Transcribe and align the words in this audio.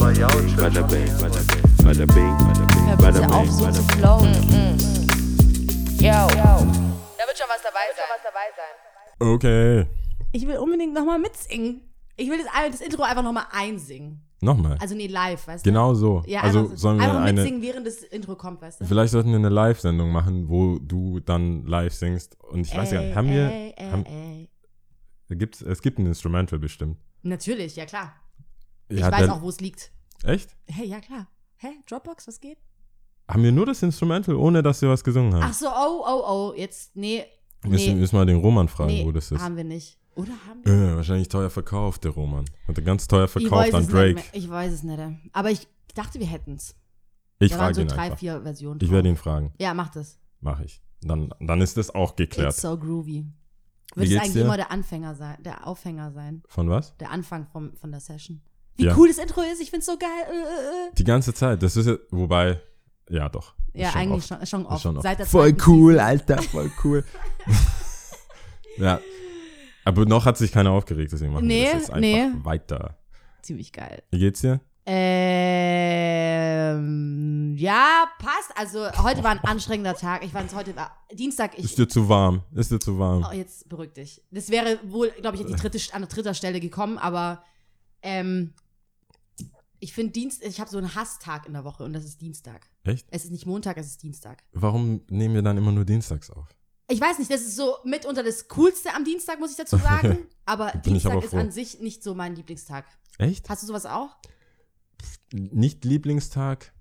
Bada 0.00 0.28
bing, 0.28 0.56
bada 0.56 0.82
bing, 0.86 1.06
bada 1.84 2.06
bing, 2.06 3.30
auf, 3.30 3.44
bing, 3.44 3.52
so 3.52 3.70
zu 3.70 3.82
bing. 3.82 3.98
flowen. 3.98 4.32
Yo. 5.98 6.08
Da 6.08 7.26
wird 7.26 7.36
schon 7.36 7.48
was 7.48 7.62
dabei 7.62 7.86
sein. 7.94 8.72
Okay. 9.18 9.86
Ich 10.32 10.46
will 10.46 10.56
unbedingt 10.56 10.94
nochmal 10.94 11.18
mitsingen. 11.18 11.82
Ich 12.16 12.30
will 12.30 12.38
das, 12.38 12.46
das 12.72 12.80
Intro 12.80 13.02
einfach 13.02 13.22
nochmal 13.22 13.44
einsingen. 13.52 14.22
Nochmal. 14.40 14.78
Also 14.80 14.94
nee, 14.94 15.06
live, 15.06 15.46
weißt 15.46 15.64
genau 15.64 15.92
so. 15.92 16.20
du? 16.20 16.30
Ja, 16.30 16.40
also 16.40 16.60
einfach, 16.60 16.76
sollen 16.78 16.98
wir 16.98 17.04
einfach 17.04 17.20
eine. 17.20 17.42
mitsingen, 17.42 17.60
während 17.60 17.86
das 17.86 17.96
Intro 18.02 18.36
kommt, 18.36 18.62
weißt 18.62 18.80
du? 18.80 18.86
Vielleicht 18.86 19.12
sollten 19.12 19.28
wir 19.28 19.36
eine 19.36 19.50
Live-Sendung 19.50 20.10
machen, 20.12 20.48
wo 20.48 20.78
du 20.78 21.20
dann 21.20 21.66
live 21.66 21.92
singst. 21.92 22.40
Und 22.40 22.60
ich 22.66 22.74
weiß 22.74 22.92
ja, 22.92 23.02
Ey, 23.02 23.12
haben 23.12 23.28
wir. 23.28 23.50
ey, 23.50 23.74
ey, 23.76 23.90
haben, 23.90 24.06
ey. 24.06 24.48
Gibt's, 25.36 25.60
es 25.60 25.82
gibt 25.82 25.98
ein 25.98 26.06
Instrumental 26.06 26.58
bestimmt. 26.58 26.96
Natürlich, 27.22 27.76
ja 27.76 27.84
klar. 27.84 28.14
Ich 28.90 28.98
Ja, 29.00 29.10
weiß 29.10 29.20
der- 29.26 29.34
auch, 29.34 29.42
wo 29.42 29.48
es 29.48 29.60
liegt. 29.60 29.92
Echt? 30.24 30.54
Hey, 30.66 30.86
ja 30.86 31.00
klar. 31.00 31.28
Hä? 31.56 31.68
Dropbox, 31.88 32.26
was 32.28 32.40
geht? 32.40 32.58
Haben 33.28 33.42
wir 33.44 33.52
nur 33.52 33.66
das 33.66 33.82
Instrumental, 33.82 34.34
ohne 34.34 34.62
dass 34.62 34.82
wir 34.82 34.88
was 34.88 35.04
gesungen 35.04 35.32
haben? 35.34 35.42
Ach 35.44 35.54
so, 35.54 35.68
oh, 35.68 36.04
oh, 36.06 36.22
oh. 36.26 36.54
Jetzt, 36.56 36.96
nee. 36.96 37.24
müssen, 37.64 37.94
nee, 37.94 38.00
müssen 38.00 38.16
wir 38.18 38.26
den 38.26 38.38
Roman 38.38 38.68
fragen, 38.68 38.90
nee, 38.92 39.04
wo 39.04 39.12
das 39.12 39.30
ist. 39.30 39.40
haben 39.40 39.56
wir 39.56 39.64
nicht. 39.64 39.98
Oder 40.16 40.32
haben 40.48 40.64
wir? 40.64 40.72
Äh, 40.72 40.96
wahrscheinlich 40.96 41.28
teuer 41.28 41.48
verkauft, 41.50 42.02
der 42.04 42.10
Roman. 42.10 42.44
Hat 42.66 42.76
er 42.76 42.82
ganz 42.82 43.06
teuer 43.06 43.26
Ich 43.26 43.30
verkauft 43.30 43.52
weiß 43.72 43.74
an 43.74 43.88
Drake. 43.88 44.22
Ich 44.32 44.50
weiß 44.50 44.72
es 44.72 44.82
nicht. 44.82 45.00
Aber 45.32 45.50
ich 45.50 45.68
dachte, 45.94 46.18
wir 46.18 46.26
hätten 46.26 46.54
es. 46.56 46.74
Ich 47.38 47.52
Da 47.52 47.58
frage 47.58 47.74
so 47.76 47.80
ihn 47.82 47.88
drei, 47.88 48.02
einfach. 48.02 48.18
vier 48.18 48.42
Versionen. 48.42 48.80
Ich 48.82 48.90
werde 48.90 49.08
ihn 49.08 49.16
fragen. 49.16 49.52
Ja, 49.60 49.72
mach 49.72 49.90
das. 49.90 50.18
Mache 50.40 50.64
ich. 50.64 50.82
Dann, 51.02 51.32
dann 51.40 51.60
ist 51.60 51.76
das 51.76 51.94
auch 51.94 52.16
geklärt. 52.16 52.52
It's 52.52 52.60
so 52.60 52.76
groovy. 52.76 53.24
Wird 53.94 54.08
es 54.10 54.16
eigentlich 54.18 54.32
dir? 54.32 54.42
immer 54.44 54.56
der 54.56 54.70
Anfänger 54.70 55.14
sein, 55.14 55.36
der 55.42 55.66
Aufhänger 55.66 56.12
sein, 56.12 56.42
Von 56.48 56.68
was? 56.68 56.96
der 56.98 57.10
Anfang 57.10 57.46
vom, 57.46 57.74
von 57.76 57.90
der 57.90 58.00
Session. 58.00 58.40
Wie 58.80 58.86
Ja. 58.86 58.96
cool 58.96 59.08
das 59.08 59.18
Intro 59.18 59.42
ist, 59.42 59.60
ich 59.60 59.70
find's 59.70 59.86
so 59.86 59.96
geil. 59.98 60.08
Äh, 60.28 60.32
äh, 60.32 60.88
äh. 60.88 60.94
Die 60.96 61.04
ganze 61.04 61.34
Zeit. 61.34 61.62
Das 61.62 61.76
ist 61.76 61.86
ja, 61.86 61.96
wobei, 62.10 62.60
ja 63.08 63.28
doch. 63.28 63.54
Ja, 63.74 63.90
schon 63.90 64.00
eigentlich 64.00 64.30
oft. 64.32 64.40
schon, 64.40 64.46
schon 64.46 64.66
oft. 64.66 64.82
schon 64.82 64.96
oft. 64.96 65.02
Seit 65.04 65.18
der 65.18 65.26
Voll 65.26 65.54
cool, 65.66 65.92
Season. 65.92 66.06
Alter, 66.06 66.42
voll 66.42 66.70
cool. 66.84 67.04
ja. 68.78 69.00
Aber 69.84 70.04
noch 70.06 70.24
hat 70.24 70.36
sich 70.38 70.50
keiner 70.52 70.70
aufgeregt, 70.72 71.12
deswegen 71.12 71.32
machen 71.32 71.46
Nee, 71.46 71.64
wir 71.64 71.72
das 71.72 71.80
jetzt 71.82 71.90
einfach 71.90 72.00
nee. 72.00 72.30
weiter. 72.42 72.96
Ziemlich 73.42 73.72
geil. 73.72 74.02
Wie 74.10 74.18
geht's 74.18 74.40
dir? 74.40 74.60
Ähm, 76.20 77.54
ja, 77.56 78.06
passt. 78.18 78.50
Also 78.56 78.90
heute 79.02 79.22
war 79.22 79.30
ein 79.32 79.38
anstrengender 79.40 79.94
Tag. 79.94 80.24
Ich 80.24 80.32
fand 80.32 80.52
heute 80.54 80.74
war 80.76 80.90
Dienstag. 81.12 81.56
Ich, 81.58 81.64
Ist 81.64 81.78
dir 81.78 81.88
zu 81.88 82.08
warm? 82.08 82.42
Ist 82.54 82.70
dir 82.70 82.80
zu 82.80 82.98
warm? 82.98 83.26
Oh, 83.28 83.32
jetzt 83.34 83.68
beruhig 83.68 83.92
dich. 83.92 84.22
Das 84.30 84.50
wäre 84.50 84.78
wohl, 84.84 85.10
glaube 85.20 85.36
ich, 85.36 85.42
an, 85.44 85.48
die 85.48 85.54
dritte, 85.54 85.78
an 85.92 86.06
dritter 86.08 86.34
Stelle 86.34 86.60
gekommen, 86.60 86.98
aber 86.98 87.42
ähm, 88.02 88.52
ich 89.80 89.92
finde 89.92 90.12
Dienst, 90.12 90.42
ich 90.44 90.60
habe 90.60 90.70
so 90.70 90.78
einen 90.78 90.94
Hasstag 90.94 91.46
in 91.46 91.54
der 91.54 91.64
Woche 91.64 91.84
und 91.84 91.92
das 91.92 92.04
ist 92.04 92.20
Dienstag. 92.20 92.68
Echt? 92.84 93.06
Es 93.10 93.24
ist 93.24 93.30
nicht 93.30 93.46
Montag, 93.46 93.78
es 93.78 93.86
ist 93.86 94.02
Dienstag. 94.02 94.44
Warum 94.52 95.02
nehmen 95.08 95.34
wir 95.34 95.42
dann 95.42 95.56
immer 95.56 95.72
nur 95.72 95.84
dienstags 95.84 96.30
auf? 96.30 96.46
Ich 96.88 97.00
weiß 97.00 97.18
nicht, 97.18 97.30
das 97.30 97.40
ist 97.40 97.56
so 97.56 97.76
mitunter 97.84 98.22
das 98.22 98.48
Coolste 98.48 98.94
am 98.94 99.04
Dienstag, 99.04 99.40
muss 99.40 99.52
ich 99.52 99.56
dazu 99.56 99.76
sagen. 99.78 100.26
Aber 100.44 100.70
Dienstag 100.84 101.12
aber 101.12 101.24
ist 101.24 101.34
an 101.34 101.50
sich 101.50 101.80
nicht 101.80 102.02
so 102.02 102.14
mein 102.14 102.36
Lieblingstag. 102.36 102.84
Echt? 103.18 103.48
Hast 103.48 103.62
du 103.62 103.66
sowas 103.66 103.86
auch? 103.86 104.16
Nicht 105.32 105.84
Lieblingstag? 105.84 106.72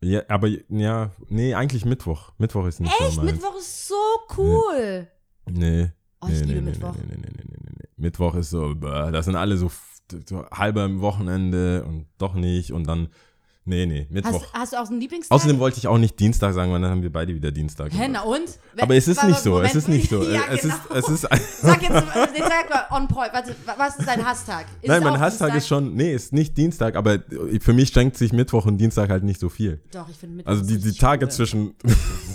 Ja, 0.00 0.22
aber 0.28 0.48
ja, 0.68 1.10
nee, 1.28 1.54
eigentlich 1.54 1.84
Mittwoch. 1.84 2.32
Mittwoch 2.38 2.66
ist 2.66 2.80
nicht 2.80 2.92
Echt? 3.00 3.14
so 3.14 3.22
meins. 3.22 3.32
Mittwoch 3.32 3.58
ist 3.58 3.88
so 3.88 3.94
cool. 4.36 5.08
Nee. 5.50 5.90
Oh, 6.20 6.28
ich 6.28 6.40
nee, 6.40 6.46
liebe 6.46 6.62
nee, 6.62 6.70
Mittwoch. 6.70 6.94
Nee, 6.94 7.02
nee, 7.08 7.16
nee, 7.16 7.30
nee, 7.36 7.44
nee, 7.48 7.72
nee. 7.76 7.88
Mittwoch 7.96 8.34
ist 8.36 8.50
so, 8.50 8.74
das 8.74 9.24
sind 9.24 9.34
alle 9.34 9.56
so, 9.56 9.70
so 10.26 10.44
halber 10.50 10.84
im 10.84 11.00
Wochenende 11.00 11.84
und 11.84 12.06
doch 12.18 12.34
nicht 12.34 12.72
und 12.72 12.86
dann, 12.86 13.08
nee, 13.64 13.86
nee, 13.86 14.06
Mittwoch. 14.10 14.42
Hast, 14.52 14.54
hast 14.54 14.72
du 14.72 14.76
auch 14.78 14.86
so 14.86 14.92
einen 14.92 15.00
Lieblingstag? 15.00 15.34
Außerdem 15.34 15.58
wollte 15.58 15.78
ich 15.78 15.86
auch 15.86 15.98
nicht 15.98 16.18
Dienstag 16.18 16.54
sagen, 16.54 16.72
weil 16.72 16.80
dann 16.80 16.90
haben 16.90 17.02
wir 17.02 17.12
beide 17.12 17.34
wieder 17.34 17.50
Dienstag. 17.50 17.92
Hä, 17.92 18.08
na 18.10 18.22
und? 18.22 18.58
Aber 18.80 18.94
es 18.96 19.08
ist 19.08 19.22
nicht 19.24 19.40
so, 19.40 19.50
Moment. 19.50 19.70
es 19.70 19.76
ist 19.76 19.88
nicht 19.88 20.08
so. 20.10 20.22
ja, 20.30 20.42
es, 20.50 20.62
genau. 20.62 20.74
ist, 20.94 21.08
es 21.08 21.08
ist, 21.08 21.20
Sag 21.60 21.82
jetzt, 21.82 21.92
nee, 22.32 22.40
sag 22.40 22.70
mal 22.70 22.96
on 22.96 23.08
point. 23.08 23.32
Warte, 23.32 23.54
was 23.76 23.98
ist 23.98 24.08
dein 24.08 24.24
Hasstag? 24.24 24.66
Ist 24.80 24.88
Nein, 24.88 25.02
mein 25.02 25.20
Hasstag 25.20 25.52
Dienstag? 25.52 25.56
ist 25.56 25.68
schon, 25.68 25.94
nee, 25.94 26.14
ist 26.14 26.32
nicht 26.32 26.56
Dienstag, 26.56 26.96
aber 26.96 27.18
für 27.60 27.72
mich 27.72 27.90
schenkt 27.90 28.16
sich 28.16 28.32
Mittwoch 28.32 28.66
und 28.66 28.78
Dienstag 28.78 29.10
halt 29.10 29.24
nicht 29.24 29.40
so 29.40 29.48
viel. 29.48 29.82
Doch, 29.92 30.08
ich 30.08 30.16
finde 30.16 30.36
Mittwoch 30.36 30.50
Also 30.50 30.64
die, 30.64 30.78
die 30.78 30.92
Tage 30.92 31.26
cool. 31.26 31.30
zwischen, 31.30 31.74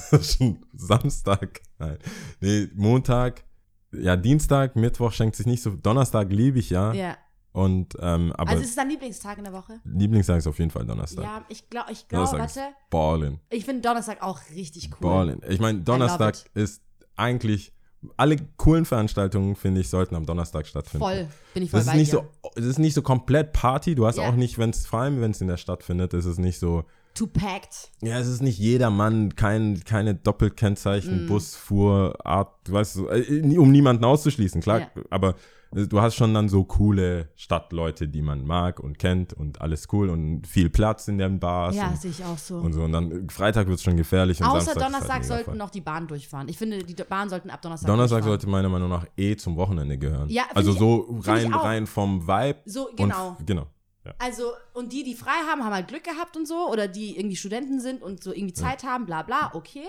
zwischen 0.09 0.65
Samstag, 0.75 1.61
nein, 1.79 1.97
nee, 2.41 2.67
Montag, 2.75 3.43
ja, 3.91 4.15
Dienstag, 4.15 4.75
Mittwoch 4.75 5.11
schenkt 5.11 5.35
sich 5.35 5.45
nicht 5.45 5.61
so, 5.61 5.71
Donnerstag 5.71 6.31
liebe 6.31 6.59
ich 6.59 6.69
ja, 6.69 6.93
Ja. 6.93 7.17
Und, 7.53 7.95
ähm, 8.01 8.33
aber 8.35 8.51
Also 8.51 8.63
ist 8.63 8.69
es 8.71 8.75
dein 8.75 8.89
Lieblingstag 8.89 9.37
in 9.37 9.45
der 9.45 9.53
Woche? 9.53 9.79
Lieblingstag 9.85 10.39
ist 10.39 10.47
auf 10.47 10.59
jeden 10.59 10.71
Fall 10.71 10.85
Donnerstag. 10.85 11.23
Ja, 11.23 11.45
ich 11.49 11.69
glaube, 11.69 11.91
ich 11.91 12.07
glaube, 12.07 12.25
ist 12.25 12.33
warte. 12.57 12.59
Ballin. 12.89 13.39
Ich 13.49 13.63
finde 13.65 13.81
Donnerstag 13.81 14.21
auch 14.21 14.39
richtig 14.53 14.89
cool. 14.93 14.97
Ballin. 15.09 15.41
Ich 15.47 15.59
meine, 15.59 15.79
Donnerstag 15.81 16.35
ist 16.55 16.81
eigentlich, 17.15 17.71
alle 18.17 18.35
coolen 18.57 18.83
Veranstaltungen, 18.85 19.55
finde 19.55 19.79
ich, 19.81 19.87
sollten 19.89 20.15
am 20.15 20.25
Donnerstag 20.25 20.67
stattfinden. 20.67 21.05
Voll, 21.05 21.27
bin 21.53 21.63
ich 21.63 21.69
voll 21.71 21.79
Das 21.79 21.85
ist, 21.87 21.91
bei 21.93 21.97
nicht 21.97 22.11
dir. 22.11 22.27
so, 22.43 22.49
das 22.55 22.65
ist 22.65 22.79
nicht 22.79 22.95
so 22.95 23.01
komplett 23.01 23.53
Party. 23.53 23.95
Du 23.95 24.05
hast 24.05 24.17
Ja. 24.17 24.27
auch 24.27 24.35
nicht, 24.35 24.57
wenn 24.57 24.71
es, 24.71 24.85
vor 24.85 24.99
allem 24.99 25.21
wenn 25.21 25.31
es 25.31 25.39
in 25.39 25.47
der 25.47 25.57
Stadt 25.57 25.83
findet, 25.83 26.13
ist 26.13 26.25
es 26.25 26.37
nicht 26.37 26.59
so, 26.59 26.83
Too 27.13 27.27
packed. 27.27 27.91
ja, 28.01 28.17
es 28.19 28.27
ist 28.27 28.41
nicht 28.41 28.57
jeder 28.57 28.89
Mann, 28.89 29.35
kein, 29.35 29.83
keine 29.85 30.15
Mm. 30.15 30.23
Doppelkennzeichen, 30.23 31.27
Bus, 31.27 31.55
Fuhr, 31.55 32.15
Art, 32.25 32.49
du 32.67 32.73
weißt, 32.73 32.93
so, 32.95 33.09
äh, 33.09 33.57
um 33.57 33.71
niemanden 33.71 34.03
auszuschließen, 34.03 34.61
klar, 34.61 34.79
Ja. 34.79 34.87
aber 35.11 35.35
du 35.73 36.01
hast 36.01 36.15
schon 36.15 36.33
dann 36.33 36.49
so 36.49 36.63
coole 36.63 37.29
Stadtleute, 37.35 38.07
die 38.07 38.21
man 38.21 38.45
mag 38.45 38.79
und 38.79 38.97
kennt 38.99 39.33
und 39.33 39.61
alles 39.61 39.87
cool 39.91 40.09
und 40.09 40.45
viel 40.47 40.69
Platz 40.69 41.07
in 41.07 41.17
den 41.17 41.39
Bars 41.39 41.75
Ja, 41.75 41.95
sehe 41.95 42.11
ich 42.11 42.23
auch 42.23 42.37
so. 42.37 42.57
und 42.57 42.73
so. 42.73 42.83
Und 42.83 42.91
dann 42.91 43.11
äh, 43.27 43.31
Freitag 43.31 43.67
wird 43.67 43.77
es 43.77 43.83
schon 43.83 43.97
gefährlich 43.97 44.39
und 44.39 44.47
Außer 44.47 44.61
Samstag 44.61 44.75
ist 44.75 44.83
Donnerstag 44.85 45.13
halt 45.15 45.25
sollten 45.25 45.57
noch 45.57 45.69
die 45.69 45.81
Bahnen 45.81 46.07
durchfahren. 46.07 46.47
Ich 46.49 46.57
finde, 46.57 46.83
die 46.83 46.93
Bahnen 47.03 47.29
sollten 47.29 47.49
ab 47.49 47.61
Donnerstag 47.61 47.87
Donnerstag 47.87 48.23
sollte 48.23 48.47
meiner 48.47 48.69
Meinung 48.69 48.89
nach 48.89 49.05
eh 49.17 49.35
zum 49.35 49.55
Wochenende 49.57 49.97
gehören. 49.97 50.29
Ja, 50.29 50.43
also 50.53 50.71
ich- 50.71 50.79
so 50.79 51.19
rein, 51.25 51.53
rein 51.53 51.87
vom 51.87 52.27
Vibe. 52.27 52.59
So, 52.65 52.89
genau. 52.95 53.35
Und, 53.39 53.47
genau. 53.47 53.67
Ja. 54.05 54.13
Also, 54.19 54.51
und 54.73 54.91
die, 54.91 55.03
die 55.03 55.15
frei 55.15 55.31
haben, 55.49 55.63
haben 55.63 55.73
halt 55.73 55.87
Glück 55.87 56.03
gehabt 56.03 56.35
und 56.35 56.45
so, 56.45 56.69
oder 56.69 56.89
die 56.89 57.17
irgendwie 57.17 57.37
Studenten 57.37 57.79
sind 57.79 58.01
und 58.01 58.21
so 58.21 58.33
irgendwie 58.33 58.53
Zeit 58.53 58.83
haben, 58.83 59.05
bla 59.05 59.21
bla, 59.21 59.51
okay. 59.53 59.85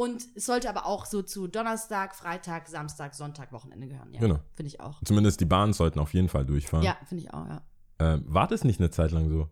Und 0.00 0.22
es 0.34 0.46
sollte 0.46 0.70
aber 0.70 0.86
auch 0.86 1.04
so 1.04 1.20
zu 1.20 1.46
Donnerstag, 1.46 2.14
Freitag, 2.14 2.68
Samstag, 2.68 3.14
Sonntag, 3.14 3.52
Wochenende 3.52 3.86
gehören. 3.86 4.14
Ja, 4.14 4.20
Genau. 4.20 4.38
Finde 4.54 4.68
ich 4.68 4.80
auch. 4.80 4.98
Zumindest 5.04 5.40
die 5.40 5.44
Bahnen 5.44 5.74
sollten 5.74 5.98
auf 5.98 6.14
jeden 6.14 6.30
Fall 6.30 6.46
durchfahren. 6.46 6.82
Ja, 6.86 6.96
finde 7.06 7.24
ich 7.24 7.34
auch, 7.34 7.46
ja. 7.46 7.60
Ähm, 7.98 8.24
war 8.26 8.48
das 8.48 8.64
nicht 8.64 8.80
eine 8.80 8.88
Zeit 8.88 9.10
lang 9.10 9.28
so? 9.28 9.50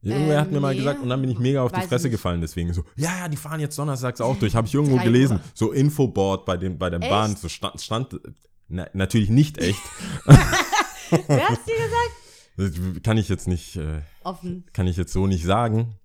Irgendwer 0.00 0.36
Ähm, 0.36 0.40
hat 0.40 0.50
mir 0.50 0.60
mal 0.60 0.72
nee. 0.72 0.78
gesagt, 0.78 1.02
und 1.02 1.10
dann 1.10 1.20
bin 1.20 1.28
ich 1.28 1.38
mega 1.38 1.62
auf 1.62 1.74
Weiß 1.74 1.82
die 1.82 1.88
Fresse 1.88 2.08
gefallen, 2.08 2.40
deswegen 2.40 2.72
so, 2.72 2.84
ja, 2.96 3.18
ja, 3.18 3.28
die 3.28 3.36
fahren 3.36 3.60
jetzt 3.60 3.78
donnerstags 3.78 4.22
auch 4.22 4.34
durch. 4.38 4.56
Habe 4.56 4.66
ich 4.66 4.72
irgendwo 4.72 4.96
Drei 4.96 5.04
gelesen. 5.04 5.36
Uhr. 5.36 5.42
So 5.52 5.72
Infoboard 5.72 6.46
bei, 6.46 6.56
dem, 6.56 6.78
bei 6.78 6.88
der 6.88 7.00
Echt? 7.02 7.10
Bahn. 7.10 7.36
So 7.36 7.50
stand, 7.50 7.82
stand 7.82 8.18
na, 8.66 8.86
natürlich 8.94 9.28
nicht 9.28 9.58
echt. 9.58 9.82
Wer 10.24 11.48
hat's 11.50 11.64
dir 11.66 11.76
gesagt? 11.76 12.14
Das 12.56 13.02
kann 13.02 13.18
ich 13.18 13.28
jetzt 13.28 13.46
nicht, 13.46 13.76
äh, 13.76 14.00
Offen. 14.24 14.64
kann 14.72 14.86
ich 14.86 14.96
jetzt 14.96 15.12
so 15.12 15.26
nicht 15.26 15.44
sagen. 15.44 15.96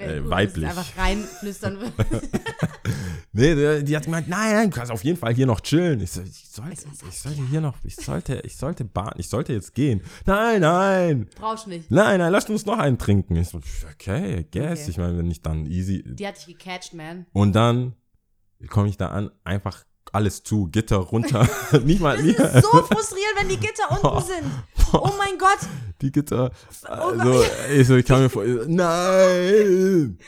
Wenn 0.00 0.10
Äh, 0.10 0.20
das 0.22 0.30
weiblich. 0.30 0.66
Einfach 0.66 0.96
reinflüstern. 0.96 1.78
Nee, 3.32 3.82
die, 3.82 3.96
hat 3.96 4.04
gemeint, 4.04 4.28
nein, 4.28 4.54
nein, 4.54 4.70
du 4.70 4.76
kannst 4.76 4.90
auf 4.90 5.04
jeden 5.04 5.16
Fall 5.16 5.32
hier 5.32 5.46
noch 5.46 5.60
chillen. 5.60 6.00
Ich, 6.00 6.10
so, 6.10 6.20
ich, 6.22 6.48
sollte, 6.50 6.82
ich 7.08 7.18
sollte 7.20 7.46
hier 7.48 7.60
noch, 7.60 7.76
ich 7.84 7.94
sollte, 7.94 8.40
ich 8.44 8.56
sollte 8.56 8.84
Bahn, 8.84 9.12
ich 9.18 9.28
sollte 9.28 9.52
jetzt 9.52 9.72
gehen. 9.72 10.02
Nein, 10.26 10.62
nein, 10.62 11.28
Brauchst 11.36 11.68
nicht. 11.68 11.88
nein, 11.92 12.18
nein, 12.18 12.32
lass 12.32 12.50
uns 12.50 12.66
noch 12.66 12.78
einen 12.78 12.98
trinken. 12.98 13.36
Ich 13.36 13.50
so, 13.50 13.60
okay, 13.92 14.40
I 14.40 14.46
guess. 14.50 14.80
Okay. 14.80 14.90
Ich 14.90 14.98
meine, 14.98 15.16
wenn 15.16 15.30
ich 15.30 15.42
dann 15.42 15.64
easy. 15.66 16.02
Die 16.04 16.26
hat 16.26 16.38
dich 16.38 16.58
gecatcht, 16.58 16.92
man. 16.92 17.26
Und 17.32 17.52
dann 17.54 17.94
komme 18.68 18.88
ich 18.88 18.96
da 18.96 19.08
an, 19.10 19.30
einfach 19.44 19.84
alles 20.12 20.42
zu, 20.42 20.66
Gitter 20.66 20.96
runter. 20.96 21.48
nicht 21.84 22.00
mal, 22.00 22.16
Das 22.16 22.56
ist 22.56 22.64
so 22.64 22.82
frustrierend, 22.82 23.36
wenn 23.38 23.48
die 23.48 23.58
Gitter 23.58 23.90
unten 23.90 24.26
sind. 24.26 24.50
Oh 24.92 25.12
mein 25.18 25.38
Gott. 25.38 25.68
Die 26.02 26.12
Gitter. 26.12 26.50
Oh 26.84 26.88
Also, 26.88 27.44
ich, 27.72 27.86
so, 27.86 27.96
ich 27.96 28.06
kam 28.06 28.22
mir 28.22 28.30
vor, 28.30 28.44
ich 28.44 28.54
so, 28.54 28.64
nein, 28.66 30.18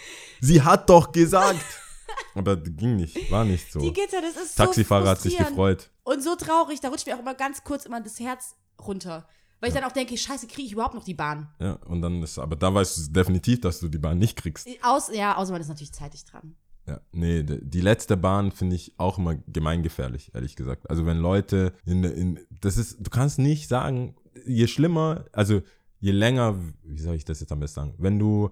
sie 0.41 0.63
hat 0.63 0.89
doch 0.89 1.13
gesagt. 1.13 1.65
Aber 2.35 2.57
ging 2.57 2.97
nicht, 2.97 3.31
war 3.31 3.45
nicht 3.45 3.73
so. 3.73 3.81
Die 3.81 3.93
Gitter, 3.93 4.21
das 4.21 4.43
ist 4.43 4.57
Taxifahrer 4.57 5.05
so 5.05 5.11
hat 5.11 5.21
sich 5.21 5.37
gefreut. 5.37 5.91
Und 6.05 6.23
so 6.23 6.35
traurig, 6.37 6.81
da 6.81 6.89
rutscht 6.89 7.07
mir 7.07 7.17
auch 7.17 7.21
immer 7.21 7.35
ganz 7.35 7.65
kurz 7.65 7.87
immer 7.87 8.01
das 8.01 8.19
Herz 8.21 8.57
runter. 8.87 9.27
Weil 9.61 9.69
ich 9.69 9.75
dann 9.77 9.85
auch 9.85 9.93
denke, 9.93 10.19
scheiße, 10.19 10.49
kriege 10.49 10.67
ich 10.67 10.73
überhaupt 10.73 10.97
noch 10.97 11.05
die 11.05 11.15
Bahn? 11.15 11.49
Ja, 11.61 11.75
und 11.87 12.03
dann 12.03 12.21
ist, 12.21 12.37
aber 12.37 12.57
da 12.57 12.75
weißt 12.75 12.99
du 12.99 13.13
definitiv, 13.13 13.61
dass 13.61 13.79
du 13.79 13.89
die 13.89 13.99
Bahn 13.99 14.19
nicht 14.19 14.37
kriegst. 14.37 14.69
Aus, 14.83 15.09
ja, 15.15 15.37
außer 15.37 15.53
man 15.53 15.61
ist 15.61 15.69
natürlich 15.69 15.93
zeitig 15.93 16.25
dran. 16.25 16.57
Ja, 16.89 17.01
nee, 17.13 17.45
die 17.45 17.81
letzte 17.81 18.17
Bahn 18.17 18.51
finde 18.51 18.75
ich 18.75 18.99
auch 18.99 19.19
immer 19.19 19.37
gemeingefährlich, 19.37 20.35
ehrlich 20.35 20.57
gesagt. 20.57 20.91
Also 20.91 21.07
wenn 21.07 21.19
Leute 21.19 21.75
in, 21.85 22.03
in, 22.03 22.41
das 22.51 22.77
ist, 22.77 23.07
du 23.07 23.09
kannst 23.09 23.39
nicht 23.39 23.69
sagen, 23.69 24.17
je 24.47 24.67
schlimmer, 24.67 25.25
also 25.33 25.63
je 26.01 26.13
länger, 26.13 26.57
wie 26.85 27.01
soll 27.01 27.15
ich 27.15 27.25
das 27.25 27.41
jetzt 27.41 27.53
am 27.53 27.61
besten 27.61 27.81
sagen, 27.81 27.95
wenn 27.99 28.19
du 28.19 28.51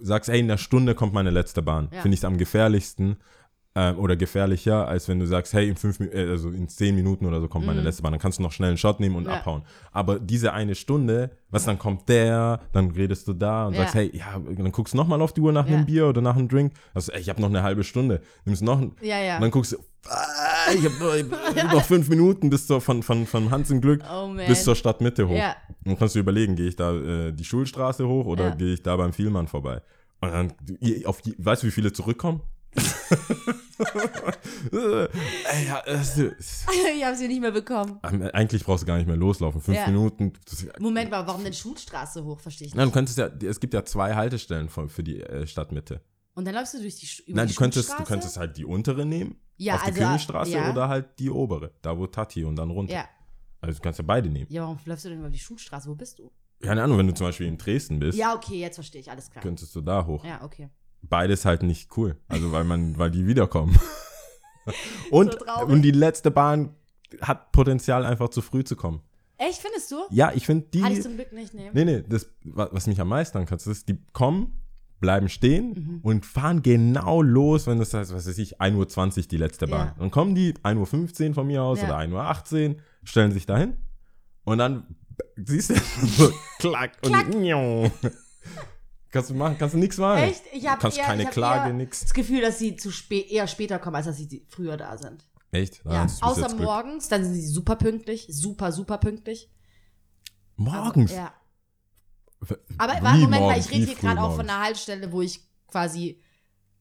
sagst, 0.00 0.28
ey, 0.30 0.40
in 0.40 0.46
einer 0.46 0.58
Stunde 0.58 0.94
kommt 0.94 1.12
meine 1.12 1.30
letzte 1.30 1.62
Bahn, 1.62 1.88
Ja. 1.92 2.00
finde 2.00 2.14
ich 2.14 2.20
es 2.20 2.24
am 2.24 2.38
gefährlichsten, 2.38 3.16
ähm, 3.74 3.98
oder 3.98 4.16
gefährlicher, 4.16 4.86
als 4.86 5.08
wenn 5.08 5.18
du 5.18 5.26
sagst, 5.26 5.54
hey, 5.54 5.66
in 5.68 5.76
fünf, 5.76 5.98
äh, 6.00 6.28
also 6.28 6.50
in 6.50 6.68
zehn 6.68 6.94
Minuten 6.94 7.24
oder 7.24 7.40
so 7.40 7.48
kommt 7.48 7.64
meine 7.64 7.80
letzte 7.80 8.02
Bahn. 8.02 8.12
Dann 8.12 8.20
kannst 8.20 8.38
du 8.38 8.42
noch 8.42 8.52
schnell 8.52 8.68
einen 8.68 8.76
Shot 8.76 9.00
nehmen 9.00 9.16
und 9.16 9.22
Mhm. 9.24 9.30
Ja. 9.30 9.36
abhauen. 9.38 9.62
Aber 9.92 10.18
diese 10.20 10.52
eine 10.52 10.74
Stunde, 10.74 11.30
was 11.48 11.64
dann 11.64 11.78
kommt 11.78 12.06
der, 12.10 12.60
dann 12.72 12.90
redest 12.90 13.26
du 13.28 13.32
da 13.32 13.66
und 13.68 13.72
Ja. 13.74 13.80
sagst, 13.80 13.94
hey, 13.94 14.10
ja, 14.14 14.38
dann 14.38 14.72
guckst 14.72 14.92
du 14.92 14.98
nochmal 14.98 15.22
auf 15.22 15.32
die 15.32 15.40
Uhr 15.40 15.52
nach 15.52 15.66
einem 15.66 15.86
Bier 15.86 16.06
oder 16.06 16.20
nach 16.20 16.36
einem 16.36 16.48
Drink. 16.48 16.74
Also, 16.92 17.12
ey, 17.12 17.20
ich 17.22 17.30
habe 17.30 17.40
noch 17.40 17.48
eine 17.48 17.62
halbe 17.62 17.82
Stunde. 17.82 18.20
Nimmst 18.44 18.62
noch 18.62 18.78
Ja, 19.00 19.18
ja. 19.18 19.36
und 19.36 19.42
dann 19.42 19.50
guckst 19.50 19.72
du, 19.72 19.78
ah, 20.06 20.16
ich 20.74 20.84
habe 20.84 21.24
noch, 21.24 21.38
hab 21.62 21.72
noch 21.74 21.84
fünf 21.84 22.08
Minuten 22.08 22.50
bis 22.50 22.66
zur, 22.66 22.80
von, 22.80 23.02
von, 23.02 23.26
von 23.26 23.50
Hans 23.50 23.70
im 23.70 23.80
Glück 23.80 24.02
Oh 24.12 24.32
bis 24.34 24.64
zur 24.64 24.74
Stadtmitte 24.76 25.28
hoch. 25.28 25.36
Ja. 25.36 25.56
Und 25.68 25.86
dann 25.86 25.98
kannst 25.98 26.14
du 26.14 26.18
überlegen, 26.20 26.56
gehe 26.56 26.68
ich 26.68 26.76
da 26.76 26.94
äh, 26.94 27.32
die 27.32 27.44
Schulstraße 27.44 28.06
hoch 28.06 28.26
oder 28.26 28.48
Ja. 28.50 28.54
gehe 28.54 28.74
ich 28.74 28.82
da 28.82 28.96
beim 28.96 29.12
Vielmann 29.12 29.48
vorbei? 29.48 29.82
Und 30.20 30.30
dann, 30.32 30.52
auf, 31.04 31.20
weißt 31.38 31.62
du, 31.62 31.66
wie 31.66 31.70
viele 31.72 31.92
zurückkommen? 31.92 32.40
Ey, 34.70 35.66
ja, 35.66 35.82
das, 35.84 36.16
ist- 36.16 36.66
ich 36.96 37.04
habe 37.04 37.16
sie 37.16 37.28
nicht 37.28 37.40
mehr 37.40 37.50
bekommen. 37.50 37.98
eigentlich 38.02 38.64
brauchst 38.64 38.82
du 38.82 38.86
gar 38.86 38.96
nicht 38.96 39.06
mehr 39.06 39.16
loslaufen. 39.16 39.60
Fünf 39.60 39.76
Ja. 39.76 39.86
Minuten. 39.86 40.32
Das, 40.48 40.66
Moment 40.78 41.10
mal, 41.10 41.26
warum 41.26 41.42
denn 41.44 41.52
Schulstraße 41.52 42.24
hoch? 42.24 42.40
Verstehe 42.40 42.68
ich 42.68 42.74
Nein, 42.74 42.86
nicht. 42.86 42.94
du 42.94 42.98
könntest 42.98 43.18
ja, 43.18 43.28
es 43.48 43.60
gibt 43.60 43.74
ja 43.74 43.84
zwei 43.84 44.14
Haltestellen 44.14 44.68
von, 44.68 44.88
für 44.88 45.02
die 45.02 45.20
äh, 45.20 45.46
Stadtmitte. 45.46 46.00
Und 46.34 46.44
dann 46.46 46.54
läufst 46.54 46.74
du 46.74 46.80
durch 46.80 46.96
die 46.96 47.06
über 47.26 47.36
Nein, 47.38 47.48
die 47.48 47.54
du 47.54 47.58
könntest, 47.58 47.90
du 47.98 48.04
könntest 48.04 48.36
halt 48.36 48.56
die 48.56 48.64
untere 48.64 49.04
nehmen, 49.04 49.36
Ja, 49.58 49.74
auf 49.74 49.82
die 49.82 49.88
also, 49.88 50.00
Königstraße 50.00 50.50
ja. 50.52 50.70
oder 50.70 50.88
halt 50.88 51.18
die 51.18 51.30
obere, 51.30 51.72
da 51.82 51.96
wo 51.98 52.06
Tati 52.06 52.44
und 52.44 52.56
dann 52.56 52.70
runter. 52.70 52.94
Ja. 52.94 53.04
Also 53.60 53.76
du 53.78 53.82
kannst 53.82 53.98
ja 53.98 54.04
beide 54.06 54.28
nehmen. 54.28 54.46
Ja, 54.48 54.62
warum 54.62 54.78
läufst 54.84 55.04
du 55.04 55.10
denn 55.10 55.18
über 55.20 55.30
die 55.30 55.38
Schulstraße? 55.38 55.88
Wo 55.88 55.94
bist 55.94 56.18
du? 56.18 56.30
Keine 56.60 56.82
Ahnung, 56.82 56.96
wenn 56.98 57.06
du 57.06 57.14
zum 57.14 57.26
Beispiel 57.26 57.46
in 57.48 57.58
Dresden 57.58 57.98
bist, 57.98 58.16
Ja, 58.16 58.34
okay, 58.34 58.60
jetzt 58.60 58.76
verstehe 58.76 59.00
ich, 59.00 59.10
alles 59.10 59.30
klar. 59.30 59.42
könntest 59.42 59.74
du 59.76 59.80
da 59.80 60.06
hoch. 60.06 60.24
Ja, 60.24 60.42
okay. 60.42 60.68
Beides 61.02 61.44
halt 61.44 61.62
nicht 61.64 61.96
cool. 61.96 62.16
Also 62.28 62.50
weil 62.52 62.64
man, 62.64 62.96
weil 62.98 63.10
die 63.10 63.26
wiederkommen. 63.26 63.78
und, 65.10 65.32
So 65.38 65.66
und 65.66 65.82
die 65.82 65.90
letzte 65.90 66.30
Bahn 66.30 66.74
hat 67.20 67.52
Potenzial, 67.52 68.04
einfach 68.06 68.28
zu 68.30 68.40
früh 68.40 68.64
zu 68.64 68.76
kommen. 68.76 69.02
Echt, 69.36 69.58
findest 69.60 69.90
du? 69.90 69.96
Ja, 70.10 70.32
ich 70.34 70.46
finde 70.46 70.66
die. 70.72 70.82
Hatte 70.82 70.94
ich 70.94 71.02
zum 71.02 71.16
Glück 71.16 71.32
nicht, 71.32 71.52
nee. 71.52 71.70
Nee, 71.72 71.84
nee, 71.84 72.02
das, 72.08 72.28
wa- 72.44 72.68
was 72.70 72.86
mich 72.86 73.00
am 73.00 73.08
meisten 73.08 73.38
ankotzt, 73.38 73.66
ist, 73.66 73.88
die 73.88 73.98
kommen, 74.12 74.61
bleiben 75.02 75.28
stehen 75.28 75.74
Mhm. 75.74 76.00
und 76.02 76.24
fahren 76.24 76.62
genau 76.62 77.20
los, 77.20 77.66
wenn 77.66 77.78
das 77.78 77.92
heißt, 77.92 78.14
was 78.14 78.26
weiß 78.26 78.38
ich, 78.38 78.58
1.20 78.62 79.18
Uhr 79.24 79.28
die 79.28 79.36
letzte 79.36 79.66
Bahn. 79.66 79.88
Ja. 79.88 79.94
Dann 79.98 80.10
kommen 80.10 80.34
die 80.34 80.54
1.15 80.62 81.28
Uhr 81.28 81.34
von 81.34 81.46
mir 81.46 81.62
aus 81.62 81.80
Ja. 81.82 81.88
oder 81.88 81.98
1.18 81.98 82.70
Uhr, 82.70 82.76
stellen 83.04 83.32
sich 83.32 83.44
dahin 83.44 83.76
und 84.44 84.56
dann 84.58 84.86
siehst 85.36 85.70
du 85.70 85.74
so 86.06 86.32
klack, 86.58 87.02
Klack. 87.02 87.26
und 87.34 87.90
kannst 89.10 89.28
du 89.28 89.34
machen, 89.34 89.56
kannst 89.58 89.74
du 89.74 89.78
nichts 89.78 89.98
machen. 89.98 90.22
Echt? 90.22 90.42
Ich 90.54 90.66
habe 90.66 90.80
Kannst 90.80 90.96
eher, 90.98 91.04
keine 91.04 91.22
ich 91.22 91.26
hab 91.28 91.34
Klage, 91.34 91.74
nix. 91.74 92.00
das 92.00 92.14
Gefühl, 92.14 92.40
dass 92.40 92.58
sie 92.58 92.76
zu 92.76 92.90
spät, 92.90 93.30
eher 93.30 93.46
später 93.46 93.78
kommen, 93.78 93.96
als 93.96 94.06
dass 94.06 94.16
sie 94.16 94.46
früher 94.48 94.76
da 94.78 94.96
sind. 94.96 95.28
Echt? 95.50 95.82
Da 95.84 95.92
Ja. 95.92 96.06
Außer 96.22 96.54
morgens, 96.56 97.08
dann 97.08 97.22
sind 97.24 97.34
sie 97.34 97.46
super 97.46 97.76
pünktlich, 97.76 98.26
super, 98.30 98.72
super 98.72 98.96
pünktlich. 98.98 99.50
Morgens? 100.56 101.12
Aber, 101.12 101.20
ja. 101.20 101.32
Aber 102.78 102.92
warte, 103.02 103.18
Moment 103.20 103.42
mal, 103.42 103.58
ich 103.58 103.70
rede 103.70 103.86
hier 103.86 103.94
gerade 103.94 104.20
auch 104.20 104.34
von 104.36 104.48
einer 104.48 104.62
Haltestelle, 104.62 105.10
wo 105.12 105.22
ich 105.22 105.40
quasi 105.68 106.20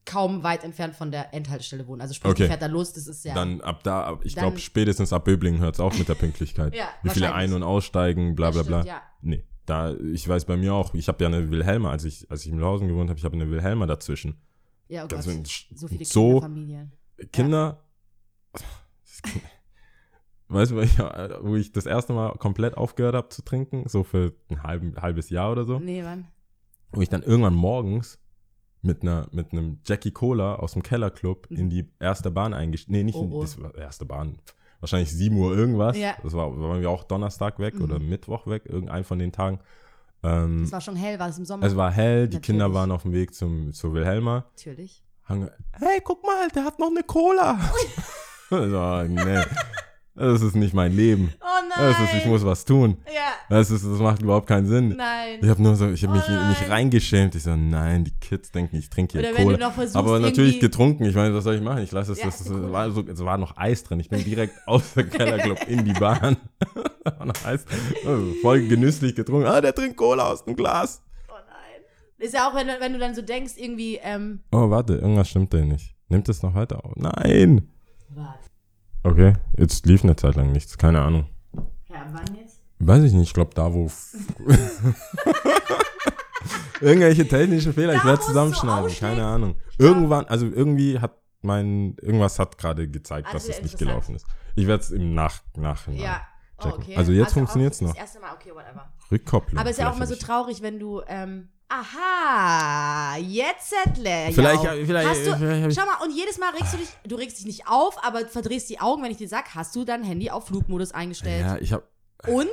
kaum 0.04 0.42
weit 0.44 0.64
entfernt 0.64 0.96
von 0.96 1.12
der 1.12 1.34
Endhaltestelle 1.34 1.86
wohne. 1.88 2.02
Also 2.02 2.16
sprich, 2.16 2.32
Okay. 2.32 2.48
fährt 2.48 2.62
da 2.62 2.66
los, 2.66 2.92
das 2.94 3.06
ist 3.08 3.24
ja. 3.24 3.36
Dann 3.36 3.62
ab 3.62 3.84
da, 3.84 4.20
ich 4.24 4.36
glaube, 4.36 4.58
spätestens 4.58 5.14
ab 5.14 5.26
Böblingen 5.26 5.62
hört 5.62 5.76
es 5.76 5.80
auf 5.80 5.98
mit 5.98 6.10
der 6.10 6.16
Pünktlichkeit. 6.16 6.74
Ja, 6.76 6.90
Wie 7.04 7.10
viele 7.10 7.34
ein- 7.34 7.54
und 7.54 7.62
aussteigen, 7.64 8.36
bla 8.36 8.50
bla 8.52 8.64
bla. 8.64 8.80
stimmt, 8.82 8.88
ja. 8.96 9.02
Nee, 9.22 9.46
da, 9.68 9.94
ich 9.94 10.28
weiß 10.28 10.46
bei 10.46 10.58
mir 10.58 10.74
auch, 10.74 10.94
ich 10.96 11.08
habe 11.08 11.24
ja 11.24 11.28
eine 11.30 11.52
Wilhelma, 11.52 11.92
als 11.92 12.04
ich, 12.04 12.30
als 12.32 12.42
ich 12.42 12.48
in 12.50 12.56
Mühlhausen 12.56 12.88
gewohnt 12.88 13.10
habe, 13.10 13.20
ich 13.20 13.26
habe 13.26 13.36
eine 13.36 13.50
Wilhelma 13.52 13.86
dazwischen. 13.86 14.42
ja, 14.88 15.06
oh 15.06 15.08
Gott. 15.08 15.24
So 15.24 15.88
viele 15.88 16.04
Zoo. 16.06 16.40
Kinderfamilien. 16.40 16.92
Kinder, 17.32 17.84
weißt 20.54 20.72
du, 20.72 20.76
wo 20.76 20.82
ich, 20.82 20.98
wo 21.00 21.56
ich 21.56 21.72
das 21.72 21.86
erste 21.86 22.14
Mal 22.14 22.34
komplett 22.38 22.76
aufgehört 22.78 23.16
habe 23.16 23.30
zu 23.30 23.42
trinken, 23.44 23.84
so 23.88 24.04
für 24.04 24.34
ein 24.50 24.64
halben, 24.64 24.96
halbes 25.02 25.30
Jahr 25.30 25.52
oder 25.52 25.66
so, 25.66 25.80
Nee, 25.80 26.04
Mann. 26.04 26.28
wo 26.92 27.02
ich 27.02 27.10
dann 27.10 27.24
irgendwann 27.24 27.56
morgens 27.56 28.20
mit 28.84 29.04
einer 29.04 29.28
mit 29.32 29.52
einem 29.52 29.80
Jackie 29.86 30.12
Cola 30.12 30.56
aus 30.56 30.74
dem 30.74 30.82
Kellerclub 30.84 31.48
in 31.52 31.70
die 31.70 31.88
erste 32.00 32.32
Bahn 32.32 32.54
eingestiegen. 32.54 32.94
Nee, 32.98 33.04
nicht 33.04 33.16
in 33.18 33.28
Mhm. 33.28 33.34
Oh, 33.34 33.38
oh. 33.38 33.42
das 33.42 33.62
war 33.62 33.76
erste 33.76 34.06
Bahn. 34.06 34.40
Wahrscheinlich 34.80 35.12
7 35.12 35.38
Uhr 35.38 35.56
irgendwas. 35.56 35.96
Ja. 35.98 36.16
Das 36.24 36.34
war, 36.34 36.60
waren 36.60 36.82
wir 36.82 36.90
auch 36.90 37.04
Donnerstag 37.04 37.60
weg 37.60 37.76
Mhm. 37.76 37.84
oder 37.84 38.00
Mittwoch 38.00 38.48
weg, 38.48 38.64
irgendein 38.66 39.04
von 39.04 39.20
den 39.20 39.32
Tagen. 39.32 39.60
Ähm, 40.24 40.64
Es 40.64 40.72
war 40.72 40.82
schon 40.82 40.96
hell, 40.96 41.20
war 41.20 41.30
es 41.30 41.38
im 41.38 41.46
Sommer? 41.46 41.66
es 41.66 41.76
war 41.76 41.92
hell, 41.92 42.28
die 42.28 42.38
Natürlich. 42.38 42.42
Kinder 42.46 42.74
waren 42.74 42.92
auf 42.92 43.04
dem 43.04 43.12
Weg 43.14 43.34
zum, 43.36 43.72
zur 43.74 43.94
Wilhelma. 43.94 44.46
Natürlich. 44.58 45.04
Haben, 45.26 45.50
hey, 45.74 46.02
guck 46.04 46.24
mal, 46.24 46.48
der 46.50 46.64
hat 46.66 46.80
noch 46.80 46.90
eine 46.90 47.04
Cola. 47.04 47.60
so, 48.50 49.04
nee, 49.04 49.42
das 50.16 50.42
ist 50.42 50.56
nicht 50.56 50.74
mein 50.74 50.96
Leben. 50.96 51.34
Oh 51.42 51.46
nein. 51.70 51.90
Das 51.92 52.00
ist, 52.10 52.16
ich 52.20 52.26
muss 52.26 52.44
was 52.46 52.66
tun. 52.66 52.98
Ja, 53.08 53.34
Das, 53.50 53.72
ist, 53.72 53.86
das 53.86 54.00
macht 54.00 54.22
überhaupt 54.22 54.46
keinen 54.48 54.68
Sinn. 54.68 54.90
nein. 54.98 55.40
Ich 55.42 55.48
habe 55.50 55.62
nur 55.62 55.76
so, 55.76 55.90
ich 55.90 56.04
habe 56.04 56.14
Oh 56.14 56.16
mich, 56.50 56.60
mich 56.60 56.70
reingeschämt. 56.70 57.34
Ich 57.36 57.44
so, 57.44 57.56
nein, 57.56 58.04
die 58.04 58.12
Kids 58.20 58.52
denken, 58.52 58.76
ich 58.76 58.90
trinke 58.90 59.20
hier 59.20 59.28
Oder 59.30 59.38
wenn 59.38 59.44
Cola. 59.46 59.58
du 59.58 59.64
noch 59.64 59.74
versuchst, 59.74 59.96
Aber 59.96 60.20
natürlich 60.20 60.60
getrunken. 60.60 61.06
Ich 61.06 61.16
meine, 61.16 61.34
was 61.34 61.44
soll 61.46 61.56
ich 61.56 61.62
machen? 61.62 61.82
Ich 61.84 61.92
lasse 61.92 62.12
es, 62.12 62.20
Ja, 62.20 62.26
das, 62.26 62.40
das 62.40 62.50
cool. 62.50 62.72
war 62.72 62.92
so, 62.92 63.04
es 63.08 63.20
war 63.24 63.38
noch 63.38 63.56
Eis 63.58 63.84
drin. 63.84 64.00
Ich 64.00 64.10
bin 64.10 64.24
direkt 64.24 64.54
aus 64.68 64.94
der 64.94 65.06
Kellerclub 65.08 65.68
in 65.68 65.86
die 65.86 65.94
Bahn. 65.94 66.38
War 67.04 67.26
noch 67.26 67.46
Eis. 67.46 67.66
Also 68.06 68.34
voll 68.44 68.68
genüsslich 68.68 69.16
getrunken. 69.16 69.48
Ah, 69.48 69.60
der 69.60 69.74
trinkt 69.74 69.98
Cola 69.98 70.30
aus 70.32 70.46
dem 70.46 70.56
Glas. 70.56 71.02
Oh 71.30 71.34
nein. 71.34 71.82
Ist 72.20 72.34
ja 72.36 72.48
auch, 72.48 72.54
wenn, 72.54 72.68
du- 72.68 72.80
wenn 72.80 72.94
du 72.94 73.00
dann 73.00 73.16
so 73.16 73.24
denkst, 73.24 73.54
irgendwie, 73.58 74.00
ähm, 74.04 74.42
Oh, 74.52 74.70
warte, 74.70 74.96
irgendwas 74.96 75.30
stimmt 75.30 75.52
da 75.54 75.58
nicht. 75.62 75.96
Nimmt 76.10 76.30
es 76.30 76.44
noch 76.44 76.54
weiter 76.54 76.86
auf? 76.86 76.92
Nein. 76.96 77.70
was? 78.10 78.51
Okay, 79.04 79.34
jetzt 79.58 79.86
lief 79.86 80.04
eine 80.04 80.16
Zeit 80.16 80.36
lang 80.36 80.52
nichts. 80.52 80.78
Keine 80.78 81.02
Ahnung. 81.02 81.28
Ja, 81.90 82.06
wann 82.12 82.36
jetzt? 82.36 82.62
Weiß 82.80 83.04
ich 83.04 83.14
nicht, 83.14 83.30
ich 83.30 83.34
glaube 83.34 83.54
da, 83.54 83.74
wo. 83.74 83.90
Irgendwelche 86.82 87.28
technischen 87.28 87.74
Fehler, 87.74 87.94
ich 87.94 88.00
Da 88.00 88.06
werde 88.06 88.18
musst 88.18 88.30
du 88.30 88.34
zusammenschneiden, 88.34 88.96
keine 88.98 89.26
Ahnung. 89.26 89.56
Irgendwann, 89.78 90.26
also 90.26 90.48
irgendwie 90.48 91.00
hat 91.00 91.18
mein, 91.42 91.96
irgendwas 92.02 92.40
hat 92.40 92.58
gerade 92.58 92.88
gezeigt, 92.88 93.28
Also 93.28 93.48
dass 93.48 93.58
es 93.58 93.64
nicht 93.64 93.78
gelaufen 93.78 94.16
ist. 94.16 94.26
Ich 94.56 94.66
werde 94.68 94.84
es 94.84 94.92
im 94.92 95.14
Nach, 95.14 95.42
Nachhinein 95.56 96.02
Ja. 96.02 96.22
Oh, 96.64 96.70
okay. 96.70 96.96
Also 96.96 97.12
jetzt 97.12 97.30
auch 97.30 97.34
funktioniert's 97.34 97.82
noch. 97.82 97.90
Das 97.90 97.98
erste 97.98 98.20
Mal, 98.20 98.34
okay, 98.34 98.52
whatever. 98.52 98.94
Rückkopplung. 99.10 99.60
Aber 99.60 99.70
es 99.70 99.78
ist 99.78 99.82
ja 99.82 99.92
auch 99.92 99.96
immer 99.96 100.06
so 100.06 100.16
traurig, 100.16 100.62
wenn 100.62 100.80
du, 100.80 101.02
ähm, 101.08 101.50
aha, 101.72 103.18
jetzt 103.18 103.70
Zettle. 103.70 104.32
Vielleicht, 104.34 104.64
ja, 104.64 104.74
vielleicht, 104.74 105.10
hast 105.10 105.26
du, 105.26 105.38
vielleicht 105.38 105.64
hab 105.64 105.70
ich- 105.72 105.78
schau 105.78 105.86
mal, 105.86 106.04
und 106.04 106.12
jedes 106.16 106.38
Mal 106.38 106.52
regst 106.54 106.74
du 106.74 106.78
dich, 106.78 106.90
du 107.06 107.16
regst 107.16 107.38
dich 107.40 107.46
nicht 107.46 107.68
auf, 107.68 108.04
aber 108.04 108.26
verdrehst 108.28 108.70
die 108.70 108.80
Augen, 108.80 109.04
wenn 109.04 109.12
ich 109.12 109.18
dir 109.18 109.28
sag, 109.30 109.54
hast 109.56 109.76
du 109.76 109.84
dein 109.86 110.04
Handy 110.04 110.30
auf 110.30 110.48
Flugmodus 110.48 110.92
eingestellt. 110.92 111.42
Ja, 111.46 111.58
ich 111.58 111.74
habe 111.74 111.84
Und, 112.28 112.50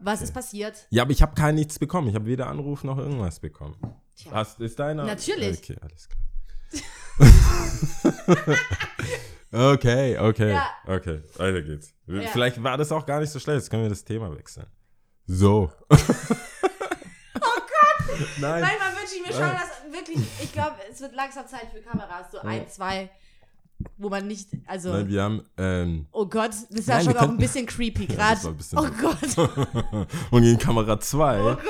was 0.00 0.22
ist 0.22 0.32
passiert? 0.34 0.86
ja, 0.90 1.02
aber 1.02 1.12
ich 1.12 1.22
habe 1.22 1.34
kein 1.34 1.54
nichts 1.54 1.78
bekommen. 1.78 2.08
Ich 2.08 2.14
habe 2.14 2.26
weder 2.26 2.48
Anruf 2.48 2.84
noch 2.84 2.98
irgendwas 2.98 3.40
bekommen. 3.40 3.76
Tja. 4.16 4.32
Hast, 4.32 4.60
ist 4.60 4.78
deiner? 4.78 5.04
Natürlich. 5.04 5.58
Okay, 5.58 5.76
alles 5.80 6.08
klar. 6.08 6.22
okay, 9.74 10.18
okay, 10.18 10.50
Ja. 10.52 10.66
okay. 10.86 11.22
Weiter 11.36 11.62
geht's. 11.62 11.92
Ja. 12.06 12.22
Vielleicht 12.32 12.62
war 12.62 12.76
das 12.78 12.90
auch 12.92 13.04
gar 13.06 13.20
nicht 13.20 13.30
so 13.30 13.38
schlecht. 13.38 13.58
Jetzt 13.60 13.70
können 13.70 13.82
wir 13.82 13.90
das 13.90 14.04
Thema 14.04 14.34
wechseln. 14.36 14.66
So. 15.26 15.70
Nein. 18.40 18.62
Manchmal 18.62 18.92
wünsche 19.00 19.14
ich 19.16 19.26
mir 19.26 19.32
schon, 19.32 19.52
dass 19.52 19.92
wirklich, 19.92 20.24
ich 20.42 20.52
glaube, 20.52 20.76
es 20.90 21.00
wird 21.00 21.14
langsam 21.14 21.46
Zeit 21.46 21.68
für 21.72 21.80
Kameras, 21.80 22.30
so 22.32 22.38
ein, 22.40 22.68
zwei, 22.68 23.10
wo 23.98 24.08
man 24.08 24.26
nicht, 24.26 24.48
also, 24.66 24.92
Nein, 24.92 25.08
wir 25.08 25.22
haben 25.22 25.42
ähm, 25.58 26.06
oh 26.12 26.26
Gott, 26.26 26.48
das 26.50 26.62
ist 26.70 26.88
ja 26.88 27.00
schon 27.02 27.16
auch 27.16 27.28
ein 27.28 27.36
bisschen 27.36 27.66
creepy 27.66 28.06
Ja, 28.06 28.34
gerade. 28.34 28.52
bisschen- 28.52 28.78
oh 28.78 28.86
Gott, 29.00 30.08
und 30.30 30.44
in 30.44 30.58
Kamera 30.58 30.98
2. 30.98 31.40
oh 31.40 31.54
Gott. 31.56 31.62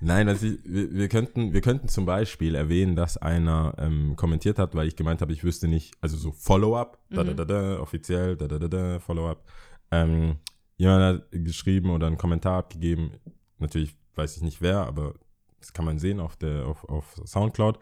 Nein, 0.00 0.28
also 0.28 0.46
ich, 0.46 0.58
wir, 0.64 0.92
wir, 0.92 1.08
könnten, 1.08 1.52
wir 1.52 1.60
könnten 1.60 1.88
zum 1.88 2.04
Beispiel 2.04 2.56
erwähnen, 2.56 2.96
dass 2.96 3.16
einer 3.16 3.74
ähm, 3.78 4.16
kommentiert 4.16 4.58
hat, 4.58 4.74
weil 4.74 4.88
ich 4.88 4.96
gemeint 4.96 5.20
habe, 5.20 5.32
ich 5.32 5.44
wüsste 5.44 5.68
nicht, 5.68 5.94
also 6.00 6.16
so 6.16 6.32
Follow-up, 6.32 6.98
da, 7.10 7.22
da, 7.22 7.32
da, 7.32 7.44
da, 7.44 7.80
offiziell, 7.80 8.36
da, 8.36 8.48
da, 8.48 8.58
da, 8.58 8.66
da, 8.68 8.98
Follow-up. 8.98 9.44
Ähm, 9.92 10.38
jemand 10.76 11.02
hat 11.22 11.28
geschrieben 11.30 11.90
oder 11.90 12.08
einen 12.08 12.18
Kommentar 12.18 12.58
abgegeben, 12.58 13.12
natürlich 13.58 13.94
weiß 14.16 14.36
ich 14.36 14.42
nicht 14.42 14.60
wer, 14.60 14.78
aber 14.80 15.14
das 15.62 15.72
kann 15.72 15.84
man 15.84 15.98
sehen 15.98 16.20
auf, 16.20 16.36
der, 16.36 16.66
auf, 16.66 16.84
auf 16.88 17.20
Soundcloud, 17.24 17.78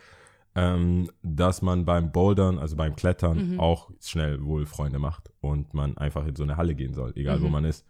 ähm, 0.54 1.10
dass 1.22 1.62
man 1.62 1.84
beim 1.84 2.10
Bouldern, 2.12 2.58
also 2.58 2.76
beim 2.76 2.96
Klettern, 2.96 3.52
Mhm. 3.54 3.60
auch 3.60 3.90
schnell 4.04 4.42
wohl 4.44 4.66
Freunde 4.66 4.98
macht 4.98 5.30
und 5.40 5.74
man 5.74 5.96
einfach 5.98 6.26
in 6.26 6.34
so 6.36 6.42
eine 6.42 6.56
Halle 6.56 6.74
gehen 6.74 6.94
soll, 6.94 7.12
egal 7.16 7.40
wo 7.40 7.46
Mhm. 7.46 7.52
man 7.52 7.64
ist. 7.64 7.84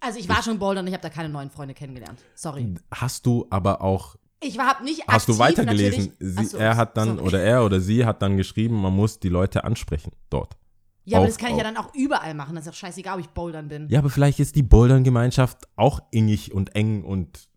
Also 0.00 0.18
ich 0.18 0.28
war 0.28 0.42
schon 0.42 0.58
bouldern, 0.58 0.86
ich 0.86 0.94
habe 0.94 1.02
da 1.02 1.10
keine 1.10 1.28
neuen 1.28 1.50
Freunde 1.50 1.74
kennengelernt. 1.74 2.24
Sorry. 2.34 2.74
Hast 2.90 3.26
du 3.26 3.46
aber 3.50 3.82
auch 3.82 4.16
Ich 4.42 4.58
habe 4.58 4.82
nicht 4.82 5.06
Hast 5.06 5.28
du 5.28 5.36
weitergelesen? 5.38 6.14
Sie, 6.18 6.44
so, 6.46 6.56
er 6.56 6.74
hat 6.78 6.96
dann, 6.96 7.16
sorry. 7.16 7.28
oder 7.28 7.42
er 7.42 7.62
oder 7.66 7.78
sie 7.80 8.06
hat 8.06 8.22
dann 8.22 8.38
geschrieben, 8.38 8.80
man 8.80 8.94
muss 8.96 9.20
die 9.20 9.28
Leute 9.28 9.64
ansprechen 9.64 10.12
dort. 10.30 10.56
Ja, 11.04 11.18
aber 11.18 11.24
auch- 11.24 11.28
das 11.28 11.36
kann 11.36 11.50
ich 11.50 11.56
ja 11.56 11.60
auch- 11.60 11.64
dann 11.64 11.76
auch 11.76 11.94
überall 11.94 12.32
machen. 12.32 12.54
Das 12.54 12.64
ist 12.66 12.72
doch 12.72 12.78
scheißegal, 12.78 13.16
ob 13.16 13.20
ich 13.20 13.28
bouldern 13.28 13.68
bin. 13.68 13.86
Ja, 13.90 13.98
aber 13.98 14.08
vielleicht 14.08 14.40
ist 14.40 14.56
die 14.56 14.62
Bouldern-Gemeinschaft 14.62 15.68
auch 15.76 16.00
ingig 16.10 16.54
und 16.54 16.74
eng 16.74 17.04
und 17.04 17.49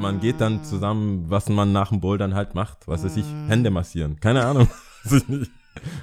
man 0.00 0.20
geht 0.20 0.40
dann 0.40 0.64
zusammen, 0.64 1.24
was 1.28 1.48
man 1.48 1.72
nach 1.72 1.88
dem 1.90 2.00
Bouldern 2.00 2.34
halt 2.34 2.54
macht. 2.54 2.86
Was 2.86 3.04
weiß 3.04 3.16
ich, 3.16 3.26
Hände 3.48 3.70
massieren. 3.70 4.18
Keine 4.20 4.44
Ahnung. 4.44 4.68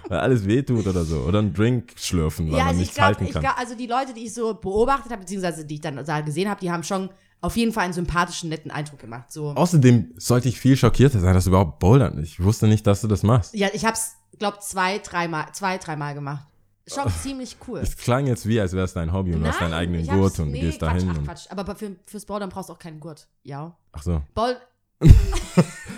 Weil 0.07 0.19
alles 0.19 0.47
wehtut 0.47 0.87
oder 0.87 1.03
so. 1.03 1.17
Oder 1.21 1.39
einen 1.39 1.53
Drink 1.53 1.93
schlürfen, 1.97 2.47
weil 2.47 2.53
Ja, 2.59 2.59
man 2.59 2.67
also 2.69 2.79
ich 2.81 2.87
nichts 2.87 2.95
glaube, 2.95 3.07
halten 3.07 3.25
ich 3.25 3.31
kann. 3.31 3.41
glaub, 3.41 3.59
also 3.59 3.75
die 3.75 3.87
Leute, 3.87 4.13
die 4.13 4.25
ich 4.25 4.33
so 4.33 4.53
beobachtet 4.53 5.11
habe, 5.11 5.21
beziehungsweise 5.21 5.65
die 5.65 5.75
ich 5.75 5.81
dann 5.81 6.03
da 6.05 6.21
gesehen 6.21 6.49
habe, 6.49 6.59
die 6.61 6.71
haben 6.71 6.83
schon 6.83 7.09
auf 7.41 7.57
jeden 7.57 7.73
Fall 7.73 7.83
einen 7.83 7.93
sympathischen, 7.93 8.49
netten 8.49 8.71
Eindruck 8.71 8.99
gemacht. 8.99 9.31
So. 9.31 9.49
Außerdem 9.49 10.13
sollte 10.17 10.47
ich 10.49 10.59
viel 10.59 10.77
schockierter 10.77 11.19
sein, 11.19 11.33
dass 11.33 11.43
du 11.43 11.49
überhaupt 11.49 11.79
bouldern. 11.79 12.21
Ich 12.23 12.41
wusste 12.41 12.67
nicht, 12.67 12.87
dass 12.87 13.01
du 13.01 13.07
das 13.07 13.21
machst. 13.23 13.53
Ja, 13.53 13.67
ich 13.73 13.85
hab's, 13.85 14.15
glaub, 14.39 14.61
zwei, 14.61 14.99
dreimal, 14.99 15.47
zwei, 15.51 15.77
dreimal 15.77 16.13
gemacht. 16.15 16.47
Schon 16.87 17.09
ziemlich 17.09 17.57
cool. 17.67 17.79
Es 17.79 17.97
klang 17.97 18.27
jetzt 18.27 18.47
wie, 18.47 18.59
als 18.59 18.73
wäre 18.73 18.85
es 18.85 18.93
dein 18.93 19.11
Hobby 19.11 19.33
und 19.33 19.41
du 19.41 19.47
hast 19.47 19.59
deinen 19.59 19.73
eigenen 19.73 20.05
Gurt 20.05 20.37
und 20.39 20.51
nee, 20.51 20.61
gehst 20.61 20.79
Quatsch, 20.79 20.89
dahin. 20.93 21.09
Ach, 21.11 21.17
und, 21.17 21.25
Quatsch. 21.25 21.47
Aber 21.49 21.75
für, 21.75 21.95
fürs 22.05 22.25
Bouldern 22.25 22.49
brauchst 22.49 22.69
du 22.69 22.73
auch 22.73 22.79
keinen 22.79 22.99
Gurt. 22.99 23.27
Ja. 23.43 23.75
ach 23.91 24.03
so. 24.03 24.21
Bowl, 24.35 24.55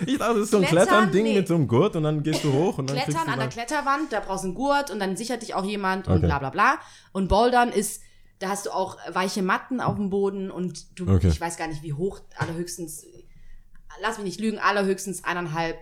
Ich 0.06 0.18
dachte, 0.18 0.34
das 0.34 0.44
ist 0.44 0.50
so 0.50 0.56
ein 0.58 0.64
Klettern? 0.64 0.86
Klettern-Ding 0.88 1.24
Nee. 1.24 1.34
mit 1.34 1.48
so 1.48 1.54
einem 1.54 1.68
Gurt 1.68 1.94
und 1.96 2.02
dann 2.04 2.22
gehst 2.22 2.42
du 2.44 2.52
hoch 2.52 2.78
und 2.78 2.88
dann 2.90 2.96
Klettern 2.96 3.26
du 3.26 3.32
an 3.32 3.38
der 3.38 3.48
Kletterwand, 3.48 4.12
da 4.12 4.20
brauchst 4.20 4.44
du 4.44 4.48
einen 4.48 4.54
Gurt 4.54 4.90
und 4.90 4.98
dann 5.00 5.16
sichert 5.16 5.42
dich 5.42 5.54
auch 5.54 5.64
jemand 5.64 6.08
und 6.08 6.16
Okay. 6.18 6.26
bla 6.26 6.38
bla 6.38 6.50
bla. 6.50 6.78
Und 7.12 7.28
Bouldern 7.28 7.70
ist, 7.70 8.02
da 8.38 8.48
hast 8.48 8.66
du 8.66 8.70
auch 8.70 8.96
weiche 9.12 9.42
Matten 9.42 9.80
auf 9.80 9.96
dem 9.96 10.10
Boden 10.10 10.50
und 10.50 10.98
du, 10.98 11.08
Okay. 11.10 11.28
ich 11.28 11.40
weiß 11.40 11.56
gar 11.56 11.66
nicht, 11.68 11.82
wie 11.82 11.92
hoch, 11.92 12.20
allerhöchstens, 12.36 13.04
lass 14.00 14.16
mich 14.18 14.24
nicht 14.24 14.40
lügen, 14.40 14.58
allerhöchstens 14.58 15.22
eineinhalb 15.24 15.76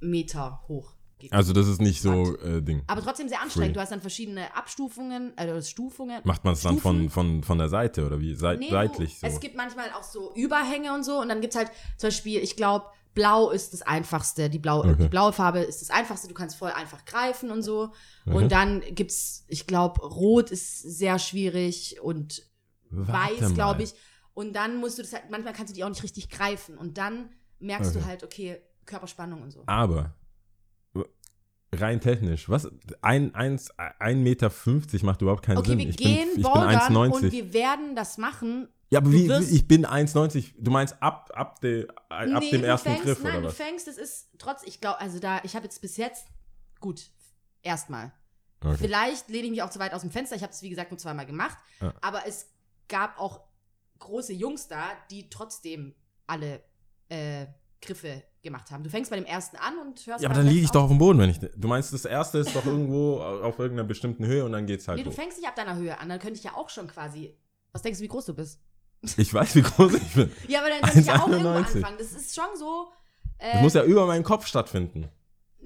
Meter 0.00 0.62
hoch. 0.68 0.94
Geht. 1.30 1.32
Also 1.34 1.52
das 1.52 1.68
ist 1.68 1.80
nicht 1.80 2.00
so 2.02 2.36
äh, 2.38 2.62
Ding. 2.62 2.82
Aber 2.86 3.02
trotzdem 3.02 3.28
sehr 3.28 3.40
anstrengend. 3.40 3.68
Free. 3.70 3.74
Du 3.74 3.80
hast 3.80 3.92
dann 3.92 4.00
verschiedene 4.00 4.54
Abstufungen, 4.56 5.32
also 5.36 5.60
Stufungen. 5.68 6.20
Macht 6.24 6.44
man 6.44 6.54
es 6.54 6.62
dann 6.62 6.78
von, 6.78 7.10
von, 7.10 7.42
von 7.42 7.58
der 7.58 7.68
Seite 7.68 8.06
oder 8.06 8.20
wie? 8.20 8.34
Seit, 8.34 8.58
Nee, 8.60 8.70
seitlich 8.70 9.18
so. 9.18 9.26
Es 9.26 9.40
gibt 9.40 9.56
manchmal 9.56 9.90
auch 9.92 10.02
so 10.02 10.32
Überhänge 10.34 10.92
und 10.94 11.04
so 11.04 11.20
und 11.20 11.28
dann 11.28 11.40
gibt 11.40 11.54
es 11.54 11.58
halt 11.58 11.70
zum 11.96 12.08
Beispiel, 12.08 12.40
ich 12.40 12.56
glaube, 12.56 12.86
blau 13.14 13.50
ist 13.50 13.72
das 13.72 13.82
einfachste. 13.82 14.50
Die, 14.50 14.58
blau, 14.58 14.80
Okay. 14.80 14.94
die 15.00 15.08
blaue 15.08 15.32
Farbe 15.32 15.60
ist 15.60 15.80
das 15.80 15.90
einfachste. 15.90 16.28
Du 16.28 16.34
kannst 16.34 16.56
voll 16.56 16.70
einfach 16.70 17.04
greifen 17.06 17.50
und 17.50 17.62
so. 17.62 17.90
Mhm. 18.26 18.34
Und 18.34 18.52
dann 18.52 18.82
gibt's, 18.94 19.44
ich 19.48 19.66
glaube, 19.66 20.00
rot 20.02 20.50
ist 20.50 20.82
sehr 20.82 21.18
schwierig 21.18 21.98
und 22.02 22.42
Warte 22.90 23.40
weiß, 23.40 23.54
glaube 23.54 23.82
ich. 23.84 23.94
Und 24.34 24.54
dann 24.54 24.76
musst 24.76 24.98
du 24.98 25.02
das 25.02 25.14
halt, 25.14 25.30
manchmal 25.30 25.54
kannst 25.54 25.70
du 25.72 25.74
die 25.74 25.82
auch 25.82 25.88
nicht 25.88 26.02
richtig 26.02 26.28
greifen. 26.28 26.76
Und 26.76 26.98
dann 26.98 27.30
merkst 27.58 27.92
Okay. 27.92 28.00
du 28.00 28.06
halt, 28.06 28.22
okay, 28.22 28.60
Körperspannung 28.84 29.40
und 29.42 29.50
so. 29.50 29.62
Aber 29.64 30.14
rein 31.72 32.00
technisch, 32.00 32.48
was? 32.48 32.68
Ein, 33.02 33.34
eins, 33.34 33.70
ein 33.98 34.22
Meter 34.22 34.50
fünfzig 34.50 35.02
macht 35.02 35.22
überhaupt 35.22 35.44
keinen 35.44 35.58
Okay, 35.58 35.70
Sinn. 35.70 35.78
wir 35.78 35.88
ich 35.88 35.96
gehen 35.96 36.16
bin, 36.16 36.28
ich 36.28 36.34
bin 36.34 36.42
bouldern 36.42 36.96
und 36.96 37.14
1,90. 37.14 37.32
wir 37.32 37.52
werden 37.52 37.94
das 37.96 38.18
machen. 38.18 38.68
Ja, 38.90 39.00
aber 39.00 39.10
du 39.10 39.16
wie, 39.16 39.28
wirst- 39.28 39.52
ich 39.52 39.66
bin 39.66 39.84
1,90. 39.84 40.54
Du 40.58 40.70
meinst 40.70 41.00
ab, 41.02 41.30
ab, 41.34 41.60
de, 41.60 41.88
ab 42.08 42.26
Nee, 42.40 42.50
dem 42.50 42.60
du 42.62 42.66
ersten 42.68 42.88
fängst, 42.90 43.04
Griff 43.04 43.22
nein, 43.22 43.32
oder 43.32 43.40
du 43.42 43.48
was? 43.48 43.56
fängst, 43.56 43.88
es 43.88 43.98
ist 43.98 44.28
trotz, 44.38 44.62
ich 44.64 44.80
glaube, 44.80 45.00
also 45.00 45.18
da, 45.18 45.40
ich 45.42 45.56
habe 45.56 45.64
jetzt 45.64 45.80
bis 45.82 45.96
jetzt, 45.96 46.26
gut, 46.80 47.10
erstmal. 47.62 48.12
Okay. 48.64 48.76
Vielleicht 48.78 49.28
lehne 49.28 49.44
ich 49.44 49.50
mich 49.50 49.62
auch 49.62 49.70
zu 49.70 49.78
weit 49.78 49.92
aus 49.92 50.00
dem 50.02 50.10
Fenster. 50.10 50.34
Ich 50.36 50.42
habe 50.42 50.52
es, 50.52 50.62
wie 50.62 50.70
gesagt, 50.70 50.90
nur 50.90 50.98
zweimal 50.98 51.26
gemacht. 51.26 51.58
Ja. 51.80 51.92
Aber 52.00 52.26
es 52.26 52.48
gab 52.88 53.18
auch 53.20 53.40
große 53.98 54.32
Jungs 54.32 54.68
da, 54.68 54.84
die 55.10 55.28
trotzdem 55.28 55.94
alle 56.26 56.62
äh, 57.08 57.46
Griffe 57.82 58.22
gemacht 58.46 58.70
haben. 58.70 58.82
Du 58.82 58.88
fängst 58.90 59.10
bei 59.10 59.16
dem 59.16 59.26
ersten 59.26 59.56
an 59.58 59.78
und 59.78 60.06
hörst 60.06 60.22
Ja, 60.22 60.28
aber 60.30 60.36
dann 60.38 60.46
liege 60.46 60.56
ich 60.60 60.62
letzten 60.64 60.74
doch 60.74 60.80
auf. 60.84 60.84
auf 60.86 60.90
dem 60.90 60.98
Boden, 60.98 61.18
wenn 61.18 61.28
ich. 61.30 61.38
Du 61.38 61.68
meinst, 61.68 61.92
das 61.92 62.04
erste 62.06 62.38
ist 62.38 62.56
doch 62.56 62.64
irgendwo 62.64 63.20
auf 63.20 63.58
irgendeiner 63.58 63.86
bestimmten 63.86 64.24
Höhe 64.26 64.44
und 64.44 64.52
dann 64.52 64.66
geht's 64.66 64.88
halt 64.88 64.98
Nee, 64.98 65.04
du 65.04 65.10
hoch. 65.10 65.14
fängst 65.14 65.38
nicht 65.38 65.46
ab 65.48 65.54
deiner 65.56 65.76
Höhe 65.76 65.98
an. 65.98 66.08
Dann 66.08 66.18
könnte 66.18 66.38
ich 66.38 66.44
ja 66.44 66.54
auch 66.54 66.70
schon 66.70 66.86
quasi. 66.86 67.36
Was 67.72 67.82
denkst 67.82 67.98
du, 67.98 68.04
wie 68.04 68.08
groß 68.08 68.24
du 68.26 68.34
bist? 68.34 68.60
Ich 69.18 69.32
weiß, 69.34 69.54
wie 69.56 69.62
groß 69.62 69.94
ich 69.94 70.14
bin. 70.14 70.32
Ja, 70.48 70.60
aber 70.60 70.70
dann 70.70 70.80
könnte 70.80 71.00
ich 71.00 71.06
ja 71.06 71.20
auch 71.22 71.28
irgendwo 71.28 71.50
1,91. 71.50 71.76
anfangen. 71.76 71.96
Das 71.98 72.12
ist 72.12 72.34
schon 72.34 72.56
so. 72.58 72.88
Äh, 73.38 73.52
Das 73.52 73.62
muss 73.62 73.74
ja 73.74 73.84
über 73.84 74.06
meinen 74.06 74.24
Kopf 74.24 74.46
stattfinden. 74.46 75.08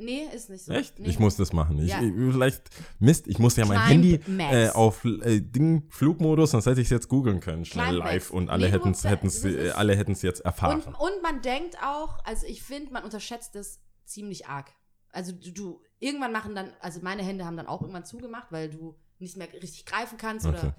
Nee, 0.01 0.23
ist 0.35 0.51
nicht 0.51 0.65
so. 0.65 0.73
Echt? 0.73 0.99
Nee. 0.99 1.09
Ich 1.09 1.19
muss 1.19 1.37
das 1.37 1.53
machen. 1.53 1.79
Ich, 1.79 1.89
Ja. 1.91 2.01
ich, 2.03 2.13
vielleicht, 2.13 2.63
Mist, 2.99 3.27
ich 3.29 3.39
muss 3.39 3.57
ja 3.57 3.67
mein 3.67 3.81
Handy 3.87 4.21
äh, 4.39 4.71
auf 4.71 5.05
äh, 5.05 5.41
Ding, 5.41 5.85
Flugmodus, 5.91 6.51
sonst 6.53 6.67
hätte 6.67 6.81
ich 6.81 6.87
es 6.87 6.91
jetzt 6.91 7.09
googeln 7.09 7.41
können, 7.41 7.65
schnell 7.65 7.87
Climb 7.91 7.99
live 8.05 8.31
und 8.31 8.49
alle 8.51 8.67
Nee, 8.67 8.73
hätten 8.73 8.89
musst 8.89 9.05
es 9.05 9.11
hätten's, 9.11 9.45
äh, 9.45 9.69
ist- 9.69 9.75
alle 9.77 9.97
hätten's 9.97 10.23
jetzt 10.23 10.41
erfahren. 10.41 10.81
Und, 10.83 10.95
und 10.95 11.23
man 11.23 11.43
denkt 11.43 11.77
auch, 11.85 12.19
also 12.25 12.47
ich 12.47 12.63
finde, 12.63 12.93
man 12.93 13.05
unterschätzt 13.05 13.55
das 13.55 13.81
ziemlich 14.05 14.47
arg. 14.47 14.71
Also 15.13 15.33
du, 15.33 15.51
du, 15.53 15.83
irgendwann 15.99 16.33
machen 16.33 16.55
dann, 16.55 16.71
also 16.81 17.01
meine 17.03 17.23
Hände 17.23 17.45
haben 17.45 17.57
dann 17.57 17.67
auch 17.67 17.81
irgendwann 17.83 18.05
zugemacht, 18.05 18.49
weil 18.51 18.71
du 18.71 18.97
nicht 19.19 19.37
mehr 19.37 19.53
richtig 19.53 19.85
greifen 19.85 20.17
kannst 20.19 20.47
Okay. 20.47 20.59
oder 20.59 20.75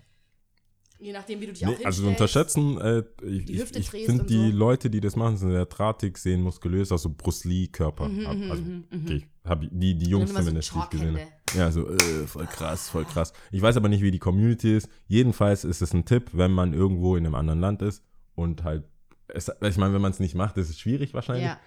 je 1.01 1.11
nachdem, 1.13 1.41
wie 1.41 1.47
du 1.47 1.53
dich 1.53 1.63
auch 1.65 1.69
Nee, 1.69 1.75
hinstellst. 1.75 1.99
also 1.99 2.09
unterschätzen, 2.09 2.77
äh, 2.79 3.03
ich, 3.23 3.45
Die 3.45 3.53
ich, 3.61 3.75
ich 3.75 3.89
finde 3.89 4.23
die 4.25 4.51
so. 4.51 4.57
Leute, 4.57 4.89
die 4.89 5.01
das 5.01 5.15
machen, 5.15 5.37
sind 5.37 5.51
sehr 5.51 5.65
drahtig, 5.65 6.17
sehen 6.17 6.41
muskulös, 6.41 6.91
also 6.91 7.09
Bruce 7.09 7.45
Lee-Körper. 7.45 8.07
Mhm, 8.07 8.19
mhm, 8.19 8.51
also, 8.51 8.63
mhm, 8.63 8.83
mhm. 8.89 9.01
okay, 9.05 9.27
hab 9.43 9.63
ich, 9.63 9.69
die, 9.71 9.95
die 9.95 10.09
Jungs 10.09 10.29
so 10.29 10.37
zumindest, 10.37 10.73
die 10.73 10.79
ich 10.79 10.89
gesehen. 10.89 11.15
Chalkhände. 11.15 11.33
Ja, 11.57 11.71
so, 11.71 11.89
äh, 11.89 12.27
voll 12.27 12.45
krass, 12.45 12.89
voll 12.89 13.05
krass. 13.05 13.33
Ich 13.51 13.61
weiß 13.61 13.75
aber 13.77 13.89
nicht, 13.89 14.01
wie 14.01 14.11
die 14.11 14.19
Community 14.19 14.77
ist. 14.77 14.89
Jedenfalls 15.07 15.63
ist 15.65 15.81
es 15.81 15.93
ein 15.93 16.05
Tipp, 16.05 16.29
wenn 16.33 16.51
man 16.51 16.73
irgendwo 16.73 17.15
in 17.15 17.25
einem 17.25 17.35
anderen 17.35 17.59
Land 17.59 17.81
ist 17.81 18.03
und 18.35 18.63
halt, 18.63 18.83
es, 19.27 19.49
ich 19.61 19.77
meine, 19.77 19.93
wenn 19.93 20.01
man 20.01 20.11
es 20.11 20.19
nicht 20.19 20.35
macht, 20.35 20.57
ist 20.57 20.69
es 20.69 20.79
schwierig 20.79 21.13
wahrscheinlich. 21.13 21.45
Ja. 21.45 21.59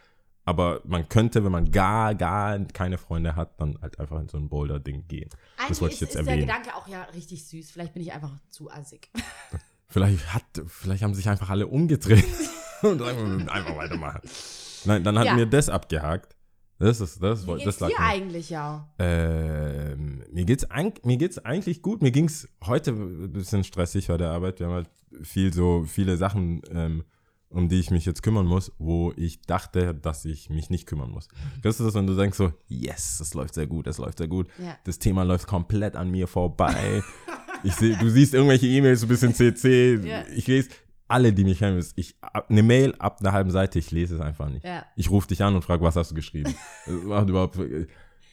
Aber 0.47 0.83
man 0.85 1.09
könnte, 1.09 1.43
wenn 1.45 1.53
man 1.53 1.71
gar, 1.71 2.15
gar 2.15 2.59
keine 2.59 2.99
Freunde 2.99 3.35
hat, 3.35 3.59
dann 3.61 3.79
halt 3.81 3.99
einfach 3.99 4.21
in 4.21 4.29
so 4.29 4.37
ein 4.37 4.49
Boulder-Ding 4.51 5.07
gehen. 5.09 5.31
Eigentlich 5.57 5.81
wollte 5.81 5.95
ich 5.95 6.03
ist, 6.03 6.09
jetzt 6.09 6.17
ist 6.17 6.27
der 6.27 6.33
erwähnen. 6.35 6.47
Gedanke 6.47 6.75
auch 6.77 6.87
ja 6.87 7.03
richtig 7.15 7.47
süß. 7.47 7.71
Vielleicht 7.71 7.95
bin 7.95 8.03
ich 8.03 8.13
einfach 8.13 8.33
zu 8.51 8.71
assig. 8.71 9.11
Vielleicht 9.87 10.35
hat, 10.35 10.43
vielleicht 10.67 11.05
haben 11.05 11.15
sich 11.15 11.29
einfach 11.29 11.51
alle 11.51 11.69
umgedreht 11.69 12.25
und 12.83 13.01
einfach 13.01 13.77
weitermachen. 13.77 14.23
Nein, 14.87 15.05
dann 15.05 15.17
hat 15.19 15.27
Ja. 15.27 15.35
mir 15.35 15.47
das 15.47 15.69
abgehakt. 15.69 16.35
Das 16.81 17.01
ist, 17.01 17.23
das, 17.23 17.47
Wie 17.47 17.53
das 17.53 17.63
geht's 17.65 17.81
lag 17.81 17.89
dir 17.91 18.01
mir. 18.01 18.05
eigentlich, 18.05 18.51
ja? 18.51 18.89
Ähm, 18.99 20.25
mir 20.33 20.45
geht's, 20.45 20.67
mir 21.05 21.17
geht's 21.17 21.39
eigentlich 21.39 21.81
gut. 21.83 22.03
Mir 22.03 22.11
ging's 22.11 22.49
heute 22.65 22.91
ein 22.91 23.33
bisschen 23.33 23.63
stressig 23.63 24.09
bei 24.09 24.17
der 24.17 24.31
Arbeit. 24.31 24.59
Wir 24.59 24.67
haben 24.67 24.75
halt 24.75 24.91
viel 25.23 25.53
so 25.53 25.85
viele 25.85 26.17
Sachen, 26.17 26.63
ähm, 26.73 27.05
um 27.55 27.69
die 27.69 27.81
ich 27.81 27.91
mich 27.91 28.05
jetzt 28.05 28.23
kümmern 28.23 28.47
muss, 28.47 28.73
wo 28.79 29.13
ich 29.17 29.43
dachte, 29.43 29.95
dass 29.95 30.25
ich 30.25 30.51
mich 30.51 30.71
nicht 30.71 30.87
kümmern 30.87 31.11
muss. 31.11 31.29
Kennst 31.63 31.81
du 31.81 31.85
das, 31.85 31.95
wenn 31.95 32.07
du 32.07 32.15
denkst 32.15 32.37
so, 32.37 32.53
yes, 32.69 33.19
das 33.19 33.35
läuft 33.35 33.55
sehr 33.55 33.67
gut, 33.67 33.87
das 33.87 33.99
läuft 33.99 34.19
sehr 34.19 34.29
gut. 34.29 34.49
Ja. 34.59 34.77
Das 34.85 34.99
Thema 34.99 35.23
läuft 35.23 35.47
komplett 35.47 35.97
an 35.97 36.11
mir 36.11 36.27
vorbei. 36.27 37.03
ich 37.63 37.75
seh, 37.75 37.95
du 37.97 38.11
siehst 38.11 38.35
irgendwelche 38.35 38.67
E-Mails, 38.67 39.01
so 39.01 39.07
ein 39.07 39.09
bisschen 39.09 39.35
CC. 39.35 40.01
Ja. 40.05 40.25
Ich 40.35 40.47
lese 40.47 40.71
alle, 41.07 41.33
die 41.33 41.45
mich 41.45 41.59
kennen, 41.59 41.85
ich 41.97 42.17
eine 42.49 42.63
Mail 42.63 42.95
ab 42.99 43.21
einer 43.21 43.33
halben 43.33 43.51
Seite, 43.51 43.79
ich 43.79 43.91
lese 43.91 44.17
es 44.17 44.21
einfach 44.21 44.49
nicht. 44.49 44.65
Ja. 44.65 44.85
Ich 44.97 45.11
rufe 45.11 45.29
dich 45.29 45.43
an 45.43 45.55
und 45.55 45.63
frage, 45.63 45.83
was 45.83 45.97
hast 45.97 46.11
du 46.11 46.15
geschrieben? 46.15 46.55
Das 46.87 47.03
macht 47.03 47.29
überhaupt 47.29 47.59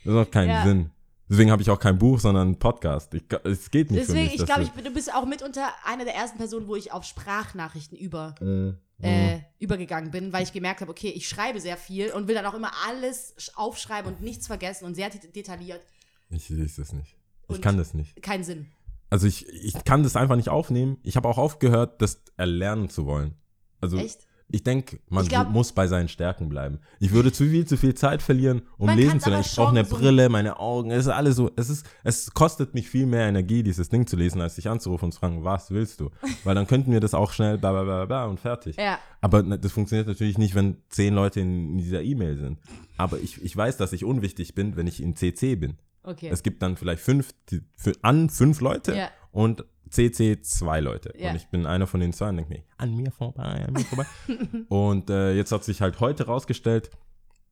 das 0.04 0.14
macht 0.14 0.32
keinen. 0.32 0.64
Sinn. 0.66 0.92
Deswegen 1.32 1.50
habe 1.50 1.62
ich 1.62 1.70
auch 1.70 1.80
kein 1.80 1.98
Buch, 1.98 2.20
sondern 2.20 2.50
einen 2.50 2.60
Podcast. 2.60 3.14
Ich, 3.14 3.24
es 3.46 3.72
geht 3.72 3.90
nicht 3.90 4.02
für 4.02 4.08
Deswegen, 4.08 4.26
mich. 4.32 4.36
ich 4.42 4.46
glaube, 4.46 4.66
du- 4.66 4.88
ich, 4.88 4.94
bist 4.94 5.14
auch 5.16 5.26
mitunter 5.26 5.70
eine 5.86 6.04
der 6.04 6.14
ersten 6.14 6.38
Personen, 6.38 6.68
wo 6.68 6.76
ich 6.76 6.92
auf 6.92 7.06
Sprachnachrichten 7.06 7.98
über, 7.98 8.36
Äh, 8.42 8.74
äh, 9.02 9.40
übergegangen 9.58 10.12
bin, 10.12 10.34
weil 10.34 10.44
ich 10.44 10.52
gemerkt 10.54 10.82
habe, 10.82 10.92
okay, 10.92 11.08
ich 11.10 11.28
schreibe 11.30 11.60
sehr 11.62 11.78
viel 11.78 12.12
und 12.12 12.28
will 12.28 12.36
dann 12.36 12.46
auch 12.46 12.54
immer 12.54 12.72
alles 12.88 13.34
sch- 13.40 13.56
aufschreiben 13.56 14.12
und 14.14 14.22
nichts 14.22 14.46
vergessen 14.48 14.86
und 14.86 14.94
sehr 14.96 15.10
det- 15.10 15.36
detailliert. 15.36 15.82
ich 16.30 16.50
lese 16.50 16.82
das 16.82 16.94
nicht. 16.94 17.16
Ich 17.48 17.56
Und- 17.56 17.62
kann 17.62 17.78
das 17.78 17.94
nicht. 17.94 18.22
Keinen 18.22 18.44
Sinn. 18.44 18.68
Also 19.10 19.26
ich, 19.28 19.48
ich 19.50 19.84
kann 19.86 20.04
das 20.04 20.16
einfach 20.16 20.36
nicht 20.36 20.50
aufnehmen. 20.50 20.98
Ich 21.04 21.16
habe 21.18 21.28
auch 21.28 21.38
aufgehört, 21.38 22.02
das 22.02 22.22
erlernen 22.38 22.90
zu 22.90 23.06
wollen. 23.06 23.36
Also 23.82 23.98
Echt? 23.98 24.28
Ich 24.52 24.64
denke, 24.64 25.00
man 25.10 25.24
Ich 25.24 25.30
glaub- 25.30 25.50
muss 25.50 25.72
bei 25.72 25.88
seinen 25.88 26.08
Stärken 26.08 26.50
bleiben. 26.50 26.80
Ich 27.00 27.12
würde 27.12 27.32
zu 27.32 27.46
viel, 27.46 27.66
zu 27.66 27.78
viel 27.78 27.94
Zeit 27.96 28.22
verlieren, 28.22 28.62
um 28.78 28.90
lesen 28.90 29.20
zu 29.20 29.30
lernen. 29.30 29.46
Ich 29.46 29.56
brauche 29.56 29.70
eine 29.70 29.86
so- 29.86 29.96
Brille, 29.96 30.30
meine 30.30 30.60
Augen. 30.60 30.92
Es 30.92 31.06
ist 31.06 31.08
alles 31.12 31.36
so. 31.36 31.52
Es 31.56 31.70
ist, 31.70 31.86
es 32.04 32.34
kostet 32.34 32.74
mich 32.74 32.90
viel 32.90 33.06
mehr 33.06 33.28
Energie, 33.28 33.64
dieses 33.64 33.90
Ding 33.90 34.08
zu 34.08 34.16
lesen, 34.16 34.42
als 34.42 34.56
dich 34.56 34.68
anzurufen 34.70 35.06
und 35.06 35.12
zu 35.14 35.20
fragen, 35.20 35.44
was 35.44 35.72
willst 35.72 36.00
du? 36.00 36.10
Weil 36.44 36.56
dann 36.56 36.68
könnten 36.68 36.92
wir 36.92 37.00
das 37.00 37.14
auch 37.14 37.32
schnell 37.32 37.58
bla 37.58 37.72
bla 37.72 37.84
bla 37.84 38.06
bla 38.06 38.26
und 38.26 38.40
fertig. 38.40 38.76
Ja. 38.78 39.00
Aber 39.22 39.44
ne, 39.44 39.58
das 39.60 39.72
funktioniert 39.72 40.08
natürlich 40.08 40.38
nicht, 40.38 40.56
wenn 40.56 40.78
zehn 40.90 41.14
Leute 41.14 41.40
in 41.40 41.78
dieser 41.78 42.02
E-Mail 42.02 42.38
sind. 42.38 42.60
Aber 42.98 43.18
ich, 43.20 43.42
ich 43.44 43.56
weiß, 43.56 43.78
dass 43.78 43.94
ich 43.94 44.04
unwichtig 44.06 44.56
bin, 44.56 44.76
wenn 44.76 44.88
ich 44.88 45.02
in 45.02 45.16
CC 45.16 45.56
bin. 45.56 45.78
Okay. 46.04 46.30
Es 46.32 46.42
gibt 46.44 46.62
dann 46.64 46.78
vielleicht 46.78 47.02
fünf, 47.04 47.32
die, 47.50 47.62
für, 47.78 47.94
an 48.02 48.30
fünf 48.30 48.60
Leute 48.62 48.96
Ja. 48.96 49.10
und 49.32 49.64
CC 49.92 50.42
zwei 50.42 50.80
Leute. 50.80 51.14
Ja. 51.18 51.30
Und 51.30 51.36
ich 51.36 51.48
bin 51.50 51.66
einer 51.66 51.86
von 51.88 52.00
den 52.00 52.14
zwei 52.14 52.30
und 52.30 52.38
denke 52.38 52.54
mir, 52.54 52.64
an 52.78 52.96
mir 52.96 53.12
vorbei, 53.12 53.66
an 53.68 53.74
mir 53.74 53.86
vorbei. 53.86 54.06
und 54.70 55.10
äh, 55.10 55.34
jetzt 55.34 55.52
hat 55.52 55.64
sich 55.64 55.82
halt 55.82 56.00
heute 56.00 56.26
rausgestellt, 56.26 56.90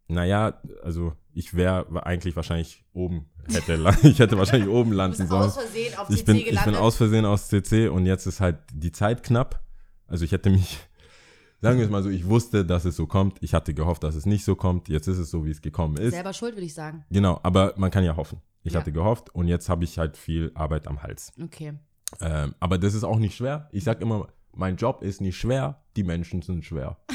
naja, 0.08 0.60
also 0.82 1.14
ich 1.34 1.54
wäre 1.54 2.04
eigentlich 2.06 2.36
wahrscheinlich 2.36 2.84
oben, 2.94 3.30
hätte, 3.52 3.74
ich 4.08 4.18
hätte 4.20 4.38
wahrscheinlich 4.38 4.70
oben 4.70 4.92
landen 4.92 5.28
sollen. 5.28 5.44
aus 5.44 5.56
Versehen 5.58 5.96
auf 5.98 6.10
Ich 6.10 6.18
CC 6.18 6.26
bin, 6.26 6.36
ich 6.38 6.46
gelandet. 6.46 6.74
bin 6.74 6.82
aus 6.82 6.96
Versehen 6.98 7.26
aus 7.26 7.48
CC 7.50 7.90
und 7.90 8.06
jetzt 8.08 8.26
ist 8.26 8.40
halt 8.42 8.58
die 8.74 8.92
Zeit 8.92 9.22
knapp. 9.22 9.62
Also 10.08 10.26
ich 10.26 10.32
hätte 10.32 10.50
mich, 10.50 10.80
sagen 11.62 11.78
wir 11.78 11.86
es 11.86 11.92
mal 11.92 12.02
so, 12.02 12.10
ich 12.10 12.28
wusste, 12.28 12.66
dass 12.66 12.86
es 12.86 12.96
so 12.96 13.06
kommt. 13.06 13.38
Ich 13.42 13.54
hatte 13.54 13.76
gehofft, 13.76 14.04
dass 14.04 14.16
es 14.16 14.26
nicht 14.26 14.44
so 14.46 14.56
kommt. 14.56 14.90
Jetzt 14.90 15.08
ist 15.08 15.20
es 15.20 15.30
so, 15.30 15.46
wie 15.46 15.52
es 15.52 15.62
gekommen 15.62 15.98
ist. 15.98 16.14
Selber 16.16 16.34
schuld, 16.34 16.56
würde 16.56 16.66
ich 16.66 16.74
sagen. 16.74 17.06
Genau, 17.12 17.40
aber 17.44 17.74
man 17.78 17.92
kann 17.92 18.04
ja 18.04 18.16
hoffen. 18.16 18.42
Ich 18.64 18.74
Ja. 18.74 18.80
hatte 18.80 18.92
gehofft 18.92 19.34
und 19.36 19.48
jetzt 19.48 19.70
habe 19.70 19.84
ich 19.84 20.00
halt 20.00 20.18
viel 20.18 20.52
Arbeit 20.56 20.88
am 20.88 21.04
Hals. 21.04 21.32
Okay. 21.42 21.74
Ähm, 22.22 22.56
aber 22.60 22.78
das 22.78 22.94
ist 22.94 23.04
auch 23.04 23.20
nicht 23.20 23.36
schwer. 23.36 23.70
Ich 23.72 23.84
sag 23.84 24.02
immer, 24.02 24.28
mein 24.54 24.76
Job 24.76 25.02
ist 25.02 25.22
nicht 25.22 25.38
schwer, 25.38 25.82
die 25.96 26.04
Menschen 26.04 26.42
sind 26.42 26.66
schwer. 26.66 26.98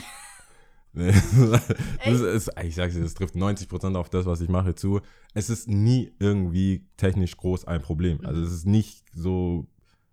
Ist, 0.94 2.52
ich 2.62 2.74
sag's 2.76 2.94
dir, 2.94 3.02
das 3.02 3.14
trifft 3.14 3.34
90% 3.34 3.96
auf 3.96 4.10
das, 4.10 4.26
was 4.26 4.40
ich 4.40 4.48
mache, 4.48 4.76
zu. 4.76 5.00
Es 5.34 5.50
ist 5.50 5.68
nie 5.68 6.12
irgendwie 6.20 6.86
technisch 6.96 7.36
groß 7.36 7.64
ein 7.64 7.82
Problem. 7.82 8.24
Also 8.24 8.40
es 8.40 8.52
ist 8.52 8.64
nicht 8.64 9.04
so 9.12 9.66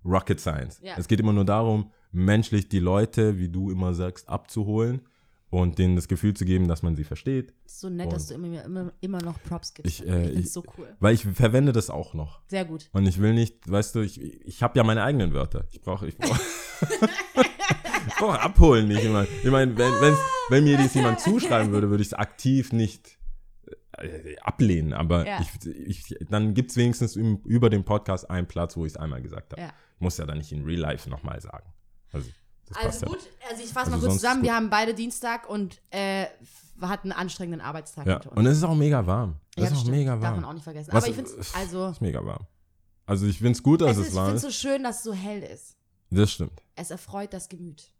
Rocket 0.03 0.39
Science. 0.39 0.79
Ja. 0.81 0.95
Es 0.97 1.07
geht 1.07 1.19
immer 1.19 1.33
nur 1.33 1.45
darum, 1.45 1.91
menschlich 2.11 2.67
die 2.67 2.79
Leute, 2.79 3.37
wie 3.37 3.49
du 3.49 3.69
immer 3.69 3.93
sagst, 3.93 4.27
abzuholen 4.27 5.01
und 5.51 5.77
denen 5.77 5.95
das 5.95 6.07
Gefühl 6.07 6.33
zu 6.33 6.45
geben, 6.45 6.67
dass 6.67 6.81
man 6.81 6.95
sie 6.95 7.03
versteht. 7.03 7.53
So 7.65 7.89
nett, 7.89 8.11
dass 8.11 8.27
du 8.27 8.33
immer, 8.33 8.63
immer, 8.65 8.93
immer 9.01 9.21
noch 9.21 9.41
Props 9.43 9.73
gibst. 9.73 9.99
Ich, 10.01 10.07
äh, 10.07 10.23
ich 10.23 10.31
find's 10.31 10.47
ich- 10.47 10.53
so 10.53 10.63
cool. 10.77 10.87
Weil 10.99 11.13
ich 11.13 11.23
verwende 11.25 11.71
das 11.73 11.89
auch 11.89 12.13
noch. 12.15 12.41
Sehr 12.47 12.65
gut. 12.65 12.89
Und 12.93 13.05
ich 13.05 13.19
will 13.19 13.33
nicht, 13.33 13.69
weißt 13.69 13.93
du, 13.95 13.99
ich, 13.99 14.19
ich 14.21 14.63
habe 14.63 14.77
ja 14.79 14.83
meine 14.83 15.03
eigenen 15.03 15.33
Wörter. 15.33 15.65
Ich 15.71 15.81
brauche, 15.81 16.07
ich 16.07 16.17
brauche. 16.17 16.39
ich 18.07 18.15
brauche 18.17 18.39
abholen 18.41 18.87
nicht 18.87 19.03
immer. 19.03 19.23
Ich 19.43 19.51
meine, 19.51 19.77
wenn, 19.77 19.91
wenn's, 20.01 20.17
wenn 20.49 20.63
mir 20.63 20.77
dies 20.77 20.93
jemand 20.93 21.19
zuschreiben 21.19 21.71
würde, 21.71 21.89
würde 21.89 22.01
ich 22.01 22.07
es 22.09 22.13
aktiv 22.13 22.71
nicht 22.71 23.17
äh, 23.97 24.37
ablehnen. 24.37 24.93
Aber 24.93 25.27
Ja. 25.27 25.41
ich, 25.41 25.67
ich, 25.67 26.15
dann 26.29 26.53
gibt 26.53 26.71
es 26.71 26.77
wenigstens 26.77 27.15
im, 27.15 27.37
über 27.45 27.69
den 27.69 27.83
Podcast 27.83 28.29
einen 28.29 28.47
Platz, 28.47 28.77
wo 28.77 28.85
ich 28.85 28.93
es 28.93 28.97
einmal 28.97 29.21
gesagt 29.21 29.51
habe. 29.53 29.61
Ja. 29.63 29.73
Ich 29.95 30.01
muss 30.01 30.17
ja 30.17 30.25
dann 30.25 30.37
nicht 30.37 30.51
in 30.51 30.63
Real 30.63 30.79
Life 30.79 31.09
nochmal 31.09 31.41
sagen. 31.41 31.73
Also, 32.13 32.29
das 32.73 32.85
Also 32.85 33.05
ja. 33.05 33.11
gut, 33.11 33.19
also 33.49 33.63
ich 33.63 33.69
fasse 33.69 33.77
Also 33.77 33.91
mal 33.91 33.97
kurz 33.99 34.03
sonst 34.11 34.21
zusammen. 34.21 34.41
ist 34.41 34.45
Wir 34.47 34.55
haben 34.55 34.69
beide 34.69 34.93
Dienstag 34.93 35.49
und 35.49 35.81
äh, 35.91 36.25
hatten 36.81 37.11
einen 37.11 37.19
anstrengenden 37.21 37.61
Arbeitstag 37.61 38.07
Ja, 38.07 38.19
und 38.35 38.45
es 38.45 38.57
ist 38.57 38.63
auch 38.63 38.75
mega 38.75 39.05
warm. 39.05 39.35
Es 39.55 39.63
Ja, 39.63 39.69
ist 39.69 39.73
auch 39.75 39.81
stimmt. 39.81 39.97
mega 39.97 40.11
Darf 40.15 40.21
warm. 40.23 40.35
man 40.37 40.45
auch 40.45 40.53
nicht 40.53 40.63
vergessen. 40.63 40.91
Was- 40.93 41.03
Aber 41.03 41.07
ich 41.09 41.15
finde 41.15 41.31
es, 41.39 41.53
also, 41.55 41.87
ist 41.89 42.01
mega 42.01 42.25
warm. 42.25 42.45
Also 43.05 43.25
ich 43.27 43.37
finde 43.37 43.51
es 43.51 43.61
gut, 43.63 43.81
dass 43.81 43.91
es 43.91 43.97
es, 43.97 44.03
ist, 44.03 44.09
ich 44.09 44.15
warm 44.15 44.25
finde 44.27 44.37
es 44.37 44.43
ist. 44.43 44.61
so 44.61 44.67
schön, 44.69 44.83
dass 44.83 44.97
es 44.97 45.03
so 45.03 45.13
hell 45.13 45.43
ist. 45.43 45.75
Das 46.09 46.31
stimmt. 46.31 46.61
Es 46.75 46.91
erfreut 46.91 47.33
das 47.33 47.47
Gemüt. 47.49 47.91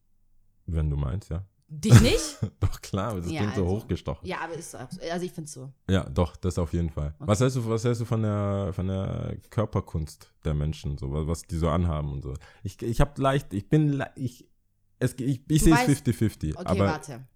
Wenn 0.66 0.90
du 0.90 0.96
meinst, 0.98 1.30
ja. 1.30 1.46
Dich 1.74 2.00
nicht? 2.02 2.38
Doch 2.60 2.82
klar, 2.82 3.16
das 3.16 3.32
Ja, 3.32 3.40
klingt 3.42 3.56
so 3.56 3.64
also. 3.64 3.76
hochgestochen. 3.78 4.28
ja, 4.28 4.40
aber 4.44 4.54
ist 4.56 4.72
so. 4.72 4.78
Also 4.78 5.26
ich 5.26 5.32
finde 5.32 5.46
es 5.48 5.54
so. 5.54 5.72
Ja, 5.90 6.04
doch, 6.04 6.36
das 6.36 6.58
auf 6.60 6.74
jeden 6.74 6.90
Fall. 6.90 7.14
Okay. 7.18 7.28
Was 7.28 7.40
hältst 7.40 7.56
du, 7.56 7.66
was 7.70 7.86
hältst 7.86 8.02
du 8.02 8.06
von 8.06 8.22
der, 8.24 8.72
von 8.74 8.88
der 8.88 9.38
Körperkunst 9.50 10.34
der 10.44 10.54
Menschen, 10.54 10.98
so, 10.98 11.08
was, 11.28 11.44
die 11.44 11.58
so 11.58 11.70
anhaben 11.70 12.12
und 12.12 12.24
so? 12.24 12.34
Ich, 12.64 12.82
ich 12.82 13.00
habe 13.00 13.22
leicht, 13.22 13.54
ich 13.54 13.70
bin, 13.70 14.04
ich, 14.16 14.50
es, 15.02 15.14
ich, 15.20 15.42
ich 15.48 15.62
sehe 15.64 15.74
es 15.74 15.80
weißt- 15.82 16.06
50-50, 16.06 16.52
Okay, 16.56 16.64
aber 16.66 16.86
warte. 16.86 17.28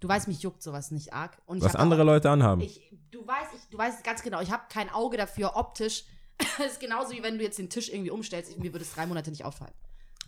Du 0.00 0.06
weißt, 0.08 0.28
mich 0.28 0.40
juckt 0.42 0.62
sowas 0.62 0.92
nicht 0.92 1.12
arg. 1.12 1.36
Und 1.46 1.60
was 1.60 1.74
andere 1.74 2.02
auch, 2.02 2.06
Leute 2.06 2.30
anhaben. 2.30 2.60
Ich, 2.60 2.80
du, 3.10 3.26
weißt, 3.26 3.50
ich, 3.56 3.68
du 3.70 3.78
weißt 3.78 4.04
ganz 4.04 4.22
genau, 4.22 4.40
ich 4.40 4.50
habe 4.52 4.62
kein 4.68 4.88
Auge 4.90 5.16
dafür 5.16 5.56
optisch. 5.56 6.04
Das 6.58 6.72
ist 6.72 6.80
genauso 6.80 7.12
wie 7.12 7.22
wenn 7.24 7.36
du 7.36 7.42
jetzt 7.42 7.58
den 7.58 7.68
Tisch 7.68 7.88
irgendwie 7.88 8.10
umstellst. 8.10 8.56
Mir 8.60 8.72
würde 8.72 8.84
es 8.84 8.92
drei 8.92 9.06
Monate 9.06 9.30
nicht 9.30 9.44
auffallen. 9.44 9.74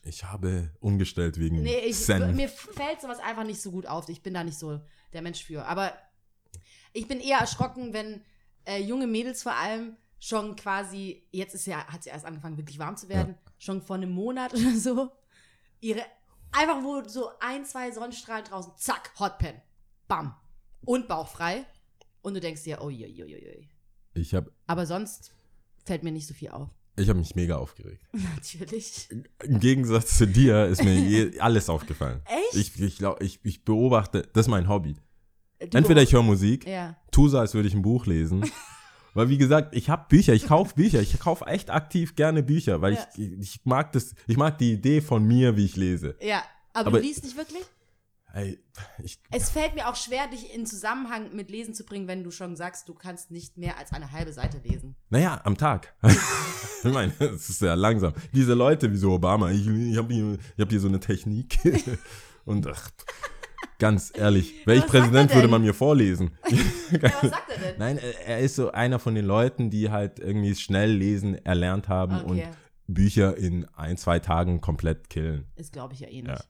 Ich 0.02 0.25
habe 0.25 0.70
umgestellt 0.80 1.38
wegen 1.38 1.62
Nee, 1.62 1.78
ich, 1.87 1.96
Zen. 1.96 2.34
mir 2.34 2.49
fällt 2.49 3.00
sowas 3.00 3.20
einfach 3.20 3.44
nicht 3.44 3.62
so 3.62 3.70
gut 3.70 3.87
auf. 3.87 4.08
Ich 4.08 4.20
bin 4.20 4.34
da 4.34 4.42
nicht 4.42 4.58
so 4.58 4.80
der 5.12 5.22
Mensch 5.22 5.44
für. 5.44 5.64
Aber 5.66 5.92
ich 6.92 7.06
bin 7.06 7.20
eher 7.20 7.38
erschrocken, 7.38 7.92
wenn 7.92 8.22
äh, 8.64 8.82
junge 8.82 9.06
Mädels 9.06 9.44
vor 9.44 9.54
allem 9.54 9.96
schon 10.18 10.56
quasi, 10.56 11.22
jetzt 11.30 11.54
ist 11.54 11.66
ja, 11.66 11.87
hat 11.87 12.02
sie 12.02 12.10
erst 12.10 12.25
angefangen, 12.26 12.56
wirklich 12.56 12.78
warm 12.80 12.96
zu 12.96 13.08
werden, 13.08 13.37
schon 13.58 13.80
vor 13.82 13.96
einem 13.96 14.10
Monat 14.10 14.52
oder 14.54 14.75
so, 14.76 15.10
ihre, 15.80 16.02
einfach 16.52 16.83
wo 16.83 17.02
so 17.09 17.30
ein, 17.40 17.64
zwei 17.64 17.90
Sonnenstrahlen 17.90 18.45
draußen, 18.45 18.73
zack, 18.76 19.12
Hotpen, 19.19 19.54
bam. 20.09 20.35
Und 20.85 21.09
bauchfrei. 21.09 21.66
Und 22.23 22.35
du 22.35 22.40
denkst 22.40 22.64
dir, 22.64 22.80
oh 22.83 22.90
je, 22.90 23.07
je, 23.07 23.25
je, 23.26 23.38
je. 23.38 23.69
Ich 24.14 24.35
habe 24.35 24.52
Aber 24.66 24.87
sonst 24.87 25.33
fällt 25.85 26.02
mir 26.02 26.12
nicht 26.12 26.26
so 26.26 26.35
viel 26.35 26.50
auf. 26.50 26.69
ich 26.97 27.09
hab 27.09 27.16
mich 27.16 27.35
mega 27.35 27.57
aufgeregt. 27.57 28.02
Natürlich. 28.12 29.09
Im 29.42 29.61
Gegensatz 29.61 30.19
zu 30.19 30.26
dir 30.26 30.66
ist 30.66 30.83
mir 30.85 30.95
je, 30.95 31.38
alles 31.40 31.69
aufgefallen. 31.71 32.23
Echt? 32.26 32.54
Ich, 32.76 32.80
ich, 32.80 32.99
glaub, 32.99 33.23
ich, 33.23 33.40
ich 33.45 33.64
beobachte, 33.64 34.28
das 34.33 34.47
ist 34.47 34.50
mein 34.50 34.69
Hobby. 34.69 34.97
Du- 35.61 35.76
Entweder 35.78 36.02
ich 36.02 36.12
höre 36.12 36.23
Musik, 36.23 36.66
Ja. 36.66 36.97
tu 37.11 37.28
so, 37.28 37.38
als 37.38 37.54
würde 37.54 37.69
ich 37.69 37.75
ein 37.75 37.83
Buch 37.83 38.07
lesen. 38.07 38.50
Weil, 39.14 39.28
wie 39.28 39.38
gesagt, 39.38 39.74
ich 39.74 39.90
habe 39.90 40.06
Bücher, 40.08 40.32
ich 40.34 40.46
kaufe 40.46 40.74
Bücher, 40.74 41.00
ich 41.00 41.18
kaufe 41.18 41.46
echt 41.46 41.70
aktiv 41.70 42.14
gerne 42.16 42.42
Bücher, 42.42 42.80
weil 42.80 42.94
Ja. 42.94 43.06
ich, 43.16 43.32
ich 43.38 43.60
mag 43.64 43.92
das, 43.92 44.14
ich 44.26 44.36
mag 44.36 44.58
die 44.58 44.72
Idee 44.72 45.00
von 45.00 45.24
mir, 45.24 45.56
wie 45.56 45.64
ich 45.64 45.76
lese. 45.76 46.16
Ja. 46.20 46.42
Aber, 46.72 46.88
Aber- 46.88 46.98
du 47.00 47.04
liest 47.06 47.24
nicht 47.24 47.36
wirklich? 47.36 47.62
Ey, 48.32 48.60
ich, 49.02 49.18
Es 49.32 49.50
fällt 49.50 49.74
mir 49.74 49.88
auch 49.88 49.96
schwer, 49.96 50.28
dich 50.28 50.54
in 50.54 50.64
Zusammenhang 50.64 51.34
mit 51.34 51.50
Lesen 51.50 51.75
zu 51.75 51.84
bringen, 51.84 52.06
wenn 52.06 52.23
du 52.23 52.30
schon 52.30 52.54
sagst, 52.54 52.88
du 52.88 52.94
kannst 52.94 53.32
nicht 53.32 53.58
mehr 53.58 53.76
als 53.76 53.92
eine 53.92 54.12
halbe 54.12 54.32
Seite 54.32 54.58
lesen. 54.58 54.94
naja, 55.08 55.40
am 55.42 55.56
Tag. 55.56 55.92
ich 56.04 56.92
meine, 56.92 57.12
es 57.18 57.50
ist 57.50 57.58
sehr 57.58 57.75
langsam. 57.75 58.12
Diese 58.32 58.54
Leute 58.54 58.92
wie 58.92 58.96
so 58.99 59.10
Obama, 59.14 59.50
ich, 59.50 59.66
ich 59.66 59.96
habe 59.96 60.14
hier, 60.14 60.38
ich 60.56 60.60
hab 60.62 60.70
hier 60.70 60.78
so 60.78 60.86
eine 60.86 61.00
Technik. 61.00 61.58
Und 62.44 62.68
ach, 62.68 62.88
ganz 63.80 64.12
ehrlich, 64.14 64.54
wäre 64.66 64.78
ich 64.78 64.86
Präsident, 64.86 65.34
würde 65.34 65.49
man 65.49 65.62
mir 65.62 65.75
vorlesen. 65.75 66.30
Ja, 66.90 67.02
was 67.23 67.30
sagt 67.30 67.50
er 67.50 67.58
denn? 67.58 67.78
Nein, 67.78 68.00
er 68.26 68.40
ist 68.40 68.56
so 68.56 68.73
einer 68.73 68.99
von 68.99 69.14
den 69.14 69.25
Leuten, 69.25 69.71
die 69.71 69.90
halt 69.90 70.19
irgendwie 70.19 70.54
schnell 70.56 70.90
lesen 70.90 71.34
erlernt 71.45 71.88
haben 71.88 72.21
und 72.23 72.38
Okay. 72.38 72.49
Bücher 72.88 73.36
in 73.36 73.64
ein, 73.76 73.97
zwei 73.97 74.19
Tagen 74.19 74.60
komplett 74.60 75.08
killen. 75.08 75.45
Ist, 75.54 75.73
glaube 75.73 75.95
ich, 75.95 76.00
ja 76.00 76.08
eh 76.08 76.23
nicht. 76.23 76.26
Ja. 76.26 76.40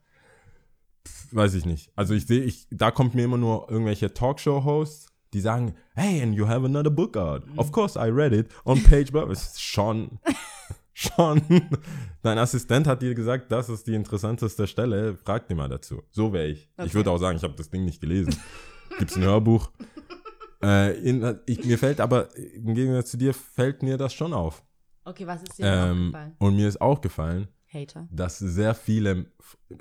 Weiß 1.33 1.53
ich 1.55 1.67
nicht. 1.67 1.93
Also 1.95 2.15
ich 2.15 2.27
sehe, 2.27 2.43
ich, 2.43 2.67
da 2.71 2.91
kommt 2.91 3.15
mir 3.15 3.25
immer 3.25 3.37
nur 3.37 3.71
irgendwelche 3.71 4.15
Talkshow-Hosts, 4.15 5.09
die 5.35 5.41
sagen, 5.41 5.75
hey, 5.95 6.23
and 6.23 6.35
you 6.35 6.49
have 6.49 6.65
another 6.65 6.91
book 6.91 7.17
out. 7.19 7.47
Mhm. 7.47 7.59
Of 7.59 7.71
course, 7.73 7.99
I 7.99 8.09
read 8.11 8.33
it 8.33 8.49
on 8.65 8.83
page, 8.83 9.13
blah. 9.13 9.31
Ist 9.31 9.61
Schon. 11.01 11.41
Dein 12.23 12.37
Assistent 12.39 12.87
hat 12.87 13.01
dir 13.01 13.15
gesagt, 13.15 13.51
das 13.51 13.71
ist 13.71 13.87
die 13.87 13.95
interessanteste 13.95 14.67
Stelle. 14.67 15.17
Frag 15.17 15.49
dir 15.49 15.55
mal 15.55 15.69
dazu. 15.69 16.03
So 16.11 16.33
wäre 16.35 16.49
ich. 16.49 16.69
Okay. 16.77 16.87
Ich 16.89 16.95
würde 16.95 17.11
auch 17.11 17.17
sagen, 17.19 17.39
ich 17.39 17.43
habe 17.43 17.55
das 17.55 17.71
Ding 17.71 17.85
nicht 17.87 18.01
gelesen. 18.03 18.37
Gibt's 18.99 19.17
ein 19.17 19.23
Hörbuch? 19.25 19.71
Äh, 20.63 20.93
in, 21.01 21.39
ich, 21.47 21.65
mir 21.65 21.79
fällt 21.79 22.03
aber, 22.03 22.37
im 22.37 22.75
Gegensatz 22.75 23.13
zu 23.13 23.17
dir, 23.17 23.33
fällt 23.33 23.83
mir 23.83 23.97
das 23.97 24.13
schon 24.13 24.35
auf. 24.35 24.63
Okay, 25.05 25.27
was 25.27 25.43
ist 25.43 25.59
dir 25.59 25.65
Ähm, 25.65 26.09
aufgefallen? 26.09 26.37
und 26.39 26.57
mir 26.57 26.69
ist 26.69 26.79
aufgefallen, 26.83 27.49
Hater. 27.73 28.07
dass 28.11 28.39
sehr 28.39 28.75
viele, 28.75 29.33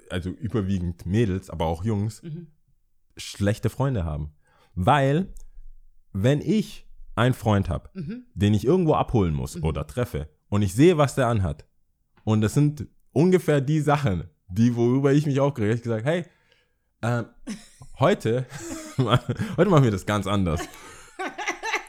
also 0.10 0.30
überwiegend 0.30 1.06
Mädels, 1.06 1.50
aber 1.50 1.66
auch 1.66 1.84
Jungs, 1.84 2.24
Mhm. 2.24 2.48
schlechte 3.18 3.70
Freunde 3.70 4.06
haben. 4.06 4.32
Weil, 4.74 5.34
wenn 6.14 6.40
ich 6.40 6.88
einen 7.16 7.34
Freund 7.34 7.68
habe, 7.68 7.90
Mhm. 7.94 8.24
den 8.34 8.54
ich 8.54 8.64
irgendwo 8.66 8.94
abholen 8.94 9.34
muss 9.34 9.62
oder 9.62 9.86
treffe 9.86 10.30
und 10.50 10.62
ich 10.62 10.74
sehe, 10.74 10.98
was 10.98 11.16
der 11.16 11.28
anhat, 11.28 11.66
und 12.24 12.42
das 12.42 12.54
sind 12.54 12.88
ungefähr 13.12 13.62
die 13.62 13.80
Sachen, 13.80 14.30
die, 14.48 14.76
worüber 14.76 15.14
ich 15.14 15.26
mich 15.26 15.40
aufgeregt 15.40 15.72
habe, 15.72 15.78
ich 15.78 15.84
gesagt, 15.84 16.06
hey, 16.06 16.26
ähm, 17.02 17.26
heute, 18.00 18.46
heute 19.58 19.70
machen 19.70 19.84
wir 19.84 19.92
das 19.92 20.06
ganz 20.06 20.28
anders. 20.28 20.62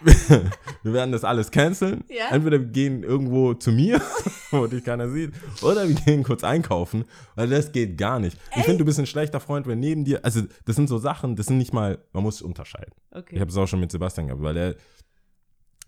wir 0.82 0.92
werden 0.92 1.12
das 1.12 1.24
alles 1.24 1.50
canceln. 1.50 2.04
Ja. 2.08 2.30
Entweder 2.30 2.58
wir 2.58 2.66
gehen 2.66 3.02
irgendwo 3.02 3.54
zu 3.54 3.72
mir, 3.72 4.00
wo 4.50 4.66
dich 4.66 4.84
keiner 4.84 5.10
sieht, 5.10 5.32
oder 5.62 5.86
wir 5.88 5.94
gehen 5.94 6.22
kurz 6.22 6.44
einkaufen, 6.44 7.04
weil 7.34 7.48
das 7.48 7.72
geht 7.72 7.98
gar 7.98 8.18
nicht. 8.18 8.38
Ich 8.56 8.64
finde, 8.64 8.78
du 8.78 8.84
bist 8.84 8.98
ein 8.98 9.06
schlechter 9.06 9.40
Freund, 9.40 9.66
wenn 9.66 9.80
neben 9.80 10.04
dir, 10.04 10.24
also 10.24 10.42
das 10.64 10.76
sind 10.76 10.88
so 10.88 10.98
Sachen, 10.98 11.36
das 11.36 11.46
sind 11.46 11.58
nicht 11.58 11.72
mal, 11.72 11.98
man 12.12 12.22
muss 12.22 12.40
unterscheiden. 12.40 12.92
Okay. 13.10 13.34
Ich 13.34 13.40
habe 13.40 13.50
es 13.50 13.56
auch 13.56 13.66
schon 13.66 13.80
mit 13.80 13.92
Sebastian 13.92 14.28
gehabt, 14.28 14.42
weil 14.42 14.54
der, 14.54 14.76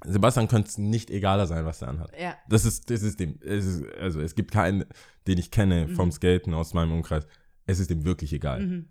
Sebastian 0.05 0.49
könnte 0.49 0.69
es 0.69 0.79
nicht 0.79 1.11
egaler 1.11 1.47
sein, 1.47 1.65
was 1.65 1.83
er 1.83 1.89
anhat. 1.89 2.13
ja. 2.19 2.35
Das 2.49 2.65
ist, 2.65 2.91
das 2.91 3.03
ist 3.03 3.21
dem, 3.21 3.39
es 3.43 3.65
ist, 3.67 3.85
also 3.99 4.21
es 4.21 4.35
gibt 4.35 4.51
keinen, 4.51 4.85
den 5.27 5.39
ich 5.39 5.51
kenne 5.51 5.89
vom 5.89 6.11
Skaten 6.11 6.55
aus 6.55 6.75
meinem 6.75 6.93
Umkreis. 6.93 7.27
Es 7.67 7.79
ist 7.79 7.91
ihm 7.91 8.05
wirklich 8.05 8.33
egal. 8.33 8.61
Mhm. 8.67 8.89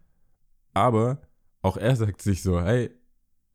Aber 0.74 1.22
auch 1.62 1.78
er 1.78 1.96
sagt 1.96 2.22
sich 2.22 2.42
so, 2.44 2.62
hey, 2.62 2.92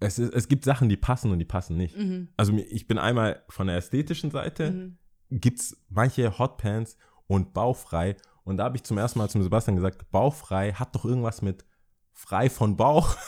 es, 0.00 0.18
ist, 0.18 0.34
es 0.34 0.48
gibt 0.48 0.64
Sachen, 0.64 0.88
die 0.90 0.96
passen 0.98 1.30
und 1.32 1.38
die 1.38 1.46
passen 1.46 1.76
nicht. 1.76 1.96
Mhm. 1.96 2.28
Also 2.36 2.52
ich 2.52 2.86
bin 2.86 2.98
einmal 2.98 3.42
von 3.48 3.66
der 3.68 3.76
ästhetischen 3.78 4.30
Seite, 4.30 4.70
Mhm. 4.70 4.98
gibt's 5.30 5.76
manche 5.88 6.38
Hotpants 6.38 6.98
und 7.26 7.54
bauchfrei. 7.54 8.16
Und 8.44 8.58
da 8.58 8.64
habe 8.64 8.76
ich 8.76 8.84
zum 8.84 8.98
ersten 8.98 9.18
Mal 9.18 9.28
zum 9.30 9.42
Sebastian 9.42 9.76
gesagt, 9.76 10.10
bauchfrei 10.10 10.72
hat 10.72 10.94
doch 10.94 11.04
irgendwas 11.06 11.40
mit 11.42 11.64
frei 12.12 12.50
von 12.50 12.76
Bauch. 12.76 13.16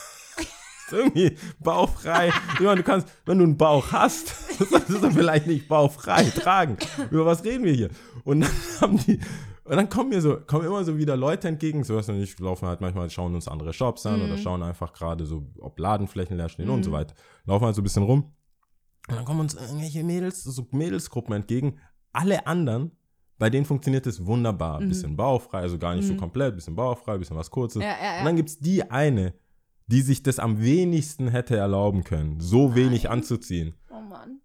Irgendwie 0.92 1.36
bauchfrei. 1.60 2.32
Meine, 2.60 2.76
du 2.76 2.82
kannst, 2.82 3.08
wenn 3.26 3.38
du 3.38 3.44
einen 3.44 3.56
Bauch 3.56 3.92
hast, 3.92 4.58
solltest 4.70 5.02
du 5.02 5.10
vielleicht 5.10 5.46
nicht 5.46 5.68
bauchfrei 5.68 6.24
tragen. 6.24 6.76
Über 7.10 7.26
was 7.26 7.44
reden 7.44 7.64
wir 7.64 7.72
hier? 7.72 7.90
Und 8.24 8.40
dann 8.40 8.50
haben 8.80 8.98
die, 8.98 9.20
und 9.64 9.76
dann 9.76 9.88
kommen 9.88 10.08
mir 10.08 10.20
so, 10.20 10.38
kommen 10.46 10.66
immer 10.66 10.82
so 10.84 10.96
wieder 10.96 11.16
Leute 11.16 11.48
entgegen. 11.48 11.84
Sebastian 11.84 12.16
und 12.16 12.22
ich 12.22 12.38
laufen 12.38 12.66
halt 12.66 12.80
manchmal, 12.80 13.10
schauen 13.10 13.34
uns 13.34 13.48
andere 13.48 13.72
Shops 13.72 14.06
an 14.06 14.22
oder 14.22 14.38
schauen 14.38 14.62
einfach 14.62 14.92
gerade 14.92 15.26
so, 15.26 15.46
ob 15.60 15.78
Ladenflächen 15.78 16.36
leer 16.36 16.48
stehen 16.48 16.70
und 16.70 16.84
so 16.84 16.92
weiter. 16.92 17.14
Laufen 17.44 17.66
halt 17.66 17.74
so 17.74 17.82
ein 17.82 17.84
bisschen 17.84 18.02
rum. 18.02 18.32
Und 19.08 19.16
dann 19.16 19.24
kommen 19.24 19.40
uns 19.40 19.54
irgendwelche 19.54 20.04
Mädels, 20.04 20.42
so 20.42 20.66
Mädelsgruppen 20.70 21.34
entgegen. 21.34 21.78
Alle 22.12 22.46
anderen, 22.46 22.92
bei 23.38 23.50
denen 23.50 23.64
funktioniert 23.66 24.06
es 24.06 24.24
wunderbar. 24.24 24.80
Bisschen 24.80 25.16
bauchfrei, 25.16 25.60
also 25.60 25.78
gar 25.78 25.94
nicht 25.94 26.06
so 26.06 26.14
komplett, 26.14 26.54
bisschen 26.54 26.74
bauchfrei, 26.74 27.18
bisschen 27.18 27.36
was 27.36 27.50
Kurzes. 27.50 27.82
Ja, 27.82 27.88
ja, 27.88 28.04
ja. 28.04 28.18
Und 28.20 28.24
dann 28.24 28.36
gibt 28.36 28.48
es 28.48 28.58
die 28.58 28.90
eine, 28.90 29.34
die 29.88 30.02
sich 30.02 30.22
das 30.22 30.38
am 30.38 30.60
wenigsten 30.62 31.28
hätte 31.28 31.56
erlauben 31.56 32.04
können, 32.04 32.40
so 32.40 32.74
wenig 32.74 33.10
anzuziehen. 33.10 33.74
Oh 33.90 34.00
Mann. 34.00 34.40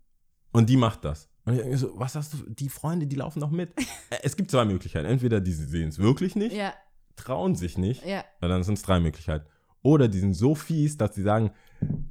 Und 0.52 0.70
die 0.70 0.78
macht 0.78 1.04
das. 1.06 1.30
Und 1.46 1.56
ich 1.56 1.62
denk 1.62 1.78
so, 1.78 1.92
was 1.96 2.16
hast 2.16 2.34
du, 2.34 2.38
die 2.50 2.70
Freunde, 2.70 3.06
die 3.08 3.16
laufen 3.18 3.40
noch 3.40 3.52
mit. 3.52 3.74
Äh, 4.10 4.18
es 4.24 4.36
gibt 4.36 4.50
zwei 4.52 4.64
Möglichkeiten. 4.66 5.06
Entweder 5.06 5.40
die 5.42 5.52
sehen 5.52 5.90
es 5.90 6.00
wirklich 6.00 6.36
nicht, 6.36 6.56
Ja, 6.56 6.74
trauen 7.16 7.56
sich 7.56 7.78
nicht, 7.78 8.06
ja. 8.06 8.24
ja, 8.42 8.48
dann 8.48 8.64
sind 8.64 8.76
es 8.76 8.82
drei 8.84 9.00
Möglichkeiten. 9.00 9.46
oder 9.82 10.08
die 10.08 10.20
sind 10.20 10.34
so 10.34 10.56
fies, 10.56 10.96
dass 10.98 11.16
sie 11.16 11.24
sagen, 11.24 11.52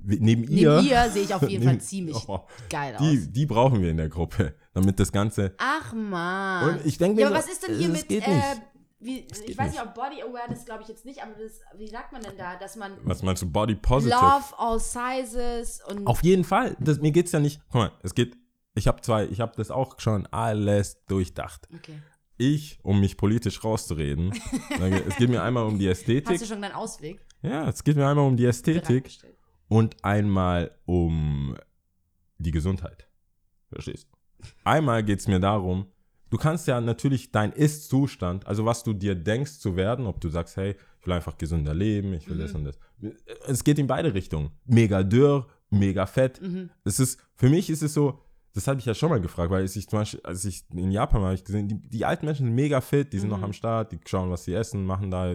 neben 0.05 0.45
ihr, 0.45 0.77
Neben 0.77 0.87
ihr 0.89 1.11
sehe 1.11 1.23
ich 1.23 1.33
auf 1.35 1.49
jeden 1.49 1.65
Fall 1.65 1.73
neben- 1.75 1.85
ziemlich 1.85 2.29
Oh, 2.29 2.41
geil 2.69 2.95
aus. 2.97 3.01
die, 3.03 3.33
die 3.33 3.47
brauchen 3.47 3.81
wir 3.81 3.91
in 3.91 3.97
der 3.97 4.09
Gruppe, 4.11 4.55
damit 4.75 5.01
das 5.01 5.11
Ganze. 5.11 5.55
Ach 5.59 5.95
man. 5.95 6.75
Und 6.81 6.87
ich 6.87 6.99
denke 6.99 7.21
ja, 7.23 7.31
mir 7.31 7.35
aber 7.35 7.43
so, 7.43 7.49
was 7.49 7.53
ist 7.55 7.67
denn 7.67 7.79
hier 7.79 7.89
mit, 7.89 8.11
äh. 8.11 8.21
Wie, 9.03 9.23
geht 9.23 9.49
ich 9.49 9.59
weiß 9.59 9.73
nicht. 9.73 9.83
ob 9.83 9.95
Body 9.95 10.23
Awareness 10.23 10.65
glaube 10.65 10.83
ich 10.83 10.89
jetzt 10.89 11.05
nicht, 11.05 11.23
aber 11.23 11.33
das, 11.35 11.61
wie 11.77 11.89
sagt 11.89 12.13
man 12.13 12.23
denn 12.23 12.37
da, 12.37 12.57
dass 12.57 12.77
man 12.77 12.97
Was 13.05 13.23
meinst 13.23 13.43
du, 13.43 13.51
Body 13.51 13.75
Positive? 13.75 14.15
Love 14.21 14.59
all 14.59 14.79
sizes 14.81 15.81
und 15.89 16.07
Auf 16.07 16.23
jeden 16.23 16.45
Fall. 16.45 16.77
Das, 16.81 17.01
mir 17.01 17.13
geht's 17.13 17.33
ja 17.33 17.41
nicht. 17.41 17.61
Guck 17.67 17.75
mal, 17.75 17.93
es 18.03 18.15
geht. 18.15 18.37
Ich 18.75 18.87
habe 18.89 19.01
zwei, 19.03 19.27
ich 19.27 19.41
habe 19.41 19.53
das 19.57 19.71
auch 19.71 20.01
schon 20.01 20.27
alles 20.29 21.05
durchdacht. 21.07 21.69
okay. 21.75 22.01
Ich, 22.39 22.81
um 22.83 22.99
mich 22.99 23.17
politisch 23.19 23.63
rauszureden, 23.63 24.33
sage, 24.79 25.05
es 25.07 25.17
geht 25.17 25.29
mir 25.29 25.43
einmal 25.43 25.65
um 25.67 25.79
die 25.79 25.87
Ästhetik. 25.87 26.29
Hast 26.33 26.43
du 26.43 26.47
schon 26.47 26.63
deinen 26.63 26.75
Ausweg 26.75 27.25
Ja, 27.43 27.69
es 27.69 27.85
geht 27.85 27.97
mir 27.97 28.09
einmal 28.09 28.27
um 28.27 28.37
die 28.37 28.47
Ästhetik 28.47 29.11
und 29.69 30.03
einmal 30.05 30.75
um 30.87 31.57
die 32.39 32.51
Gesundheit. 32.51 33.07
Verstehst 33.69 34.09
du? 34.11 34.49
Einmal 34.65 35.05
geht 35.05 35.21
es 35.21 35.29
mir 35.29 35.39
darum, 35.39 35.87
du 36.33 36.39
kannst 36.39 36.67
ja 36.67 36.81
natürlich 36.81 37.31
dein 37.31 37.53
Ist-Zustand, 37.53 38.47
also 38.47 38.65
was 38.65 38.83
du 38.83 38.95
dir 38.95 39.15
denkst 39.15 39.59
zu 39.59 39.77
werden, 39.77 40.07
ob 40.07 40.19
du 40.19 40.31
sagst, 40.31 40.57
hey, 40.57 40.75
ich 40.99 41.07
will 41.07 41.13
einfach 41.13 41.37
gesünder 41.37 41.75
leben, 41.75 42.15
ich 42.15 42.27
will 42.27 42.39
das 42.39 42.55
und 42.55 42.65
das. 42.65 42.79
Es 43.47 43.63
geht 43.63 43.79
in 43.79 43.87
beide 43.87 44.15
Richtungen. 44.15 44.51
Mega 44.65 45.03
dürr, 45.03 45.47
mega 45.69 46.07
fett. 46.07 46.41
Es 46.85 46.99
ist, 46.99 47.21
für 47.35 47.51
mich 47.51 47.69
ist 47.69 47.83
es 47.83 47.93
so, 47.93 48.19
das 48.55 48.67
habe 48.67 48.81
ich 48.81 48.87
ja 48.87 48.95
schon 48.95 49.11
mal 49.11 49.21
gefragt, 49.21 49.51
weil 49.51 49.65
ich 49.65 49.73
zum 49.73 49.99
Beispiel, 49.99 50.21
als 50.25 50.47
ich 50.47 50.65
in 50.73 50.91
Japan 50.91 51.21
war, 51.21 51.29
habe 51.29 51.35
ich 51.35 51.45
gesehen, 51.45 51.69
die, 51.69 51.77
die 51.77 52.05
alten 52.07 52.25
Menschen 52.25 52.47
sind 52.47 52.55
mega 52.55 52.81
fit, 52.81 53.13
die 53.13 53.19
sind 53.19 53.29
noch 53.29 53.43
am 53.43 53.53
Start, 53.53 53.93
die 53.93 54.01
schauen, 54.07 54.31
was 54.31 54.45
sie 54.45 54.55
essen, 54.55 54.87
machen 54.87 55.11
da 55.11 55.35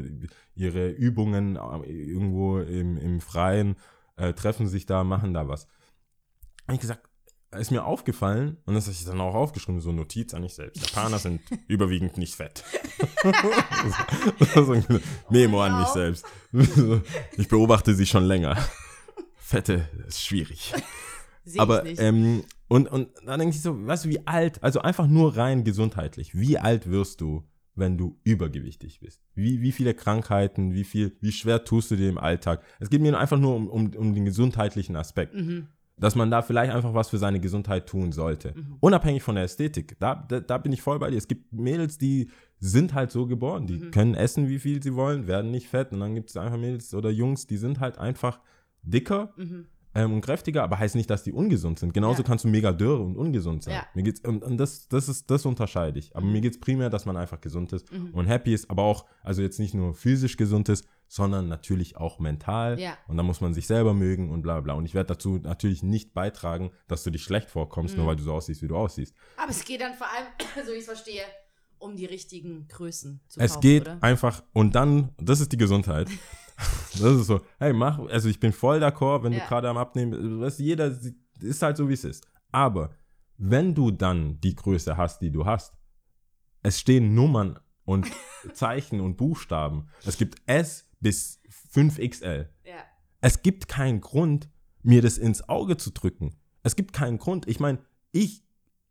ihre 0.56 0.90
Übungen 0.90 1.58
äh, 1.58 1.92
irgendwo 1.92 2.58
im, 2.58 2.98
im 2.98 3.22
Freien, 3.22 3.76
äh, 4.16 4.34
treffen 4.34 4.68
sich 4.68 4.88
da, 4.88 5.04
machen 5.04 5.36
da 5.36 5.48
was. 5.48 5.68
Habe 6.66 6.74
ich 6.74 6.82
gesagt, 6.82 7.07
ist 7.52 7.72
mir 7.72 7.86
aufgefallen, 7.86 8.58
und 8.66 8.76
das 8.76 8.86
habe 8.86 8.94
ich 8.94 9.06
dann 9.06 9.22
auch 9.22 9.36
aufgeschrieben, 9.36 9.80
so 9.80 9.92
Notiz 9.92 10.34
an 10.34 10.42
mich 10.42 10.54
selbst. 10.54 10.82
Japaner 10.82 11.18
sind 11.18 11.42
überwiegend 11.68 12.18
nicht 12.18 12.36
fett. 12.36 12.64
so 14.56 14.74
ein 14.74 14.86
Memo 15.30 15.62
an 15.62 15.80
mich 15.80 15.88
selbst. 15.90 16.26
ich 17.38 17.48
beobachte 17.48 17.96
sie 17.96 18.06
schon 18.06 18.26
länger. 18.26 18.58
Fette 19.38 19.88
ist 20.08 20.24
schwierig. 20.24 20.74
Sehe 21.46 21.62
Aber 21.62 21.86
ähm, 21.86 22.44
und, 22.68 22.90
und 22.90 23.10
dann 23.26 23.40
denke 23.40 23.56
ich 23.56 23.62
so, 23.62 23.88
weißt 23.88 24.06
du, 24.06 24.10
wie 24.10 24.28
alt, 24.28 24.62
also 24.62 24.82
einfach 24.82 25.08
nur 25.08 25.38
rein 25.38 25.64
gesundheitlich, 25.64 26.36
wie 26.36 26.58
alt 26.58 26.90
wirst 26.90 27.22
du, 27.22 27.48
wenn 27.76 27.98
du 27.98 28.20
übergewichtig 28.24 29.00
bist? 29.00 29.22
Wie, 29.36 29.62
wie 29.62 29.72
viele 29.72 29.94
Krankheiten, 29.94 30.74
wie 30.74 30.84
viel, 30.84 31.16
wie 31.22 31.32
schwer 31.32 31.64
tust 31.64 31.92
du 31.92 31.96
dir 31.96 32.10
im 32.10 32.18
Alltag? 32.18 32.64
Es 32.80 32.90
geht 32.90 33.02
mir 33.02 33.18
einfach 33.18 33.40
nur 33.40 33.56
um, 33.56 33.70
um, 33.70 33.94
um 33.96 34.14
den 34.14 34.26
gesundheitlichen 34.26 34.96
Aspekt. 34.96 35.34
Mhm. 35.36 35.68
Dass 36.00 36.16
man 36.16 36.30
da 36.30 36.42
vielleicht 36.44 36.72
einfach 36.72 36.94
was 36.94 37.10
für 37.10 37.18
seine 37.18 37.40
Gesundheit 37.40 37.88
tun 37.88 38.12
sollte. 38.12 38.54
Mhm. 38.56 38.78
Unabhängig 38.82 39.24
von 39.24 39.34
der 39.36 39.46
Ästhetik. 39.46 39.98
Da, 40.00 40.14
da, 40.16 40.40
da 40.40 40.58
bin 40.60 40.72
ich 40.72 40.82
voll 40.84 41.00
bei 41.00 41.10
dir. 41.10 41.18
Es 41.18 41.28
gibt 41.28 41.52
Mädels, 41.54 41.98
die 41.98 42.30
sind 42.60 42.94
halt 42.94 43.12
so 43.12 43.26
geboren. 43.26 43.66
Die 43.66 43.78
Mhm. 43.78 43.92
können 43.92 44.14
essen, 44.14 44.48
wie 44.48 44.60
viel 44.60 44.82
sie 44.84 44.94
wollen, 44.96 45.26
werden 45.28 45.50
nicht 45.50 45.68
fett. 45.68 45.92
Und 45.92 46.00
dann 46.00 46.14
gibt 46.14 46.30
es 46.30 46.38
einfach 46.38 46.58
Mädels 46.58 46.94
oder 46.94 47.10
Jungs, 47.10 47.48
die 47.48 47.58
sind 47.58 47.80
halt 47.80 47.98
einfach 47.98 48.40
dicker 48.84 49.34
Mhm. 49.38 49.66
ähm, 49.96 50.14
und 50.14 50.22
kräftiger, 50.22 50.64
aber 50.64 50.78
heißt 50.78 50.96
nicht, 50.96 51.10
dass 51.10 51.24
die 51.24 51.32
ungesund 51.34 51.80
sind. 51.80 51.94
Genauso 51.96 52.22
Ja. 52.22 52.28
kannst 52.28 52.46
du 52.46 52.50
mega 52.50 52.72
dürr 52.74 53.00
und 53.00 53.18
ungesund 53.18 53.64
sein. 53.64 53.74
Ja. 53.74 53.88
Mir 53.96 54.04
geht's, 54.04 54.22
und, 54.22 54.44
und 54.44 54.58
das, 54.58 54.88
das 54.90 55.10
ist, 55.10 55.30
das 55.32 55.46
unterscheide 55.48 55.98
ich. 55.98 56.16
Aber 56.16 56.26
mir 56.28 56.42
geht 56.42 56.54
es 56.54 56.60
primär, 56.60 56.92
dass 56.92 57.06
man 57.08 57.18
einfach 57.18 57.42
gesund 57.42 57.74
ist 57.74 57.92
Mhm. 57.92 58.10
und 58.14 58.28
happy 58.28 58.54
ist, 58.54 58.70
aber 58.70 58.84
auch, 58.84 59.06
also 59.24 59.42
jetzt 59.42 59.60
nicht 59.60 59.74
nur 59.74 59.96
physisch 59.96 60.38
gesund 60.38 60.70
ist, 60.70 60.88
sondern 61.08 61.48
natürlich 61.48 61.98
auch 61.98 62.20
mental. 62.20 62.80
Ja. 62.80 62.98
Und 63.08 63.18
da 63.18 63.24
muss 63.24 63.40
man 63.42 63.54
sich 63.54 63.66
selber 63.68 63.94
mögen 63.94 64.30
und 64.32 64.42
bla 64.42 64.60
bla. 64.62 64.74
Und 64.74 64.86
ich 64.86 64.94
werde 64.94 65.14
dazu 65.14 65.38
natürlich 65.42 65.84
nicht 65.84 66.14
beitragen, 66.14 66.72
dass 66.88 67.04
du 67.04 67.12
dich 67.12 67.24
schlecht 67.24 67.50
vorkommst, 67.50 67.94
Mhm. 67.96 68.00
nur 68.02 68.08
weil 68.10 68.16
du 68.18 68.24
so 68.24 68.34
aussiehst, 68.34 68.62
wie 68.62 68.68
du 68.68 68.76
aussiehst. 68.76 69.16
Aber 69.38 69.50
es 69.52 69.64
geht 69.64 69.82
dann 69.82 69.94
vor 69.94 70.08
allem, 70.08 70.28
so 70.66 70.72
wie 70.72 70.76
ich 70.76 70.80
es 70.80 70.86
verstehe, 70.86 71.22
um 71.80 71.96
die 71.96 72.06
richtigen 72.06 72.68
Größen 72.68 73.22
zu 73.28 73.40
Es 73.40 73.52
kaufen, 73.54 73.62
geht 73.62 73.82
oder? 73.84 73.98
einfach, 74.02 74.44
und 74.54 74.76
dann, 74.76 75.10
das 75.18 75.40
ist 75.40 75.52
die 75.52 75.58
Gesundheit. 75.58 76.10
das 76.94 77.02
ist 77.02 77.28
so, 77.28 77.42
hey, 77.60 77.72
mach, 77.72 78.00
also 78.00 78.30
ich 78.30 78.40
bin 78.40 78.52
voll 78.52 78.84
d'accord, 78.84 79.24
wenn 79.24 79.32
Ja. 79.34 79.40
du 79.42 79.46
gerade 79.48 79.70
am 79.70 79.78
Abnehmen 79.78 80.40
bist. 80.40 80.60
Jeder 80.60 80.92
ist 81.40 81.62
halt 81.62 81.78
so, 81.78 81.88
wie 81.88 81.94
es 81.94 82.04
ist. 82.04 82.26
Aber 82.52 82.90
wenn 83.38 83.76
du 83.76 83.92
dann 83.92 84.42
die 84.42 84.56
Größe 84.56 84.98
hast, 84.98 85.22
die 85.22 85.32
du 85.32 85.46
hast, 85.46 85.74
es 86.64 86.80
stehen 86.80 87.14
Nummern 87.14 87.60
und 87.86 88.08
Zeichen 88.54 89.00
und 89.00 89.16
Buchstaben. 89.16 89.88
Es 90.04 90.18
gibt 90.18 90.42
S 90.48 90.87
bis 91.00 91.40
5XL. 91.74 92.48
Ja. 92.66 92.76
Es 93.22 93.42
gibt 93.42 93.68
keinen 93.68 94.02
Grund, 94.02 94.50
mir 94.84 95.02
das 95.02 95.18
ins 95.18 95.48
Auge 95.50 95.78
zu 95.78 95.92
drücken. 95.92 96.36
Es 96.64 96.76
gibt 96.76 96.94
keinen 96.94 97.18
Grund. 97.18 97.48
Ich 97.48 97.60
meine, 97.60 97.80
ich 98.12 98.44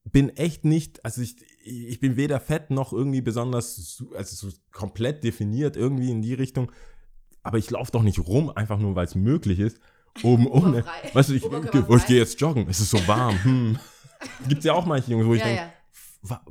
bin 0.05 0.31
echt 0.31 0.65
nicht, 0.65 1.05
also 1.05 1.21
ich, 1.21 1.37
ich 1.65 2.01
bin 2.01 2.17
weder 2.17 2.39
fett 2.41 2.71
noch 2.71 2.93
irgendwie 2.93 3.21
besonders, 3.23 4.03
also 4.15 4.49
so 4.51 4.57
komplett 4.71 5.25
definiert 5.25 5.77
irgendwie 5.77 6.11
in 6.11 6.23
die 6.23 6.35
Richtung. 6.35 6.71
Aber 7.43 7.59
ich 7.59 7.71
laufe 7.71 7.93
doch 7.93 8.03
nicht 8.03 8.19
rum, 8.21 8.51
einfach 8.51 8.79
nur, 8.79 8.95
weil 8.95 9.07
es 9.07 9.15
möglich 9.15 9.59
ist. 9.59 9.79
Oben 10.23 10.47
ohne. 10.51 10.85
Weißt 11.13 11.31
du, 11.31 11.35
ich, 11.35 11.45
oh, 11.45 11.97
ich 11.97 12.07
gehe 12.07 12.19
jetzt 12.19 12.41
joggen. 12.41 12.69
Es 12.69 12.81
ist 12.81 12.91
so 12.91 13.07
warm. 13.07 13.43
Hm. 13.45 13.79
Gibt 14.49 14.65
ja 14.65 14.73
auch 14.73 14.87
manche 14.87 15.11
Jungs, 15.11 15.27
wo 15.27 15.35
ich 15.35 15.41
Ja, 15.41 15.47
denke, 15.47 15.63
ja. 15.63 15.73
wa 16.23 16.45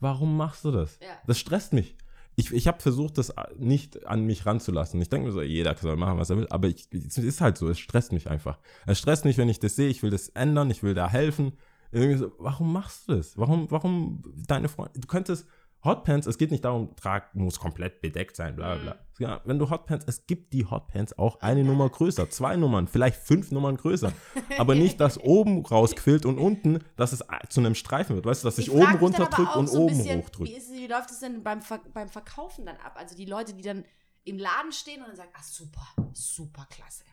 warum 0.00 0.36
machst 0.36 0.64
du 0.64 0.70
das? 0.70 0.98
Ja. 1.00 1.08
Das 1.26 1.38
stresst 1.38 1.72
mich. 1.72 1.96
Ich, 2.36 2.52
ich 2.52 2.66
habe 2.66 2.80
versucht, 2.80 3.18
das 3.18 3.32
nicht 3.58 4.06
an 4.06 4.24
mich 4.24 4.44
ranzulassen. 4.44 5.00
Ich 5.00 5.08
denke 5.08 5.26
mir 5.28 5.32
so, 5.32 5.42
jeder 5.42 5.76
soll 5.76 5.96
machen, 5.96 6.18
was 6.18 6.30
er 6.30 6.36
will, 6.36 6.48
aber 6.50 6.68
ich, 6.68 6.88
es 6.92 7.18
ist 7.18 7.40
halt 7.40 7.58
so, 7.58 7.68
es 7.68 7.78
stresst 7.78 8.12
mich 8.12 8.28
einfach. 8.28 8.58
Es 8.86 8.98
stresst 8.98 9.24
mich, 9.24 9.38
wenn 9.38 9.48
ich 9.48 9.60
das 9.60 9.76
sehe, 9.76 9.88
ich 9.88 10.02
will 10.02 10.10
das 10.10 10.28
ändern, 10.30 10.70
ich 10.70 10.82
will 10.82 10.94
da 10.94 11.08
helfen. 11.08 11.52
Irgendwie 11.92 12.16
so, 12.16 12.32
warum 12.38 12.72
machst 12.72 13.08
du 13.08 13.14
das? 13.14 13.38
Warum, 13.38 13.70
warum 13.70 14.22
deine 14.48 14.68
Freunde, 14.68 14.98
du 14.98 15.06
könntest 15.06 15.46
Hotpants, 15.84 16.26
es 16.26 16.38
geht 16.38 16.50
nicht 16.50 16.64
darum, 16.64 16.96
trag, 16.96 17.34
muss 17.34 17.58
komplett 17.58 18.00
bedeckt 18.00 18.36
sein, 18.36 18.56
bla 18.56 18.76
bla. 18.76 18.98
Ja, 19.18 19.40
wenn 19.44 19.58
du 19.58 19.70
Hotpants, 19.70 20.06
es 20.08 20.26
gibt 20.26 20.52
die 20.52 20.64
Hotpants 20.64 21.16
auch 21.18 21.40
eine 21.40 21.62
Nummer 21.62 21.88
größer, 21.88 22.30
zwei 22.30 22.56
Nummern, 22.56 22.88
vielleicht 22.88 23.16
fünf 23.16 23.52
Nummern 23.52 23.76
größer. 23.76 24.12
Aber 24.58 24.74
nicht, 24.74 24.98
dass 24.98 25.18
oben 25.18 25.64
rausquillt 25.64 26.26
und 26.26 26.38
unten, 26.38 26.80
dass 26.96 27.12
es 27.12 27.22
zu 27.50 27.60
einem 27.60 27.74
Streifen 27.74 28.16
wird. 28.16 28.26
Weißt 28.26 28.42
du, 28.42 28.48
dass 28.48 28.56
sich 28.56 28.68
Ich 28.68 28.72
oben 28.74 28.96
runterdrückt 28.96 29.54
und 29.56 29.68
so 29.68 29.82
oben 29.82 29.98
bisschen, 29.98 30.22
hochdrückt. 30.22 30.50
Wie, 30.50 30.56
ist, 30.56 30.72
wie 30.72 30.86
läuft 30.86 31.10
es 31.10 31.20
denn 31.20 31.42
beim, 31.42 31.62
Ver 31.62 31.80
beim 31.92 32.08
Verkaufen 32.08 32.66
dann 32.66 32.76
ab? 32.76 32.94
Also 32.96 33.14
die 33.14 33.26
Leute, 33.26 33.52
die 33.54 33.62
dann 33.62 33.84
im 34.24 34.38
Laden 34.38 34.72
stehen 34.72 35.00
und 35.02 35.08
dann 35.08 35.16
sagen, 35.16 35.30
ach 35.34 35.42
super, 35.42 35.86
super 36.14 36.66
klasse. 36.70 37.04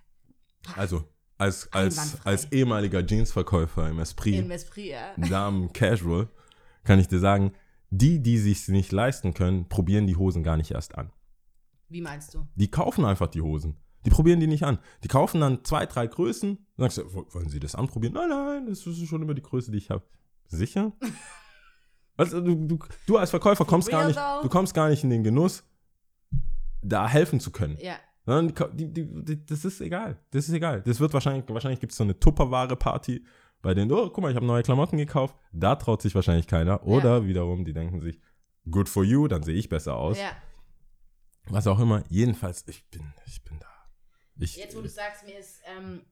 Also, 0.76 1.04
als, 1.38 1.72
als, 1.74 2.24
als 2.26 2.52
ehemaliger 2.52 3.04
Jeansverkäufer 3.06 3.90
im 3.90 4.00
Esprit, 4.00 4.36
Im 4.36 4.52
Esprit, 4.52 4.92
ja. 4.92 5.14
Damen 5.18 5.74
Casual, 5.74 6.30
kann 6.84 7.00
ich 7.00 7.08
dir 7.08 7.20
sagen, 7.20 7.54
die, 7.92 8.22
die 8.24 8.38
sich 8.40 8.68
nicht 8.70 8.92
leisten 8.92 9.34
können, 9.36 9.70
probieren 9.70 10.08
die 10.08 10.16
Hosen 10.16 10.42
gar 10.44 10.58
nicht 10.58 10.72
erst 10.72 10.98
an. 10.98 11.12
Wie 11.90 12.02
meinst 12.02 12.34
du? 12.34 12.48
Die 12.56 12.72
kaufen 12.72 13.06
einfach 13.06 13.28
die 13.28 13.42
Hosen. 13.42 13.76
Die 14.06 14.10
probieren 14.10 14.40
die 14.40 14.48
nicht 14.48 14.64
an. 14.64 14.80
Die 15.04 15.08
kaufen 15.08 15.42
dann 15.42 15.64
zwei, 15.64 15.86
drei 15.86 16.08
Größen. 16.08 16.58
Sagst 16.78 16.98
du, 16.98 17.14
"Wo- 17.14 17.28
wollen 17.34 17.50
Sie 17.50 17.60
das 17.60 17.76
anprobieren? 17.76 18.16
Nein, 18.16 18.30
nein, 18.30 18.66
das 18.66 18.88
ist 18.88 19.06
schon 19.08 19.22
immer 19.22 19.34
die 19.36 19.44
Größe, 19.44 19.70
die 19.72 19.78
ich 19.78 19.90
habe. 19.92 20.04
Sicher? 20.48 20.94
Also, 22.18 22.40
du, 22.42 22.54
du, 22.68 22.78
du 23.08 23.18
als 23.18 23.32
Verkäufer 23.32 23.66
kommst 23.66 23.90
gar 23.90 24.06
nicht, 24.06 24.20
du 24.44 24.50
kommst 24.50 24.74
gar 24.76 24.90
nicht 24.90 25.04
in 25.04 25.10
den 25.10 25.24
Genuss, 25.24 25.64
da 26.84 27.08
helfen 27.08 27.40
zu 27.40 27.52
können. 27.52 27.78
Ja. 27.82 27.96
Die, 28.74 28.94
die, 28.94 29.24
die, 29.24 29.46
das 29.46 29.66
ist 29.66 29.82
egal. 29.82 30.20
Das 30.30 30.48
ist 30.48 30.54
egal. 30.54 30.82
Das 30.84 31.00
wird 31.00 31.14
wahrscheinlich, 31.14 31.46
wahrscheinlich 31.48 31.80
gibt 31.80 31.94
es 31.94 31.98
so 31.98 32.04
eine 32.04 32.20
Tupperware-Party, 32.20 33.26
bei 33.62 33.74
denen, 33.74 33.92
oh, 33.92 34.10
guck 34.10 34.22
mal, 34.22 34.30
ich 34.30 34.36
habe 34.36 34.46
neue 34.46 34.64
Klamotten 34.64 34.98
gekauft. 34.98 35.36
Da 35.52 35.76
traut 35.76 36.02
sich 36.02 36.16
wahrscheinlich 36.16 36.48
keiner. 36.48 36.86
Oder 36.86 37.26
wiederum, 37.28 37.64
die 37.66 37.74
denken 37.74 38.02
sich, 38.02 38.20
good 38.70 38.90
for 38.90 39.04
you, 39.04 39.28
dann 39.28 39.44
sehe 39.44 39.56
ich 39.56 39.70
besser 39.70 39.96
aus. 39.98 40.18
ja. 40.18 40.32
Was 41.46 41.66
auch 41.66 41.80
immer. 41.80 42.04
Jedenfalls, 42.08 42.68
ich 42.68 42.88
bin, 42.92 43.02
ich 43.26 43.44
bin 43.44 43.58
da. 43.60 43.68
Ich, 44.38 44.58
Jetzt, 44.58 44.76
wo 44.78 44.82
du 44.82 44.88
sagst, 44.90 45.26
mir 45.26 45.38
ist 45.40 45.60
ähm, 45.66 46.06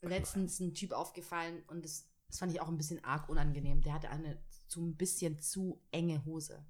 letztens 0.00 0.58
ein 0.60 0.72
Typ 0.74 0.92
aufgefallen 0.92 1.62
und 1.68 1.84
das, 1.84 2.08
das 2.28 2.38
fand 2.38 2.52
ich 2.52 2.60
auch 2.60 2.68
ein 2.68 2.78
bisschen 2.78 3.04
arg 3.04 3.28
unangenehm. 3.28 3.82
Der 3.82 3.92
hatte 3.92 4.08
eine 4.10 4.38
zu 4.68 4.80
ein 4.80 4.96
bisschen 4.96 5.38
zu 5.40 5.80
enge 5.90 6.24
Hose. 6.24 6.64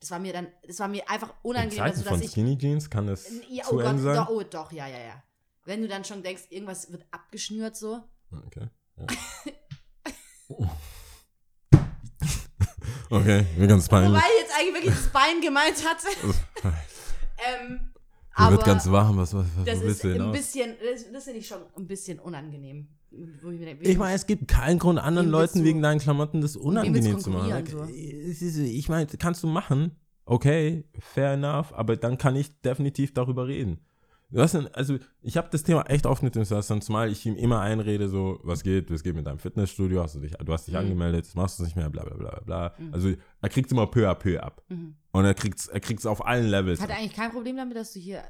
Das 0.00 0.10
war 0.10 0.18
mir 0.18 0.32
dann, 0.32 0.48
das 0.66 0.80
war 0.80 0.88
mir 0.88 1.08
einfach 1.08 1.28
in 1.30 1.34
unangenehm, 1.42 1.78
Zeiten 1.78 1.90
also, 1.98 2.02
von 2.02 2.18
dass 2.18 2.26
ich. 2.26 2.32
Skinny 2.32 2.58
Jeans 2.58 2.90
kann 2.90 3.06
das 3.06 3.30
Ja, 3.48 3.62
zu 3.64 3.76
oh 3.76 3.80
eng 3.80 3.92
Gott, 3.96 4.00
sein. 4.02 4.16
doch, 4.16 4.28
oh 4.28 4.42
doch, 4.42 4.72
ja, 4.72 4.88
ja, 4.88 4.98
ja. 4.98 5.22
Wenn 5.64 5.80
du 5.80 5.88
dann 5.88 6.04
schon 6.04 6.22
denkst, 6.24 6.46
irgendwas 6.50 6.90
wird 6.90 7.06
abgeschnürt 7.12 7.76
so. 7.76 8.02
Okay. 8.46 8.68
Ja. 8.96 9.06
okay, 13.10 13.46
mir 13.56 13.66
ganz 13.66 13.88
peinlich. 13.88 14.10
Wobei 14.12 14.24
ich 14.36 14.42
jetzt 14.42 14.54
eigentlich 14.58 14.74
wirklich 14.74 14.94
das 14.94 15.08
Bein 15.12 15.40
gemeint 15.40 15.84
hatte. 15.86 16.06
ähm, 16.64 17.80
Mir 17.80 17.90
aber 18.36 18.52
wird 18.52 18.64
ganz 18.64 18.90
warm. 18.90 19.16
Was, 19.16 19.34
was, 19.34 19.46
was 19.56 19.64
das 19.64 19.80
willst 19.80 19.98
ist 19.98 20.04
ein 20.06 20.12
hinaus? 20.12 20.36
bisschen, 20.36 20.74
das, 20.82 21.12
das 21.12 21.24
finde 21.24 21.40
ich 21.40 21.46
schon 21.46 21.58
ein 21.76 21.86
bisschen 21.86 22.18
unangenehm. 22.18 22.88
Wo 23.42 23.50
ich 23.50 23.60
mir 23.60 23.66
denke, 23.66 23.84
Ich 23.88 23.96
meine, 23.96 24.16
es 24.16 24.26
gibt 24.26 24.48
keinen 24.48 24.80
Grund, 24.80 24.98
anderen 24.98 25.28
Wem 25.28 25.32
willst 25.38 25.54
Leuten 25.54 25.58
du- 25.60 25.64
wegen 25.66 25.82
deinen 25.82 26.00
Klamotten 26.00 26.40
das 26.40 26.56
unangenehm 26.56 27.12
willst 27.14 27.24
zu 27.24 27.30
machen. 27.30 27.64
konkurrieren, 27.64 28.28
Es 28.28 28.42
ist- 28.42 28.56
Ich 28.58 28.88
meine, 28.88 29.06
kannst 29.06 29.42
du 29.42 29.46
machen. 29.46 29.92
Okay, 30.26 30.84
fair 30.98 31.34
enough, 31.34 31.72
aber 31.74 31.96
dann 31.96 32.18
kann 32.18 32.34
ich 32.34 32.60
definitiv 32.62 33.12
darüber 33.14 33.46
reden. 33.46 33.78
Dann, 34.34 34.68
also 34.72 34.98
ich 35.22 35.36
habe 35.36 35.48
das 35.52 35.62
Thema 35.62 35.82
echt 35.88 36.06
oft 36.06 36.22
mit 36.24 36.34
dem 36.34 36.44
Sebastian, 36.44 36.82
zumal 36.82 37.10
ich 37.10 37.24
ihm 37.24 37.36
immer 37.36 37.60
einrede, 37.60 38.08
so, 38.08 38.40
was 38.42 38.62
geht, 38.64 38.90
was 38.90 39.02
geht 39.04 39.14
mit 39.14 39.26
deinem 39.26 39.38
Fitnessstudio, 39.38 40.02
hast 40.02 40.16
du 40.16 40.20
dich, 40.20 40.32
du 40.32 40.52
hast 40.52 40.66
dich 40.66 40.74
Mhm. 40.74 40.80
angemeldet, 40.80 41.26
machst 41.34 41.58
du 41.60 41.62
nicht 41.62 41.76
mehr, 41.76 41.88
bla 41.88 42.02
bla 42.04 42.16
bla 42.16 42.40
bla. 42.44 42.74
Also 42.92 43.12
er 43.40 43.48
kriegt 43.48 43.70
immer 43.70 43.86
peu 43.86 44.08
à 44.10 44.14
peu 44.14 44.40
ab. 44.42 44.62
Und 44.68 45.24
er 45.24 45.34
kriegt 45.34 45.68
er 45.68 45.78
kriegt's 45.80 46.04
auf 46.06 46.26
allen 46.26 46.46
Levels. 46.48 46.80
Mhm. 46.80 46.82
Hat 46.84 46.90
er 46.90 46.96
eigentlich 46.98 47.14
kein 47.14 47.30
Problem 47.30 47.56
damit, 47.56 47.76
dass 47.76 47.92
du 47.92 48.00
hier 48.00 48.22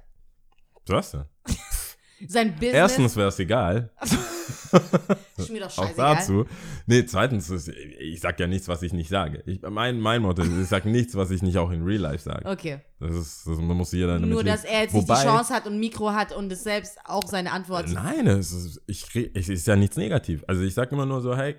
Was 0.87 1.13
denn? 1.13 1.25
sein 2.29 2.53
Business. 2.53 2.75
Erstens 2.75 3.17
wäre 3.17 3.29
es 3.29 3.39
egal, 3.39 3.91
ist 5.37 5.51
mir 5.51 5.61
doch 5.61 5.67
auch 5.67 5.85
scheißegal. 5.85 6.17
dazu. 6.17 6.45
Nee, 6.87 7.05
zweitens, 7.07 7.69
ich 7.69 8.21
sag 8.21 8.39
ja 8.41 8.47
nichts, 8.47 8.69
was 8.69 8.83
ich 8.83 8.93
nicht 8.93 9.09
sage. 9.09 9.43
Ich, 9.47 9.63
mein, 9.63 10.01
mein 10.01 10.23
Motto 10.23 10.43
ist, 10.43 10.51
ich 10.57 10.69
sag 10.69 10.85
nichts, 10.85 11.15
was 11.15 11.31
ich 11.31 11.43
nicht 11.43 11.59
auch 11.59 11.71
in 11.71 11.83
Real 11.83 12.01
Life 12.01 12.23
sage. 12.25 12.45
Okay. 12.49 12.79
Das 13.01 13.15
ist, 13.15 13.47
das 13.47 13.59
muss 13.59 13.93
jeder 13.93 14.19
Nur, 14.19 14.45
dass 14.45 14.65
er 14.65 14.83
jetzt 14.83 14.95
Wobei, 14.95 15.15
nicht 15.15 15.25
die 15.25 15.29
Chance 15.29 15.55
hat 15.55 15.67
und 15.67 15.75
ein 15.75 15.81
Mikro 15.81 16.13
hat 16.13 16.35
und 16.35 16.51
es 16.53 16.63
selbst 16.65 16.99
auch 17.05 17.27
seine 17.27 17.53
Antwort. 17.53 17.89
Nein, 17.93 18.27
es 18.27 18.53
ist, 18.53 18.81
ich, 18.87 19.05
es 19.35 19.49
ist 19.49 19.67
ja 19.67 19.77
nichts 19.77 19.97
negativ. 19.97 20.45
Also 20.47 20.63
ich 20.63 20.75
sag 20.75 20.91
immer 20.93 21.07
nur 21.07 21.21
so, 21.21 21.37
hey, 21.37 21.57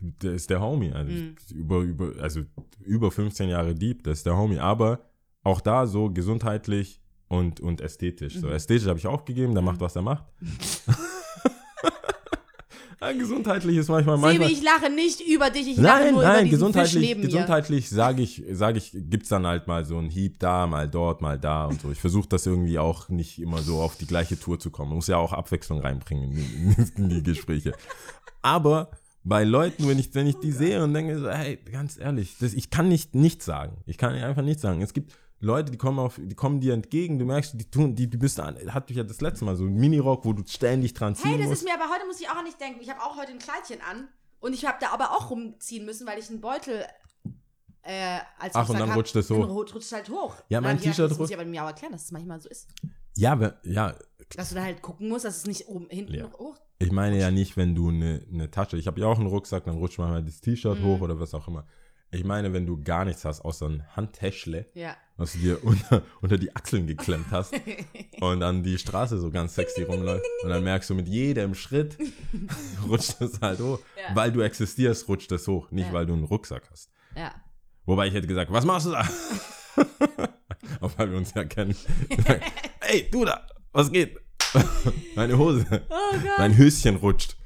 der 0.00 0.32
ist 0.34 0.50
der 0.50 0.60
Homie. 0.60 0.92
Also, 0.92 1.10
Mhm. 1.10 1.36
ich- 1.48 1.54
über, 1.54 1.78
über, 1.80 2.12
also 2.22 2.42
über 2.80 3.10
15 3.10 3.48
Jahre 3.48 3.74
Deep, 3.74 4.02
das 4.04 4.18
ist 4.18 4.26
der 4.26 4.36
Homie. 4.36 4.58
Aber 4.58 5.00
auch 5.42 5.60
da 5.60 5.86
so 5.86 6.10
gesundheitlich 6.10 7.00
und, 7.28 7.60
und 7.60 7.80
ästhetisch. 7.80 8.34
Mhm. 8.36 8.40
So 8.40 8.48
ästhetisch 8.50 8.86
habe 8.86 8.98
ich 8.98 9.06
auch 9.06 9.24
gegeben, 9.24 9.54
der 9.54 9.62
macht, 9.62 9.80
was 9.80 9.96
er 9.96 10.02
macht. 10.02 10.24
ja, 13.00 13.12
gesundheitlich 13.12 13.76
ist 13.76 13.88
manchmal, 13.88 14.16
Sebi, 14.16 14.26
manchmal 14.26 14.50
ich 14.50 14.62
lache 14.62 14.90
nicht 14.90 15.20
über 15.20 15.50
dich, 15.50 15.68
ich 15.68 15.76
lache 15.76 16.04
Nein, 16.04 16.12
nur 16.12 16.22
über 16.22 16.32
nein, 16.32 16.42
Fisch 16.42 16.50
gesundheitlich, 16.50 17.20
gesundheitlich 17.20 17.90
sage 17.90 18.22
ich, 18.22 18.42
sage 18.52 18.78
ich, 18.78 18.90
gibt's 18.92 19.28
dann 19.28 19.46
halt 19.46 19.66
mal 19.66 19.84
so 19.84 19.98
einen 19.98 20.10
Hieb 20.10 20.38
da, 20.38 20.66
mal 20.66 20.88
dort, 20.88 21.20
mal 21.20 21.38
da 21.38 21.66
und 21.66 21.80
so. 21.80 21.90
Ich 21.90 22.00
versuche 22.00 22.28
das 22.28 22.46
irgendwie 22.46 22.78
auch 22.78 23.08
nicht 23.08 23.40
immer 23.40 23.58
so 23.58 23.80
auf 23.80 23.96
die 23.96 24.06
gleiche 24.06 24.38
Tour 24.38 24.58
zu 24.58 24.70
kommen. 24.70 24.90
Man 24.90 24.96
muss 24.96 25.08
ja 25.08 25.16
auch 25.16 25.32
Abwechslung 25.32 25.80
reinbringen 25.80 26.32
in, 26.32 26.90
in 26.96 27.08
die 27.08 27.22
Gespräche. 27.22 27.72
Aber 28.42 28.90
bei 29.24 29.42
Leuten, 29.42 29.88
wenn 29.88 29.98
ich, 29.98 30.14
wenn 30.14 30.26
ich 30.26 30.36
die 30.36 30.52
sehe 30.52 30.84
und 30.84 30.92
denke 30.92 31.18
so, 31.18 31.30
hey, 31.30 31.58
ganz 31.72 31.98
ehrlich, 31.98 32.36
das, 32.38 32.52
ich 32.52 32.70
kann 32.70 32.88
nicht 32.88 33.14
nichts 33.14 33.46
sagen. 33.46 33.78
Ich 33.86 33.96
kann 33.96 34.14
einfach 34.14 34.42
nichts 34.42 34.62
sagen. 34.62 34.82
Es 34.82 34.92
gibt 34.92 35.14
Leute, 35.44 35.70
die 35.70 35.78
kommen 35.78 35.98
auf, 35.98 36.18
die 36.22 36.34
kommen 36.34 36.60
dir 36.60 36.74
entgegen, 36.74 37.18
du 37.18 37.24
merkst, 37.24 37.54
die 37.60 37.70
tun, 37.70 37.94
die, 37.94 38.08
die 38.10 38.16
bist 38.16 38.40
an, 38.40 38.56
hatte 38.74 38.92
ich 38.92 38.96
ja 38.96 39.04
das 39.04 39.20
letzte 39.20 39.44
Mal 39.44 39.56
so 39.56 39.64
ein 39.64 39.74
Minirock, 39.74 40.24
wo 40.24 40.32
du 40.32 40.42
ständig 40.46 40.94
dran 40.94 41.14
ziehen 41.14 41.30
Hey, 41.30 41.38
das 41.38 41.48
musst. 41.48 41.62
ist 41.62 41.68
mir 41.68 41.74
aber 41.74 41.92
heute 41.92 42.06
muss 42.06 42.20
ich 42.20 42.28
auch 42.28 42.42
nicht 42.42 42.60
denken. 42.60 42.80
Ich 42.80 42.90
habe 42.90 43.00
auch 43.02 43.16
heute 43.16 43.32
ein 43.32 43.38
Kleidchen 43.38 43.78
an 43.88 44.08
und 44.40 44.52
ich 44.54 44.64
habe 44.66 44.78
da 44.80 44.88
aber 44.90 45.12
auch 45.12 45.30
rumziehen 45.30 45.84
müssen, 45.84 46.06
weil 46.06 46.18
ich 46.18 46.28
einen 46.30 46.40
Beutel 46.40 46.84
äh, 47.82 48.18
als 48.38 48.54
Ach, 48.54 48.68
und 48.68 48.78
dann 48.78 48.88
hab. 48.90 48.96
rutscht 48.96 49.14
es 49.16 49.30
hoch. 49.30 49.46
Rutscht 49.48 49.92
halt 49.92 50.08
hoch. 50.08 50.34
Ja, 50.48 50.60
mein 50.60 50.78
T-Shirt 50.78 51.10
Das 51.10 51.18
muss 51.18 51.28
rutscht- 51.28 51.30
ich 51.34 51.36
aber 51.38 51.44
mir 51.48 51.62
auch 51.62 51.68
erklären, 51.68 51.92
dass 51.92 52.04
es 52.04 52.12
manchmal 52.12 52.40
so 52.40 52.48
ist. 52.48 52.68
ja, 53.14 53.38
wer- 53.38 53.58
ja, 53.64 53.94
Dass 54.36 54.48
du 54.48 54.54
da 54.54 54.62
halt 54.62 54.80
gucken 54.80 55.08
musst, 55.08 55.24
dass 55.26 55.36
es 55.36 55.46
nicht 55.46 55.68
oben, 55.68 55.86
hinten 55.90 56.14
Ja. 56.14 56.32
hoch. 56.38 56.56
Ich 56.78 56.90
meine 56.90 57.18
ja 57.18 57.30
nicht, 57.30 57.56
wenn 57.56 57.74
du 57.74 57.88
eine 57.90 58.22
ne 58.30 58.50
Tasche, 58.50 58.76
ich 58.76 58.86
habe 58.86 59.00
ja 59.00 59.06
auch 59.06 59.18
einen 59.18 59.26
Rucksack, 59.28 59.64
dann 59.64 59.76
rutscht 59.76 59.98
manchmal 59.98 60.24
das 60.24 60.40
T-Shirt 60.40 60.80
Mhm. 60.80 60.84
hoch 60.84 61.00
oder 61.02 61.20
was 61.20 61.34
auch 61.34 61.46
immer. 61.46 61.66
Ich 62.14 62.24
meine, 62.24 62.52
wenn 62.52 62.64
du 62.64 62.80
gar 62.82 63.04
nichts 63.04 63.24
hast, 63.24 63.40
außer 63.40 63.66
ein 63.68 63.84
Handtäschle, 63.96 64.66
Ja. 64.74 64.96
was 65.16 65.32
du 65.32 65.38
dir 65.38 65.64
unter, 65.64 66.02
unter 66.20 66.38
die 66.38 66.54
Achseln 66.54 66.86
geklemmt 66.86 67.26
hast 67.30 67.52
und 68.20 68.40
dann 68.40 68.62
die 68.62 68.78
Straße 68.78 69.18
so 69.18 69.30
ganz 69.30 69.54
sexy 69.56 69.82
rumläuft 69.82 70.24
und 70.44 70.50
dann 70.50 70.62
merkst 70.62 70.88
du 70.90 70.94
mit 70.94 71.08
jedem 71.08 71.54
Schritt 71.54 71.98
rutscht 72.88 73.20
es 73.20 73.40
halt 73.40 73.58
hoch. 73.60 73.80
Ja. 73.96 74.14
Weil 74.14 74.30
du 74.32 74.40
existierst, 74.42 75.08
rutscht 75.08 75.32
es 75.32 75.48
hoch, 75.48 75.70
nicht 75.72 75.88
Ja. 75.88 75.92
weil 75.92 76.06
du 76.06 76.12
einen 76.12 76.24
Rucksack 76.24 76.62
hast. 76.70 76.90
Ja. 77.16 77.34
Wobei 77.84 78.06
ich 78.06 78.14
hätte 78.14 78.26
gesagt, 78.28 78.52
was 78.52 78.64
machst 78.64 78.86
du 78.86 78.92
da? 78.92 79.06
Auch 80.80 80.92
weil 80.96 81.10
wir 81.10 81.18
uns 81.18 81.34
ja 81.34 81.44
kennen. 81.44 81.74
Ey, 82.80 83.08
du 83.10 83.24
da, 83.24 83.46
was 83.72 83.90
geht? 83.90 84.16
Meine 85.16 85.36
Hose, 85.36 85.66
Oh 85.90 86.16
mein 86.38 86.56
Höschen 86.56 86.96
rutscht. 86.96 87.36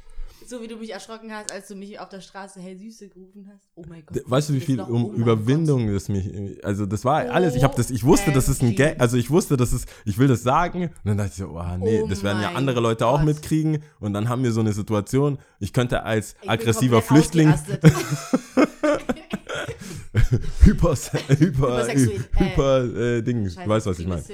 So 0.48 0.62
wie 0.62 0.66
du 0.66 0.76
mich 0.76 0.94
erschrocken 0.94 1.30
hast, 1.30 1.52
als 1.52 1.68
du 1.68 1.74
mich 1.74 2.00
auf 2.00 2.08
der 2.08 2.22
Straße 2.22 2.58
Hey 2.58 2.74
Süße 2.74 3.11
gerufen 3.11 3.50
hast. 3.52 3.68
Oh 3.74 3.84
mein 3.87 4.02
Gott. 4.06 4.22
Weißt 4.24 4.48
du, 4.48 4.54
wie 4.54 4.61
viel 4.61 4.80
um 4.80 5.04
oh 5.04 5.12
Überwindung 5.12 5.92
das 5.92 6.08
mich, 6.08 6.64
also 6.64 6.87
das 6.87 7.04
war 7.04 7.28
alles, 7.30 7.54
ich 7.54 7.64
habe 7.64 7.76
das, 7.76 7.90
ich 7.90 8.02
wusste, 8.02 8.32
das 8.32 8.48
ist 8.48 8.62
ein. 8.62 8.74
Gag, 8.74 8.98
also 8.98 9.18
ich 9.18 9.28
wusste, 9.28 9.58
das 9.58 9.74
ist, 9.74 9.87
ich 10.06 10.16
will 10.16 10.26
das 10.26 10.42
sagen 10.42 10.84
und 10.84 10.90
dann 11.04 11.18
dachte 11.18 11.32
ich 11.32 11.37
so, 11.37 11.48
oh 11.48 11.76
nee, 11.78 12.00
Oh 12.00 12.08
das 12.08 12.22
werden 12.22 12.40
ja 12.40 12.52
andere 12.52 12.80
Leute 12.80 13.06
auch 13.06 13.18
Gott. 13.18 13.26
mitkriegen 13.26 13.82
und 14.00 14.14
dann 14.14 14.30
haben 14.30 14.42
wir 14.42 14.52
so 14.52 14.61
eine 14.61 14.72
Situation, 14.72 15.37
ich 15.61 15.74
könnte 15.74 16.04
als 16.04 16.34
Ich 16.40 16.48
aggressiver 16.48 17.02
Flüchtling 17.02 17.52
hyper, 20.62 20.96
hyper, 21.28 21.88
äh, 21.88 22.18
hyper, 22.38 22.84
äh, 22.96 23.22
Ding, 23.22 23.44
du 23.44 23.50
Scheiße, 23.50 23.68
weißt, 23.68 23.87
was 23.87 23.98
ich 23.98 24.06
meine, 24.06 24.24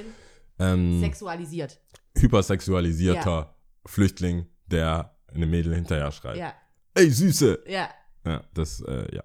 ähm, 0.60 1.00
Sexualisiert. 1.00 1.80
hypersexualisierter 2.16 3.56
Flüchtling, 3.84 4.46
der 4.66 5.13
eine 5.34 5.46
Mädel 5.46 5.74
hinterher 5.74 6.10
schreit. 6.12 6.36
Ja, 6.36 6.52
Ey, 6.94 7.10
Süße! 7.10 7.64
ja. 7.66 7.88
Ja, 8.26 8.42
das, 8.54 8.80
äh, 8.80 9.14
ja. 9.14 9.22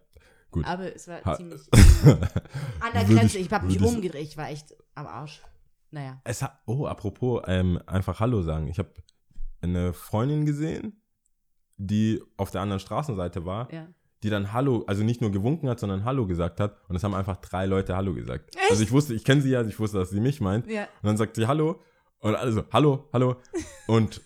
Gut. 0.52 0.66
Aber 0.66 0.94
es 0.94 1.08
war 1.08 1.24
Ha- 1.24 1.36
ziemlich 1.38 1.62
an 1.72 2.92
der 2.94 3.06
Grenze. 3.06 3.38
ich- 3.38 3.46
Ich 3.46 3.52
habe 3.54 3.68
mich 3.68 3.80
umgedreht. 3.82 4.24
Ich 4.28 4.38
war 4.38 4.50
echt 4.50 4.76
am 4.96 5.06
Arsch. 5.08 5.42
Naja. 5.92 6.20
Es 6.24 6.42
hat, 6.42 6.60
oh, 6.66 6.86
apropos, 6.86 7.42
ähm, 7.48 7.80
einfach 7.86 8.20
Hallo 8.20 8.42
sagen. 8.42 8.68
Ich 8.68 8.80
habe 8.80 8.92
eine 9.62 9.94
Freundin 9.94 10.46
gesehen, 10.46 11.02
die 11.78 12.22
auf 12.38 12.52
der 12.52 12.62
anderen 12.62 12.80
Straßenseite 12.80 13.46
war, 13.46 13.72
Ja. 13.74 13.88
die 14.24 14.30
dann 14.30 14.52
Hallo, 14.54 14.84
also 14.88 15.04
nicht 15.04 15.22
nur 15.22 15.32
gewunken 15.32 15.70
hat, 15.70 15.80
sondern 15.80 16.04
Hallo 16.04 16.28
gesagt 16.28 16.60
hat. 16.60 16.78
Und 16.90 16.96
es 16.96 17.04
haben 17.04 17.14
einfach 17.14 17.38
drei 17.38 17.66
Leute 17.66 17.96
Hallo 17.96 18.14
gesagt. 18.14 18.56
Echt? 18.56 18.72
Also 18.72 18.84
ich 18.84 18.92
wusste, 18.92 19.14
ich 19.14 19.24
kenne 19.24 19.42
sie 19.42 19.52
ja, 19.52 19.62
ich 19.64 19.80
wusste, 19.80 19.98
dass 20.00 20.10
sie 20.10 20.20
mich 20.20 20.42
meint. 20.42 20.68
Ja. 20.68 20.84
Und 20.84 20.90
dann 21.08 21.18
sagt 21.18 21.36
sie 21.36 21.48
Hallo. 21.48 21.82
Und 22.20 22.36
alle 22.36 22.52
so, 22.52 22.64
Hallo, 22.74 23.08
Hallo. 23.14 23.38
Und 23.88 24.22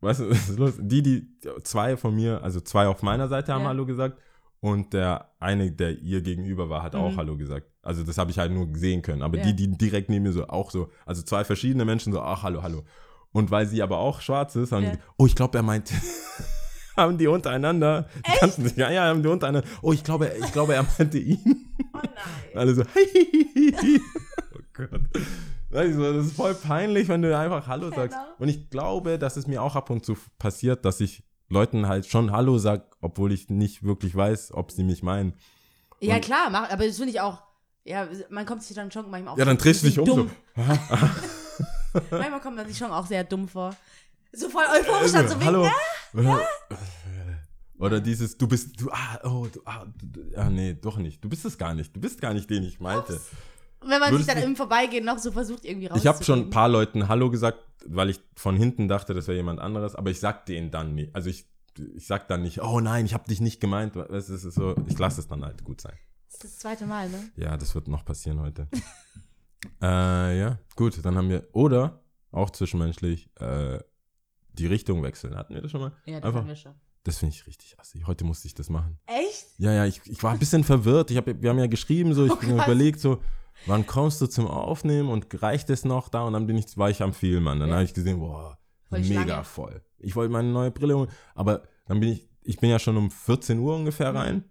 weißt 0.00 0.20
du, 0.20 0.30
was 0.30 0.48
ist 0.48 0.58
los? 0.58 0.74
Die, 0.78 1.02
die, 1.02 1.28
zwei 1.64 1.96
von 1.96 2.14
mir, 2.14 2.42
also 2.42 2.60
zwei 2.60 2.86
auf 2.88 3.02
meiner 3.02 3.28
Seite 3.28 3.52
haben 3.52 3.62
Ja. 3.62 3.68
Hallo 3.68 3.86
gesagt. 3.86 4.18
Und 4.60 4.92
der 4.92 5.30
eine, 5.38 5.70
der 5.70 5.98
ihr 6.00 6.20
gegenüber 6.20 6.68
war, 6.68 6.82
hat 6.82 6.96
auch 6.96 7.12
Mhm. 7.12 7.16
Hallo 7.16 7.36
gesagt. 7.36 7.68
Also 7.82 8.02
das 8.02 8.18
habe 8.18 8.30
ich 8.32 8.38
halt 8.38 8.50
nur 8.52 8.66
sehen 8.74 9.02
können. 9.02 9.22
Aber 9.22 9.36
Ja. 9.38 9.44
die, 9.44 9.54
die 9.54 9.68
direkt 9.78 10.08
neben 10.10 10.24
mir 10.24 10.32
so 10.32 10.48
auch 10.48 10.70
so, 10.72 10.90
also 11.06 11.22
zwei 11.22 11.44
verschiedene 11.44 11.84
Menschen 11.84 12.12
so, 12.12 12.20
ach, 12.20 12.42
Hallo, 12.42 12.62
Hallo. 12.62 12.84
Und 13.30 13.50
weil 13.52 13.66
sie 13.66 13.82
aber 13.82 13.98
auch 13.98 14.20
schwarz 14.20 14.56
ist, 14.56 14.72
haben 14.72 14.84
Ja. 14.84 14.92
die, 14.92 14.98
oh, 15.16 15.26
ich 15.26 15.36
glaube, 15.36 15.58
er 15.58 15.62
meint, 15.62 15.92
haben 16.96 17.16
die 17.18 17.28
untereinander, 17.28 18.08
die 18.56 18.62
sich, 18.62 18.76
ja, 18.76 18.90
ja, 18.90 19.04
haben 19.04 19.22
die 19.22 19.28
untereinander, 19.28 19.68
oh, 19.82 19.92
ich 19.92 20.02
glaube, 20.02 20.32
ich 20.44 20.52
glaube, 20.52 20.74
er 20.74 20.84
meinte 20.98 21.18
ihn. 21.18 21.66
Oh 21.94 21.98
nein. 22.02 22.08
Alle 22.56 22.74
so, 22.74 22.82
oh 22.82 24.58
Gott. 24.72 25.00
Weißt 25.78 25.96
du, 25.96 26.12
das 26.12 26.26
ist 26.26 26.34
voll 26.36 26.54
peinlich, 26.54 27.06
wenn 27.06 27.22
du 27.22 27.38
einfach 27.38 27.68
Hallo 27.68 27.90
sagst. 27.90 28.16
Genau. 28.18 28.34
Und 28.40 28.48
ich 28.48 28.68
glaube, 28.68 29.16
dass 29.16 29.36
es 29.36 29.46
mir 29.46 29.62
auch 29.62 29.76
ab 29.76 29.90
und 29.90 30.04
zu 30.04 30.16
passiert, 30.36 30.84
dass 30.84 30.98
ich 31.00 31.22
Leuten 31.48 31.86
halt 31.86 32.06
schon 32.06 32.32
Hallo 32.32 32.58
sag, 32.58 32.96
obwohl 33.00 33.30
ich 33.32 33.48
nicht 33.48 33.84
wirklich 33.84 34.16
weiß, 34.16 34.52
ob 34.54 34.72
sie 34.72 34.82
mich 34.82 35.04
meinen. 35.04 35.34
Ja, 36.00 36.16
Und- 36.16 36.22
klar, 36.24 36.50
mach, 36.50 36.68
aber 36.68 36.84
das 36.84 36.96
finde 36.96 37.10
ich 37.12 37.20
auch. 37.20 37.42
Ja, 37.84 38.08
man 38.28 38.44
kommt 38.44 38.64
sich 38.64 38.74
dann 38.74 38.90
schon 38.90 39.08
manchmal 39.08 39.34
auch 39.34 39.38
Ja, 39.38 39.44
dann 39.44 39.56
drehst 39.56 39.84
du 39.84 39.86
dich 39.86 39.98
um 40.00 40.04
dumm. 40.04 40.30
so. 40.56 40.62
Manchmal 42.10 42.40
kommt 42.40 42.56
man 42.56 42.66
sich 42.66 42.76
schon 42.76 42.90
auch 42.90 43.06
sehr 43.06 43.22
dumm 43.22 43.46
vor. 43.48 43.74
So 44.32 44.48
voll 44.48 44.64
euphorisch 44.64 45.12
dann 45.12 45.28
so 45.28 45.40
Hallo. 45.40 45.62
winken. 46.12 46.28
Oder, 46.28 46.48
oder 47.78 48.00
dieses, 48.00 48.36
du 48.36 48.48
bist, 48.48 48.80
du, 48.80 48.90
ah, 48.90 49.20
oh, 49.24 49.46
du, 49.46 49.60
ah, 49.64 49.86
du, 50.02 50.20
ah, 50.36 50.50
nee, 50.50 50.74
doch 50.74 50.98
nicht. 50.98 51.22
Du 51.24 51.28
bist 51.28 51.44
es 51.44 51.56
gar 51.56 51.72
nicht. 51.72 51.94
Du 51.94 52.00
bist 52.00 52.20
gar 52.20 52.34
nicht, 52.34 52.50
den 52.50 52.64
ich 52.64 52.80
meinte. 52.80 53.20
Wenn 53.80 54.00
man 54.00 54.10
Würdest 54.10 54.24
sich 54.26 54.34
dann 54.34 54.42
im 54.42 54.56
Vorbeigehen 54.56 55.04
noch 55.04 55.18
so 55.18 55.30
versucht, 55.30 55.64
irgendwie 55.64 55.88
Ich 55.94 56.06
habe 56.06 56.22
schon 56.24 56.40
ein 56.40 56.50
paar 56.50 56.68
Leuten 56.68 57.08
Hallo 57.08 57.30
gesagt, 57.30 57.58
weil 57.86 58.10
ich 58.10 58.20
von 58.34 58.56
hinten 58.56 58.88
dachte, 58.88 59.14
das 59.14 59.28
wäre 59.28 59.36
jemand 59.36 59.60
anderes, 59.60 59.94
aber 59.94 60.10
ich 60.10 60.20
sag 60.20 60.46
denen 60.46 60.70
dann 60.70 60.94
nicht. 60.94 61.14
Also 61.14 61.30
ich, 61.30 61.46
ich 61.94 62.06
sag 62.06 62.28
dann 62.28 62.42
nicht, 62.42 62.60
oh 62.62 62.80
nein, 62.80 63.06
ich 63.06 63.14
habe 63.14 63.28
dich 63.28 63.40
nicht 63.40 63.60
gemeint. 63.60 63.94
Es 63.96 64.28
ist 64.28 64.42
so, 64.42 64.74
ich 64.86 64.98
lasse 64.98 65.20
es 65.20 65.28
dann 65.28 65.44
halt 65.44 65.64
gut 65.64 65.80
sein. 65.80 65.96
Das 66.26 66.34
ist 66.34 66.44
das 66.44 66.58
zweite 66.58 66.86
Mal, 66.86 67.08
ne? 67.08 67.30
Ja, 67.36 67.56
das 67.56 67.74
wird 67.74 67.88
noch 67.88 68.04
passieren 68.04 68.40
heute. 68.40 68.68
äh, 69.82 70.38
ja, 70.38 70.58
gut, 70.76 71.04
dann 71.04 71.16
haben 71.16 71.28
wir, 71.28 71.46
oder 71.52 72.02
auch 72.30 72.50
zwischenmenschlich, 72.50 73.30
äh, 73.40 73.78
die 74.52 74.66
Richtung 74.66 75.02
wechseln. 75.02 75.36
Hatten 75.36 75.54
wir 75.54 75.62
das 75.62 75.70
schon 75.70 75.80
mal? 75.80 75.92
Ja, 76.04 76.20
das 76.20 76.26
Einfach, 76.26 76.40
haben 76.40 76.48
wir 76.48 76.56
schon. 76.56 76.74
das 77.04 77.18
finde 77.18 77.34
ich 77.34 77.46
richtig 77.46 77.78
assi. 77.78 78.02
Heute 78.06 78.24
musste 78.24 78.48
ich 78.48 78.54
das 78.54 78.68
machen. 78.68 78.98
Echt? 79.06 79.46
Ja, 79.58 79.72
ja, 79.72 79.86
ich, 79.86 80.00
ich 80.04 80.22
war 80.22 80.32
ein 80.32 80.38
bisschen 80.38 80.64
verwirrt. 80.64 81.10
Ich 81.10 81.16
hab, 81.16 81.26
wir 81.26 81.50
haben 81.50 81.58
ja 81.58 81.66
geschrieben, 81.66 82.12
so, 82.12 82.26
ich 82.26 82.32
Oh 82.32 82.36
bin 82.36 82.50
überlegt, 82.50 83.00
so, 83.00 83.22
wann 83.66 83.86
kommst 83.86 84.20
du 84.20 84.26
zum 84.26 84.46
Aufnehmen 84.46 85.08
und 85.08 85.42
reicht 85.42 85.70
es 85.70 85.84
noch 85.84 86.08
da? 86.08 86.22
Und 86.22 86.32
dann 86.34 86.46
bin 86.46 86.56
ich, 86.56 86.76
war 86.76 86.90
ich 86.90 87.02
am 87.02 87.12
Filmen. 87.12 87.60
Dann 87.60 87.68
Ja. 87.68 87.74
habe 87.76 87.84
ich 87.84 87.94
gesehen, 87.94 88.18
boah, 88.20 88.58
Voll 88.88 89.00
mega 89.00 89.22
Schlange. 89.24 89.44
voll. 89.44 89.82
Ich 89.98 90.16
wollte 90.16 90.32
meine 90.32 90.48
neue 90.50 90.70
Brille 90.70 90.96
holen, 90.96 91.10
aber 91.34 91.62
dann 91.86 92.00
bin 92.00 92.10
ich, 92.10 92.28
ich 92.42 92.58
bin 92.58 92.70
ja 92.70 92.78
schon 92.78 92.96
um 92.96 93.10
14 93.10 93.58
Uhr 93.58 93.74
ungefähr 93.76 94.14
rein. 94.14 94.44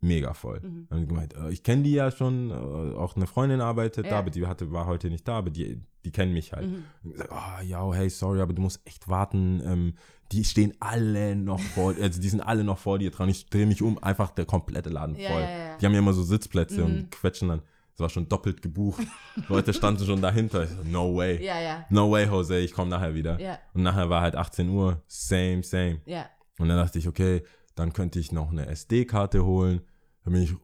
Mega 0.00 0.34
voll. 0.34 0.60
Mhm. 0.60 0.86
Dann 0.90 1.08
gemeint, 1.08 1.34
äh, 1.34 1.50
ich 1.50 1.62
kenne 1.62 1.82
die 1.82 1.92
ja 1.92 2.10
schon, 2.10 2.50
äh, 2.50 2.54
auch 2.54 3.16
eine 3.16 3.26
Freundin 3.26 3.60
arbeitet 3.62 4.06
da, 4.06 4.10
Ja. 4.10 4.18
aber 4.18 4.30
die 4.30 4.46
hatte, 4.46 4.70
war 4.72 4.86
heute 4.86 5.08
nicht 5.08 5.26
da, 5.26 5.38
aber 5.38 5.48
die, 5.50 5.80
die 6.04 6.10
kennen 6.10 6.32
mich 6.34 6.52
halt. 6.52 6.68
Mhm. 7.02 7.10
Gesagt, 7.12 7.30
oh, 7.32 7.62
ja, 7.64 7.90
hey, 7.94 8.10
sorry, 8.10 8.40
aber 8.40 8.52
du 8.52 8.60
musst 8.60 8.80
echt 8.86 9.08
warten. 9.08 9.62
Ähm, 9.64 9.94
die 10.32 10.44
stehen 10.44 10.74
alle 10.80 11.36
noch 11.36 11.60
vor, 11.60 11.94
also 12.02 12.20
die 12.20 12.28
sind 12.28 12.40
alle 12.42 12.64
noch 12.64 12.76
vor 12.78 12.98
dir 12.98 13.10
dran. 13.10 13.28
Ich 13.30 13.48
drehe 13.48 13.64
mich 13.66 13.80
um, 13.80 13.96
einfach 14.02 14.30
der 14.30 14.44
komplette 14.44 14.90
Laden 14.90 15.14
Ja, 15.16 15.30
voll. 15.30 15.40
ja, 15.42 15.50
ja. 15.50 15.76
Die 15.78 15.86
haben 15.86 15.92
ja 15.94 16.00
immer 16.00 16.12
so 16.12 16.22
Sitzplätze 16.22 16.80
Mhm. 16.80 16.84
und 16.86 17.10
quetschen 17.10 17.48
dann. 17.48 17.62
Es 17.94 18.00
war 18.00 18.08
schon 18.08 18.28
doppelt 18.28 18.60
gebucht. 18.60 19.02
Leute 19.48 19.72
standen 19.72 20.04
schon 20.04 20.20
dahinter. 20.20 20.64
Ich 20.64 20.70
so, 20.70 20.82
no 20.84 21.14
way. 21.16 21.42
Ja, 21.44 21.60
ja, 21.60 21.86
No 21.90 22.10
way, 22.10 22.26
Jose, 22.26 22.58
ich 22.58 22.72
komme 22.72 22.90
nachher 22.90 23.14
wieder. 23.14 23.38
ja, 23.40 23.58
Und 23.72 23.82
nachher 23.82 24.10
war 24.10 24.20
halt 24.20 24.34
18 24.36 24.68
Uhr, 24.68 25.02
same, 25.06 25.62
same. 25.62 26.00
ja. 26.06 26.26
Und 26.58 26.68
dann 26.68 26.76
dachte 26.76 26.98
ich, 27.00 27.08
okay, 27.08 27.42
dann 27.74 27.92
könnte 27.92 28.20
ich 28.20 28.30
noch 28.30 28.50
eine 28.50 28.66
SD-Karte 28.66 29.44
holen. 29.44 29.80
Dann 30.24 30.32
bin 30.34 30.42
ich, 30.42 30.54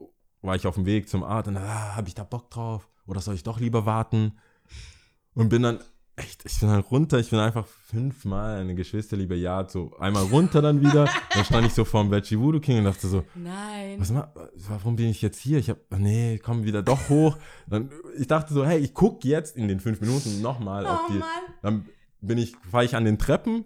war 0.42 0.54
ich 0.54 0.66
auf 0.66 0.76
dem 0.76 0.86
Weg 0.86 1.08
zum 1.08 1.24
Arzt 1.24 1.48
und 1.48 1.56
ah, 1.56 1.96
habe 1.96 2.06
ich 2.08 2.14
da 2.14 2.22
Bock 2.22 2.48
drauf? 2.50 2.88
Oder 3.06 3.20
soll 3.20 3.34
ich 3.34 3.42
doch 3.42 3.58
lieber 3.58 3.86
warten? 3.86 4.38
Und 5.34 5.48
bin 5.48 5.62
dann 5.62 5.80
echt, 6.20 6.44
ich 6.44 6.60
bin 6.60 6.68
dann 6.68 6.80
runter, 6.80 7.18
ich 7.18 7.30
bin 7.30 7.38
einfach 7.38 7.66
fünfmal 7.66 8.60
eine 8.60 8.74
Geschwisterliebe 8.74 9.34
ja, 9.34 9.68
so 9.68 9.96
einmal 9.98 10.24
runter 10.24 10.62
dann 10.62 10.80
wieder. 10.80 11.08
dann 11.34 11.44
stand 11.44 11.66
ich 11.66 11.74
so 11.74 11.84
vorm 11.84 12.10
Veggie 12.10 12.38
Voodoo 12.38 12.60
King 12.60 12.78
und 12.78 12.84
dachte 12.84 13.08
so, 13.08 13.24
Nein. 13.34 13.98
was 13.98 14.10
ma, 14.10 14.32
warum 14.68 14.96
bin 14.96 15.06
ich 15.08 15.22
jetzt 15.22 15.40
hier? 15.40 15.58
Ich 15.58 15.70
hab, 15.70 15.78
nee, 15.98 16.38
komm 16.42 16.64
wieder 16.64 16.82
doch 16.82 17.08
hoch. 17.08 17.36
Dann, 17.66 17.90
ich 18.18 18.26
dachte 18.26 18.54
so, 18.54 18.64
hey, 18.64 18.78
ich 18.78 18.94
guck 18.94 19.24
jetzt 19.24 19.56
in 19.56 19.68
den 19.68 19.80
fünf 19.80 20.00
Minuten 20.00 20.40
nochmal 20.40 20.86
auf 20.86 21.00
Oh 21.08 21.12
die, 21.12 21.18
Mann. 21.18 21.28
dann 21.62 21.84
bin 22.20 22.38
ich, 22.38 22.54
fahre 22.70 22.84
ich 22.84 22.94
an 22.96 23.04
den 23.04 23.18
Treppen, 23.18 23.64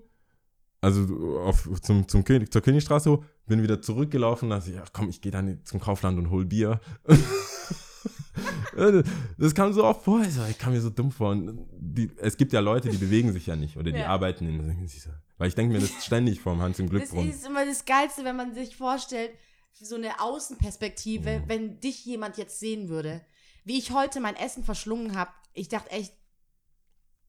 also 0.80 1.40
auf, 1.40 1.68
zum, 1.82 2.08
zum 2.08 2.24
König, 2.24 2.52
zur 2.52 2.62
Königstraße 2.62 3.10
hoch, 3.10 3.24
bin 3.46 3.62
wieder 3.62 3.82
zurückgelaufen, 3.82 4.50
dachte 4.50 4.70
ich, 4.70 4.76
ja 4.76 4.84
komm, 4.92 5.08
ich 5.08 5.20
gehe 5.20 5.32
dann 5.32 5.60
zum 5.64 5.80
Kaufland 5.80 6.18
und 6.18 6.30
hol 6.30 6.44
Bier. 6.44 6.80
das 9.38 9.54
kam 9.54 9.72
so 9.72 9.84
oft 9.84 10.04
vor, 10.04 10.22
ich, 10.22 10.32
so, 10.34 10.44
ich 10.44 10.58
kam 10.58 10.72
mir 10.72 10.80
so 10.80 10.90
dumm 10.90 11.10
vor. 11.12 11.30
Und 11.30 11.66
die, 11.72 12.10
es 12.18 12.37
gibt 12.37 12.52
ja 12.52 12.60
Leute, 12.60 12.88
die 12.88 12.96
bewegen 12.98 13.32
sich 13.32 13.46
ja 13.46 13.56
nicht 13.56 13.76
oder 13.76 13.92
die 13.92 13.98
Ja. 14.00 14.08
arbeiten 14.08 14.46
in, 14.48 14.88
weil 15.38 15.48
ich 15.48 15.54
denke 15.54 15.72
mir 15.74 15.80
das 15.80 16.04
ständig 16.04 16.40
vorm 16.40 16.60
Hans 16.60 16.78
im 16.78 16.87
Das 16.87 16.90
Glückbrunnen. 16.90 17.30
ist 17.30 17.46
immer 17.46 17.64
das 17.66 17.84
Geilste, 17.84 18.24
wenn 18.24 18.37
man 18.37 18.54
sich 18.54 18.76
vorstellt, 18.76 19.30
so 19.72 19.96
eine 19.96 20.20
Außenperspektive, 20.20 21.40
Mhm. 21.40 21.48
wenn 21.48 21.80
dich 21.80 22.04
jemand 22.04 22.37
jetzt 22.37 22.60
sehen 22.60 22.88
würde. 22.88 23.20
Wie 23.64 23.78
ich 23.78 23.90
heute 23.92 24.20
mein 24.20 24.37
Essen 24.37 24.62
verschlungen 24.64 25.16
habe, 25.16 25.30
ich 25.52 25.68
dachte 25.68 25.90
echt, 25.90 26.12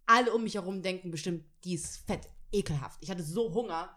alle 0.06 0.34
um 0.34 0.44
mich 0.44 0.56
herum 0.56 0.82
denken 0.84 1.10
bestimmt, 1.12 1.44
die 1.64 1.74
ist 1.74 2.06
fett, 2.06 2.28
ekelhaft. 2.52 3.00
Ich 3.02 3.10
hatte 3.10 3.24
so 3.24 3.52
Hunger 3.54 3.90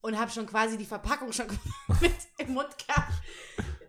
und 0.00 0.18
habe 0.18 0.30
schon 0.30 0.46
quasi 0.46 0.76
die 0.76 0.84
Verpackung 0.84 1.32
schon 1.32 1.46
mit 2.00 2.12
im 2.38 2.54
Mund 2.54 2.68
gehabt. 2.86 3.12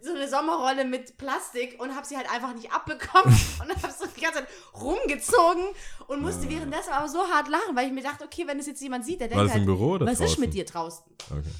So 0.01 0.13
eine 0.13 0.29
Sommerrolle 0.29 0.85
mit 0.85 1.17
Plastik 1.17 1.81
und 1.81 1.95
habe 1.95 2.05
sie 2.07 2.15
halt 2.15 2.31
einfach 2.31 2.53
nicht 2.53 2.71
abbekommen 2.71 3.33
und 3.61 3.69
habe 3.83 3.93
so 3.93 4.05
die 4.15 4.21
ganze 4.21 4.39
Zeit 4.39 4.47
rumgezogen 4.73 5.63
und 6.07 6.21
musste 6.21 6.49
währenddessen 6.49 6.91
aber 6.91 7.07
so 7.07 7.19
hart 7.19 7.47
lachen, 7.49 7.75
weil 7.75 7.87
ich 7.87 7.93
mir 7.93 8.03
dachte, 8.03 8.23
okay, 8.23 8.45
wenn 8.47 8.59
es 8.59 8.67
jetzt 8.67 8.81
jemand 8.81 9.05
sieht, 9.05 9.19
der 9.21 9.27
denkt 9.27 9.51
halt, 9.51 9.65
Büro 9.65 9.99
was 9.99 10.11
ist 10.11 10.19
draußen? 10.19 10.41
mit 10.41 10.53
dir 10.53 10.65
draußen? 10.65 11.05
Okay. 11.29 11.51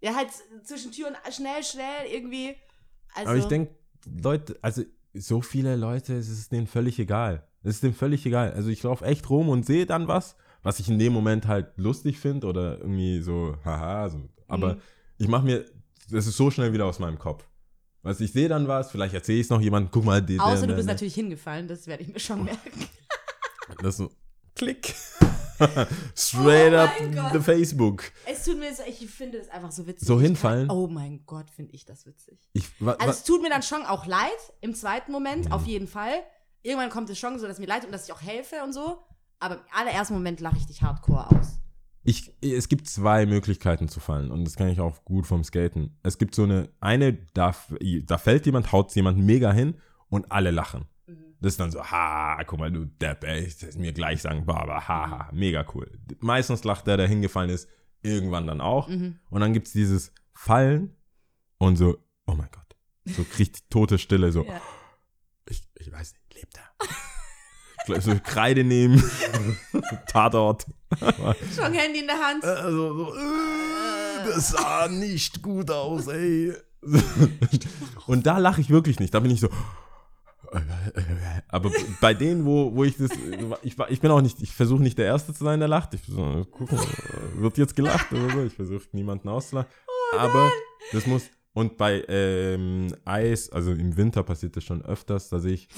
Ja, 0.00 0.14
halt 0.14 0.28
zwischen 0.64 0.92
Tür 0.92 1.08
und 1.08 1.16
schnell, 1.34 1.62
schnell 1.62 2.06
irgendwie. 2.10 2.56
Also, 3.14 3.30
Aber 3.30 3.38
ich 3.38 3.46
denke, 3.46 3.74
Leute, 4.22 4.58
also 4.60 4.82
so 5.14 5.40
viele 5.40 5.76
Leute, 5.76 6.14
es 6.14 6.28
ist 6.28 6.52
denen 6.52 6.66
völlig 6.66 6.98
egal. 6.98 7.46
Es 7.62 7.76
ist 7.76 7.82
denen 7.84 7.94
völlig 7.94 8.26
egal. 8.26 8.52
Also 8.52 8.68
ich 8.68 8.82
laufe 8.82 9.04
echt 9.04 9.30
rum 9.30 9.48
und 9.48 9.64
sehe 9.64 9.86
dann 9.86 10.08
was, 10.08 10.36
was 10.62 10.80
ich 10.80 10.88
in 10.88 10.98
dem 10.98 11.12
Moment 11.12 11.46
halt 11.46 11.72
lustig 11.76 12.18
finde 12.18 12.46
oder 12.48 12.78
irgendwie 12.78 13.22
so, 13.22 13.56
haha, 13.64 14.08
so. 14.10 14.28
Aber 14.48 14.74
Mhm. 14.74 14.80
ich 15.18 15.28
mache 15.28 15.44
mir, 15.44 15.64
das 16.10 16.26
ist 16.26 16.36
so 16.36 16.50
schnell 16.50 16.72
wieder 16.74 16.84
aus 16.84 16.98
meinem 16.98 17.18
Kopf. 17.18 17.46
Du, 18.04 18.10
ich 18.24 18.32
sehe 18.32 18.48
dann 18.48 18.68
was, 18.68 18.90
vielleicht 18.90 19.14
erzähle 19.14 19.38
ich 19.40 19.46
es 19.46 19.50
noch 19.50 19.60
jemandem, 19.60 19.90
guck 19.90 20.04
mal, 20.04 20.20
die, 20.22 20.38
außer 20.38 20.60
der, 20.60 20.68
du 20.68 20.74
bist 20.74 20.88
der, 20.88 20.94
natürlich 20.94 21.14
hingefallen, 21.14 21.66
das 21.68 21.86
werde 21.86 22.02
ich 22.02 22.08
mir 22.12 22.20
schon 22.20 22.44
merken. 22.44 22.70
Das 23.78 23.94
ist 23.94 23.96
so, 23.96 24.10
klick. 24.54 24.94
Straight 26.14 26.72
Oh 26.74 26.76
up 26.76 27.32
the 27.32 27.40
Facebook. 27.40 28.04
Es 28.26 28.44
tut 28.44 28.58
mir 28.58 28.74
so, 28.74 28.82
ich 28.86 29.08
finde 29.10 29.38
das 29.38 29.48
einfach 29.48 29.72
so 29.72 29.86
witzig. 29.86 30.06
So 30.06 30.20
hinfallen? 30.20 30.68
Kann, 30.68 30.76
oh 30.76 30.86
mein 30.86 31.24
Gott, 31.24 31.48
finde 31.50 31.72
ich 31.74 31.84
das 31.86 32.04
witzig. 32.06 32.38
Ich, 32.52 32.66
wa, 32.80 32.92
Also 32.92 33.10
es 33.10 33.24
tut 33.24 33.40
mir 33.40 33.48
dann 33.48 33.62
schon 33.62 33.82
auch 33.86 34.04
leid, 34.06 34.30
im 34.60 34.74
zweiten 34.74 35.12
Moment, 35.12 35.46
Mhm. 35.46 35.52
auf 35.52 35.64
jeden 35.66 35.88
Fall. 35.88 36.12
Irgendwann 36.62 36.90
kommt 36.90 37.08
es 37.10 37.18
schon 37.18 37.38
so, 37.38 37.46
dass 37.46 37.58
mir 37.58 37.66
leid 37.66 37.84
und 37.86 37.92
dass 37.92 38.04
ich 38.06 38.12
auch 38.12 38.20
helfe 38.20 38.56
und 38.62 38.72
so. 38.74 38.98
Aber 39.40 39.54
im 39.56 39.60
allerersten 39.72 40.14
Moment 40.14 40.40
lache 40.40 40.56
ich 40.58 40.66
dich 40.66 40.82
hardcore 40.82 41.30
aus. 41.30 41.58
Ich, 42.04 42.34
es 42.42 42.68
gibt 42.68 42.86
zwei 42.86 43.24
Möglichkeiten 43.24 43.88
zu 43.88 43.98
fallen 43.98 44.30
und 44.30 44.44
das 44.44 44.56
kann 44.56 44.68
ich 44.68 44.78
auch 44.80 45.04
gut 45.04 45.26
vom 45.26 45.42
Skaten. 45.42 45.96
Es 46.02 46.18
gibt 46.18 46.34
so 46.34 46.42
eine, 46.42 46.68
eine, 46.80 47.14
da, 47.32 47.54
da 48.02 48.18
fällt 48.18 48.44
jemand, 48.46 48.72
haut 48.72 48.94
jemand 48.94 49.18
mega 49.18 49.52
hin 49.52 49.76
und 50.10 50.30
alle 50.30 50.50
lachen. 50.50 50.84
Mhm. 51.06 51.16
Das 51.40 51.54
ist 51.54 51.60
dann 51.60 51.70
so, 51.70 51.82
ha, 51.82 52.42
guck 52.44 52.58
mal, 52.58 52.70
du 52.70 52.84
Depp, 52.84 53.24
ey, 53.24 53.44
das 53.44 53.62
ist 53.62 53.78
mir 53.78 53.92
gleich 53.94 54.20
sagen, 54.20 54.44
Baba, 54.44 54.86
haha, 54.86 55.30
mega 55.32 55.64
cool. 55.74 55.90
Meistens 56.20 56.62
lacht 56.64 56.86
der, 56.86 56.98
der 56.98 57.08
hingefallen 57.08 57.48
ist, 57.50 57.68
irgendwann 58.02 58.46
dann 58.46 58.60
auch. 58.60 58.88
Mhm. 58.88 59.18
Und 59.30 59.40
dann 59.40 59.54
gibt 59.54 59.66
es 59.68 59.72
dieses 59.72 60.12
Fallen 60.34 60.94
und 61.56 61.76
so, 61.76 61.96
oh 62.26 62.34
mein 62.34 62.50
Gott, 62.52 62.76
so 63.06 63.24
richtig 63.38 63.64
tote 63.70 63.96
Stille, 63.98 64.30
so, 64.30 64.44
Ja. 64.44 64.60
ich, 65.48 65.62
ich 65.78 65.90
weiß 65.90 66.12
nicht, 66.12 66.34
lebt 66.34 66.58
er? 66.58 66.86
Gleich 67.86 68.02
so 68.02 68.14
Kreide 68.22 68.64
nehmen, 68.64 69.02
Tatort. 70.06 70.66
Schon 71.54 71.72
Handy 71.72 72.00
in 72.00 72.06
der 72.06 72.18
Hand. 72.18 72.44
Also, 72.44 72.96
so, 72.96 73.14
äh, 73.14 74.26
das 74.26 74.48
sah 74.50 74.88
nicht 74.88 75.42
gut 75.42 75.70
aus, 75.70 76.06
ey. 76.06 76.52
Und 78.06 78.26
da 78.26 78.38
lache 78.38 78.60
ich 78.60 78.70
wirklich 78.70 79.00
nicht. 79.00 79.12
Da 79.12 79.20
bin 79.20 79.30
ich 79.30 79.40
so. 79.40 79.48
Aber 81.48 81.70
bei 82.00 82.14
denen, 82.14 82.44
wo, 82.44 82.74
wo 82.74 82.84
ich 82.84 82.96
das. 82.96 83.10
Ich, 83.62 83.76
ich 83.88 84.00
bin 84.00 84.10
auch 84.10 84.20
nicht. 84.20 84.40
Ich 84.40 84.52
versuche 84.52 84.82
nicht 84.82 84.98
der 84.98 85.06
Erste 85.06 85.34
zu 85.34 85.44
sein, 85.44 85.58
der 85.58 85.68
lacht. 85.68 85.94
Ich 85.94 86.02
so, 86.06 86.46
gucken, 86.50 86.78
wird 87.36 87.58
jetzt 87.58 87.74
gelacht 87.74 88.12
oder 88.12 88.30
so. 88.30 88.44
Ich 88.44 88.54
versuche 88.54 88.84
niemanden 88.92 89.28
auszulachen. 89.28 89.70
Aber 90.18 90.50
das 90.92 91.06
muss. 91.06 91.24
Und 91.54 91.76
bei 91.76 92.04
ähm, 92.08 92.94
Eis, 93.04 93.50
also 93.50 93.70
im 93.70 93.96
Winter 93.96 94.24
passiert 94.24 94.56
das 94.56 94.64
schon 94.64 94.84
öfters, 94.84 95.28
da 95.28 95.38
sehe 95.38 95.52
ich, 95.52 95.68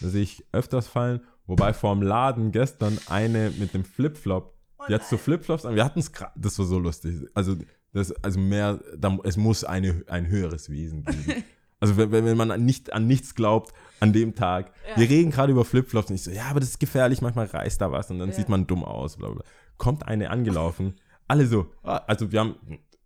da 0.00 0.08
sehe 0.08 0.22
ich 0.22 0.42
öfters 0.50 0.88
fallen. 0.88 1.20
Wobei 1.46 1.72
vorm 1.72 2.02
Laden 2.02 2.50
gestern 2.52 2.98
eine 3.08 3.50
mit 3.58 3.72
dem 3.74 3.84
Flipflop 3.84 4.56
die 4.88 4.94
hat 4.94 5.04
so 5.04 5.16
Flipflops 5.16 5.64
an. 5.64 5.74
Wir 5.74 5.84
hatten 5.84 5.98
es 5.98 6.12
das 6.36 6.58
war 6.58 6.66
so 6.66 6.78
lustig. 6.78 7.26
Also, 7.34 7.56
das, 7.92 8.12
also 8.22 8.38
mehr, 8.38 8.80
da, 8.96 9.18
es 9.24 9.36
muss 9.36 9.64
eine, 9.64 10.04
ein 10.06 10.26
höheres 10.28 10.70
Wesen 10.70 11.04
geben. 11.04 11.44
Also, 11.78 11.98
wenn, 11.98 12.10
wenn 12.10 12.38
man 12.38 12.50
an, 12.50 12.64
nicht, 12.64 12.94
an 12.94 13.06
nichts 13.06 13.34
glaubt 13.34 13.74
an 14.00 14.14
dem 14.14 14.34
Tag. 14.34 14.72
Ja. 14.88 14.96
Wir 14.98 15.10
reden 15.10 15.30
gerade 15.30 15.52
über 15.52 15.62
Flipflops 15.62 16.08
und 16.08 16.16
ich 16.16 16.22
so, 16.22 16.30
ja, 16.30 16.44
aber 16.46 16.58
das 16.58 16.70
ist 16.70 16.80
gefährlich, 16.80 17.20
manchmal 17.20 17.44
reißt 17.44 17.78
da 17.78 17.92
was 17.92 18.10
und 18.10 18.18
dann 18.18 18.30
Ja. 18.30 18.34
sieht 18.34 18.48
man 18.48 18.66
dumm 18.66 18.82
aus. 18.82 19.18
Bla 19.18 19.28
bla. 19.28 19.44
Kommt 19.76 20.08
eine 20.08 20.30
angelaufen, 20.30 20.94
alle 21.28 21.46
so, 21.46 21.66
ah, 21.82 21.98
also 22.06 22.32
wir 22.32 22.40
haben, 22.40 22.54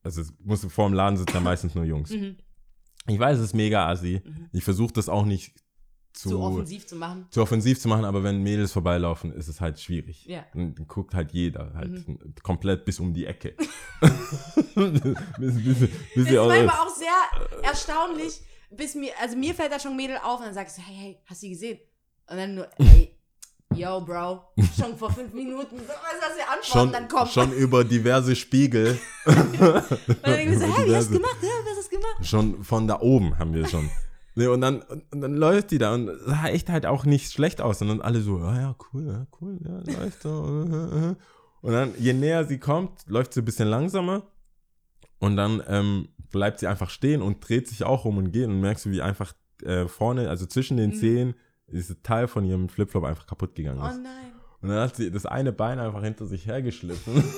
also 0.04 0.20
es 0.20 0.32
muss 0.44 0.64
vor 0.66 0.88
dem 0.88 0.94
Laden 0.94 1.16
sitzen 1.16 1.34
ja 1.34 1.40
meistens 1.40 1.74
nur 1.74 1.82
Jungs. 1.84 2.10
Mhm. 2.10 2.36
Ich 3.08 3.18
weiß, 3.18 3.38
es 3.38 3.46
ist 3.46 3.54
mega 3.54 3.88
assi. 3.88 4.22
Ich 4.52 4.62
versuche 4.62 4.92
das 4.92 5.08
auch 5.08 5.24
nicht 5.24 5.52
zu, 6.12 6.30
Zu 6.30 6.40
offensiv 6.40 6.86
zu 6.86 6.96
machen. 6.96 7.26
zu 7.30 7.40
offensiv 7.42 7.80
zu 7.80 7.88
machen, 7.88 8.04
aber 8.04 8.22
wenn 8.24 8.42
Mädels 8.42 8.72
vorbeilaufen, 8.72 9.32
ist 9.32 9.48
es 9.48 9.60
halt 9.60 9.78
schwierig. 9.80 10.26
Ja. 10.26 10.44
Dann 10.54 10.74
guckt 10.88 11.14
halt 11.14 11.32
jeder 11.32 11.72
halt 11.74 11.90
Mhm. 12.08 12.34
komplett 12.42 12.84
bis 12.84 12.98
um 13.00 13.14
die 13.14 13.26
Ecke. 13.26 13.54
bis, 14.74 15.00
bis, 15.38 15.78
bis, 15.78 15.78
Das 16.14 16.24
ist 16.26 16.32
manchmal 16.34 16.68
auch 16.68 16.94
sehr 16.94 17.62
erstaunlich, 17.62 18.40
bis 18.70 18.94
mir, 18.94 19.12
also 19.20 19.36
mir 19.36 19.54
fällt 19.54 19.72
da 19.72 19.78
schon 19.80 19.96
Mädel 19.96 20.18
auf 20.22 20.40
und 20.40 20.46
dann 20.46 20.54
sagst 20.54 20.78
du, 20.78 20.82
hey, 20.82 20.94
hey, 20.96 21.18
hast 21.26 21.42
du 21.42 21.46
die 21.46 21.52
gesehen? 21.52 21.78
Und 22.28 22.36
dann 22.36 22.54
nur, 22.54 22.68
hey, 22.78 23.16
yo, 23.74 24.00
Bro, 24.00 24.42
schon 24.78 24.96
vor 24.96 25.12
fünf 25.12 25.32
Minuten, 25.32 25.76
so, 25.78 25.84
was 25.88 26.20
hast 26.20 26.36
du 26.38 26.42
antworten, 26.42 26.64
schon, 26.66 26.92
dann 26.92 27.08
kommt 27.08 27.30
schon 27.30 27.52
über 27.56 27.84
diverse 27.84 28.34
Spiegel, 28.36 28.98
Und 29.26 29.36
dann 29.36 29.82
denkst 30.24 30.54
du, 30.54 30.60
so, 30.60 30.76
hä, 30.76 30.86
wie 30.86 30.96
hast 30.96 31.08
du 31.10 31.14
gemacht? 31.14 31.36
Ja, 31.42 31.48
was 31.64 31.78
hast 31.78 31.92
du 31.92 31.96
gemacht? 31.96 32.26
schon 32.26 32.64
von 32.64 32.86
da 32.88 33.00
oben 33.00 33.38
haben 33.38 33.54
wir 33.54 33.66
schon. 33.68 33.88
Nee, 34.36 34.46
und 34.46 34.60
dann, 34.60 34.80
und 35.10 35.20
dann 35.20 35.34
läuft 35.34 35.70
die 35.72 35.78
da 35.78 35.92
und 35.94 36.08
sah 36.24 36.46
echt 36.48 36.68
halt 36.70 36.86
auch 36.86 37.04
nicht 37.04 37.32
schlecht 37.32 37.60
aus, 37.60 37.80
sondern 37.80 38.00
alle 38.00 38.20
so, 38.20 38.38
ah 38.38 38.56
ja, 38.58 38.76
cool, 38.92 39.06
ja, 39.06 39.26
cool, 39.40 39.58
ja, 39.64 39.98
läuft 40.00 40.22
so. 40.22 40.66
äh, 40.70 41.06
äh, 41.08 41.10
äh. 41.10 41.14
Und 41.62 41.72
dann, 41.72 41.92
je 41.98 42.12
näher 42.12 42.44
sie 42.44 42.58
kommt, 42.58 43.02
läuft 43.06 43.34
sie 43.34 43.42
ein 43.42 43.44
bisschen 43.44 43.68
langsamer 43.68 44.22
und 45.18 45.36
dann 45.36 45.62
ähm, 45.66 46.08
bleibt 46.30 46.60
sie 46.60 46.66
einfach 46.68 46.90
stehen 46.90 47.22
und 47.22 47.46
dreht 47.46 47.68
sich 47.68 47.84
auch 47.84 48.04
um 48.04 48.18
und 48.18 48.30
geht 48.32 48.46
und 48.46 48.60
merkst 48.60 48.86
du, 48.86 48.90
wie 48.92 49.02
einfach 49.02 49.34
äh, 49.64 49.86
vorne, 49.88 50.30
also 50.30 50.46
zwischen 50.46 50.76
den 50.76 50.90
Mhm. 50.90 50.94
Zehen, 50.94 51.34
dieses 51.66 52.00
Teil 52.02 52.28
von 52.28 52.44
ihrem 52.44 52.68
Flipflop 52.68 53.04
einfach 53.04 53.26
kaputt 53.26 53.54
gegangen 53.54 53.80
Oh 53.82 53.86
ist. 53.88 54.00
nein. 54.02 54.32
Und 54.62 54.68
dann 54.70 54.78
hat 54.80 54.96
sie 54.96 55.10
das 55.10 55.26
eine 55.26 55.52
Bein 55.52 55.78
einfach 55.78 56.02
hinter 56.02 56.26
sich 56.26 56.46
hergeschliffen. 56.46 57.24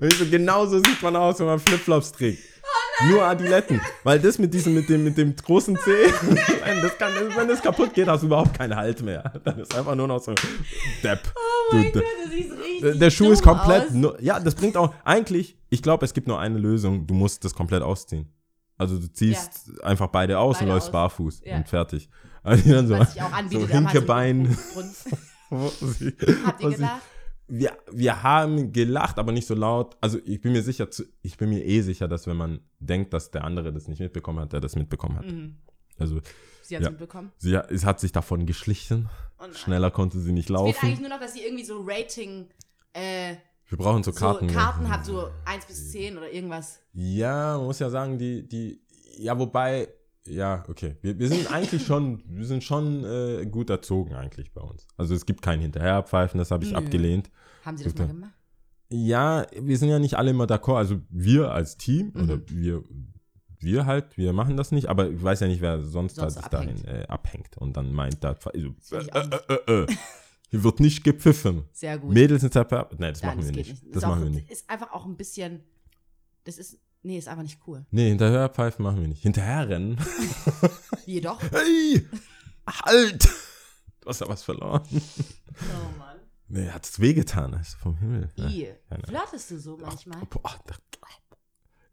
Und 0.00 0.12
ich 0.12 0.18
so, 0.18 0.26
genau 0.26 0.66
so 0.66 0.78
sieht 0.78 1.02
man 1.02 1.16
aus, 1.16 1.38
wenn 1.38 1.46
man 1.46 1.58
Flipflops 1.58 2.12
trägt. 2.12 2.42
Nur 3.08 3.22
Adiletten. 3.24 3.80
Weil 4.04 4.18
das 4.20 4.38
mit 4.38 4.54
diesem, 4.54 4.74
mit 4.74 4.88
dem, 4.88 5.04
mit 5.04 5.18
dem 5.18 5.36
großen 5.36 5.76
Zeh, 5.76 5.90
nein, 6.62 6.78
das 6.82 6.96
kann, 6.98 7.12
wenn 7.36 7.46
das 7.48 7.60
kaputt 7.62 7.92
geht, 7.94 8.08
hast 8.08 8.22
du 8.22 8.26
überhaupt 8.26 8.56
keinen 8.56 8.74
Halt 8.74 9.02
mehr. 9.02 9.32
Dann 9.44 9.58
ist 9.58 9.74
einfach 9.76 9.94
nur 9.94 10.08
noch 10.08 10.18
so 10.20 10.32
Depp. 11.02 11.20
Oh 11.34 11.70
Du 11.72 11.76
mein 11.76 11.92
Depp. 11.92 11.94
Gott, 11.94 12.04
du 12.24 12.30
siehst 12.30 12.52
richtig 12.52 12.98
Der, 12.98 13.10
Schuh 13.10 13.30
ist 13.32 13.42
komplett. 13.42 13.90
Nur, 13.92 14.20
ja, 14.22 14.40
das 14.40 14.54
bringt 14.54 14.76
auch. 14.76 14.94
Eigentlich, 15.04 15.56
ich 15.68 15.82
glaube, 15.82 16.04
es 16.06 16.14
gibt 16.14 16.26
nur 16.26 16.38
eine 16.40 16.58
Lösung. 16.58 17.06
Du 17.06 17.14
musst 17.14 17.44
das 17.44 17.54
komplett 17.54 17.82
ausziehen. 17.82 18.32
Also 18.78 18.98
du 18.98 19.10
ziehst 19.12 19.72
einfach 19.82 20.08
beide 20.08 20.38
aus 20.38 20.56
und 20.56 20.60
Beide 20.62 20.72
läufst 20.72 20.88
aus. 20.88 20.92
barfuß 20.92 21.42
Ja. 21.44 21.56
und 21.56 21.68
fertig. 21.68 22.08
Also 22.42 22.70
dann 22.72 22.86
so, 22.86 22.96
Was 22.96 23.12
sich 23.12 23.22
auch 23.22 23.32
anbietet. 23.32 23.68
so 23.70 23.74
aber 23.76 23.84
halt 23.86 23.92
Hinkebein. 23.92 24.58
Wo 25.50 25.68
sie, 25.68 26.14
Habt 26.44 26.62
ihr 26.62 26.70
gelacht? 26.70 27.02
Wir, 27.48 27.76
wir 27.92 28.22
haben 28.22 28.72
gelacht, 28.72 29.18
aber 29.18 29.32
nicht 29.32 29.46
so 29.46 29.54
laut. 29.54 29.96
Also 30.00 30.18
ich 30.24 30.40
bin 30.40 30.52
mir 30.52 30.62
sicher, 30.62 30.88
ich 31.22 31.36
bin 31.36 31.50
mir 31.50 31.64
eh 31.64 31.80
sicher, 31.80 32.08
dass 32.08 32.26
wenn 32.26 32.36
man 32.36 32.60
denkt, 32.80 33.12
dass 33.12 33.30
der 33.30 33.44
andere 33.44 33.72
das 33.72 33.86
nicht 33.88 34.00
mitbekommen 34.00 34.40
hat, 34.40 34.52
der 34.52 34.60
das 34.60 34.74
mitbekommen 34.76 35.16
hat. 35.18 35.26
Mhm. 35.26 35.56
Also 35.98 36.20
Sie 36.62 36.74
hat 36.76 36.82
Ja. 36.82 36.88
es 36.88 36.92
mitbekommen. 36.92 37.32
sie 37.38 37.56
hat, 37.56 37.70
es 37.70 37.84
hat 37.84 38.00
sich 38.00 38.10
davon 38.12 38.44
geschlichen. 38.46 39.08
Oh. 39.38 39.44
Schneller 39.54 39.90
konnte 39.92 40.18
sie 40.18 40.32
nicht 40.32 40.50
Es 40.50 40.56
fehlt 40.56 40.58
eigentlich 40.60 40.80
laufen. 40.82 41.00
nur 41.02 41.10
noch, 41.10 41.20
dass 41.20 41.34
sie 41.34 41.42
irgendwie 41.44 41.64
so 41.64 41.84
Rating, 41.86 42.48
äh, 42.92 43.36
Wir 43.68 43.78
brauchen 43.78 44.02
so 44.02 44.10
so 44.10 44.18
Karten. 44.18 44.48
Karten, 44.48 44.82
ne? 44.84 44.90
hat, 44.90 45.04
so 45.04 45.28
1 45.44 45.66
bis 45.66 45.92
10 45.92 46.16
oder 46.18 46.30
irgendwas. 46.32 46.80
Ja, 46.92 47.56
man 47.58 47.66
muss 47.66 47.78
ja 47.78 47.88
sagen, 47.90 48.18
die, 48.18 48.48
die, 48.48 48.80
ja, 49.18 49.38
wobei, 49.38 49.88
ja, 50.26 50.64
okay. 50.68 50.96
Wir, 51.02 51.18
wir 51.18 51.28
sind 51.28 51.50
eigentlich 51.52 51.84
schon, 51.86 52.22
wir 52.26 52.44
sind 52.46 52.62
schon 52.64 53.04
äh, 53.04 53.46
gut 53.46 53.70
erzogen 53.70 54.14
eigentlich 54.14 54.52
bei 54.52 54.60
uns. 54.60 54.86
Also 54.96 55.14
es 55.14 55.26
gibt 55.26 55.42
kein 55.42 55.60
Hinterherpfeifen, 55.60 56.38
das 56.38 56.50
habe 56.50 56.64
ich 56.64 56.70
Nö. 56.72 56.76
abgelehnt. 56.78 57.30
Haben 57.64 57.76
sie 57.76 57.84
das 57.84 57.94
mal 57.94 58.08
gemacht? 58.08 58.32
Ja, 58.88 59.46
wir 59.58 59.76
sind 59.78 59.88
ja 59.88 59.98
nicht 59.98 60.14
alle 60.14 60.30
immer 60.30 60.44
d'accord. 60.44 60.76
Also 60.76 61.00
wir 61.10 61.50
als 61.52 61.76
Team 61.76 62.12
Mhm. 62.14 62.22
oder 62.22 62.40
wir, 62.48 62.84
wir 63.58 63.86
halt, 63.86 64.16
wir 64.16 64.32
machen 64.32 64.56
das 64.56 64.70
nicht, 64.70 64.88
aber 64.88 65.10
ich 65.10 65.22
weiß 65.22 65.40
ja 65.40 65.48
nicht, 65.48 65.60
wer 65.60 65.80
sonst, 65.82 66.16
Sonst 66.16 66.36
halt 66.36 66.44
sich 66.44 66.50
dahin 66.50 66.84
äh, 66.84 67.04
abhängt 67.08 67.56
und 67.56 67.76
dann 67.76 67.92
meint 67.92 68.22
da, 68.22 68.36
also, 68.44 68.68
äh, 68.92 69.54
äh, 69.68 69.82
äh, 69.82 69.86
hier 70.48 70.62
wird 70.62 70.78
nicht 70.78 71.02
gepfiffen. 71.02 71.64
Sehr 71.72 71.98
gut. 71.98 72.12
Mädels 72.12 72.42
sind. 72.42 72.54
Nein, 72.54 72.68
das 73.00 73.22
Nein, 73.22 73.36
machen 73.38 73.44
wir 73.44 73.52
geht 73.52 73.66
nicht. 73.68 73.70
Das, 73.72 73.90
Das 73.90 74.02
ist, 74.04 74.08
machen 74.08 74.22
wir 74.22 74.30
nicht. 74.30 74.50
ist 74.50 74.70
einfach 74.70 74.92
auch 74.92 75.04
ein 75.06 75.16
bisschen, 75.16 75.60
das 76.44 76.58
ist, 76.58 76.78
nee, 77.06 77.18
ist 77.18 77.28
einfach 77.28 77.42
nicht 77.42 77.60
cool. 77.66 77.86
Nee, 77.90 78.08
Hinterherpfeifen 78.08 78.82
machen 78.82 79.00
wir 79.00 79.08
nicht. 79.08 79.22
Hinterherrennen. 79.22 79.98
Jedoch. 81.06 81.40
Hey! 81.50 82.06
Halt! 82.66 83.28
Du 84.00 84.08
hast 84.08 84.20
ja 84.20 84.28
was 84.28 84.42
verloren. 84.42 84.82
Oh 84.90 85.98
Mann. 85.98 86.16
Nee, 86.48 86.68
hat 86.68 86.84
es 86.84 87.00
wehgetan, 87.00 87.54
also 87.54 87.76
vom 87.78 87.96
Himmel. 87.96 88.30
Ja. 88.36 88.48
I. 88.48 88.68
keine 88.88 89.02
Flirtest 89.04 89.50
du 89.50 89.58
so 89.58 89.76
manchmal? 89.78 90.20
Boah, 90.26 90.58
da, 90.66 90.74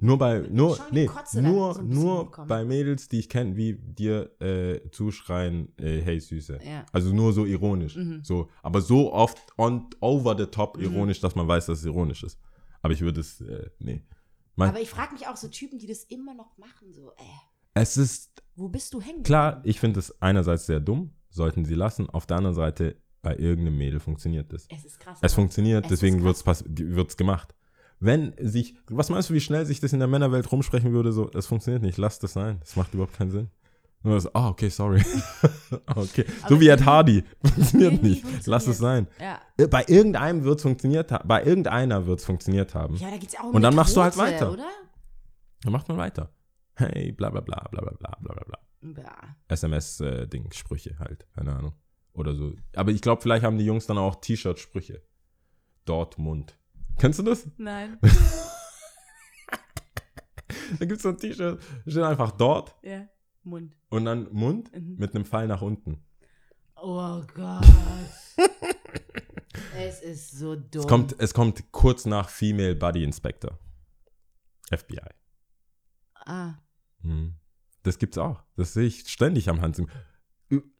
nur 0.03 0.17
bei, 0.17 0.39
nur, 0.51 0.77
nee, 0.91 1.05
Kotze 1.05 1.41
nur, 1.41 1.75
so 1.75 1.81
nur 1.81 2.25
bekommen. 2.25 2.49
bei 2.49 2.65
Mädels, 2.65 3.07
die 3.07 3.19
ich 3.19 3.29
kenne, 3.29 3.55
wie 3.55 3.75
dir 3.75 4.31
äh, 4.41 4.81
zuschreien, 4.91 5.71
äh, 5.77 6.01
hey 6.01 6.19
Süße. 6.19 6.59
Ja. 6.61 6.85
Also 6.91 7.13
nur 7.13 7.31
so 7.31 7.45
ironisch. 7.45 7.95
Mhm. 7.95 8.19
So, 8.21 8.49
aber 8.63 8.81
so 8.81 9.13
oft 9.13 9.37
on, 9.57 9.87
over 10.01 10.35
the 10.37 10.47
top 10.47 10.77
ironisch, 10.77 11.21
dass 11.21 11.35
man 11.35 11.47
weiß, 11.47 11.67
dass 11.67 11.79
es 11.79 11.85
ironisch 11.85 12.23
ist. 12.23 12.37
Aber 12.81 12.93
ich 12.93 12.99
würde 12.99 13.21
es, 13.21 13.39
äh, 13.39 13.69
nee. 13.79 14.03
Man, 14.55 14.69
Aber 14.69 14.81
ich 14.81 14.89
frage 14.89 15.13
mich 15.13 15.27
auch 15.27 15.37
so 15.37 15.47
Typen, 15.47 15.79
die 15.79 15.87
das 15.87 16.03
immer 16.03 16.33
noch 16.33 16.57
machen, 16.57 16.93
so, 16.93 17.11
äh, 17.11 17.23
es 17.73 17.97
ist 17.97 18.33
wo 18.55 18.69
bist 18.69 18.93
du 18.93 19.01
hängen? 19.01 19.23
Klar, 19.23 19.61
ich 19.63 19.79
finde 19.79 19.99
es 19.99 20.21
einerseits 20.21 20.65
sehr 20.67 20.79
dumm, 20.79 21.11
sollten 21.29 21.65
sie 21.65 21.73
lassen. 21.73 22.09
Auf 22.09 22.25
der 22.27 22.37
anderen 22.37 22.55
Seite, 22.55 22.97
bei 23.21 23.35
irgendeinem 23.35 23.77
Mädel 23.77 23.99
funktioniert 23.99 24.53
das. 24.53 24.67
Es 24.69 24.85
ist 24.85 24.99
krass. 24.99 25.17
Es 25.21 25.33
funktioniert, 25.33 25.85
es 25.85 25.89
deswegen 25.89 26.23
wird 26.23 27.09
es 27.09 27.17
gemacht. 27.17 27.55
Wenn 27.99 28.33
sich, 28.37 28.75
was 28.87 29.09
meinst 29.09 29.29
du, 29.29 29.33
wie 29.33 29.39
schnell 29.39 29.65
sich 29.65 29.79
das 29.79 29.93
in 29.93 29.99
der 29.99 30.07
Männerwelt 30.07 30.51
rumsprechen 30.51 30.91
würde? 30.91 31.13
So, 31.13 31.25
das 31.25 31.47
funktioniert 31.47 31.81
nicht, 31.81 31.97
lass 31.97 32.19
das 32.19 32.33
sein. 32.33 32.57
Das 32.59 32.75
macht 32.75 32.93
überhaupt 32.93 33.17
keinen 33.17 33.31
Sinn. 33.31 33.49
Nur 34.03 34.15
das, 34.15 34.35
ah, 34.35 34.49
okay, 34.49 34.69
sorry. 34.69 35.03
Okay. 35.95 36.25
Aber 36.41 36.49
So 36.49 36.61
wie 36.61 36.67
Ed 36.67 36.85
Hardy. 36.85 37.23
Funktioniert 37.43 38.03
nicht. 38.03 38.25
Lass 38.45 38.67
es 38.67 38.77
sein. 38.77 39.07
Ja. 39.19 39.39
Äh, 39.57 39.67
Bei 39.67 39.83
irgendeinem 39.87 40.43
wird 40.43 40.57
es 40.57 40.63
funktioniert 40.63 41.11
haben. 41.11 41.27
Bei 41.27 41.43
irgendeiner 41.43 42.05
wird 42.05 42.19
es 42.19 42.25
funktioniert 42.25 42.75
haben. 42.75 42.95
ja, 42.97 43.09
da 43.09 43.17
geht's 43.17 43.35
auch 43.39 43.45
um 43.45 43.55
Und 43.55 43.61
dann 43.61 43.73
machst 43.75 43.95
du 43.95 44.01
halt 44.01 44.13
Quote, 44.13 44.27
weiter. 44.31 44.51
Oder? 44.51 44.67
Dann 45.63 45.71
macht 45.71 45.87
man 45.87 45.97
weiter. 45.97 46.29
Hey, 46.75 47.11
bla 47.11 47.29
bla 47.29 47.41
bla 47.41 47.65
bla 47.71 47.81
bla 47.81 47.91
bla 47.93 48.17
bla 48.19 48.33
bla 48.33 48.93
bla. 48.93 49.13
SMS-Ding, 49.47 50.51
Sprüche 50.51 50.97
halt, 50.99 51.25
keine 51.35 51.55
Ahnung. 51.55 51.73
Oder 52.13 52.35
so. 52.35 52.53
Aber 52.75 52.91
ich 52.91 53.01
glaube, 53.01 53.21
vielleicht 53.21 53.43
haben 53.43 53.57
die 53.57 53.65
Jungs 53.65 53.85
dann 53.87 53.97
auch 53.97 54.15
T-Shirt-Sprüche. 54.15 55.01
Dortmund. 55.85 56.57
Kennst 56.99 57.19
du 57.19 57.23
das? 57.23 57.47
Nein. 57.57 57.97
Da 60.79 60.85
gibt 60.85 60.97
es 60.97 61.03
so 61.03 61.09
ein 61.09 61.17
T-Shirt, 61.17 61.61
steht 61.87 62.03
einfach 62.03 62.31
dort 62.31 62.75
ja. 62.83 63.07
Mund. 63.43 63.75
und 63.89 64.05
dann 64.05 64.27
Mund 64.31 64.71
Mhm. 64.73 64.95
mit 64.97 65.15
einem 65.15 65.25
Pfeil 65.25 65.47
nach 65.47 65.61
unten. 65.61 65.99
Oh 66.75 67.21
Gott. 67.33 67.65
es 69.77 70.01
ist 70.01 70.31
so 70.37 70.55
dumm. 70.55 70.81
Es 70.81 70.87
kommt, 70.87 71.15
es 71.19 71.33
kommt 71.33 71.71
kurz 71.71 72.05
nach 72.05 72.29
Female 72.29 72.75
Body 72.75 73.03
Inspector. 73.03 73.57
FBI. 74.71 74.99
Ah. 76.25 76.53
Mhm. 77.01 77.35
Das 77.83 77.97
gibt's 77.99 78.17
auch. 78.17 78.41
Das 78.55 78.73
sehe 78.73 78.85
ich 78.87 79.07
ständig 79.09 79.49
am 79.49 79.61
Hans. 79.61 79.81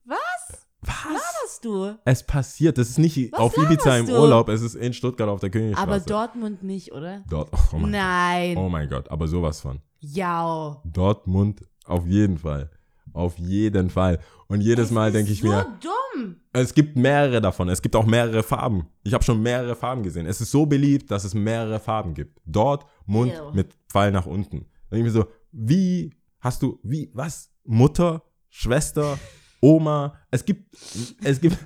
Was? 0.05 0.67
Was? 0.81 1.33
Hast 1.45 1.65
du? 1.65 1.95
Es 2.05 2.25
passiert. 2.25 2.77
Das 2.77 2.89
ist 2.89 2.97
nicht 2.97 3.31
Was 3.33 3.39
auf 3.39 3.57
Ibiza 3.57 3.97
im 3.97 4.05
laberst 4.05 4.09
du? 4.09 4.21
Urlaub, 4.21 4.49
es 4.49 4.61
ist 4.61 4.75
in 4.75 4.93
Stuttgart 4.93 5.29
auf 5.29 5.39
der 5.39 5.49
Königstraße. 5.49 5.87
Aber 5.87 5.99
Dortmund 5.99 6.63
nicht, 6.63 6.91
oder? 6.93 7.23
Dort. 7.29 7.51
Oh 7.73 7.77
mein, 7.77 7.91
Nein. 7.91 8.57
oh 8.57 8.69
mein 8.69 8.89
Gott, 8.89 9.09
aber 9.09 9.27
sowas 9.27 9.59
von. 9.61 9.81
Ja. 9.99 10.81
Dortmund 10.85 11.61
auf 11.85 12.05
jeden 12.05 12.37
Fall. 12.37 12.69
Auf 13.13 13.37
jeden 13.37 13.89
Fall. 13.89 14.19
Und 14.47 14.61
jedes 14.61 14.91
Mal 14.91 15.11
denke 15.11 15.31
ich 15.31 15.41
so 15.41 15.47
mir, 15.47 15.65
dumm. 15.81 16.35
es 16.51 16.73
gibt 16.73 16.95
mehrere 16.95 17.41
davon. 17.41 17.69
Es 17.69 17.81
gibt 17.81 17.95
auch 17.95 18.05
mehrere 18.05 18.43
Farben. 18.43 18.87
Ich 19.03 19.13
habe 19.13 19.23
schon 19.23 19.41
mehrere 19.41 19.75
Farben 19.75 20.03
gesehen. 20.03 20.25
Es 20.25 20.41
ist 20.41 20.51
so 20.51 20.65
beliebt, 20.65 21.11
dass 21.11 21.23
es 21.23 21.33
mehrere 21.33 21.79
Farben 21.79 22.13
gibt. 22.13 22.39
Dort 22.45 22.85
Mund 23.05 23.33
Ew. 23.33 23.51
mit 23.53 23.73
Pfeil 23.89 24.11
nach 24.11 24.25
unten. 24.25 24.65
Dann 24.89 24.99
denke 24.99 25.09
ich 25.09 25.13
mir 25.13 25.21
so, 25.21 25.27
wie 25.51 26.13
hast 26.39 26.61
du, 26.61 26.79
wie, 26.83 27.11
was? 27.13 27.51
Mutter, 27.65 28.23
Schwester, 28.49 29.17
Oma. 29.61 30.15
Es 30.31 30.43
gibt, 30.43 30.75
es 31.23 31.39
gibt 31.39 31.57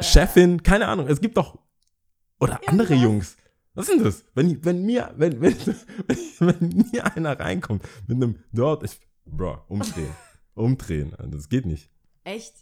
Chefin, 0.00 0.62
keine 0.62 0.88
Ahnung. 0.88 1.06
Es 1.08 1.20
gibt 1.20 1.36
doch, 1.36 1.58
oder 2.40 2.60
andere 2.66 2.94
Irgendwas. 2.94 3.02
Jungs. 3.02 3.36
Was 3.74 3.88
ist 3.88 3.94
denn 3.96 4.04
das? 4.04 4.24
Wenn, 4.34 4.64
wenn 4.64 4.84
mir, 4.84 5.14
wenn, 5.16 5.40
wenn, 5.40 5.56
wenn 6.40 6.86
mir 6.92 7.16
einer 7.16 7.38
reinkommt 7.38 7.82
mit 8.08 8.16
einem 8.16 8.36
dort, 8.52 8.82
ich, 8.82 9.00
bro, 9.24 9.58
umdrehen. 9.68 10.14
umdrehen. 10.54 11.14
Das 11.28 11.48
geht 11.48 11.66
nicht. 11.66 11.90
Echt? 12.24 12.54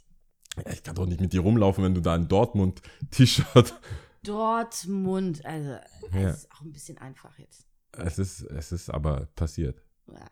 Ja, 0.56 0.72
ich 0.72 0.82
kann 0.82 0.94
doch 0.96 1.06
nicht 1.06 1.20
mit 1.20 1.32
dir 1.32 1.40
rumlaufen, 1.40 1.84
wenn 1.84 1.94
du 1.94 2.00
da 2.00 2.14
ein 2.14 2.28
Dortmund-T-Shirt. 2.28 3.74
Dortmund. 4.24 5.44
Also, 5.44 5.70
Ja. 5.70 6.22
das 6.22 6.38
ist 6.38 6.52
auch 6.52 6.60
ein 6.62 6.72
bisschen 6.72 6.98
einfach 6.98 7.38
jetzt. 7.38 7.66
Es 7.92 8.18
ist, 8.18 8.42
es 8.42 8.72
ist 8.72 8.90
aber 8.90 9.26
passiert. 9.34 9.82
Ja. 10.10 10.28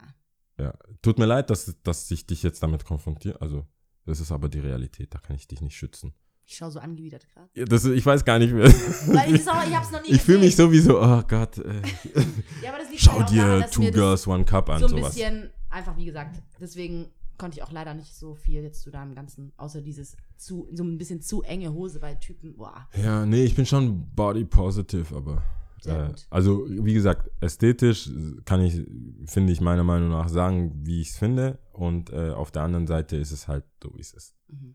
Ja. 0.58 0.74
Tut 1.02 1.18
mir 1.18 1.26
leid, 1.26 1.50
dass, 1.50 1.74
dass 1.82 2.10
ich 2.10 2.26
dich 2.26 2.42
jetzt 2.42 2.62
damit 2.62 2.84
konfrontiere. 2.84 3.40
Also, 3.40 3.66
das 4.04 4.20
ist 4.20 4.32
aber 4.32 4.48
die 4.48 4.60
Realität. 4.60 5.14
Da 5.14 5.18
kann 5.18 5.36
ich 5.36 5.46
dich 5.48 5.60
nicht 5.60 5.76
schützen. 5.76 6.14
Ich 6.48 6.56
schaue 6.56 6.70
so 6.70 6.78
angewidert 6.78 7.26
gerade. 7.28 7.48
Ja, 7.54 7.64
Das, 7.64 7.84
ich 7.84 8.06
weiß 8.06 8.24
gar 8.24 8.38
nicht 8.38 8.52
mehr. 8.52 8.64
Weil 8.72 9.34
ich, 9.34 9.48
auch, 9.50 9.66
ich 9.66 9.74
hab's 9.76 9.90
noch 9.90 10.00
nie 10.02 10.12
Ich 10.12 10.22
fühle 10.22 10.38
mich 10.38 10.54
sowieso, 10.54 11.00
oh 11.02 11.22
Gott. 11.26 11.58
Äh, 11.58 11.82
Ja, 12.62 12.70
aber 12.70 12.78
das 12.78 12.88
liegt 12.90 13.00
schau 13.02 13.18
daran, 13.18 13.32
dir 13.32 13.60
dass 13.60 13.70
Two 13.72 13.90
Girls, 13.90 14.26
One 14.28 14.44
Cup 14.44 14.68
an, 14.70 14.78
so 14.80 14.86
ein 14.86 14.90
sowas. 14.90 15.14
bisschen, 15.14 15.50
einfach 15.76 15.96
wie 15.96 16.06
gesagt, 16.06 16.42
deswegen 16.58 17.06
konnte 17.38 17.58
ich 17.58 17.62
auch 17.62 17.70
leider 17.70 17.94
nicht 17.94 18.14
so 18.14 18.34
viel 18.34 18.62
jetzt 18.62 18.80
zu 18.80 18.90
deinem 18.90 19.14
Ganzen, 19.14 19.52
außer 19.58 19.82
dieses 19.82 20.16
zu, 20.36 20.68
so 20.72 20.82
ein 20.82 20.96
bisschen 20.96 21.20
zu 21.20 21.42
enge 21.42 21.72
Hose 21.72 22.00
bei 22.00 22.14
Typen. 22.14 22.56
Boah, 22.56 22.88
Ja, 23.00 23.26
nee, 23.26 23.44
ich 23.44 23.54
bin 23.54 23.66
schon 23.66 24.10
body 24.14 24.44
positive, 24.44 25.14
aber. 25.14 25.42
Äh, 25.84 26.08
also, 26.30 26.66
wie 26.68 26.94
gesagt, 26.94 27.30
ästhetisch 27.40 28.10
kann 28.44 28.60
ich, 28.62 28.82
finde 29.26 29.52
ich 29.52 29.60
meiner 29.60 29.84
Meinung 29.84 30.08
nach 30.08 30.28
sagen, 30.28 30.72
wie 30.84 31.00
ich 31.02 31.10
es 31.10 31.18
finde. 31.18 31.58
Und 31.72 32.10
äh, 32.10 32.30
auf 32.30 32.50
der 32.50 32.62
anderen 32.62 32.86
Seite 32.86 33.16
ist 33.16 33.30
es 33.30 33.46
halt 33.46 33.64
so, 33.82 33.94
wie 33.94 34.00
es 34.00 34.12
ist. 34.12 34.34
Mhm. 34.48 34.74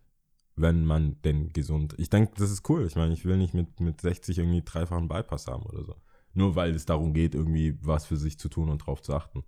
Wenn 0.56 0.86
man 0.86 1.20
denn 1.24 1.52
gesund. 1.52 1.96
Ich 1.98 2.10
denke, 2.10 2.34
das 2.38 2.52
ist 2.52 2.70
cool. 2.70 2.86
Ich 2.86 2.96
meine, 2.96 3.14
ich 3.14 3.26
will 3.26 3.38
nicht 3.38 3.54
mit, 3.54 3.80
mit 3.80 4.00
60 4.00 4.38
irgendwie 4.38 4.62
dreifachen 4.64 5.08
Bypass 5.08 5.48
haben 5.48 5.64
oder 5.64 5.84
so. 5.84 5.96
Nur 6.34 6.56
weil 6.56 6.76
es 6.76 6.86
darum 6.86 7.14
geht, 7.14 7.36
irgendwie 7.36 7.78
was 7.82 8.06
für 8.06 8.16
sich 8.16 8.38
zu 8.38 8.48
tun 8.48 8.70
und 8.70 8.78
drauf 8.78 9.02
zu 9.02 9.14
achten. 9.14 9.44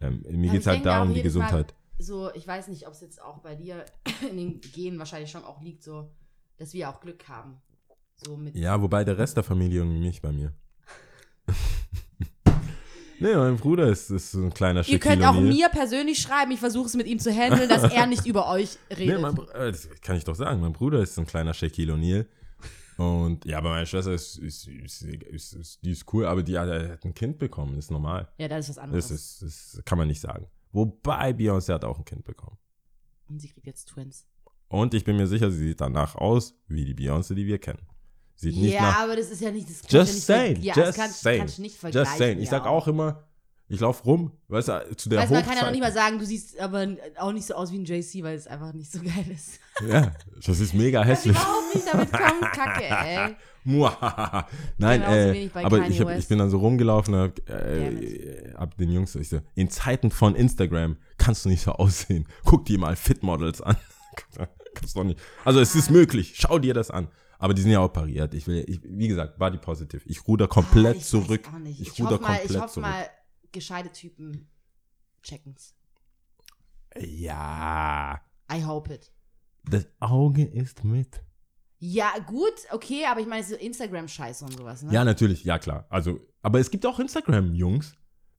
Ähm, 0.00 0.22
mir 0.28 0.48
Aber 0.48 0.52
geht 0.52 0.60
es 0.60 0.66
halt 0.66 0.84
darum, 0.86 1.08
die 1.10 1.16
jedes 1.16 1.34
Mal- 1.34 1.44
Gesundheit. 1.46 1.74
so, 1.98 2.32
ich 2.34 2.46
weiß 2.46 2.68
nicht, 2.68 2.86
ob 2.86 2.92
es 2.94 3.00
jetzt 3.00 3.20
auch 3.22 3.38
bei 3.38 3.54
dir 3.54 3.84
in 4.30 4.36
den 4.36 4.60
Genen 4.60 4.98
wahrscheinlich 4.98 5.30
schon 5.30 5.44
auch 5.44 5.60
liegt, 5.62 5.82
so, 5.82 6.10
dass 6.58 6.72
wir 6.74 6.88
auch 6.90 7.00
Glück 7.00 7.28
haben. 7.28 7.60
So 8.24 8.36
mit. 8.36 8.54
Ja, 8.56 8.80
wobei 8.80 9.04
der 9.04 9.18
Rest 9.18 9.36
der 9.36 9.44
Familie 9.44 9.80
irgendwie 9.80 10.00
nicht 10.00 10.22
bei 10.22 10.30
mir. 10.32 10.52
nee, 13.18 13.34
mein 13.34 13.56
Bruder 13.56 13.88
ist, 13.88 14.10
ist 14.10 14.32
so 14.32 14.42
ein 14.42 14.52
kleiner 14.54 14.86
Ihr 14.86 14.98
könnt 14.98 15.24
auch 15.24 15.34
mir 15.40 15.68
persönlich 15.68 16.18
schreiben, 16.20 16.50
ich 16.52 16.60
versuche 16.60 16.86
es 16.86 16.94
mit 16.94 17.06
ihm 17.06 17.18
zu 17.18 17.30
handeln, 17.32 17.68
dass 17.68 17.92
er 17.92 18.06
nicht 18.08 18.26
über 18.26 18.48
euch 18.48 18.76
Nee, 18.90 18.94
redet. 18.96 19.20
mein, 19.20 19.34
Br- 19.34 19.54
äh, 19.54 19.72
das 19.72 19.88
kann 20.00 20.16
ich 20.16 20.24
doch 20.24 20.34
sagen. 20.34 20.60
Mein 20.60 20.72
Bruder 20.72 21.00
ist 21.00 21.14
so 21.14 21.20
ein 21.22 21.26
kleiner 21.26 21.54
Shaquille 21.54 21.92
O'Neal. 21.94 22.26
Und 22.96 23.44
ja, 23.44 23.58
aber 23.58 23.70
meine 23.70 23.86
Schwester 23.86 24.12
ist, 24.12 24.38
ist, 24.38 24.66
ist, 24.68 25.02
ist, 25.02 25.84
die 25.84 25.90
ist 25.90 26.12
cool, 26.12 26.26
aber 26.26 26.42
die 26.42 26.58
hat, 26.58 26.68
hat 26.68 27.04
ein 27.04 27.14
Kind 27.14 27.38
bekommen, 27.38 27.76
ist 27.78 27.90
normal. 27.90 28.28
ja, 28.38 28.48
das 28.48 28.68
ist 28.68 28.76
was 28.76 28.78
anderes. 28.78 29.08
Das, 29.08 29.42
ist, 29.42 29.42
das 29.76 29.84
kann 29.84 29.98
man 29.98 30.08
nicht 30.08 30.20
sagen. 30.20 30.46
Wobei 30.72 31.30
Beyoncé 31.30 31.72
hat 31.74 31.84
auch 31.84 31.98
ein 31.98 32.04
Kind 32.04 32.24
bekommen. 32.24 32.56
Und 33.28 33.40
sie 33.40 33.48
kriegt 33.48 33.66
jetzt 33.66 33.86
Twins. 33.88 34.26
Und 34.68 34.92
ich 34.94 35.04
bin 35.04 35.16
mir 35.16 35.26
sicher, 35.26 35.50
sie 35.50 35.68
sieht 35.68 35.80
danach 35.80 36.14
aus 36.16 36.54
wie 36.68 36.84
die 36.84 36.94
Beyoncé, 36.94 37.34
die 37.34 37.46
wir 37.46 37.58
kennen. 37.58 37.86
Sieht 38.36 38.56
nicht 38.56 38.74
Ja, 38.74 38.82
nach. 38.82 38.98
aber 39.00 39.16
das 39.16 39.30
ist 39.30 39.40
ja 39.40 39.50
nicht 39.52 39.68
das 39.70 39.82
Just 39.88 39.92
ja 39.92 40.00
nicht 40.00 40.24
saying, 40.24 40.62
Ja, 40.62 40.74
just 40.74 40.88
das 40.88 40.96
kannst, 40.96 41.20
saying, 41.22 41.38
kannst 41.40 41.58
du 41.58 41.62
nicht 41.62 41.76
vergleichen. 41.76 42.06
Just 42.08 42.18
saying. 42.18 42.38
Ich 42.40 42.48
sag 42.50 42.64
ja. 42.64 42.70
auch 42.70 42.88
immer, 42.88 43.22
ich 43.74 43.80
laufe 43.80 44.02
rum, 44.04 44.32
weißt 44.48 44.68
du, 44.68 44.96
zu 44.96 45.08
der 45.08 45.20
Weißt 45.20 45.30
du, 45.30 45.34
man 45.34 45.44
kann 45.44 45.56
ja 45.56 45.64
noch 45.64 45.70
nicht 45.70 45.80
mal 45.82 45.92
sagen, 45.92 46.18
du 46.18 46.24
siehst 46.24 46.58
aber 46.58 46.86
auch 47.18 47.32
nicht 47.32 47.46
so 47.46 47.54
aus 47.54 47.72
wie 47.72 47.78
ein 47.78 47.84
JC, 47.84 48.22
weil 48.22 48.36
es 48.36 48.46
einfach 48.46 48.72
nicht 48.72 48.90
so 48.90 49.00
geil 49.00 49.26
ist. 49.32 49.58
Ja, 49.88 50.12
das 50.44 50.60
ist 50.60 50.74
mega 50.74 51.02
hässlich. 51.02 51.36
überhaupt 51.36 51.74
nicht 51.74 51.86
damit 51.92 52.12
kommen. 52.12 52.40
Kacke, 52.52 52.84
ey. 52.84 53.36
Nein, 54.78 55.00
Genauso 55.00 55.16
äh, 55.16 55.50
aber 55.54 55.88
ich, 55.88 56.00
hab, 56.00 56.10
ich 56.10 56.28
bin 56.28 56.38
dann 56.38 56.50
so 56.50 56.58
rumgelaufen, 56.58 57.14
hab, 57.14 57.38
äh, 57.48 58.52
hab 58.54 58.76
den 58.76 58.90
Jungs, 58.90 59.14
ich 59.14 59.30
so, 59.30 59.40
in 59.54 59.70
Zeiten 59.70 60.10
von 60.10 60.34
Instagram 60.34 60.98
kannst 61.16 61.44
du 61.44 61.48
nicht 61.48 61.62
so 61.62 61.72
aussehen. 61.72 62.28
Guck 62.44 62.66
dir 62.66 62.78
mal 62.78 62.94
Fitmodels 62.94 63.62
an. 63.62 63.76
kannst 64.74 64.96
doch 64.96 65.04
nicht. 65.04 65.18
Also 65.44 65.60
es 65.60 65.74
ist 65.74 65.90
möglich, 65.90 66.34
schau 66.36 66.58
dir 66.58 66.74
das 66.74 66.90
an. 66.90 67.08
Aber 67.38 67.52
die 67.52 67.62
sind 67.62 67.72
ja 67.72 67.82
operiert. 67.82 68.32
Ich 68.34 68.46
will, 68.46 68.64
ich, 68.66 68.80
wie 68.84 69.08
gesagt, 69.08 69.38
Body 69.38 69.58
Positive. 69.58 70.00
Ich 70.06 70.26
ruder 70.26 70.46
komplett 70.48 70.96
Ah, 70.96 70.98
ich 70.98 71.04
zurück. 71.04 71.46
Weiß 71.46 71.54
auch 71.54 71.58
nicht. 71.58 71.80
Ich 71.80 71.88
Ich, 71.88 72.00
ruder 72.00 72.12
hoffe 72.12 72.22
mal, 72.22 72.28
komplett 72.38 72.50
ich 72.50 72.56
hoffe 72.62 72.72
zurück. 72.72 72.88
mal, 72.88 73.06
gescheite 73.54 73.90
Typen 73.90 74.46
checken's. 75.22 75.74
Ja, 76.98 78.20
I 78.52 78.64
hope 78.64 78.92
it. 78.92 79.10
das 79.64 79.86
Auge 80.00 80.44
ist 80.44 80.84
mit. 80.84 81.22
Ja, 81.78 82.12
gut, 82.26 82.52
okay, 82.70 83.04
aber 83.06 83.20
ich 83.20 83.26
meine, 83.26 83.42
so 83.44 83.56
Instagram-Scheiße 83.56 84.44
und 84.44 84.56
sowas, 84.56 84.82
ne? 84.82 84.92
Ja, 84.92 85.04
natürlich, 85.04 85.44
ja 85.44 85.58
klar. 85.58 85.86
Also, 85.88 86.20
aber 86.42 86.60
es 86.60 86.70
gibt 86.70 86.86
auch 86.86 86.98
Instagram-Jungs, 86.98 87.94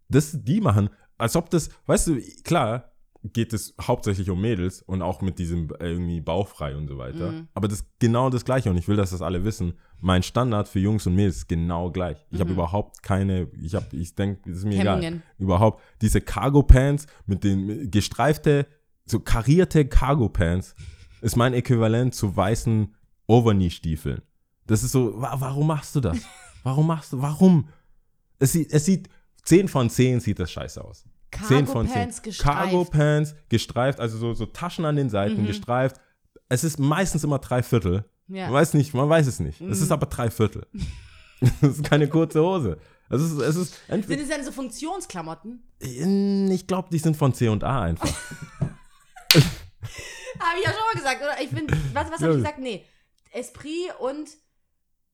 das 0.08 0.32
die 0.34 0.62
machen, 0.62 0.90
als 1.18 1.36
ob 1.36 1.50
das, 1.50 1.70
weißt 1.86 2.08
du, 2.08 2.22
klar 2.44 2.95
geht 3.34 3.54
es 3.54 3.74
hauptsächlich 3.82 4.30
um 4.30 4.40
Mädels 4.42 4.82
und 4.82 5.02
auch 5.02 5.22
mit 5.22 5.40
diesem 5.40 5.70
äh, 5.80 5.90
irgendwie 5.92 6.22
bauchfrei 6.22 6.76
und 6.76 6.88
so 6.88 6.98
weiter. 6.98 7.32
Mhm. 7.32 7.48
Aber 7.54 7.68
das 7.68 7.80
ist 7.82 7.88
genau 8.00 8.30
das 8.30 8.46
Gleiche 8.46 8.70
und 8.70 8.78
ich 8.78 8.88
will, 8.88 8.96
dass 8.98 9.12
das 9.12 9.22
alle 9.22 9.44
wissen. 9.44 9.74
Mein 10.00 10.22
Standard 10.24 10.68
für 10.68 10.80
Jungs 10.80 11.08
und 11.08 11.16
Mädels 11.16 11.38
ist 11.38 11.48
genau 11.48 11.92
gleich. 11.92 12.18
Ich 12.32 12.40
habe 12.40 12.50
Mhm. 12.52 12.56
überhaupt 12.58 13.02
keine, 13.04 13.48
ich 13.62 13.74
habe, 13.76 13.88
ich 13.96 14.14
denke, 14.16 14.42
das 14.50 14.60
ist 14.60 14.66
mir 14.66 14.80
egal. 14.82 15.02
Hemmungen. 15.02 15.24
Überhaupt 15.40 15.82
diese 16.02 16.22
Cargo 16.22 16.64
Pants 16.64 17.08
mit 17.26 17.44
den 17.44 17.90
gestreifte, 17.92 18.68
so 19.06 19.20
karierte 19.20 19.86
Cargo 19.88 20.30
Pants 20.30 20.76
ist 21.22 21.36
mein 21.36 21.54
Äquivalent 21.54 22.14
zu 22.14 22.36
weißen 22.36 22.94
Overknee-Stiefeln. 23.28 24.22
Das 24.68 24.84
ist 24.84 24.92
so, 24.92 25.20
wa 25.22 25.36
warum 25.40 25.68
machst 25.68 25.96
du 25.96 26.02
das? 26.02 26.18
Warum 26.64 26.88
machst 26.88 27.14
du, 27.14 27.22
warum? 27.22 27.70
Es 28.40 28.54
sieht, 28.54 28.74
es 28.74 28.86
sieht, 28.86 29.08
10 29.44 29.68
von 29.68 29.88
10 29.88 30.20
sieht 30.20 30.40
das 30.40 30.52
scheiße 30.52 30.84
aus. 30.84 31.06
10 31.44 31.68
von 31.68 31.88
10. 31.88 31.94
Cargo-Pants 31.94 32.22
gestreift. 32.22 32.58
Cargo 32.58 32.86
Pants 32.86 33.36
gestreift, 33.50 34.00
also 34.00 34.18
so, 34.18 34.34
so 34.34 34.46
Taschen 34.46 34.86
an 34.86 34.96
den 34.96 35.10
Seiten 35.10 35.42
Mhm. 35.44 35.48
gestreift. 35.48 35.98
Es 36.50 36.64
ist 36.64 36.80
meistens 36.80 37.24
immer 37.24 37.40
drei 37.40 37.64
Viertel. 37.64 38.06
Ja. 38.28 38.46
Man 38.46 38.54
weiß 38.54 38.74
nicht, 38.76 38.94
man 38.94 39.08
weiß 39.10 39.28
es 39.28 39.40
nicht. 39.40 39.62
Es 39.62 39.80
ist 39.82 39.88
Mhm. 39.88 39.94
aber 39.94 40.06
drei 40.08 40.30
Viertel. 40.30 40.68
Es 41.62 41.62
ist 41.62 41.84
keine 41.84 42.08
kurze 42.08 42.42
Hose. 42.42 42.78
Es 43.10 43.22
ist, 43.22 43.34
es 43.40 43.56
ist 43.56 43.76
Sind 43.88 44.10
es 44.10 44.28
denn 44.30 44.44
so 44.44 44.52
Funktionsklamotten? 44.52 45.62
ich 45.80 46.66
glaube, 46.66 46.88
die 46.92 46.98
sind 46.98 47.16
von 47.18 47.34
C&A 47.34 47.82
einfach. 47.82 48.08
Habe 50.40 50.60
ich 50.60 50.66
ja 50.66 50.72
schon 50.72 50.82
mal 50.94 50.96
gesagt, 50.96 51.22
oder? 51.22 51.42
Ich 51.42 51.50
finde, 51.50 51.78
was, 51.94 52.12
was 52.12 52.22
habe 52.22 52.32
ich 52.32 52.38
gesagt? 52.38 52.60
Nee, 52.60 52.86
Esprit 53.32 53.92
und 54.00 54.30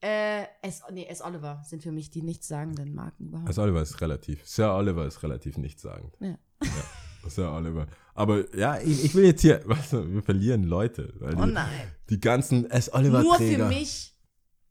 äh, 0.02 0.43
S, 0.64 0.82
nee, 0.91 1.06
S. 1.06 1.22
Oliver 1.22 1.62
sind 1.64 1.84
für 1.84 1.91
mich 1.91 2.10
die 2.10 2.24
nichtssagenden 2.24 2.93
Marken 2.93 3.28
überhaupt. 3.28 3.47
Also 3.47 3.62
Oliver 3.62 3.82
ist 3.82 4.02
relativ, 4.02 4.47
Sir 4.47 4.74
Oliver 4.74 5.06
ist 5.06 5.22
relativ 5.22 5.58
nichtssagend. 5.58 6.18
Ja. 6.20 6.38
ja 6.64 7.30
Sir 7.30 7.52
Oliver. 7.52 7.88
Aber 8.16 8.56
ja, 8.58 8.80
ich, 8.80 9.06
ich 9.06 9.16
will 9.16 9.26
jetzt 9.26 9.41
hier, 9.41 9.62
weißt 9.66 9.93
du, 9.93 10.12
wir 10.12 10.24
verlieren 10.24 10.64
Leute. 10.64 11.14
Weil 11.20 11.36
die, 11.36 11.41
oh 11.41 11.45
nein. 11.45 11.70
die 12.10 12.20
ganzen 12.20 12.70
S. 12.72 12.91
Oliver 12.93 13.22
Nur 13.22 13.36
für 13.36 13.66
mich 13.66 14.18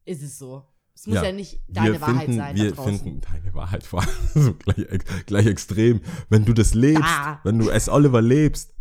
ist 0.05 0.23
es 0.23 0.39
so. 0.39 0.67
Es 0.95 1.07
muss 1.07 1.17
Ja. 1.17 1.25
ja, 1.25 1.33
nicht 1.33 1.61
deine 1.69 1.93
wir 1.93 2.01
Wahrheit 2.01 2.25
finden, 2.25 2.37
sein. 2.37 2.57
Wir 2.57 2.75
finden 2.75 3.21
deine 3.21 3.55
Wahrheit 3.55 3.85
vor 3.85 4.03
allem 4.03 4.11
so 4.35 4.55
gleich, 4.55 4.87
gleich 5.27 5.47
extrem. 5.47 6.01
Wenn 6.29 6.45
du 6.45 6.53
das 6.53 6.75
lebst, 6.75 7.05
Da. 7.05 7.41
wenn 7.45 7.59
du 7.59 7.71
S. 7.71 7.89
Oliver 7.89 8.21
lebst, 8.21 8.75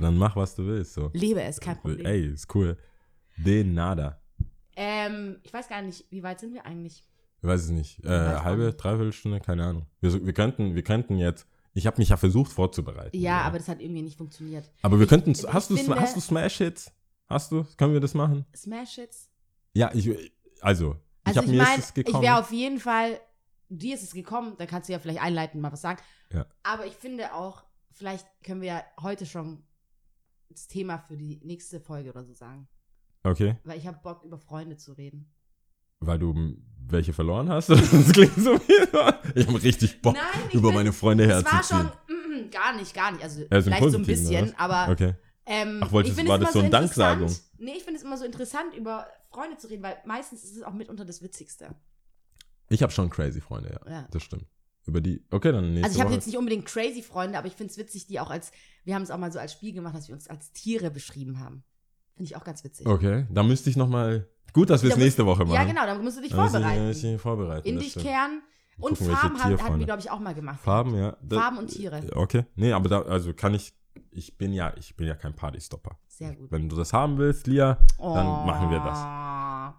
dann 0.00 0.16
mach, 0.18 0.36
was 0.36 0.54
du 0.54 0.66
willst. 0.66 0.92
So. 0.92 1.10
Lebe 1.14 1.42
es, 1.42 1.58
kein 1.58 1.78
Problem. 1.78 2.04
Ey, 2.04 2.28
ist 2.28 2.54
cool. 2.54 2.76
De 3.38 3.64
nada. 3.64 4.20
Ähm, 4.76 5.38
ich 5.42 5.52
weiß 5.52 5.68
gar 5.68 5.82
nicht, 5.82 6.04
wie 6.10 6.22
weit 6.22 6.40
sind 6.40 6.54
wir 6.54 6.66
eigentlich? 6.66 7.04
Ich 7.40 7.48
weiß 7.48 7.64
es 7.64 7.70
nicht. 7.70 8.02
Äh, 8.04 8.08
halbe, 8.08 8.72
dreiviertel 8.74 9.12
Stunde, 9.12 9.40
keine 9.40 9.64
Ahnung. 9.64 9.86
Wir, 10.00 10.24
wir, 10.24 10.32
könnten, 10.32 10.74
wir 10.74 10.82
könnten 10.82 11.18
jetzt, 11.18 11.46
ich 11.74 11.86
habe 11.86 11.98
mich 11.98 12.08
ja 12.08 12.16
versucht 12.16 12.52
vorzubereiten. 12.52 13.16
Ja, 13.16 13.42
aber 13.42 13.58
das 13.58 13.68
hat 13.68 13.80
irgendwie 13.80 14.02
nicht 14.02 14.16
funktioniert. 14.16 14.70
Aber 14.82 14.98
wir 14.98 15.04
Ich- 15.04 15.10
könnten, 15.10 15.32
ich 15.32 15.46
hast 15.46 15.70
du, 15.70 15.76
finde- 15.76 16.00
hast 16.00 16.16
du 16.16 16.20
Smash-Hits? 16.20 16.92
Hast 17.26 17.52
du? 17.52 17.64
Können 17.76 17.92
wir 17.92 18.00
das 18.00 18.14
machen? 18.14 18.46
Smash 18.56 18.94
Hits? 18.96 19.30
Ja, 19.74 19.90
ich, 19.94 20.08
also, 20.60 20.92
ich 20.92 21.00
Also 21.24 21.38
habe 21.38 21.46
ich 21.46 21.52
mir 21.52 21.62
meine, 21.62 21.78
ist 21.78 21.84
es 21.84 21.88
ich 21.90 21.94
gekommen. 22.04 22.22
wäre 22.22 22.38
auf 22.38 22.50
jeden 22.52 22.78
Fall, 22.80 23.20
dir 23.68 23.94
ist 23.94 24.02
es 24.02 24.12
gekommen, 24.14 24.54
dann 24.58 24.66
kannst 24.66 24.88
du 24.88 24.92
ja 24.92 24.98
vielleicht 24.98 25.20
einleiten, 25.22 25.60
mal 25.60 25.72
was 25.72 25.80
sagen. 25.80 26.00
Ja. 26.32 26.46
Aber 26.62 26.86
ich 26.86 26.94
finde 26.94 27.34
auch, 27.34 27.62
vielleicht 27.92 28.26
können 28.42 28.60
wir 28.60 28.68
ja 28.68 28.84
heute 29.02 29.26
schon 29.26 29.62
das 30.50 30.68
Thema 30.68 30.98
für 30.98 31.16
die 31.16 31.40
nächste 31.44 31.80
Folge 31.80 32.10
oder 32.10 32.24
so 32.24 32.32
sagen. 32.34 32.68
Okay, 33.24 33.56
Weil 33.64 33.78
ich 33.78 33.86
habe 33.86 33.98
Bock, 34.02 34.22
über 34.24 34.38
Freunde 34.38 34.76
zu 34.76 34.92
reden. 34.92 35.32
weil 36.00 36.18
du 36.18 36.56
welche 36.86 37.12
verloren 37.12 37.48
hast? 37.48 37.68
das 37.70 38.12
klingt 38.12 38.34
so 38.36 38.54
wie, 38.56 38.72
ich 39.40 39.46
habe 39.46 39.62
richtig 39.62 40.00
Bock, 40.02 40.14
Nein, 40.14 40.50
über 40.52 40.68
bin- 40.68 40.74
meine 40.76 40.92
Freunde 40.92 41.26
Das 41.26 41.44
war 41.44 41.52
herzuziehen. 41.52 41.90
schon, 42.08 42.46
mm, 42.46 42.50
gar 42.50 42.76
nicht, 42.76 42.94
gar 42.94 43.10
nicht. 43.12 43.22
Also 43.24 43.40
Ja, 43.40 43.46
so 43.50 43.56
im 43.56 43.62
vielleicht 43.76 43.90
so 43.92 43.98
ein 43.98 44.06
bisschen, 44.06 44.54
aber 44.58 44.92
Okay. 44.92 45.14
ähm, 45.46 45.80
Ach, 45.82 45.90
wolltest- 45.92 46.12
ich 46.12 46.16
finde 46.16 46.30
war 46.32 46.38
es 46.38 46.44
das 46.46 46.54
immer 46.54 46.62
so 46.70 46.76
eine 46.76 46.84
interessant- 46.84 47.20
Danksagung? 47.22 47.46
Nee, 47.58 47.72
ich 47.76 47.84
finde 47.84 47.98
es 47.98 48.04
immer 48.04 48.18
so 48.18 48.24
interessant, 48.26 48.74
über 48.76 49.06
Freunde 49.30 49.56
zu 49.56 49.68
reden, 49.68 49.82
weil 49.82 49.96
meistens 50.04 50.44
ist 50.44 50.56
es 50.56 50.62
auch 50.62 50.74
mitunter 50.74 51.04
das 51.04 51.22
Witzigste. 51.22 51.74
Ich 52.68 52.82
habe 52.82 52.92
schon 52.92 53.08
crazy 53.10 53.40
Freunde, 53.40 53.78
ja. 53.86 53.90
Ja. 53.90 54.08
Das 54.10 54.22
stimmt. 54.22 54.44
Über 54.86 55.00
die, 55.00 55.24
okay, 55.30 55.50
dann 55.52 55.70
nächste 55.72 55.84
Also 55.86 55.96
ich 55.98 56.04
habe 56.04 56.12
jetzt 56.14 56.26
nicht 56.26 56.36
unbedingt 56.36 56.66
crazy 56.66 57.02
Freunde, 57.02 57.38
aber 57.38 57.46
ich 57.46 57.54
finde 57.54 57.70
es 57.70 57.78
witzig, 57.78 58.06
die 58.06 58.20
auch 58.20 58.30
als, 58.30 58.52
wir 58.84 58.94
haben 58.94 59.02
es 59.02 59.10
auch 59.10 59.16
mal 59.18 59.32
so 59.32 59.38
als 59.38 59.52
Spiel 59.54 59.72
gemacht, 59.72 59.94
dass 59.94 60.08
wir 60.08 60.14
uns 60.14 60.28
als 60.28 60.52
Tiere 60.52 60.90
beschrieben 60.90 61.40
haben. 61.40 61.64
Finde 62.16 62.30
ich 62.30 62.36
auch 62.36 62.44
ganz 62.44 62.62
witzig. 62.64 62.86
Okay, 62.86 63.26
da 63.30 63.42
müsste 63.42 63.70
ich 63.70 63.76
noch 63.76 63.88
mal, 63.88 64.28
gut, 64.52 64.70
dass 64.70 64.82
wir 64.82 64.90
es 64.90 64.96
musst- 64.96 65.04
nächste 65.04 65.26
Woche 65.26 65.44
machen. 65.44 65.54
Ja, 65.54 65.64
genau, 65.64 65.84
da 65.86 65.94
musst 65.98 66.16
du 66.18 66.22
dich 66.22 66.30
Da 66.32 66.48
vorbereiten. 66.48 66.86
muss 66.86 66.96
ich 66.98 67.04
mich 67.12 67.20
vorbereiten. 67.20 67.66
In 67.68 67.74
das 67.76 67.84
dich 67.84 67.90
stimmt. 67.92 68.06
kehren. 68.06 68.42
Und 68.78 68.98
Gucken, 68.98 69.14
Farben 69.14 69.38
hat, 69.42 69.62
hatten 69.62 69.78
wir, 69.78 69.86
glaube 69.86 70.00
ich, 70.00 70.10
auch 70.10 70.18
mal 70.18 70.34
gemacht. 70.34 70.60
Farben, 70.60 70.94
ja. 70.96 71.16
Da- 71.22 71.40
Farben 71.40 71.58
und 71.58 71.68
Tiere. 71.68 72.02
Okay. 72.14 72.44
Nee, 72.56 72.72
aber 72.72 72.88
da, 72.88 73.02
also 73.02 73.32
kann 73.32 73.54
ich, 73.54 73.72
ich 74.10 74.36
bin 74.36 74.52
ja, 74.52 74.72
ich 74.76 74.96
bin 74.96 75.06
ja 75.06 75.14
kein 75.14 75.34
Partystopper. 75.34 75.96
Sehr 76.08 76.34
gut. 76.34 76.50
Wenn 76.50 76.68
du 76.68 76.74
das 76.76 76.92
haben 76.92 77.16
willst, 77.18 77.46
Lia, 77.46 77.74
dann 77.98 78.26
Oh. 78.26 78.44
machen 78.44 78.70
wir 78.70 78.80
das. 78.80 78.98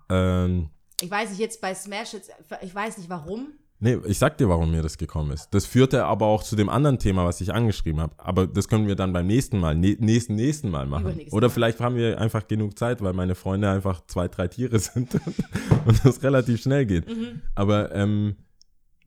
Ähm, 0.09 0.69
Ich 1.01 1.11
weiß 1.11 1.29
nicht, 1.29 1.39
jetzt 1.39 1.59
bei 1.61 1.75
Smash, 1.75 2.13
jetzt, 2.13 2.31
ich 2.61 2.73
weiß 2.73 2.97
nicht 2.97 3.09
warum. 3.09 3.49
Nee, 3.80 3.97
ich 4.05 4.17
sag 4.17 4.38
dir, 4.38 4.49
warum 4.49 4.71
mir 4.71 4.82
das 4.82 4.97
gekommen 4.97 5.32
ist. 5.32 5.49
Das 5.53 5.65
führte 5.65 6.05
aber 6.05 6.26
auch 6.28 6.43
zu 6.43 6.55
dem 6.55 6.69
anderen 6.69 6.99
Thema, 6.99 7.26
was 7.26 7.41
ich 7.41 7.53
angeschrieben 7.53 8.01
habe. 8.01 8.13
Aber 8.17 8.47
das 8.47 8.67
können 8.67 8.88
wir 8.88 8.95
dann 8.95 9.13
beim 9.13 9.28
nächsten 9.28 9.59
Mal, 9.59 9.76
nächsten, 9.76 10.36
nächsten 10.36 10.69
Mal 10.69 10.86
machen. 10.88 11.19
Oder 11.32 11.49
vielleicht 11.49 11.80
haben 11.80 11.95
wir 11.95 12.19
einfach 12.19 12.47
genug 12.47 12.78
Zeit, 12.78 13.01
weil 13.01 13.13
meine 13.13 13.36
Freunde 13.36 13.69
einfach 13.69 14.05
zwei, 14.07 14.28
drei 14.28 14.47
Tiere 14.47 14.80
sind 14.80 15.15
und 15.86 16.05
das 16.05 16.23
relativ 16.23 16.61
schnell 16.61 16.86
geht. 16.86 17.07
Mhm. 17.07 17.41
Aber 17.53 17.93
ähm, 17.93 18.36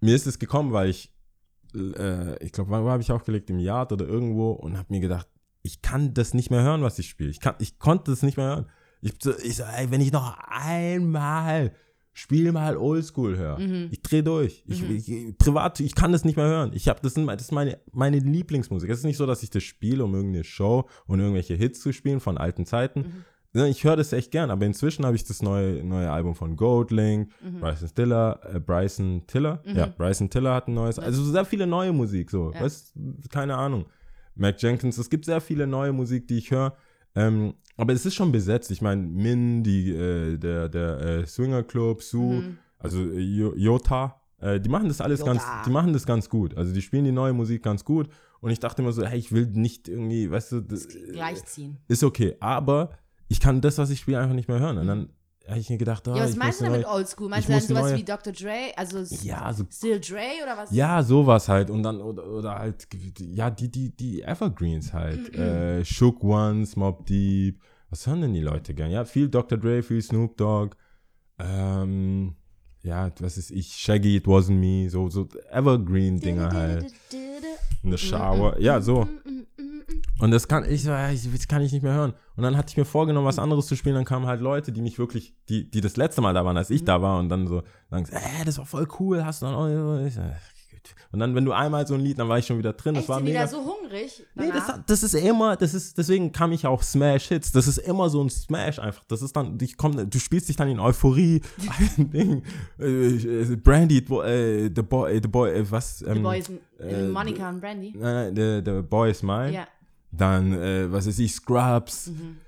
mir 0.01 0.15
ist 0.15 0.27
es 0.27 0.39
gekommen, 0.39 0.73
weil 0.73 0.91
ich, 0.91 1.13
äh, 1.75 2.43
ich 2.45 2.53
glaube, 2.53 2.71
wo 2.71 2.91
habe 2.91 3.03
ich 3.03 3.11
aufgelegt? 3.11 3.51
Im 3.51 3.59
Yard 3.59 3.93
oder 3.93 4.07
irgendwo 4.07 4.53
und 4.53 4.77
habe 4.77 4.87
mir 4.91 5.01
gedacht, 5.01 5.29
ich 5.63 5.83
kann 5.83 6.15
das 6.15 6.35
nicht 6.35 6.51
mehr 6.51 6.63
hören, 6.63 6.83
was 6.83 6.99
ich 6.99 7.09
spiele. 7.09 7.31
Ich, 7.31 7.41
kann, 7.41 7.55
ich 7.59 7.79
konnte 7.79 8.11
das 8.11 8.23
nicht 8.23 8.37
mehr 8.37 8.47
hören. 8.47 8.67
Ich, 9.01 9.13
ich 9.45 9.57
so, 9.57 9.63
ey, 9.63 9.91
wenn 9.91 10.01
ich 10.01 10.13
noch 10.13 10.39
einmal 10.39 11.73
Spiel 12.19 12.51
mal 12.51 12.77
Oldschool 12.77 13.37
höre, 13.37 13.61
Mhm. 13.61 13.89
ich 13.93 14.03
drehe 14.03 14.25
durch. 14.25 14.65
Ich, 14.67 14.83
Mhm. 14.83 14.97
ich, 14.97 15.39
privat, 15.39 15.79
ich 15.79 15.95
kann 15.95 16.11
das 16.11 16.25
nicht 16.25 16.35
mehr 16.37 16.47
hören. 16.49 16.73
Ich 16.75 16.89
habe 16.89 16.99
das, 17.01 17.15
sind- 17.15 17.29
das 17.29 17.43
ist 17.43 17.53
meine, 17.53 17.79
meine 17.93 18.19
Lieblingsmusik. 18.19 18.91
Es 18.91 18.99
ist 18.99 19.05
nicht 19.05 19.17
so, 19.19 19.25
dass 19.25 19.45
ich 19.45 19.51
das 19.51 19.63
spiele, 19.63 20.05
um 20.05 20.13
irgendeine 20.15 20.43
Show 20.43 20.89
und 21.07 21.21
irgendwelche 21.21 21.55
Hits 21.55 21.81
zu 21.81 21.93
spielen 21.93 22.19
von 22.19 22.37
alten 22.37 22.67
Zeiten. 22.67 23.25
Mhm. 23.55 23.65
Ich 23.67 23.85
höre 23.85 23.95
das 23.97 24.13
echt 24.13 24.31
gern, 24.33 24.51
aber 24.51 24.67
inzwischen 24.67 25.07
habe 25.07 25.15
ich 25.15 25.23
das 25.25 25.43
neue, 25.43 25.83
neue 25.85 26.11
Album 26.11 26.35
von 26.35 26.57
Goldlink, 26.57 27.31
Mhm. 27.41 27.61
Bryson 27.61 27.91
Tiller, 27.95 28.41
äh, 28.53 28.59
Bryson 28.61 29.23
Tiller, 29.29 29.63
Mhm. 29.65 29.77
ja, 29.77 29.87
Bryson 29.87 30.29
Tiller 30.29 30.55
hat 30.55 30.67
ein 30.69 30.75
neues, 30.75 30.99
also 30.99 31.23
sehr 31.25 31.45
viele 31.45 31.67
neue 31.69 31.93
Musik, 31.93 32.31
so, 32.31 32.53
Ja. 32.53 32.61
weißt, 32.63 32.95
keine 33.31 33.57
Ahnung. 33.57 33.87
Mac 34.35 34.61
Jenkins, 34.61 34.99
es 34.99 35.09
gibt 35.09 35.25
sehr 35.25 35.41
viele 35.41 35.67
neue 35.67 35.93
Musik, 35.93 36.27
die 36.29 36.39
ich 36.39 36.51
höre, 36.51 36.75
ähm, 37.19 37.55
aber 37.77 37.93
es 37.93 38.05
ist 38.07 38.15
schon 38.15 38.33
besetzt. 38.33 38.71
Ich 38.71 38.83
meine, 38.83 39.03
Min, 39.03 39.63
die, 39.63 39.91
äh, 39.93 40.37
der, 40.39 40.69
der 40.69 41.01
äh, 41.01 41.27
Swinger 41.27 41.63
Club, 41.63 42.03
Sue, 42.03 42.41
Mhm. 42.43 42.59
also 42.79 42.99
äh, 43.01 43.21
Jo- 43.21 43.55
Jota, 43.57 44.21
äh, 44.41 44.59
die 44.61 44.69
machen 44.69 44.89
das 44.89 45.01
alles 45.01 45.21
Jota. 45.21 45.33
ganz, 45.33 45.43
die 45.67 45.71
machen 45.71 45.93
das 45.93 46.05
ganz 46.07 46.29
gut. 46.29 46.57
Also 46.57 46.73
die 46.75 46.83
spielen 46.83 47.05
die 47.05 47.13
neue 47.13 47.33
Musik 47.33 47.63
ganz 47.63 47.85
gut 47.85 48.09
und 48.41 48.51
ich 48.51 48.61
dachte 48.61 48.83
immer 48.83 48.93
so, 48.93 49.05
hey, 49.05 49.19
ich 49.19 49.33
will 49.33 49.47
nicht 49.47 49.89
irgendwie, 49.89 50.31
weißt 50.31 50.53
du, 50.53 50.61
das, 50.61 50.89
Gleichziehen. 51.13 51.79
ist 51.89 52.03
okay, 52.05 52.37
aber 52.41 52.91
ich 53.29 53.41
kann 53.41 53.61
das, 53.61 53.79
was 53.79 53.91
ich 53.91 54.01
spiele, 54.01 54.19
einfach 54.21 54.35
nicht 54.35 54.49
mehr 54.49 54.59
hören. 54.61 54.79
Und 54.79 54.87
dann 54.87 55.11
habe 55.49 55.61
ich 55.61 55.71
mir 55.71 55.79
gedacht, 55.79 56.07
ah, 56.09 56.17
Ja, 56.17 56.25
was 56.25 56.37
meinst 56.37 56.61
du 56.61 56.65
damit 56.67 56.87
Oldschool? 56.87 57.29
Meinst 57.29 57.49
du 57.49 57.53
dann 57.53 57.63
sowas 57.63 57.83
neue- 57.91 57.97
wie 57.99 58.05
Dr. 58.05 58.33
Dre? 58.33 58.73
Also 58.77 58.99
Ja, 59.25 59.53
so 59.53 59.65
Still 59.71 60.01
Dre 60.01 60.27
oder 60.43 60.57
was? 60.57 60.71
ja, 60.73 61.03
sowas 61.03 61.49
halt. 61.49 61.71
Und 61.71 61.83
dann, 61.83 62.01
oder, 62.01 62.27
oder 62.27 62.59
halt, 62.59 62.87
ja, 63.19 63.51
die, 63.51 63.71
die, 63.71 63.95
die 63.97 64.23
Evergreens 64.23 64.93
halt. 64.93 65.35
äh, 65.35 65.85
Shook 65.85 66.23
Ones, 66.23 66.77
Mob 66.77 67.07
Deep. 67.07 67.61
Was 67.91 68.07
hören 68.07 68.21
denn 68.21 68.35
die 68.35 68.41
Leute 68.43 68.75
gern? 68.75 68.91
Ja, 68.91 69.05
viel 69.07 69.29
Dr. 69.29 69.57
Dre, 69.57 69.83
viel 69.83 70.03
Snoop 70.03 70.37
Dogg. 70.37 70.77
Ähm, 71.39 72.35
ja, 72.83 73.11
was 73.21 73.39
ist 73.39 73.51
ich? 73.51 73.69
Shaggy, 73.75 74.17
It 74.17 74.27
Wasn't 74.27 74.53
Me. 74.59 74.89
So, 74.91 75.09
so 75.09 75.29
Evergreen-Dinger 75.51 76.53
halt. 76.53 76.93
In 77.83 77.91
the 77.93 77.99
Shower. 77.99 78.59
Ja, 78.61 78.81
so. 78.81 79.07
Und 80.21 80.31
das 80.33 80.49
kann 80.49 80.65
ich, 80.69 80.85
das 80.85 81.49
kann 81.49 81.63
ich 81.63 81.73
nicht 81.73 81.83
mehr 81.83 81.95
hören. 81.95 82.13
Und 82.37 82.43
dann 82.43 82.57
hatte 82.57 82.71
ich 82.71 82.77
mir 82.77 82.85
vorgenommen, 82.85 83.27
was 83.27 83.39
anderes 83.39 83.67
zu 83.67 83.77
spielen. 83.77 83.95
Dann 83.95 84.05
kamen 84.05 84.27
halt 84.27 84.41
Leute, 84.41 84.73
die 84.73 84.83
mich 84.83 84.99
wirklich, 84.99 85.35
die, 85.49 85.71
die 85.71 85.81
das 85.81 85.97
letzte 85.97 86.21
Mal 86.21 86.35
da 86.35 86.45
waren, 86.45 86.57
als 86.57 86.71
ich 86.71 86.83
Mhm. 86.83 86.87
da 86.87 87.03
war. 87.03 87.19
Und 87.19 87.29
dann 87.29 87.47
so, 87.47 87.63
sagen, 87.91 88.05
sie, 88.05 88.13
äh, 88.15 88.45
das 88.45 88.59
war 88.59 88.67
voll 88.67 88.87
cool, 88.99 89.25
hast 89.25 89.43
du 89.43 89.47
dann 89.47 89.55
auch. 89.55 90.05
Ich 90.07 90.15
so, 90.15 90.21
"Ach, 90.21 90.27
gut." 90.73 90.95
Und 91.13 91.21
dann, 91.21 91.35
wenn 91.35 91.45
du 91.45 91.53
einmal 91.53 91.87
so 91.87 91.95
ein 91.95 92.01
Lied, 92.01 92.19
dann 92.19 92.29
war 92.29 92.39
ich 92.39 92.47
schon 92.47 92.59
wieder 92.59 92.73
drin. 92.75 92.95
Das 92.95 93.03
Echt, 93.05 93.09
war 93.09 93.21
mega. 93.21 93.41
wieder 93.41 93.49
so 93.49 93.59
hungrig? 93.65 94.25
Nee, 94.35 94.51
das, 94.53 94.67
danach? 94.67 94.85
das 94.87 95.03
ist 95.03 95.15
immer, 95.15 95.57
das 95.57 95.73
ist, 95.75 95.97
deswegen 95.97 96.33
kam 96.33 96.53
ich 96.53 96.67
auch 96.67 96.83
Smash 96.83 97.29
Hits. 97.29 97.53
Das 97.53 97.67
ist 97.67 97.79
immer 97.79 98.11
so 98.11 98.23
ein 98.23 98.29
Smash 98.29 98.79
einfach. 98.79 99.05
Das 99.09 99.23
ist 99.23 99.35
dann, 99.37 99.57
ich 99.63 99.77
komm, 99.79 100.11
du 100.11 100.19
spielst 100.19 100.49
dich 100.49 100.57
dann 100.57 100.69
in 100.69 100.81
Euphorie. 100.81 101.41
Ein 101.97 102.11
Ding, 102.11 102.43
äh, 102.79 103.57
Brandy, 103.57 103.99
äh, 103.99 104.71
The 104.75 104.83
Boy, 104.83 105.17
äh, 105.17 105.21
The 105.23 105.29
Boy, 105.29 105.51
äh, 105.53 105.71
was? 105.71 105.99
The 106.01 106.07
Ähm, 106.07 106.23
Boys, 106.23 106.51
äh, 106.79 107.07
äh, 107.07 107.09
Monica 107.09 107.49
und 107.49 107.61
Brandy. 107.61 107.95
Nein, 107.97 108.35
The, 108.37 108.61
the 108.65 108.83
Boy 108.83 109.11
is 109.11 109.23
Mine. 109.23 109.53
Ja. 109.53 109.67
Dann, 110.11 110.53
äh, 110.53 110.91
was 110.91 111.07
weiß 111.07 111.19
ich, 111.19 111.33
Scrubs. 111.35 112.09
Mhm. 112.09 112.39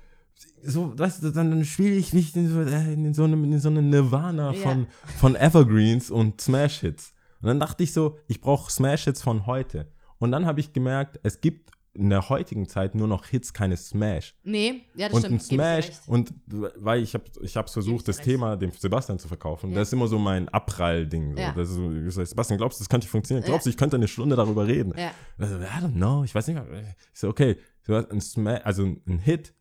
So, 0.63 0.97
weißt 0.97 1.23
du, 1.23 1.31
dann, 1.31 1.49
dann 1.51 1.65
spiele 1.65 1.95
ich 1.95 2.13
mich 2.13 2.35
in 2.35 2.47
so, 2.49 2.61
äh, 2.61 2.93
in 2.93 3.13
so 3.13 3.23
einem 3.23 3.43
in 3.45 3.59
so 3.59 3.69
eine 3.69 3.81
Nirvana 3.81 4.53
Ja. 4.53 4.61
von, 4.61 4.87
von 5.17 5.35
Evergreens 5.35 6.11
und 6.11 6.39
Smash-Hits. 6.41 7.13
Und 7.41 7.47
dann 7.47 7.59
dachte 7.59 7.83
ich 7.83 7.93
so, 7.93 8.17
ich 8.27 8.41
brauche 8.41 8.71
Smash-Hits 8.71 9.21
von 9.21 9.45
heute. 9.47 9.87
Und 10.19 10.31
dann 10.31 10.45
habe 10.45 10.59
ich 10.59 10.71
gemerkt, 10.73 11.19
es 11.23 11.41
gibt 11.41 11.71
in 11.93 12.09
der 12.09 12.29
heutigen 12.29 12.67
Zeit 12.69 12.95
nur 12.95 13.07
noch 13.07 13.25
Hits, 13.25 13.53
keine 13.53 13.75
Smash. 13.75 14.35
Nee, 14.43 14.83
ja, 14.95 15.07
das 15.07 15.15
und 15.15 15.21
stimmt. 15.21 15.41
ein 15.41 15.43
Smash, 15.43 15.91
und 16.07 16.33
weil 16.47 17.03
ich 17.03 17.13
habe 17.13 17.25
ich 17.41 17.57
hab's 17.57 17.73
versucht, 17.73 18.07
das 18.07 18.19
recht. 18.19 18.29
Thema 18.29 18.55
dem 18.55 18.71
Sebastian 18.71 19.19
zu 19.19 19.27
verkaufen. 19.27 19.71
Ja. 19.71 19.79
Das 19.79 19.89
ist 19.89 19.93
immer 19.93 20.07
so 20.07 20.17
mein 20.17 20.47
Abprall-Ding. 20.49 21.35
So. 21.35 21.41
Ja. 21.41 21.51
Das 21.51 21.69
ist 21.69 21.75
so, 21.75 21.91
ich 21.91 22.13
sag, 22.13 22.27
Sebastian, 22.27 22.57
glaubst 22.57 22.79
du, 22.79 22.83
das 22.83 22.89
könnte 22.89 23.07
funktionieren? 23.07 23.45
Glaubst 23.45 23.65
du, 23.65 23.69
ich 23.69 23.77
könnte 23.77 23.97
eine 23.97 24.07
Stunde 24.07 24.35
darüber 24.35 24.67
reden? 24.67 24.93
Ja. 24.97 25.11
Also, 25.37 25.57
I 25.57 25.65
don't 25.65 25.95
know, 25.95 26.23
ich 26.23 26.33
weiß 26.33 26.47
nicht 26.47 26.55
mehr. 26.55 26.95
Ich 27.13 27.19
so, 27.19 27.27
okay, 27.27 27.57
ein 27.87 28.21
Sma 28.21 28.55
also 28.55 28.83
ein 28.83 29.19
Hit 29.19 29.53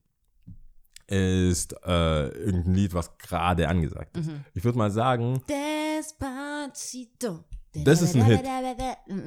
ist 1.09 1.75
äh, 1.85 2.29
irgendein 2.29 2.75
Lied, 2.75 2.95
was 2.95 3.19
gerade 3.19 3.69
angesagt 3.69 4.17
ist. 4.17 4.29
Mhm. 4.29 4.45
Ich 4.55 4.63
würde 4.63 4.79
mal 4.79 4.93
sagen, 4.93 5.43
Despacito. 5.49 7.45
Das 7.73 8.03
ist 8.03 8.15
ein 8.17 8.25
Hit. 8.25 8.41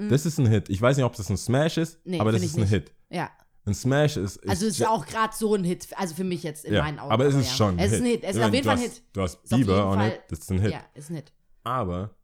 Das 0.10 0.26
ist 0.26 0.38
ein 0.40 0.48
Hit. 0.48 0.70
Ich 0.70 0.82
weiß 0.82 0.98
nicht, 0.98 1.06
ob 1.06 1.16
das 1.16 1.30
ein 1.30 1.38
Smash 1.38 1.78
ist, 1.78 2.00
Nee, 2.06 2.20
aber 2.20 2.32
das 2.32 2.44
ist 2.44 2.56
ein 2.56 2.62
nicht. 2.62 2.70
Hit. 2.72 2.92
Ja, 3.10 3.30
Ein 3.66 3.74
Smash 3.74 4.18
ist. 4.18 4.38
ist 4.38 4.50
also 4.50 4.66
es 4.68 4.80
ist 4.80 4.86
auch 4.88 5.06
gerade 5.06 5.34
so 5.36 5.56
ein 5.56 5.64
Hit, 5.64 5.88
also 5.96 6.14
für 6.16 6.24
mich 6.26 6.44
jetzt 6.44 6.66
in 6.66 6.74
ja, 6.74 6.82
meinen 6.84 7.00
Augen. 7.00 7.12
aber 7.12 7.26
es 7.26 7.36
ist 7.36 7.50
ja. 7.52 7.56
schon 7.56 7.76
ein 7.76 7.80
Es 7.80 7.92
Hit. 7.92 7.94
ist 7.94 8.00
ein 8.02 8.06
Hit, 8.08 8.24
es 8.24 8.36
ist 8.36 8.42
auf 8.44 8.54
jeden 8.54 8.66
Fall 8.66 8.76
ein 8.76 8.82
Hit. 8.82 9.04
Du 9.14 9.22
hast 9.22 9.44
Bieber 9.44 9.58
jeden 9.78 9.88
on 9.88 9.98
Fall- 10.00 10.10
it, 10.10 10.22
das 10.30 10.40
ist 10.40 10.52
ein 10.52 10.60
Hit. 10.60 10.72
Ja, 10.72 10.82
ist 10.94 11.10
ein 11.10 11.16
Hit. 11.16 11.32
Aber 11.64 12.16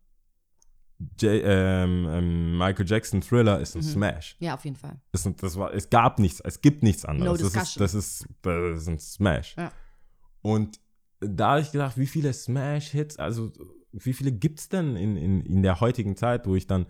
J 1.22 1.42
ähm, 1.46 2.08
ähm, 2.12 2.58
Michael 2.58 2.86
Jackson 2.86 3.22
Thriller 3.22 3.62
ist 3.62 3.76
ein 3.76 3.80
Mhm. 3.82 3.88
Smash. 3.88 4.36
Ja, 4.40 4.56
auf 4.56 4.66
jeden 4.66 4.76
Fall. 4.76 5.00
Das, 5.14 5.26
das 5.38 5.56
war, 5.58 5.74
es 5.74 5.90
gab 5.90 6.20
nichts, 6.20 6.42
es 6.42 6.60
gibt 6.60 6.84
nichts 6.84 7.06
anderes. 7.06 7.40
No 7.42 7.48
das, 7.50 7.56
ist, 7.70 7.80
das, 7.80 7.94
ist, 7.94 8.26
das 8.42 8.82
ist 8.82 8.88
ein 8.90 9.00
Smash. 9.00 9.56
Ja. 9.58 9.72
Und 10.42 10.82
da 11.22 11.52
habe 11.52 11.62
ich 11.62 11.72
gedacht, 11.72 11.98
wie 11.98 12.08
viele 12.08 12.34
Smash-Hits, 12.34 13.18
also 13.18 13.50
wie 13.92 14.14
viele 14.14 14.32
gibt 14.32 14.60
es 14.60 14.70
denn 14.70 14.96
in, 14.96 15.18
in, 15.18 15.42
in 15.42 15.64
der 15.64 15.80
heutigen 15.80 16.16
Zeit, 16.16 16.46
wo 16.48 16.56
ich 16.56 16.68
dann 16.68 16.86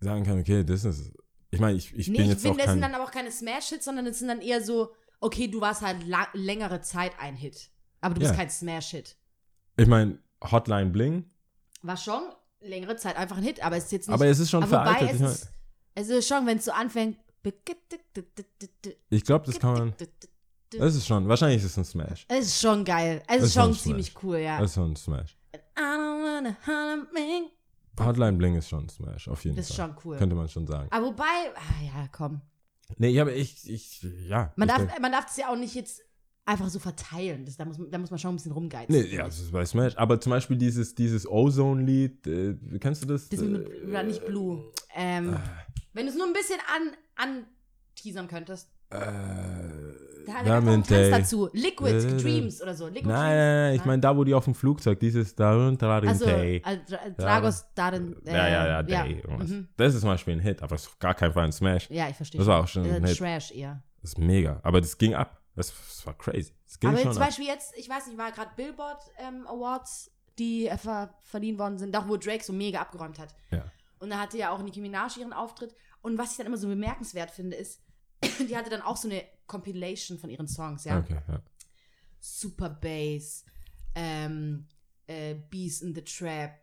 sagen 0.00 0.24
kann, 0.24 0.38
okay, 0.38 0.64
das 0.64 0.84
ist. 0.84 1.12
Ich 1.50 1.60
meine, 1.60 1.76
ich, 1.78 1.94
ich 1.96 2.08
Nee, 2.08 2.18
bin 2.18 2.24
ich 2.24 2.30
jetzt 2.32 2.40
auch 2.40 2.50
finde, 2.50 2.64
das 2.64 2.72
sind 2.72 2.82
dann 2.82 2.94
aber 2.94 3.04
auch 3.04 3.10
keine 3.10 3.30
Smash-Hits, 3.30 3.84
sondern 3.84 4.06
es 4.06 4.18
sind 4.18 4.28
dann 4.28 4.40
eher 4.42 4.62
so, 4.62 4.92
okay, 5.20 5.48
du 5.48 5.60
warst 5.60 5.82
halt 5.82 5.98
längere 6.34 6.82
Zeit 6.82 7.12
ein 7.18 7.36
Hit. 7.36 7.70
Aber 8.00 8.14
du 8.14 8.20
bist 8.20 8.34
kein 8.34 8.50
Smash-Hit. 8.50 9.16
Ich 9.76 9.86
meine, 9.86 10.18
Hotline 10.42 10.90
Bling, 10.90 11.24
War 11.82 11.96
schon 11.96 12.22
längere 12.60 12.96
Zeit 12.96 13.16
einfach 13.16 13.38
ein 13.38 13.42
Hit, 13.42 13.62
aber 13.64 13.76
es 13.76 13.84
ist 13.84 13.92
jetzt 13.92 14.08
nicht. 14.08 14.14
aber 14.14 14.26
es 14.26 14.38
ist 14.38 14.50
schon 14.50 14.66
veraltet. 14.66 15.14
Ich, 15.14 15.20
es 15.20 15.32
ist, 15.32 15.52
es 15.94 16.08
ist 16.08 16.28
schon, 16.28 16.46
wenn 16.46 16.58
es 16.58 16.64
so 16.64 16.72
anfängt. 16.72 17.18
ich 19.10 19.24
glaube, 19.24 19.46
das 19.46 19.58
kann 19.58 19.72
man. 19.72 19.94
Das 20.70 20.94
ist 20.94 21.06
schon, 21.06 21.26
wahrscheinlich 21.28 21.64
ist 21.64 21.70
es 21.70 21.78
ein 21.78 21.84
Smash. 21.84 22.26
Es 22.28 22.46
ist 22.46 22.60
schon 22.60 22.84
geil. 22.84 23.22
Es 23.26 23.42
ist 23.42 23.54
schon 23.54 23.72
ziemlich 23.74 24.12
cool, 24.22 24.38
ja. 24.38 24.60
Das 24.60 24.70
ist 24.70 24.74
schon 24.74 24.92
ein 24.92 24.96
Smash. 24.96 25.36
I 25.54 25.80
don't. 25.80 26.17
Hotline 28.00 28.36
Bling 28.38 28.56
ist 28.56 28.68
schon 28.68 28.88
Smash, 28.88 29.28
auf 29.28 29.44
jeden 29.44 29.56
Das 29.56 29.70
ist 29.70 29.76
Fall. 29.76 29.88
schon 29.88 29.96
cool. 30.04 30.16
Könnte 30.18 30.36
man 30.36 30.48
schon 30.48 30.66
sagen. 30.66 30.88
Aber 30.90 31.06
wobei, 31.06 31.24
ah, 31.56 31.82
ja, 31.84 32.08
komm. 32.12 32.40
Nee, 32.96 33.18
aber 33.20 33.34
ich, 33.34 33.68
ich, 33.68 34.02
ja. 34.26 34.52
Man 34.56 34.68
ich 34.68 34.74
darf, 34.74 34.86
denk- 34.86 35.00
man 35.00 35.12
darf 35.12 35.26
es 35.28 35.36
ja 35.36 35.50
auch 35.52 35.56
nicht 35.56 35.74
jetzt 35.74 36.02
einfach 36.46 36.68
so 36.68 36.78
verteilen. 36.78 37.44
Das, 37.44 37.56
da, 37.56 37.64
muss, 37.66 37.76
da 37.90 37.98
muss 37.98 38.10
man 38.10 38.18
schon 38.18 38.32
ein 38.32 38.36
bisschen 38.36 38.52
rumgeizen. 38.52 38.94
Nee, 38.94 39.14
ja, 39.14 39.24
das 39.24 39.40
ist 39.40 39.52
bei 39.52 39.64
Smash. 39.66 39.96
Aber 39.98 40.20
zum 40.20 40.30
Beispiel 40.30 40.56
dieses, 40.56 40.94
dieses 40.94 41.26
Ozone-Lied, 41.28 42.26
äh, 42.26 42.54
kennst 42.80 43.02
du 43.02 43.06
das? 43.06 43.28
Das 43.28 43.40
mit, 43.40 43.68
Äh, 43.68 44.02
nicht 44.04 44.24
Blue. 44.24 44.72
Ähm, 44.94 45.34
Ah. 45.34 45.42
wenn 45.92 46.06
du 46.06 46.12
es 46.12 46.16
nur 46.16 46.26
ein 46.26 46.32
bisschen 46.32 46.58
an, 46.74 47.44
anteasern 47.96 48.28
könntest. 48.28 48.70
Äh, 48.90 49.57
Da 50.36 50.42
Diamond 50.42 50.68
einen 50.68 51.10
Tanz 51.10 51.10
dazu. 51.30 51.48
Liquid 51.52 51.90
Äh, 51.96 52.16
Dreams 52.16 52.62
oder 52.62 52.74
so. 52.74 52.86
Liquid 52.86 53.06
Nein, 53.08 53.14
Dreams. 53.18 53.28
nein, 53.36 53.62
nein, 53.66 53.74
ich 53.76 53.84
meine 53.84 54.00
da, 54.00 54.16
wo 54.16 54.24
die 54.24 54.34
auf 54.34 54.44
dem 54.44 54.54
Flugzeug, 54.54 55.00
dieses 55.00 55.34
Darun 55.34 55.76
Darin 55.78 56.08
Also, 56.08 56.24
Day. 56.26 56.56
äh, 56.64 56.76
Dra- 56.88 57.10
Dragos 57.16 57.66
Darin. 57.74 58.16
Äh, 58.26 58.32
Ja, 58.32 58.48
ja, 58.48 58.66
ja, 58.66 58.82
Day. 58.82 59.22
Ja, 59.28 59.36
mhm. 59.36 59.68
Das 59.76 59.94
ist 59.94 60.00
zum 60.00 60.10
Beispiel 60.10 60.34
ein 60.34 60.40
Hit, 60.40 60.62
aber 60.62 60.74
es 60.74 60.82
ist 60.82 60.88
auf 60.88 60.98
gar 60.98 61.14
kein 61.14 61.32
Fall 61.32 61.44
ein 61.44 61.52
Smash. 61.52 61.88
ja 61.90 62.08
ich 62.08 62.16
verstehe. 62.16 62.38
Das 62.38 62.46
war 62.48 62.62
auch 62.62 62.68
schon 62.68 62.84
äh, 62.84 62.94
ein 62.94 63.04
Hit. 63.06 63.18
Trash 63.18 63.52
eher. 63.52 63.82
Das 64.02 64.10
ist 64.12 64.18
mega. 64.18 64.60
Aber 64.62 64.80
das 64.80 64.96
ging 64.98 65.14
ab. 65.14 65.40
Das, 65.56 65.72
das 65.72 66.06
war 66.06 66.16
crazy. 66.16 66.52
Das 66.66 66.78
ging 66.78 66.90
Aber 66.90 66.98
schon 67.00 67.12
zum 67.12 67.22
ab. 67.22 67.28
Beispiel 67.28 67.46
jetzt, 67.46 67.74
ich 67.76 67.88
weiß 67.88 68.06
nicht, 68.06 68.16
war 68.18 68.30
gerade 68.30 68.50
Billboard 68.56 69.00
ähm, 69.18 69.44
Awards, 69.48 70.10
die 70.38 70.68
äh, 70.68 70.76
ver 70.78 71.12
verliehen 71.22 71.58
worden 71.58 71.78
sind, 71.78 71.92
da 71.94 72.08
wo 72.08 72.16
Drake 72.16 72.44
so 72.44 72.52
mega 72.52 72.80
abgeräumt 72.80 73.18
hat. 73.18 73.34
Ja. 73.50 73.64
Und 73.98 74.10
da 74.10 74.20
hatte 74.20 74.38
ja 74.38 74.50
auch 74.52 74.62
Nicki 74.62 74.80
Minaj 74.80 75.16
ihren 75.18 75.32
Auftritt. 75.32 75.74
Und 76.00 76.16
was 76.16 76.30
ich 76.30 76.36
dann 76.36 76.46
immer 76.46 76.56
so 76.56 76.68
bemerkenswert 76.68 77.32
finde, 77.32 77.56
ist, 77.56 77.80
die 78.48 78.56
hatte 78.56 78.70
dann 78.70 78.82
auch 78.82 78.96
so 78.96 79.08
eine 79.08 79.22
Compilation 79.46 80.18
von 80.18 80.30
ihren 80.30 80.48
Songs, 80.48 80.84
ja. 80.84 80.98
Okay, 80.98 81.18
ja. 81.28 81.42
Super 82.20 82.68
Bass, 82.70 83.44
ähm, 83.94 84.66
äh, 85.06 85.34
Beast 85.50 85.82
in 85.82 85.94
the 85.94 86.02
Trap, 86.02 86.58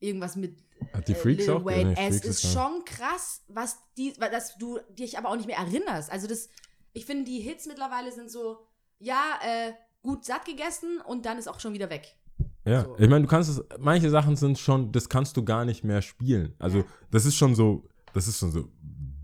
irgendwas 0.00 0.36
mit 0.36 0.62
Hat 0.92 1.08
die 1.08 1.12
äh, 1.12 1.16
Freaks 1.16 1.46
Lil 1.46 1.50
auch? 1.56 1.64
Wayne. 1.64 1.92
Nee, 1.92 2.08
es 2.08 2.24
ist 2.24 2.42
ja- 2.44 2.50
schon 2.50 2.84
krass, 2.84 3.42
was 3.48 3.78
die, 3.96 4.12
dass 4.14 4.56
du 4.58 4.78
dich 4.90 5.16
aber 5.18 5.30
auch 5.30 5.36
nicht 5.36 5.46
mehr 5.46 5.56
erinnerst. 5.58 6.10
Also 6.10 6.26
das, 6.26 6.48
ich 6.92 7.06
finde, 7.06 7.24
die 7.24 7.40
Hits 7.40 7.66
mittlerweile 7.66 8.12
sind 8.12 8.30
so, 8.30 8.58
ja, 8.98 9.38
äh, 9.42 9.72
gut 10.02 10.24
satt 10.24 10.44
gegessen 10.44 11.00
und 11.00 11.24
dann 11.26 11.38
ist 11.38 11.48
auch 11.48 11.60
schon 11.60 11.72
wieder 11.72 11.88
weg. 11.90 12.16
Ja, 12.64 12.82
So. 12.84 12.96
ich 12.98 13.08
meine, 13.08 13.22
du 13.22 13.28
kannst 13.28 13.50
es, 13.50 13.62
manche 13.80 14.10
Sachen 14.10 14.36
sind 14.36 14.58
schon, 14.58 14.92
das 14.92 15.08
kannst 15.08 15.36
du 15.36 15.44
gar 15.44 15.64
nicht 15.64 15.82
mehr 15.84 16.02
spielen. 16.02 16.54
Also, 16.58 16.78
Ja. 16.78 16.84
das 17.10 17.24
ist 17.24 17.34
schon 17.36 17.54
so, 17.54 17.88
das 18.12 18.28
ist 18.28 18.38
schon 18.38 18.52
so, 18.52 18.68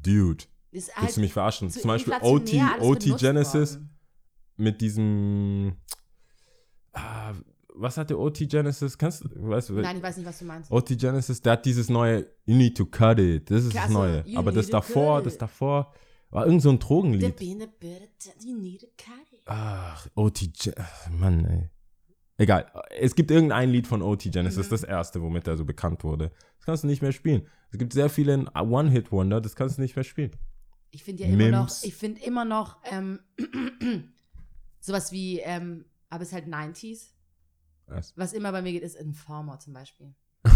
Dude, 0.02 0.44
Ist 0.70 0.90
willst 1.00 1.16
du 1.16 1.20
mich 1.20 1.32
verarschen? 1.32 1.70
zu 1.70 1.80
Zum 1.80 1.88
Beispiel 1.88 2.12
OT, 2.20 2.52
OT 2.80 3.16
Genesis 3.18 3.74
worden. 3.76 3.98
mit 4.56 4.80
diesem, 4.80 5.76
ah, 6.92 7.32
was 7.74 7.96
hat 7.96 8.10
der 8.10 8.18
OT 8.18 8.48
Genesis? 8.48 8.98
Kannst 8.98 9.24
du, 9.24 9.28
weißt 9.48 9.70
Nein, 9.70 9.96
ich 9.98 10.02
weiß 10.02 10.16
nicht, 10.18 10.26
was 10.26 10.38
du 10.40 10.44
meinst. 10.44 10.70
OT 10.70 10.96
Genesis, 10.98 11.40
der 11.40 11.52
hat 11.52 11.64
dieses 11.64 11.88
neue, 11.88 12.26
you 12.44 12.54
need 12.56 12.76
to 12.76 12.84
cut 12.86 13.18
it, 13.18 13.50
das 13.50 13.64
ist 13.64 13.74
das 13.74 13.82
Klasse, 13.84 13.92
Neue. 13.92 14.22
you 14.26 14.38
Aber 14.38 14.52
das 14.52 14.68
davor, 14.68 15.22
das 15.22 15.38
davor, 15.38 15.92
war 16.30 16.44
irgend 16.46 16.60
so 16.62 16.70
ein 16.70 16.78
Drogenlied. 16.78 17.22
Ach, 19.46 20.06
OT 20.14 20.40
Genesis, 20.52 20.74
Mann, 21.18 21.44
ey. 21.46 21.70
Egal, 22.40 22.70
es 22.96 23.14
gibt 23.16 23.30
irgendein 23.32 23.70
Lied 23.70 23.86
von 23.86 24.00
OT 24.02 24.30
Genesis, 24.30 24.66
Mhm. 24.66 24.70
das 24.70 24.84
erste, 24.84 25.20
womit 25.22 25.46
er 25.48 25.56
so 25.56 25.64
bekannt 25.64 26.04
wurde. 26.04 26.30
Das 26.58 26.66
kannst 26.66 26.82
du 26.84 26.86
nicht 26.86 27.02
mehr 27.02 27.10
spielen. 27.12 27.46
Es 27.72 27.78
gibt 27.78 27.92
sehr 27.92 28.08
viele 28.08 28.44
One-Hit-Wonder, 28.54 29.40
das 29.40 29.56
kannst 29.56 29.78
du 29.78 29.82
nicht 29.82 29.96
mehr 29.96 30.04
spielen. 30.04 30.30
Ich 30.90 31.04
finde 31.04 31.24
ja 31.24 31.28
immer 31.28 31.48
noch, 31.48 31.66
Mims. 31.66 31.84
ich 31.84 31.94
finde 31.94 32.22
immer 32.22 32.44
noch 32.44 32.78
ähm, 32.84 33.20
sowas 34.80 35.12
wie, 35.12 35.40
ähm, 35.40 35.84
aber 36.08 36.22
es 36.22 36.28
ist 36.28 36.34
halt 36.34 36.46
90s. 36.46 37.10
Was? 37.86 38.16
Was 38.16 38.32
immer 38.32 38.52
bei 38.52 38.62
mir 38.62 38.72
geht, 38.72 38.82
ist 38.82 38.96
Informer 38.96 39.58
zum 39.58 39.72
Beispiel. 39.72 40.14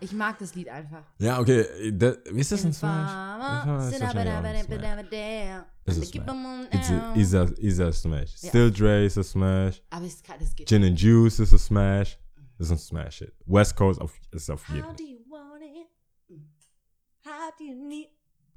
Ich 0.00 0.12
mag 0.12 0.36
das 0.40 0.56
Lied 0.56 0.68
einfach. 0.68 1.04
Ja, 1.18 1.38
okay, 1.38 1.92
da, 1.92 2.16
wie 2.32 2.40
ist 2.40 2.50
das 2.50 2.64
ein 2.64 2.72
Smash? 2.72 3.08
Informer, 3.08 3.88
ist 3.88 4.02
ein 4.02 4.10
Smash. 4.10 5.62
Das 5.84 5.96
ist 5.96 6.14
down. 6.16 7.14
is, 7.14 7.34
a, 7.34 7.42
is 7.56 7.78
a 7.80 7.92
Smash. 7.92 8.34
Ja. 8.42 8.48
Still 8.48 8.72
Dre 8.72 9.04
is 9.04 9.16
a 9.16 9.22
Smash. 9.22 9.80
Aber 9.90 10.04
es 10.04 10.20
kann, 10.20 10.40
das 10.40 10.56
geht. 10.56 10.68
Gin 10.68 10.82
and 10.82 10.98
Juice 11.00 11.38
is 11.38 11.54
a 11.54 11.58
Smash. 11.58 12.18
Das 12.58 12.66
ist 12.66 12.72
ein 12.72 12.78
Smash-Hit. 12.78 13.32
West 13.46 13.76
Coast 13.76 14.00
auf, 14.00 14.12
ist 14.32 14.50
auf 14.50 14.68
jeden 14.68 14.82
How 14.82 14.88
Fall. 14.88 14.96
do 14.96 15.04
you 15.04 15.18
want 15.30 15.62
it? 15.62 15.88
How 17.24 17.52
do 17.56 17.64
you 17.64 17.74
need 17.74 18.08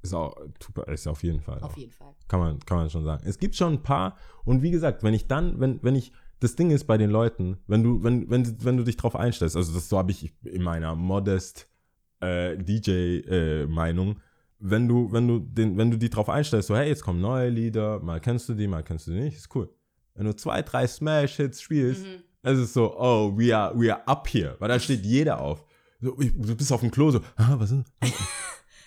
Ist, 0.06 0.14
auch, 0.14 0.36
super- 0.64 0.88
ist 0.92 1.06
auf 1.06 1.22
jeden 1.22 1.40
Fall. 1.40 1.58
Auf 1.60 1.72
auch. 1.72 1.76
jeden 1.76 1.92
Fall. 1.92 2.14
Kann 2.28 2.40
man, 2.40 2.58
kann 2.60 2.78
man 2.78 2.90
schon 2.90 3.04
sagen. 3.04 3.22
Es 3.26 3.38
gibt 3.38 3.54
schon 3.56 3.74
ein 3.74 3.82
paar. 3.82 4.16
Und 4.44 4.62
wie 4.62 4.70
gesagt, 4.70 5.02
wenn 5.02 5.14
ich 5.14 5.26
dann, 5.26 5.60
wenn, 5.60 5.82
wenn 5.82 5.94
ich, 5.96 6.12
das 6.40 6.54
Ding 6.56 6.70
ist 6.70 6.84
bei 6.84 6.98
den 6.98 7.10
Leuten, 7.10 7.56
wenn 7.66 7.82
du, 7.82 8.02
wenn, 8.02 8.28
wenn, 8.30 8.62
wenn 8.64 8.76
du 8.76 8.84
dich 8.84 8.96
drauf 8.96 9.16
einstellst, 9.16 9.56
also 9.56 9.72
das 9.72 9.88
so 9.88 9.96
habe 9.98 10.10
ich 10.10 10.32
in 10.44 10.62
meiner 10.62 10.94
modest 10.94 11.68
äh, 12.20 12.56
DJ-Meinung, 12.56 14.20
wenn 14.58 14.88
du, 14.88 15.12
wenn 15.12 15.28
du 15.28 15.38
den, 15.38 15.76
wenn 15.76 15.90
du 15.90 15.98
die 15.98 16.08
drauf 16.10 16.28
einstellst, 16.28 16.68
so 16.68 16.76
hey, 16.76 16.88
jetzt 16.88 17.02
kommen 17.02 17.20
neue 17.20 17.48
Lieder, 17.50 18.00
mal 18.00 18.20
kennst 18.20 18.48
du 18.48 18.54
die, 18.54 18.66
mal 18.66 18.82
kennst 18.82 19.06
du 19.06 19.12
die 19.12 19.20
nicht, 19.20 19.36
ist 19.36 19.54
cool. 19.54 19.68
Wenn 20.14 20.26
du 20.26 20.34
zwei, 20.34 20.62
drei 20.62 20.86
Smash-Hits 20.86 21.60
spielst, 21.60 22.02
Mhm. 22.04 22.22
es 22.42 22.58
ist 22.58 22.72
so, 22.74 22.96
oh, 22.98 23.32
we 23.36 23.54
are, 23.56 23.78
we 23.78 23.92
are 23.94 24.06
up 24.08 24.26
here. 24.28 24.56
Weil 24.58 24.68
dann 24.68 24.80
steht 24.80 25.04
jeder 25.04 25.40
auf. 25.40 25.64
So, 26.00 26.12
du 26.12 26.56
bist 26.56 26.72
auf 26.72 26.80
dem 26.80 26.90
Klo 26.90 27.10
so, 27.10 27.20
ah, 27.36 27.54
was 27.58 27.70
ist? 27.72 27.84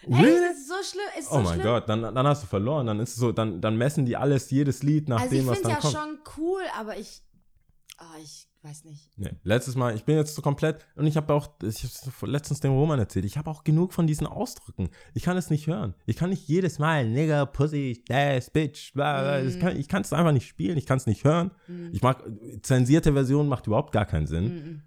Das 0.08 0.68
so 0.68 0.69
schlimm? 0.84 1.04
Ist 1.20 1.30
Oh 1.32 1.36
so 1.36 1.42
mein 1.42 1.54
schlimm? 1.56 1.64
Gott, 1.66 1.90
dann, 1.90 2.02
dann 2.02 2.28
hast 2.28 2.44
du 2.44 2.48
verloren. 2.48 2.88
Dann 2.88 3.00
ist 3.00 3.10
es 3.12 3.16
so, 3.16 3.32
dann, 3.32 3.62
dann 3.62 3.78
messen 3.78 4.06
die 4.06 4.16
alles, 4.18 4.50
jedes 4.52 4.84
Lied 4.84 5.10
nach 5.10 5.20
Also 5.22 5.32
dem, 5.32 5.42
ich 5.42 5.48
was 5.48 5.58
finde 5.60 5.70
dann 5.76 5.78
ja 5.78 5.82
kommt. 5.82 5.94
schon 5.94 6.20
cool, 6.38 6.62
aber 6.78 6.98
ich, 6.98 7.22
oh, 8.00 8.20
ich 8.24 8.48
weiß 8.62 8.84
nicht. 8.84 9.10
Nee, 9.18 9.32
letztes 9.44 9.76
Mal, 9.76 9.96
ich 9.96 10.04
bin 10.04 10.18
jetzt 10.18 10.36
so 10.36 10.42
komplett, 10.42 10.86
und 10.96 11.08
ich 11.08 11.16
habe 11.16 11.34
auch, 11.34 11.48
ich 11.64 11.82
habe 11.84 12.32
letztens 12.32 12.60
dem 12.60 12.72
Roman 12.72 13.00
erzählt, 13.00 13.24
ich 13.24 13.38
habe 13.38 13.50
auch 13.50 13.64
genug 13.64 13.94
von 13.94 14.06
diesen 14.06 14.28
Ausdrücken. 14.28 14.90
Ich 15.14 15.24
kann 15.24 15.38
es 15.38 15.50
nicht 15.50 15.68
hören. 15.68 15.96
Ich 16.06 16.18
kann 16.18 16.30
nicht 16.30 16.46
jedes 16.48 16.78
Mal, 16.78 17.08
Nigger, 17.08 17.46
Pussy, 17.46 18.04
Das, 18.08 18.50
Bitch, 18.50 18.92
bla, 18.94 19.40
bla. 19.40 19.52
Kann, 19.62 19.78
ich 19.78 19.88
kann 19.88 20.02
es 20.02 20.12
einfach 20.12 20.34
nicht 20.34 20.48
spielen, 20.48 20.78
ich 20.78 20.86
kann 20.86 20.98
es 20.98 21.06
nicht 21.06 21.24
hören. 21.24 21.52
Ich 21.94 22.02
mag, 22.02 22.22
zensierte 22.62 23.14
Version 23.14 23.48
macht 23.48 23.66
überhaupt 23.68 23.94
gar 23.94 24.06
keinen 24.06 24.28
Sinn. 24.28 24.44
Mhm. 24.54 24.82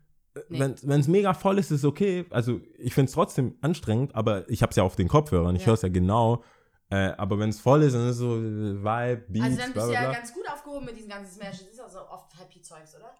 Nee. 0.49 0.59
Wenn 0.83 1.01
es 1.01 1.09
mega 1.09 1.35
voll 1.35 1.59
ist, 1.59 1.71
ist 1.71 1.81
es 1.81 1.85
okay. 1.85 2.25
Also 2.31 2.61
ich 2.79 2.95
finde 2.95 3.09
es 3.11 3.13
trotzdem 3.15 3.57
anstrengend, 3.61 4.15
aber 4.15 4.49
ich 4.49 4.63
habe 4.63 4.71
es 4.71 4.77
ja 4.77 4.83
auf 4.83 4.97
den 4.97 5.09
Kopfhörern, 5.09 5.55
ich 5.57 5.63
Ja. 5.63 5.67
höre 5.69 5.75
es 5.75 5.83
ja 5.83 5.89
genau. 5.91 6.43
Äh, 6.89 7.13
aber 7.17 7.39
wenn 7.39 7.51
es 7.51 7.61
voll 7.61 7.83
ist, 7.83 7.95
dann 7.95 8.03
ist 8.05 8.13
es 8.13 8.17
so 8.19 8.37
äh, 8.39 8.41
Vibe, 8.83 9.25
Beats, 9.29 9.45
Also 9.45 9.57
dann 9.59 9.73
bist 9.73 9.87
du 9.87 9.93
ja 9.93 10.13
ganz 10.13 10.33
gut 10.35 10.45
aufgehoben 10.51 10.87
mit 10.87 10.97
diesen 10.97 11.09
ganzen 11.11 11.33
Smashes. 11.35 11.65
Das 11.65 11.73
ist 11.75 11.81
also 11.81 12.01
oft 12.11 12.39
Happy-Zeugs, 12.39 12.97
oder? 12.97 13.15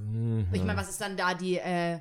Mhm. 0.00 0.46
Ich 0.52 0.64
meine, 0.64 0.78
was 0.78 0.88
ist 0.90 1.00
dann 1.00 1.16
da 1.16 1.34
die, 1.34 1.58
äh, 1.58 1.98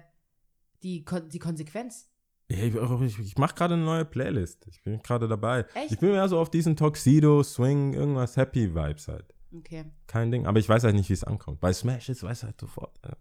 die, 0.84 1.04
Kon 1.04 1.28
die 1.30 1.40
Konsequenz? 1.40 2.10
Ja, 2.52 2.58
ich, 2.64 2.74
ich, 2.76 3.20
ich 3.20 3.38
mache 3.38 3.54
gerade 3.56 3.76
eine 3.76 3.84
neue 3.84 4.06
Playlist. 4.06 4.66
Ich 4.68 4.82
bin 4.84 5.02
gerade 5.04 5.28
dabei. 5.28 5.66
Echt? 5.76 5.92
Ich 5.92 6.00
bin 6.00 6.12
mehr 6.12 6.28
so 6.28 6.40
auf 6.40 6.50
diesen 6.50 6.76
Tuxedo, 6.76 7.44
Swing, 7.44 7.94
irgendwas 7.94 8.38
Happy 8.38 8.74
Vibes 8.74 9.08
halt. 9.08 9.34
Okay. 9.56 9.86
Kein 10.08 10.32
Ding. 10.32 10.48
Aber 10.48 10.60
ich 10.60 10.68
weiß 10.70 10.84
halt 10.84 10.96
nicht, 10.96 11.10
wie 11.10 11.14
es 11.14 11.24
ankommt. 11.24 11.60
Bei 11.60 11.74
Smash 11.74 12.10
ist, 12.10 12.24
weiß 12.24 12.44
halt 12.44 12.60
sofort. 12.60 12.98
Äh, 13.04 13.12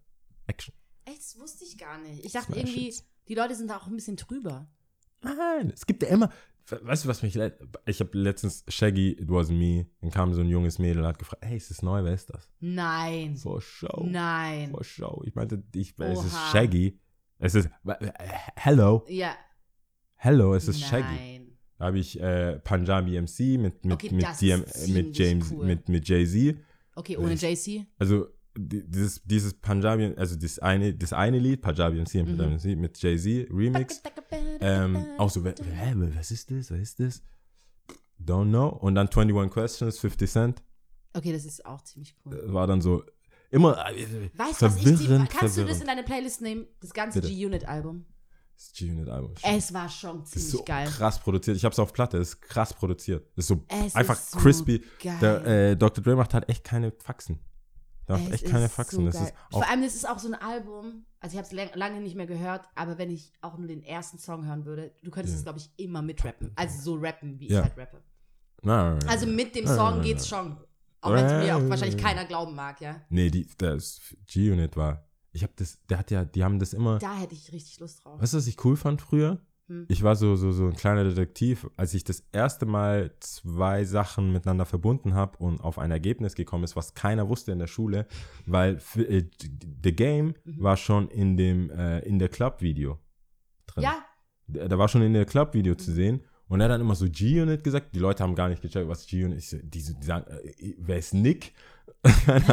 Action. 0.48 0.74
Echt, 1.04 1.18
das 1.20 1.38
wusste 1.38 1.64
ich 1.64 1.78
gar 1.78 1.98
nicht. 1.98 2.24
Ich 2.24 2.32
dachte 2.32 2.52
Smash 2.52 2.58
irgendwie, 2.58 2.84
Hits. 2.86 3.04
die 3.28 3.34
Leute 3.34 3.54
sind 3.54 3.68
da 3.70 3.76
auch 3.78 3.86
ein 3.86 3.94
bisschen 3.94 4.16
drüber. 4.16 4.68
Nein, 5.22 5.70
es 5.74 5.86
gibt 5.86 6.02
ja 6.02 6.08
immer. 6.10 6.30
Weißt 6.82 7.04
du, 7.04 7.08
was 7.08 7.22
mich. 7.22 7.34
Ich 7.86 8.00
habe 8.00 8.18
letztens 8.18 8.62
Shaggy, 8.68 9.12
It 9.12 9.28
Wasn't 9.30 9.54
Me. 9.56 9.86
Dann 10.02 10.10
kam 10.10 10.34
so 10.34 10.42
ein 10.42 10.48
junges 10.48 10.78
Mädel 10.78 11.00
und 11.02 11.06
hat 11.08 11.18
gefragt: 11.18 11.42
Hey, 11.44 11.56
ist 11.56 11.70
das 11.70 11.80
neu? 11.82 12.04
Wer 12.04 12.12
ist 12.12 12.28
das? 12.28 12.48
Nein. 12.60 13.36
For 13.36 13.60
Show. 13.62 14.04
Nein. 14.06 14.70
For 14.70 14.84
Show. 14.84 15.22
Ich 15.24 15.34
meinte, 15.34 15.62
ich, 15.74 15.94
es 15.98 16.24
ist. 16.24 16.36
Shaggy. 16.52 17.00
Es 17.38 17.54
ist. 17.54 17.70
äh, 17.86 18.10
Hello. 18.56 19.04
Ja. 19.08 19.34
Hello, 20.16 20.54
es 20.54 20.68
ist 20.68 20.80
Shaggy. 20.80 21.14
Nein. 21.14 21.58
Da 21.78 21.86
habe 21.86 21.98
ich 22.00 22.20
äh, 22.20 22.58
Punjabi 22.58 23.18
MC 23.20 23.58
mit, 23.60 23.84
mit, 23.84 23.92
Okay, 23.94 24.10
mit, 24.10 24.26
DM, 24.40 24.64
äh, 24.64 24.88
mit 24.88 25.16
James, 25.16 25.52
cool. 25.52 25.64
mit, 25.64 25.88
mit 25.88 26.08
Jay-Z. 26.08 26.56
Okay, 26.96 27.16
ohne 27.16 27.34
Ich- 27.34 27.40
JC? 27.42 27.86
Also 27.98 28.26
dieses, 28.60 29.22
dieses 29.24 29.54
Punjabi, 29.54 30.14
also 30.16 30.36
das 30.36 30.58
eine, 30.58 30.92
das 30.94 31.12
eine 31.12 31.38
Lied, 31.38 31.62
Punjabi 31.62 32.00
MC, 32.00 32.14
Mhm. 32.16 32.36
Punjabi 32.36 32.54
MC 32.56 32.76
mit 32.78 33.00
Jay-Z, 33.00 33.48
Remix. 33.50 34.02
Ähm, 34.60 35.04
auch 35.16 35.30
so, 35.30 35.44
hä, 35.44 35.52
was 36.16 36.30
ist 36.30 36.50
das, 36.50 36.70
was 36.70 36.78
ist 36.78 37.00
das? 37.00 37.22
Don't 38.20 38.48
know. 38.48 38.68
Und 38.68 38.96
dann 38.96 39.08
21 39.08 39.50
Questions, 39.52 39.98
50 39.98 40.30
Cent. 40.30 40.62
Okay, 41.14 41.32
das 41.32 41.44
ist 41.44 41.64
auch 41.64 41.80
ziemlich 41.82 42.14
cool. 42.24 42.34
Äh, 42.36 42.52
War 42.52 42.66
dann 42.66 42.80
so, 42.80 43.04
immer 43.50 43.78
äh, 43.90 44.30
Weißt 44.36 44.60
du, 44.62 44.66
was 44.66 44.76
ich 44.76 44.82
die, 44.84 44.96
verwirrend, 44.96 45.30
Kannst 45.30 45.56
du 45.56 45.62
das 45.62 45.78
verwirrend. 45.78 45.80
in 45.82 45.86
deine 45.86 46.02
Playlist 46.02 46.40
nehmen? 46.42 46.66
Das 46.80 46.92
ganze. 46.92 47.20
G-Unit-Album. 47.20 48.04
Das 48.56 48.72
G-Unit-Album. 48.72 49.34
Es 49.42 49.72
war 49.72 49.88
schon 49.88 50.24
ziemlich 50.26 50.50
so 50.50 50.64
geil. 50.64 50.88
krass 50.88 51.20
produziert. 51.20 51.56
Ich 51.56 51.64
hab's 51.64 51.78
auf 51.78 51.92
Platte, 51.92 52.18
das 52.18 52.30
ist 52.30 52.40
krass 52.42 52.74
produziert. 52.74 53.24
Das 53.36 53.44
ist 53.44 53.48
so 53.48 53.64
Es 53.68 53.94
einfach 53.94 54.16
ist 54.18 54.32
so 54.32 54.38
crispy. 54.40 54.82
geil. 55.02 55.18
Der, 55.20 55.46
äh, 55.70 55.76
Dr. 55.76 56.02
Dre 56.02 56.16
macht 56.16 56.34
halt 56.34 56.48
echt 56.48 56.64
keine 56.64 56.90
Faxen. 56.90 57.38
Der 58.08 58.18
macht 58.18 58.32
echt 58.32 58.46
keine 58.46 58.68
Faxen. 58.68 59.00
So 59.00 59.04
das 59.10 59.20
ist 59.28 59.34
Vor 59.50 59.68
allem, 59.68 59.82
das 59.82 59.94
ist 59.94 60.08
auch 60.08 60.18
so 60.18 60.28
ein 60.28 60.34
Album, 60.34 61.04
also 61.20 61.34
ich 61.38 61.44
habe 61.44 61.68
es 61.68 61.74
lange 61.76 62.00
nicht 62.00 62.16
mehr 62.16 62.26
gehört, 62.26 62.66
aber 62.74 62.96
wenn 62.98 63.10
ich 63.10 63.32
auch 63.42 63.58
nur 63.58 63.68
den 63.68 63.82
ersten 63.82 64.18
Song 64.18 64.46
hören 64.46 64.64
würde, 64.64 64.92
du 65.02 65.10
könntest 65.10 65.34
Ja. 65.34 65.38
es, 65.38 65.44
glaube 65.44 65.58
ich, 65.58 65.70
immer 65.76 66.02
mitrappen. 66.02 66.52
Also 66.56 66.80
so 66.80 66.94
rappen, 67.00 67.38
wie 67.38 67.48
Ja. 67.48 67.58
ich 67.60 67.64
halt 67.64 67.78
rappe. 67.78 68.02
Nein, 68.62 68.98
Also 69.08 69.26
mit 69.26 69.54
dem 69.54 69.66
Song 69.66 69.96
nein, 69.96 70.02
geht's 70.02 70.26
schon. 70.26 70.56
Auch 71.00 71.12
wenn 71.12 71.24
es 71.24 71.44
mir 71.44 71.54
auch 71.54 71.60
Nein. 71.60 71.70
wahrscheinlich 71.70 72.02
keiner 72.02 72.24
glauben 72.24 72.54
mag, 72.56 72.80
ja. 72.80 73.00
Nee, 73.08 73.30
die, 73.30 73.46
das 73.58 74.00
G-Unit 74.26 74.76
war. 74.76 75.04
Ich 75.30 75.44
hab 75.44 75.54
das, 75.56 75.78
der 75.88 75.98
hat 75.98 76.10
ja, 76.10 76.24
die 76.24 76.42
haben 76.42 76.58
das 76.58 76.72
immer. 76.72 76.98
Da 76.98 77.14
hätte 77.16 77.34
ich 77.34 77.52
richtig 77.52 77.78
Lust 77.78 78.04
drauf. 78.04 78.20
Weißt 78.20 78.32
du, 78.32 78.38
was 78.38 78.46
ich 78.48 78.64
cool 78.64 78.76
fand 78.76 79.00
früher? 79.00 79.38
Hm. 79.68 79.84
Ich 79.88 80.02
war 80.02 80.16
so, 80.16 80.34
so, 80.36 80.50
so 80.52 80.66
ein 80.66 80.74
kleiner 80.74 81.04
Detektiv, 81.04 81.68
als 81.76 81.94
ich 81.94 82.02
das 82.04 82.24
erste 82.32 82.66
Mal 82.66 83.12
zwei 83.20 83.84
Sachen 83.84 84.32
miteinander 84.32 84.64
verbunden 84.66 85.14
habe 85.14 85.36
und 85.38 85.60
auf 85.60 85.78
ein 85.78 85.90
Ergebnis 85.90 86.34
gekommen 86.34 86.64
ist, 86.64 86.74
was 86.76 86.94
keiner 86.94 87.28
wusste 87.28 87.52
in 87.52 87.58
der 87.58 87.66
Schule, 87.66 88.06
weil 88.46 88.78
äh, 88.96 89.24
The 89.84 89.94
Game 89.94 90.34
Mhm. 90.44 90.62
war 90.62 90.76
schon 90.76 91.08
in 91.08 91.36
dem, 91.36 91.70
äh, 91.70 92.00
in 92.00 92.18
der 92.18 92.28
Club-Video 92.28 92.98
drin. 93.66 93.84
Ja, 93.84 94.04
der 94.46 94.78
war 94.78 94.88
schon 94.88 95.02
in 95.02 95.12
der 95.12 95.26
Club-Video 95.26 95.74
Mhm. 95.74 95.78
zu 95.78 95.92
sehen. 95.92 96.20
Und 96.48 96.60
er 96.60 96.64
hat 96.64 96.72
dann 96.72 96.80
immer 96.80 96.94
so 96.94 97.06
G-Unit 97.08 97.62
gesagt. 97.62 97.94
Die 97.94 97.98
Leute 97.98 98.22
haben 98.22 98.34
gar 98.34 98.48
nicht 98.48 98.62
gecheckt, 98.62 98.88
was 98.88 99.06
G-Unit 99.06 99.38
ist. 99.38 99.52
Die, 99.52 99.60
die 99.68 99.80
sagen, 99.80 100.24
äh, 100.30 100.74
wer 100.78 100.98
ist 100.98 101.12
Nick? 101.14 101.52
hä, 102.06 102.12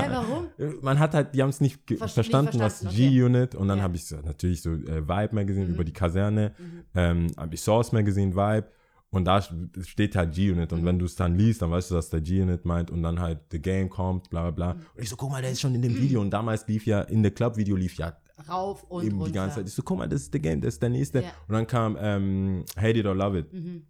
warum? 0.09 0.47
Man 0.81 0.97
hat 0.99 1.13
halt, 1.13 1.33
die 1.35 1.41
haben 1.41 1.49
es 1.49 1.61
nicht 1.61 1.85
ge- 1.85 1.97
Ver- 1.97 2.05
nicht 2.05 2.13
verstanden, 2.13 2.59
was 2.59 2.79
verstanden, 2.81 2.95
okay. 2.95 3.09
G-Unit. 3.09 3.55
Und 3.55 3.67
dann 3.67 3.77
Ja. 3.77 3.83
habe 3.83 3.95
ich 3.95 4.05
so, 4.05 4.17
natürlich 4.17 4.61
so 4.61 4.71
äh, 4.73 5.07
Vibe 5.07 5.35
Magazine 5.35 5.65
Mhm. 5.67 5.73
über 5.75 5.83
die 5.83 5.93
Kaserne. 5.93 6.53
Mhm. 6.57 6.83
Ähm, 6.95 7.27
habe 7.37 7.55
ich 7.55 7.61
Source 7.61 7.91
Magazine 7.91 8.35
Vibe. 8.35 8.67
Und 9.11 9.25
da 9.25 9.41
steht 9.81 10.15
halt 10.15 10.33
G-Unit. 10.33 10.73
Und 10.73 10.81
Mhm. 10.81 10.85
wenn 10.85 10.99
du 10.99 11.05
es 11.05 11.15
dann 11.15 11.37
liest, 11.37 11.61
dann 11.61 11.71
weißt 11.71 11.91
du, 11.91 11.95
dass 11.95 12.09
der 12.09 12.21
G-Unit 12.21 12.65
meint. 12.65 12.91
Und 12.91 13.01
dann 13.03 13.19
halt 13.19 13.39
The 13.51 13.61
Game 13.61 13.87
kommt, 13.89 14.29
bla 14.29 14.41
bla 14.49 14.51
bla. 14.51 14.73
Mhm. 14.73 14.79
Und 14.95 15.03
ich 15.03 15.09
so, 15.09 15.15
guck 15.15 15.31
mal, 15.31 15.41
der 15.41 15.51
ist 15.51 15.61
schon 15.61 15.73
in 15.75 15.81
dem 15.81 15.95
Video. 15.95 16.19
Und 16.21 16.31
damals 16.31 16.67
lief 16.67 16.85
ja, 16.85 17.01
in 17.01 17.21
der 17.23 17.31
Club-Video 17.31 17.75
lief 17.77 17.95
ja 17.95 18.17
Rauf 18.49 18.83
und 18.83 19.03
eben 19.05 19.15
runter. 19.17 19.27
die 19.27 19.33
ganze 19.35 19.55
Zeit. 19.57 19.67
Ich 19.67 19.73
so, 19.73 19.81
guck 19.83 19.97
mal, 19.97 20.07
das 20.09 20.23
ist 20.23 20.33
The 20.33 20.39
Game, 20.41 20.61
das 20.61 20.75
ist 20.75 20.81
der 20.81 20.89
nächste. 20.89 21.21
Ja. 21.21 21.29
Und 21.47 21.53
dann 21.53 21.67
kam 21.67 21.97
ähm, 21.99 22.65
Hate 22.77 22.99
It 22.99 23.05
or 23.05 23.15
Love 23.15 23.39
It. 23.39 23.53
Mhm. 23.53 23.85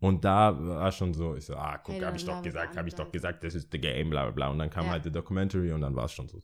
Und 0.00 0.24
da 0.24 0.58
war 0.66 0.92
schon 0.92 1.14
so, 1.14 1.34
ich 1.34 1.46
so, 1.46 1.54
ah, 1.56 1.78
guck, 1.78 1.94
Hate 1.94 1.98
It 1.98 2.04
hab 2.04 2.12
or 2.12 2.16
ich 2.16 2.24
doch 2.24 2.42
gesagt, 2.42 2.76
hab 2.76 2.86
ich 2.86 2.94
doch 2.94 3.12
gesagt, 3.12 3.44
das 3.44 3.54
ist 3.54 3.68
The 3.72 3.78
Game, 3.78 4.10
bla 4.10 4.22
bla 4.24 4.32
bla. 4.32 4.48
Und 4.48 4.58
dann 4.58 4.70
kam 4.70 4.86
Ja. 4.86 4.92
halt 4.92 5.04
der 5.04 5.12
Documentary 5.12 5.72
und 5.72 5.80
dann 5.82 5.94
war 5.94 6.06
es 6.06 6.12
schon 6.12 6.28
so. 6.28 6.42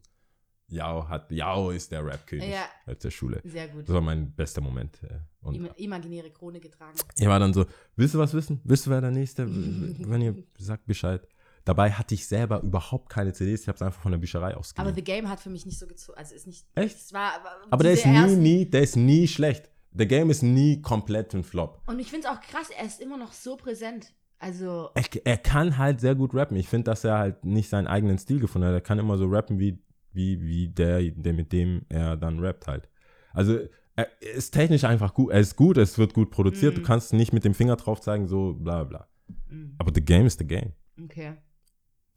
Yao 0.68 1.08
hat, 1.08 1.32
Yao 1.32 1.70
ist 1.70 1.90
der 1.90 2.04
Rap-König 2.06 2.48
Ja. 2.48 2.64
aus 2.86 2.98
der 2.98 3.10
Schule. 3.10 3.40
Sehr 3.44 3.66
gut. 3.68 3.88
Das 3.88 3.94
war 3.94 4.00
mein 4.00 4.32
bester 4.32 4.60
Moment. 4.60 5.02
äh. 5.02 5.18
Und 5.40 5.56
Ima 5.56 5.68
imaginäre 5.76 6.30
Krone 6.30 6.60
getragen. 6.60 6.96
ich 7.18 7.26
war 7.26 7.40
dann 7.40 7.52
so, 7.52 7.64
willst 7.96 8.14
du 8.14 8.18
was 8.18 8.32
wissen? 8.34 8.60
Willst 8.62 8.86
du, 8.86 8.90
wer 8.90 9.00
der 9.00 9.10
Nächste? 9.10 9.48
Wenn 9.48 10.22
ihr 10.22 10.36
sagt 10.58 10.86
Bescheid. 10.86 11.26
Dabei 11.64 11.92
hatte 11.92 12.14
ich 12.14 12.26
selber 12.26 12.62
überhaupt 12.62 13.10
keine 13.10 13.32
CDs, 13.32 13.62
ich 13.62 13.68
habe 13.68 13.76
es 13.76 13.82
einfach 13.82 14.00
von 14.00 14.12
der 14.12 14.18
Bücherei 14.18 14.50
Aber 14.52 14.58
ausgeliehen. 14.60 14.94
The 14.94 15.04
Game 15.04 15.28
hat 15.28 15.40
für 15.40 15.50
mich 15.50 15.66
nicht 15.66 15.78
so 15.78 15.86
gezogen. 15.86 16.18
Also 16.18 16.34
ist 16.34 16.46
nicht. 16.46 16.66
Echt? 16.74 16.96
Es 16.96 17.12
war, 17.12 17.32
Aber 17.70 17.84
der 17.84 17.92
ist 17.92 18.06
nie, 18.06 18.36
nie, 18.36 18.64
der 18.66 18.82
ist 18.82 18.96
nie 18.96 19.28
schlecht. 19.28 19.70
The 19.92 20.06
Game 20.06 20.30
ist 20.30 20.42
nie 20.42 20.80
komplett 20.80 21.34
ein 21.34 21.44
Flop. 21.44 21.82
Und 21.86 21.98
ich 21.98 22.08
finde 22.10 22.28
es 22.28 22.32
auch 22.32 22.40
krass, 22.40 22.68
er 22.76 22.86
ist 22.86 23.00
immer 23.00 23.18
noch 23.18 23.32
so 23.32 23.56
präsent. 23.56 24.12
Also, 24.38 24.88
er, 24.94 25.04
er 25.24 25.36
kann 25.36 25.76
halt 25.76 26.00
sehr 26.00 26.14
gut 26.14 26.34
rappen. 26.34 26.56
Ich 26.56 26.68
finde, 26.68 26.84
dass 26.84 27.04
er 27.04 27.18
halt 27.18 27.44
nicht 27.44 27.68
seinen 27.68 27.86
eigenen 27.88 28.16
Stil 28.16 28.40
gefunden 28.40 28.68
hat. 28.68 28.74
Er 28.74 28.80
kann 28.80 28.98
immer 28.98 29.18
so 29.18 29.26
rappen, 29.26 29.58
wie, 29.58 29.78
wie, 30.12 30.40
wie 30.40 30.68
der, 30.68 31.02
der, 31.10 31.34
mit 31.34 31.52
dem 31.52 31.82
er 31.90 32.16
dann 32.16 32.38
rappt 32.38 32.66
halt. 32.66 32.88
Also, 33.34 33.58
er 33.96 34.08
ist 34.22 34.52
technisch 34.52 34.84
einfach 34.84 35.12
gut. 35.12 35.30
Er 35.30 35.40
ist 35.40 35.56
gut, 35.56 35.76
es 35.76 35.98
wird 35.98 36.14
gut 36.14 36.30
produziert. 36.30 36.76
Du 36.76 36.80
Mhm. 36.80 36.84
kannst 36.86 37.12
nicht 37.12 37.34
mit 37.34 37.44
dem 37.44 37.52
Finger 37.52 37.76
drauf 37.76 38.00
zeigen, 38.00 38.28
so 38.28 38.54
bla 38.54 38.84
bla. 38.84 39.06
mm, 39.50 39.74
Aber 39.76 39.92
the 39.94 40.00
game 40.00 40.24
is 40.24 40.36
the 40.38 40.46
game. 40.46 40.72
okay. 41.04 41.34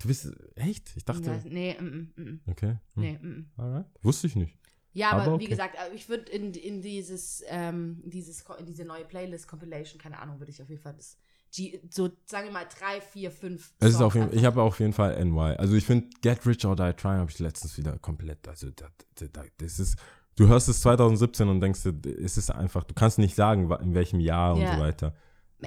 Du 0.04 0.10
bist, 0.10 0.30
echt? 0.56 0.92
Ich 0.98 1.06
dachte, 1.06 1.24
Ja, 1.24 1.40
nee, 1.46 1.76
mm, 1.80 1.86
mm, 1.86 2.22
mm, 2.24 2.42
okay. 2.48 2.78
Hm. 2.96 3.02
nee, 3.02 3.18
mm. 3.22 3.52
Alright. 3.58 3.86
Wusste 4.02 4.28
ich 4.28 4.36
nicht. 4.36 4.58
Ja, 4.92 5.12
aber, 5.12 5.22
Aber 5.24 5.32
wie 5.40 5.46
okay. 5.46 5.48
gesagt, 5.48 5.76
äh, 5.76 5.96
ich 5.96 6.08
würde 6.10 6.30
in, 6.32 6.54
in 6.54 6.82
dieses, 6.82 7.42
ähm, 7.48 8.02
dieses, 8.06 8.44
in 8.60 8.66
diese 8.66 8.86
neue 8.86 9.06
Playlist, 9.06 9.48
Compilation, 9.48 10.00
keine 10.00 10.20
Ahnung, 10.20 10.40
würde 10.40 10.52
ich 10.52 10.62
auf 10.62 10.70
jeden 10.70 10.82
Fall 10.82 10.94
das, 10.94 11.18
G, 11.56 11.80
so, 11.90 12.10
sagen 12.26 12.48
wir 12.48 12.52
mal, 12.52 12.66
drei, 12.66 13.00
vier, 13.00 13.32
fünf. 13.32 13.74
Es 13.80 13.92
ist 13.92 14.02
auf 14.02 14.14
jeden, 14.16 14.36
ich 14.36 14.44
habe 14.44 14.62
auf 14.62 14.80
jeden 14.80 14.94
Fall 14.94 15.24
NY. 15.24 15.56
Also 15.58 15.76
ich 15.76 15.86
finde 15.86 16.10
Get 16.22 16.46
Rich 16.46 16.66
or 16.66 16.76
Die 16.76 16.92
Trying 16.94 17.20
habe 17.20 17.32
ich 17.32 17.40
letztens 17.40 17.78
wieder 17.78 17.98
komplett. 18.00 18.48
Also 18.48 18.72
das, 18.72 18.90
das, 19.16 19.30
das 19.58 19.80
ist, 19.80 19.98
du 20.36 20.48
hörst 20.48 20.68
es 20.68 20.82
2017 20.82 21.48
und 21.48 21.62
denkst, 21.62 21.86
es 21.86 22.38
ist 22.38 22.50
einfach, 22.50 22.84
du 22.84 22.94
kannst 22.94 23.20
nicht 23.20 23.36
sagen, 23.36 23.72
in 23.82 23.94
welchem 23.94 24.20
Jahr 24.20 24.58
Ja. 24.58 24.72
und 24.72 24.76
so 24.78 24.82
weiter. 24.84 25.16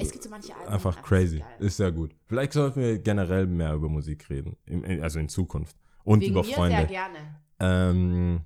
Es 0.02 0.12
gibt 0.12 0.24
so 0.24 0.30
manche 0.30 0.54
Alben. 0.54 0.72
Einfach 0.72 0.94
so 0.96 1.02
crazy. 1.02 1.42
Ist 1.58 1.76
sehr 1.76 1.92
gut. 1.92 2.14
Vielleicht 2.26 2.52
sollten 2.52 2.80
wir 2.80 2.98
generell 2.98 3.46
mehr 3.46 3.74
über 3.74 3.88
Musik 3.88 4.28
reden. 4.30 4.56
Im, 4.66 4.84
also 5.02 5.18
in 5.18 5.28
Zukunft. 5.28 5.76
Und 6.04 6.20
Wegen 6.20 6.32
über 6.32 6.42
mir 6.44 6.54
Freunde. 6.54 6.76
sehr 6.78 6.86
gerne. 6.86 7.18
Ähm, 7.58 8.40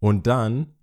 und 0.00 0.26
dann, 0.26 0.74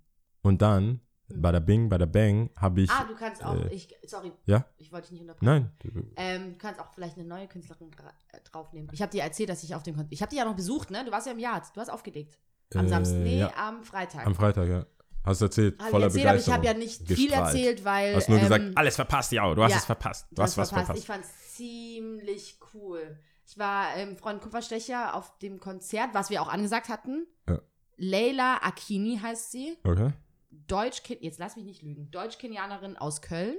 und 0.42 0.62
dann, 0.62 1.00
bei 1.28 1.50
der 1.50 1.60
Bing, 1.60 1.88
bei 1.88 1.98
der 1.98 2.06
Bang, 2.06 2.50
habe 2.56 2.82
ich. 2.82 2.90
ah, 2.90 3.04
du 3.04 3.14
kannst 3.16 3.44
auch, 3.44 3.54
äh, 3.56 3.74
ich, 3.74 3.92
sorry, 4.06 4.30
ja? 4.44 4.64
ich 4.78 4.92
wollte 4.92 5.08
dich 5.08 5.20
nicht 5.20 5.22
unterbrechen. 5.22 5.72
Nein. 5.84 6.12
Ähm, 6.16 6.52
du 6.52 6.58
kannst 6.58 6.80
auch 6.80 6.92
vielleicht 6.94 7.18
eine 7.18 7.26
neue 7.26 7.48
Künstlerin 7.48 7.90
äh, 8.32 8.38
draufnehmen. 8.44 8.88
Ich 8.92 9.02
habe 9.02 9.10
dir 9.10 9.22
erzählt, 9.22 9.48
dass 9.48 9.62
ich 9.64 9.74
auf 9.74 9.82
dem 9.82 9.96
Kon 9.96 10.06
Ich 10.10 10.22
habe 10.22 10.30
die 10.30 10.36
ja 10.36 10.44
noch 10.44 10.54
besucht, 10.54 10.90
ne? 10.90 11.04
Du 11.04 11.10
warst 11.10 11.26
ja 11.26 11.32
im 11.32 11.38
Yard. 11.40 11.64
Du 11.74 11.80
hast 11.80 11.88
aufgelegt. 11.88 12.38
Am 12.74 12.86
Äh, 12.86 12.88
Samstag. 12.88 13.18
Nee, 13.18 13.40
ja. 13.40 13.52
am 13.56 13.82
Freitag. 13.82 14.24
Am 14.26 14.34
Freitag, 14.34 14.68
ja. 14.68 14.86
Hast 15.26 15.40
du 15.40 15.46
erzählt. 15.46 15.78
Hab 15.82 15.90
voller 15.90 16.04
erzählt, 16.06 16.26
aber 16.26 16.36
ich 16.38 16.44
Begeisterung. 16.44 16.54
habe 16.54 16.66
ja 16.66 16.74
nicht 16.74 17.06
viel 17.06 17.26
Gestrahlt. 17.28 17.54
erzählt, 17.54 17.84
weil. 17.84 18.14
Hast 18.16 18.28
nur 18.28 18.38
ähm, 18.38 18.44
gesagt, 18.44 18.64
alles 18.76 18.94
verpasst, 18.96 19.32
ja, 19.32 19.54
du 19.54 19.62
hast 19.62 19.72
ja, 19.72 19.78
es 19.78 19.84
verpasst. 19.84 20.26
Du 20.30 20.36
Du 20.36 20.42
hast 20.42 20.56
was 20.56 20.70
verpasst. 20.70 20.98
Ich 21.00 21.06
fand 21.06 21.24
es 21.24 21.54
ziemlich 21.54 22.58
cool. 22.74 23.18
Ich 23.46 23.58
war 23.58 23.96
ähm, 23.96 24.16
Freund 24.16 24.40
Kupferstecher 24.40 25.14
auf 25.14 25.36
dem 25.38 25.60
Konzert, 25.60 26.10
was 26.14 26.30
wir 26.30 26.40
auch 26.42 26.48
angesagt 26.48 26.88
hatten. 26.88 27.26
Ja. 27.48 27.60
Leila 27.96 28.58
Akini 28.62 29.18
heißt 29.22 29.52
sie. 29.52 29.76
Okay. 29.84 30.12
Deutsch, 30.50 31.02
jetzt 31.20 31.38
lass 31.38 31.56
mich 31.56 31.64
nicht 31.64 31.82
lügen, 31.82 32.10
Deutsch-Kenianerin 32.10 32.96
aus 32.96 33.20
Köln. 33.22 33.56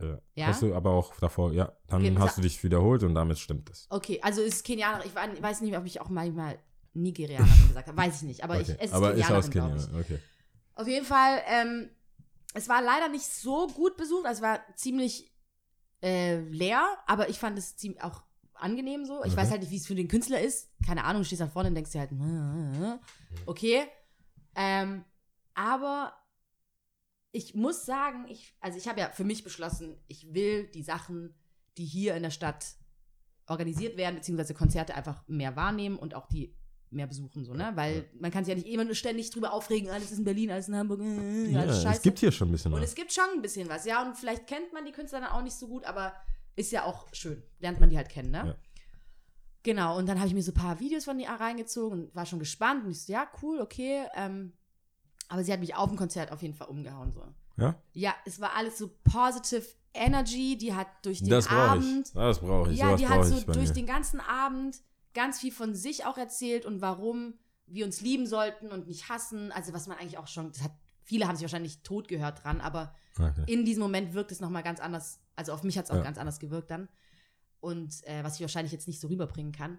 Ja. 0.00 0.18
Ja? 0.34 0.46
Hast 0.48 0.62
du 0.62 0.74
aber 0.74 0.90
auch 0.90 1.14
davor, 1.20 1.52
ja, 1.52 1.72
dann 1.86 2.00
Okay, 2.02 2.16
hast 2.18 2.38
du 2.38 2.42
dich 2.42 2.62
wiederholt 2.64 3.02
und 3.04 3.14
damit 3.14 3.38
stimmt 3.38 3.70
es. 3.70 3.86
Okay, 3.90 4.20
also 4.22 4.42
ist 4.42 4.64
Kenianer. 4.64 5.04
Ich 5.04 5.14
war- 5.14 5.28
weiß 5.40 5.60
nicht, 5.60 5.76
ob 5.76 5.84
ich 5.86 6.00
auch 6.00 6.08
manchmal 6.08 6.58
Nigerianerin 6.94 7.48
gesagt 7.68 7.88
habe. 7.88 7.96
Weiß 7.96 8.16
ich 8.16 8.22
nicht. 8.22 8.42
Aber 8.44 8.54
Okay. 8.54 8.62
ich, 8.62 8.68
es 8.70 8.84
ist 8.86 8.92
aber 8.92 9.12
ist 9.12 9.20
Kenianerin, 9.26 9.38
aus 9.44 9.50
glaube 9.50 9.76
Kenia, 9.76 10.00
ich. 10.00 10.06
okay. 10.06 10.18
Auf 10.74 10.86
jeden 10.88 11.06
Fall, 11.06 11.42
ähm, 11.46 11.90
es 12.54 12.68
war 12.68 12.82
leider 12.82 13.08
nicht 13.08 13.26
so 13.26 13.68
gut 13.68 13.96
besucht. 13.96 14.26
Also 14.26 14.38
es 14.38 14.42
war 14.42 14.60
ziemlich 14.76 15.32
äh, 16.02 16.40
leer, 16.40 16.86
aber 17.06 17.28
ich 17.28 17.38
fand 17.38 17.58
es 17.58 17.76
ziemlich 17.76 18.02
auch 18.02 18.22
angenehm 18.54 19.04
so. 19.04 19.24
Ich 19.24 19.32
Mhm. 19.32 19.36
weiß 19.36 19.50
halt 19.50 19.60
nicht, 19.62 19.70
wie 19.70 19.76
es 19.76 19.86
für 19.86 19.94
den 19.94 20.08
Künstler 20.08 20.40
ist. 20.40 20.68
Keine 20.86 21.04
Ahnung, 21.04 21.22
du 21.22 21.26
stehst 21.26 21.40
da 21.40 21.48
vorne 21.48 21.68
und 21.70 21.74
denkst 21.74 21.92
dir 21.92 22.00
halt, 22.00 22.12
äh, 22.12 22.94
äh, 22.94 22.98
okay. 23.46 23.86
Ähm, 24.54 25.04
aber 25.54 26.12
ich 27.32 27.54
muss 27.54 27.84
sagen, 27.84 28.26
ich, 28.28 28.54
also 28.60 28.78
ich 28.78 28.86
habe 28.88 29.00
ja 29.00 29.10
für 29.10 29.24
mich 29.24 29.42
beschlossen, 29.42 29.96
ich 30.06 30.32
will 30.34 30.68
die 30.68 30.82
Sachen, 30.84 31.34
die 31.76 31.84
hier 31.84 32.14
in 32.14 32.22
der 32.22 32.30
Stadt 32.30 32.64
organisiert 33.46 33.96
werden, 33.96 34.14
beziehungsweise 34.16 34.54
Konzerte 34.54 34.94
einfach 34.94 35.26
mehr 35.26 35.56
wahrnehmen 35.56 35.98
und 35.98 36.14
auch 36.14 36.26
die 36.28 36.56
mehr 36.94 37.06
besuchen, 37.06 37.44
so, 37.44 37.52
ne? 37.54 37.72
Weil 37.74 38.08
man 38.18 38.30
kann 38.30 38.44
sich 38.44 38.52
ja 38.52 38.56
nicht 38.60 38.68
immer 38.72 38.84
nur 38.84 38.94
ständig 38.94 39.30
drüber 39.30 39.52
aufregen, 39.52 39.90
alles 39.90 40.10
ist 40.12 40.18
in 40.18 40.24
Berlin, 40.24 40.50
alles 40.50 40.68
in 40.68 40.76
Hamburg, 40.76 41.00
äh, 41.00 41.50
Ja, 41.50 41.60
alles 41.60 41.82
scheiße. 41.82 41.96
es 41.96 42.02
gibt 42.02 42.18
hier 42.20 42.32
schon 42.32 42.48
ein 42.48 42.52
bisschen 42.52 42.72
und 42.72 42.80
was. 42.80 42.88
es 42.90 42.94
gibt 42.94 43.12
schon 43.12 43.24
ein 43.34 43.42
bisschen 43.42 43.68
was, 43.68 43.84
ja, 43.84 44.02
und 44.06 44.16
vielleicht 44.16 44.46
kennt 44.46 44.72
man 44.72 44.84
die 44.84 44.92
Künstler 44.92 45.20
dann 45.20 45.30
auch 45.30 45.42
nicht 45.42 45.56
so 45.56 45.66
gut, 45.68 45.84
aber 45.84 46.12
ist 46.56 46.70
ja 46.72 46.84
auch 46.84 47.06
schön. 47.12 47.42
Lernt 47.58 47.80
man 47.80 47.90
die 47.90 47.96
halt 47.96 48.08
kennen, 48.08 48.30
ne? 48.30 48.46
Ja. 48.46 48.56
Genau, 49.62 49.96
und 49.98 50.06
dann 50.08 50.18
habe 50.18 50.28
ich 50.28 50.34
mir 50.34 50.42
so 50.42 50.52
ein 50.52 50.54
paar 50.54 50.78
Videos 50.78 51.04
von 51.06 51.18
ihr 51.18 51.28
reingezogen 51.28 52.04
und 52.06 52.14
war 52.14 52.26
schon 52.26 52.38
gespannt 52.38 52.84
und 52.84 52.90
ich 52.90 53.02
so, 53.02 53.12
ja, 53.12 53.26
cool, 53.42 53.60
okay. 53.60 54.04
Ähm, 54.14 54.52
aber 55.28 55.42
sie 55.42 55.52
hat 55.52 55.60
mich 55.60 55.74
auf 55.74 55.88
dem 55.88 55.96
Konzert 55.96 56.30
auf 56.32 56.42
jeden 56.42 56.54
Fall 56.54 56.68
umgehauen, 56.68 57.12
so. 57.12 57.24
Ja? 57.56 57.74
Ja, 57.92 58.14
es 58.26 58.40
war 58.40 58.54
alles 58.56 58.76
so 58.78 58.90
positive 59.04 59.64
Energy, 59.94 60.58
die 60.58 60.74
hat 60.74 60.88
durch 61.02 61.20
den 61.20 61.30
Das 61.30 61.48
Abend 61.48 62.08
ich. 62.08 62.12
Das 62.12 62.40
brauche 62.40 62.72
ich. 62.72 62.78
ja, 62.78 62.88
Sowas 62.88 63.00
die 63.00 63.08
hat 63.08 63.24
so 63.24 63.40
durch 63.52 63.68
mir. 63.68 63.74
den 63.74 63.86
ganzen 63.86 64.20
Abend 64.20 64.82
ganz 65.14 65.40
viel 65.40 65.52
von 65.52 65.74
sich 65.74 66.04
auch 66.04 66.18
erzählt 66.18 66.66
und 66.66 66.80
warum 66.80 67.34
wir 67.66 67.86
uns 67.86 68.00
lieben 68.00 68.26
sollten 68.26 68.68
und 68.68 68.86
nicht 68.88 69.08
hassen. 69.08 69.50
Also 69.52 69.72
was 69.72 69.86
man 69.86 69.96
eigentlich 69.98 70.18
auch 70.18 70.26
schon, 70.28 70.52
das 70.52 70.62
hat, 70.62 70.72
viele 71.02 71.26
haben 71.26 71.36
sich 71.36 71.44
wahrscheinlich 71.44 71.82
tot 71.82 72.08
gehört 72.08 72.44
dran, 72.44 72.60
aber 72.60 72.94
Okay. 73.18 73.44
in 73.46 73.64
diesem 73.64 73.80
Moment 73.82 74.12
wirkt 74.12 74.32
es 74.32 74.40
nochmal 74.40 74.62
ganz 74.64 74.80
anders. 74.80 75.20
Also 75.36 75.52
auf 75.52 75.62
mich 75.62 75.78
hat 75.78 75.84
es 75.84 75.90
auch 75.92 75.96
Ja. 75.96 76.02
ganz 76.02 76.18
anders 76.18 76.40
gewirkt 76.40 76.70
dann. 76.70 76.88
Und 77.60 78.04
äh, 78.06 78.22
was 78.24 78.34
ich 78.34 78.40
wahrscheinlich 78.42 78.72
jetzt 78.72 78.88
nicht 78.88 79.00
so 79.00 79.08
rüberbringen 79.08 79.52
kann. 79.52 79.78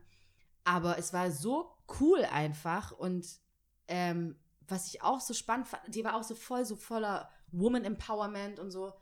Aber 0.63 0.97
es 0.97 1.13
war 1.13 1.29
so 1.31 1.75
cool 1.99 2.25
einfach 2.31 2.91
und 2.91 3.27
ähm, 3.87 4.35
was 4.67 4.87
ich 4.87 5.03
auch 5.03 5.19
so 5.21 5.33
spannend 5.35 5.67
fand, 5.67 5.93
die 5.93 6.03
war 6.03 6.15
auch 6.15 6.23
so 6.23 6.33
voll, 6.33 6.65
so 6.65 6.75
voller 6.75 7.29
Woman 7.51 7.83
Empowerment 7.83 8.57
und 8.59 8.71
so. 8.71 8.93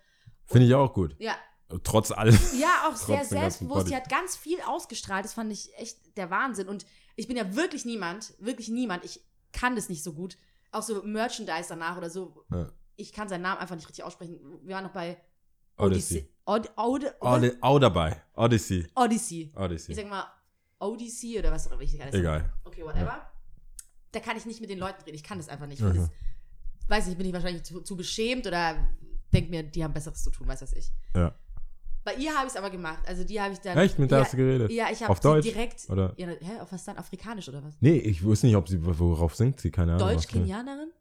Finde 0.45 0.67
ich 0.67 0.75
auch 0.75 0.93
gut. 0.93 1.15
Ja, 1.19 1.35
Trotz 1.83 2.11
allem. 2.11 2.37
ja, 2.59 2.87
auch 2.87 2.95
sehr 2.95 3.25
selbstbewusst. 3.25 3.89
Die 3.89 3.95
hat 3.95 4.09
ganz 4.09 4.35
viel 4.35 4.59
ausgestrahlt. 4.61 5.25
Das 5.25 5.33
fand 5.33 5.51
ich 5.51 5.75
echt 5.77 6.17
der 6.17 6.29
Wahnsinn. 6.29 6.67
Und 6.67 6.85
ich 7.15 7.27
bin 7.27 7.37
ja 7.37 7.55
wirklich 7.55 7.85
niemand, 7.85 8.33
wirklich 8.39 8.69
niemand. 8.69 9.05
Ich 9.05 9.21
kann 9.51 9.75
das 9.75 9.89
nicht 9.89 10.03
so 10.03 10.13
gut. 10.13 10.37
Auch 10.71 10.81
so 10.83 11.03
Merchandise 11.03 11.69
danach 11.69 11.97
oder 11.97 12.09
so. 12.09 12.43
Ja. 12.51 12.69
Ich 12.95 13.13
kann 13.13 13.29
seinen 13.29 13.41
Namen 13.41 13.59
einfach 13.59 13.75
nicht 13.75 13.87
richtig 13.87 14.03
aussprechen. 14.03 14.39
Wir 14.63 14.75
waren 14.75 14.83
noch 14.83 14.93
bei 14.93 15.17
Odyssey. 15.77 16.29
Od 16.45 16.71
Od 16.75 17.05
Auch 17.61 17.79
dabei. 17.79 18.21
Odyssey. 18.35 18.87
Odyssey. 18.95 19.41
Ich 19.51 19.57
Odyssey. 19.57 19.93
sag 19.93 20.09
mal 20.09 20.25
Odyssey 20.79 21.39
oder 21.39 21.51
was 21.51 21.67
auch 21.67 21.71
immer 21.71 21.81
ich 21.81 21.93
nicht 21.93 22.13
Egal. 22.13 22.53
Okay, 22.63 22.83
whatever. 22.83 23.31
Da 24.11 24.19
kann 24.19 24.37
ich 24.37 24.45
nicht 24.45 24.61
mit 24.61 24.69
den 24.69 24.79
Leuten 24.79 25.01
reden. 25.03 25.15
Ich 25.15 25.23
kann 25.23 25.37
das 25.37 25.49
einfach 25.49 25.65
nicht. 25.65 25.81
Mhm. 25.81 25.95
Das, 25.95 26.09
weiß 26.87 27.07
nicht, 27.07 27.17
bin 27.17 27.27
ich 27.27 27.33
wahrscheinlich 27.33 27.63
zu, 27.63 27.81
zu 27.81 27.95
beschämt 27.95 28.45
oder 28.45 28.75
denk 29.31 29.49
mir, 29.49 29.63
die 29.63 29.83
haben 29.83 29.93
Besseres 29.93 30.23
zu 30.23 30.29
tun, 30.29 30.47
weiß 30.47 30.61
was 30.61 30.73
ich. 30.73 30.91
Ja. 31.15 31.33
Bei 32.03 32.15
ihr 32.15 32.33
habe 32.33 32.47
ich 32.47 32.51
es 32.53 32.57
aber 32.57 32.69
gemacht. 32.69 32.99
Also 33.07 33.23
die 33.23 33.39
habe 33.39 33.53
ich 33.53 33.59
dann. 33.59 33.77
Echt? 33.77 33.97
Mit 33.97 34.11
der 34.11 34.19
ja, 34.19 34.23
hast 34.25 34.33
du 34.33 34.37
geredet? 34.37 34.71
Ja, 34.71 34.87
ich 34.91 35.01
habe 35.01 35.11
Auf 35.11 35.19
Deutsch? 35.21 35.45
direkt. 35.45 35.89
Oder? 35.89 36.13
Ja, 36.17 36.27
hä, 36.27 36.59
auf 36.61 36.71
was 36.71 36.83
dann? 36.83 36.97
Afrikanisch 36.97 37.47
oder 37.49 37.63
was? 37.63 37.75
Nee, 37.79 37.97
ich 37.97 38.23
wusste 38.23 38.47
nicht, 38.47 38.55
ob 38.55 38.67
sie, 38.67 38.77
worauf 38.83 39.35
singt 39.35 39.59
sie, 39.61 39.71
keine 39.71 39.93
Ahnung. 39.93 40.07
Deutsch, 40.09 40.17
was 40.17 40.25
für- 40.25 40.31
Kenianerin? 40.39 40.91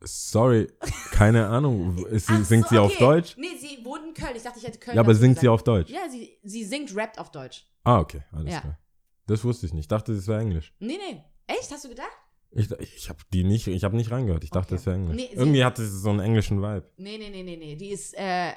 Sorry, 0.00 0.68
keine 1.10 1.48
Ahnung. 1.48 2.06
Ist, 2.06 2.28
sie- 2.28 2.44
singt 2.44 2.64
so, 2.68 2.70
sie 2.70 2.78
auf 2.78 2.90
okay. 2.92 2.98
Deutsch? 3.00 3.36
Nee, 3.36 3.56
sie 3.58 3.84
wohnt 3.84 4.04
in 4.06 4.14
Köln. 4.14 4.36
Ich 4.36 4.42
dachte, 4.44 4.58
ich 4.60 4.66
hätte 4.66 4.78
Köln. 4.78 4.94
Ja, 4.96 5.02
aber 5.02 5.14
singt 5.14 5.36
sie 5.38 5.46
gesagt. 5.46 5.54
auf 5.54 5.64
Deutsch? 5.64 5.90
Ja, 5.90 6.08
sie, 6.08 6.38
sie 6.44 6.64
singt, 6.64 6.94
rappt 6.94 7.18
auf 7.18 7.32
Deutsch. 7.32 7.66
Ah, 7.82 7.98
okay, 7.98 8.22
alles 8.32 8.52
Ja. 8.54 8.60
klar. 8.60 8.78
Das 9.26 9.42
wusste 9.44 9.66
ich 9.66 9.72
nicht. 9.72 9.82
Ich 9.84 9.88
dachte, 9.88 10.14
das 10.14 10.26
wäre 10.28 10.40
Englisch. 10.40 10.72
Nee, 10.78 10.98
nee. 10.98 11.20
Echt? 11.48 11.70
Hast 11.72 11.84
du 11.84 11.88
gedacht? 11.88 12.06
Ich, 12.52 12.70
ich 12.70 13.08
habe 13.08 13.18
die 13.32 13.44
nicht, 13.44 13.66
ich 13.66 13.82
habe 13.84 13.96
nicht 13.96 14.10
reingehört. 14.10 14.42
Ich 14.44 14.50
dachte, 14.50 14.68
Okay. 14.68 14.76
das 14.76 14.86
wäre 14.86 14.96
Englisch. 14.96 15.16
Nee, 15.16 15.28
sie- 15.32 15.36
Irgendwie 15.36 15.64
hatte 15.64 15.84
sie 15.84 15.98
so 15.98 16.10
einen 16.10 16.20
englischen 16.20 16.62
Vibe. 16.62 16.88
Nee, 16.96 17.18
nee, 17.18 17.28
nee, 17.30 17.42
nee, 17.42 17.56
nee. 17.56 17.74
Die 17.76 17.88
ist 17.90 18.14
äh, 18.16 18.52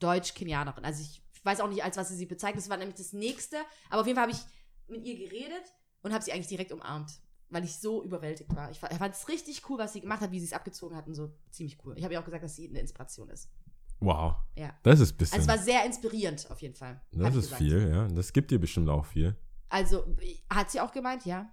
Deutsch-Kenianerin. 0.00 0.84
Also 0.84 1.02
ich 1.02 1.22
weiß 1.44 1.60
auch 1.60 1.68
nicht, 1.68 1.84
als 1.84 1.96
was 1.96 2.08
sie 2.08 2.16
sie 2.16 2.26
bezeichnet. 2.26 2.62
Das 2.62 2.68
war 2.68 2.76
nämlich 2.76 2.96
das 2.96 3.12
nächste. 3.12 3.56
Aber 3.88 4.00
auf 4.02 4.06
jeden 4.06 4.16
Fall 4.16 4.28
habe 4.28 4.32
ich 4.36 4.42
mit 4.88 5.04
ihr 5.06 5.16
geredet 5.16 5.62
und 6.02 6.12
habe 6.12 6.24
sie 6.24 6.32
eigentlich 6.32 6.48
direkt 6.48 6.72
umarmt. 6.72 7.12
Weil 7.48 7.64
ich 7.64 7.76
so 7.78 8.04
überwältigt 8.04 8.54
war. 8.54 8.70
Ich 8.70 8.78
fa- 8.78 8.88
fand 8.94 9.14
es 9.14 9.28
richtig 9.28 9.68
cool, 9.68 9.78
was 9.78 9.92
sie 9.92 10.00
gemacht 10.00 10.20
hat, 10.20 10.30
wie 10.30 10.38
sie 10.38 10.46
es 10.46 10.52
abgezogen 10.52 10.96
hat 10.96 11.06
und 11.08 11.14
so. 11.14 11.32
Ziemlich 11.50 11.78
cool. 11.84 11.94
Ich 11.96 12.04
habe 12.04 12.14
ihr 12.14 12.20
auch 12.20 12.24
gesagt, 12.24 12.44
dass 12.44 12.54
sie 12.56 12.68
eine 12.68 12.78
Inspiration 12.80 13.28
ist. 13.30 13.50
Wow. 13.98 14.36
Ja. 14.56 14.78
Das 14.84 15.00
ist 15.00 15.12
ein 15.12 15.16
bisschen. 15.18 15.40
Also 15.40 15.50
es 15.50 15.58
war 15.58 15.62
sehr 15.64 15.84
inspirierend, 15.84 16.48
auf 16.50 16.62
jeden 16.62 16.74
Fall. 16.74 17.00
das 17.12 17.34
ist 17.34 17.44
gesagt. 17.44 17.58
viel, 17.58 17.90
ja. 17.90 18.06
Das 18.08 18.32
gibt 18.32 18.50
dir 18.50 18.58
bestimmt 18.60 18.88
auch 18.88 19.04
viel. 19.04 19.36
Also, 19.68 20.16
hat 20.48 20.70
sie 20.70 20.80
auch 20.80 20.92
gemeint, 20.92 21.26
ja. 21.26 21.50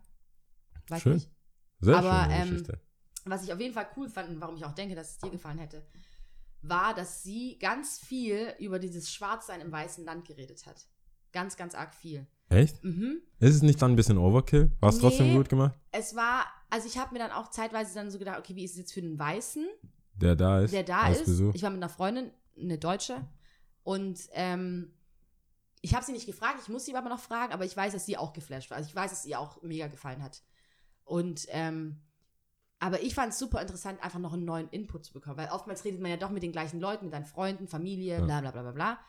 Weiß 0.87 1.01
Schön. 1.01 1.13
nicht. 1.15 1.29
Sehr 1.79 1.97
Aber, 1.97 2.23
schöne 2.23 2.35
ähm, 2.35 2.49
Geschichte. 2.49 2.81
Was 3.25 3.43
ich 3.43 3.51
auf 3.51 3.59
jeden 3.59 3.73
Fall 3.73 3.87
cool 3.97 4.07
fand 4.07 4.29
und 4.29 4.39
warum 4.39 4.55
ich 4.55 4.63
auch 4.65 4.73
denke, 4.73 4.95
dass 4.95 5.11
es 5.11 5.17
dir 5.17 5.29
gefallen 5.29 5.57
hätte, 5.57 5.85
war, 6.61 6.93
dass 6.93 7.23
sie 7.23 7.57
ganz 7.59 7.99
viel 7.99 8.53
über 8.59 8.79
dieses 8.79 9.11
Schwarzsein 9.11 9.61
im 9.61 9.71
weißen 9.71 10.03
Land 10.05 10.25
geredet 10.25 10.65
hat. 10.65 10.87
Ganz, 11.31 11.55
ganz 11.57 11.75
arg 11.75 11.93
viel. 11.93 12.25
Echt? 12.49 12.83
Mhm. 12.83 13.21
Ist 13.39 13.55
es 13.55 13.61
nicht 13.61 13.81
dann 13.81 13.91
ein 13.91 13.95
bisschen 13.95 14.17
Overkill? 14.17 14.71
War 14.79 14.89
es 14.89 14.99
trotzdem 14.99 15.27
Nee. 15.27 15.35
gut 15.35 15.49
gemacht? 15.49 15.77
Es 15.91 16.15
war, 16.15 16.45
also 16.69 16.87
ich 16.87 16.97
habe 16.97 17.13
mir 17.13 17.19
dann 17.19 17.31
auch 17.31 17.49
zeitweise 17.49 17.93
dann 17.93 18.09
so 18.09 18.17
gedacht, 18.19 18.39
okay, 18.39 18.55
wie 18.55 18.63
ist 18.63 18.71
es 18.71 18.77
jetzt 18.77 18.93
für 18.93 19.01
den 19.01 19.19
Weißen, 19.19 19.65
Der 20.15 20.35
da 20.35 20.61
ist? 20.61 20.73
der 20.73 20.83
da 20.83 21.09
ist? 21.09 21.25
Besuch? 21.25 21.53
Ich 21.53 21.63
war 21.63 21.69
mit 21.69 21.77
einer 21.83 21.89
Freundin, 21.89 22.31
eine 22.59 22.77
Deutsche, 22.77 23.27
und 23.83 24.19
ähm, 24.31 24.93
ich 25.81 25.93
habe 25.93 26.05
sie 26.05 26.11
nicht 26.11 26.25
gefragt, 26.25 26.59
ich 26.61 26.69
muss 26.69 26.85
sie 26.85 26.95
aber 26.95 27.07
noch 27.09 27.19
fragen, 27.19 27.53
aber 27.53 27.65
ich 27.65 27.75
weiß, 27.77 27.93
dass 27.93 28.05
sie 28.05 28.17
auch 28.17 28.33
geflasht 28.33 28.69
war. 28.69 28.77
Also 28.77 28.89
ich 28.89 28.95
weiß, 28.95 29.11
dass 29.11 29.25
ihr 29.25 29.39
auch 29.39 29.61
mega 29.61 29.87
gefallen 29.87 30.23
hat. 30.23 30.41
Und 31.03 31.45
ähm, 31.49 32.01
aber 32.79 33.01
ich 33.01 33.15
fand 33.15 33.33
es 33.33 33.39
super 33.39 33.61
interessant, 33.61 34.03
einfach 34.03 34.19
noch 34.19 34.33
einen 34.33 34.45
neuen 34.45 34.69
Input 34.69 35.05
zu 35.05 35.13
bekommen, 35.13 35.37
weil 35.37 35.49
oftmals 35.49 35.83
redet 35.85 35.99
man 36.01 36.11
ja 36.11 36.17
doch 36.17 36.29
mit 36.29 36.43
den 36.43 36.51
gleichen 36.51 36.79
Leuten, 36.79 37.05
mit 37.05 37.13
deinen 37.13 37.25
Freunden, 37.25 37.67
Familie, 37.67 38.19
Ja. 38.19 38.25
bla 38.25 38.41
bla 38.41 38.51
bla 38.51 38.61
bla 38.61 38.71
bla. 38.71 38.99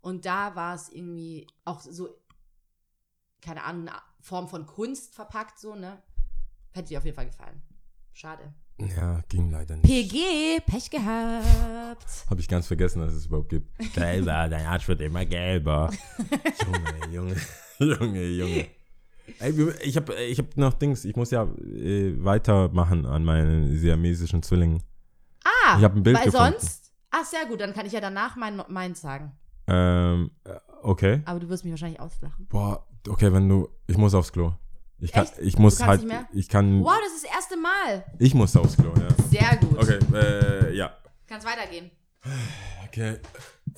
Und 0.00 0.24
da 0.26 0.54
war 0.54 0.74
es 0.74 0.88
irgendwie 0.90 1.46
auch 1.64 1.80
so, 1.80 2.08
keine 3.40 3.64
Ahnung, 3.64 3.88
eine 3.88 3.98
Form 4.20 4.48
von 4.48 4.66
Kunst 4.66 5.14
verpackt, 5.14 5.58
so, 5.58 5.74
ne? 5.74 6.02
Hätte 6.72 6.88
dir 6.90 6.98
auf 6.98 7.04
jeden 7.04 7.16
Fall 7.16 7.26
gefallen. 7.26 7.62
Schade. 8.12 8.54
Ja, 8.78 9.20
ging 9.28 9.50
leider 9.50 9.76
nicht. 9.76 9.86
PG, 9.86 10.60
Pech 10.66 10.90
gehabt. 10.90 12.06
Habe 12.28 12.40
ich 12.40 12.46
ganz 12.48 12.66
vergessen, 12.66 13.00
dass 13.00 13.12
es 13.14 13.26
überhaupt 13.26 13.48
gibt. 13.48 13.76
Gelber, 13.94 14.48
dein 14.48 14.66
Arsch 14.66 14.86
wird 14.86 15.00
immer 15.00 15.24
gelber. 15.24 15.90
Junge, 17.10 17.14
Junge, 17.14 17.36
Junge, 17.78 18.24
Junge. 18.24 18.66
Ich 19.82 19.96
habe 19.96 20.14
ich 20.14 20.38
hab 20.38 20.56
noch 20.56 20.74
Dings, 20.74 21.04
ich 21.04 21.16
muss 21.16 21.30
ja 21.30 21.44
äh, 21.44 22.14
weitermachen 22.24 23.06
an 23.06 23.24
meinen 23.24 23.76
siamesischen 23.76 24.42
Zwillingen. 24.42 24.82
Ah, 25.44 25.78
Ich 25.78 25.84
ein 25.84 26.02
Bild 26.02 26.16
weil 26.16 26.24
gefunden. 26.26 26.54
sonst. 26.58 26.92
Ach, 27.10 27.24
sehr 27.24 27.46
gut, 27.46 27.60
dann 27.60 27.72
kann 27.72 27.86
ich 27.86 27.92
ja 27.92 28.00
danach 28.00 28.36
mein, 28.36 28.62
meins 28.68 29.00
sagen. 29.00 29.32
Ähm, 29.68 30.30
äh, 30.44 30.50
okay. 30.82 31.22
Aber 31.24 31.40
du 31.40 31.48
wirst 31.48 31.64
mich 31.64 31.72
wahrscheinlich 31.72 32.00
auslachen. 32.00 32.46
Boah, 32.48 32.86
okay, 33.08 33.32
wenn 33.32 33.48
du, 33.48 33.68
ich 33.86 33.96
muss 33.96 34.14
aufs 34.14 34.32
Klo. 34.32 34.52
Ich 34.98 35.12
kann, 35.12 35.24
Echt? 35.24 35.38
ich 35.40 35.58
muss 35.58 35.82
halt, 35.84 36.00
nicht 36.02 36.08
mehr? 36.10 36.26
ich 36.32 36.48
kann, 36.48 36.82
Wow, 36.82 36.98
das 37.04 37.14
ist 37.14 37.24
das 37.24 37.32
erste 37.34 37.56
Mal. 37.56 38.04
ich 38.18 38.32
muss 38.34 38.56
aufs 38.56 38.76
Klo, 38.76 38.92
ja. 38.96 39.08
Sehr 39.30 39.56
gut. 39.58 39.78
Okay, 39.78 39.98
äh, 40.14 40.74
ja. 40.76 40.96
Kannst 41.26 41.46
weitergehen. 41.46 41.90
Okay, 42.86 43.18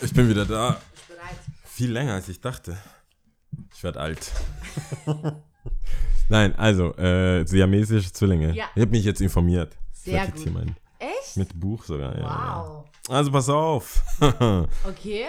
ich 0.00 0.12
bin 0.12 0.28
wieder 0.28 0.44
da. 0.46 0.80
Ich 0.94 1.02
bin 1.06 1.16
bereit. 1.16 1.36
Viel 1.64 1.90
länger 1.92 2.14
als 2.14 2.28
ich 2.28 2.40
dachte. 2.40 2.76
Ich 3.74 3.82
werde 3.82 4.00
alt. 4.00 4.30
Nein, 6.28 6.54
also, 6.56 6.94
äh, 6.96 7.44
siamesische 7.46 8.12
Zwillinge. 8.12 8.54
Ja. 8.54 8.66
Ich 8.74 8.82
habe 8.82 8.90
mich 8.90 9.04
jetzt 9.04 9.20
informiert. 9.20 9.76
Sehr 9.92 10.24
jetzt 10.24 10.44
gut. 10.44 10.54
mein, 10.54 10.76
Echt? 10.98 11.36
mit 11.36 11.58
Buch 11.58 11.84
sogar, 11.84 12.14
ja. 12.16 12.20
ja. 12.22 12.64
Wow. 12.66 12.84
Also 13.08 13.30
pass 13.32 13.48
auf. 13.48 14.02
Okay. 14.86 15.24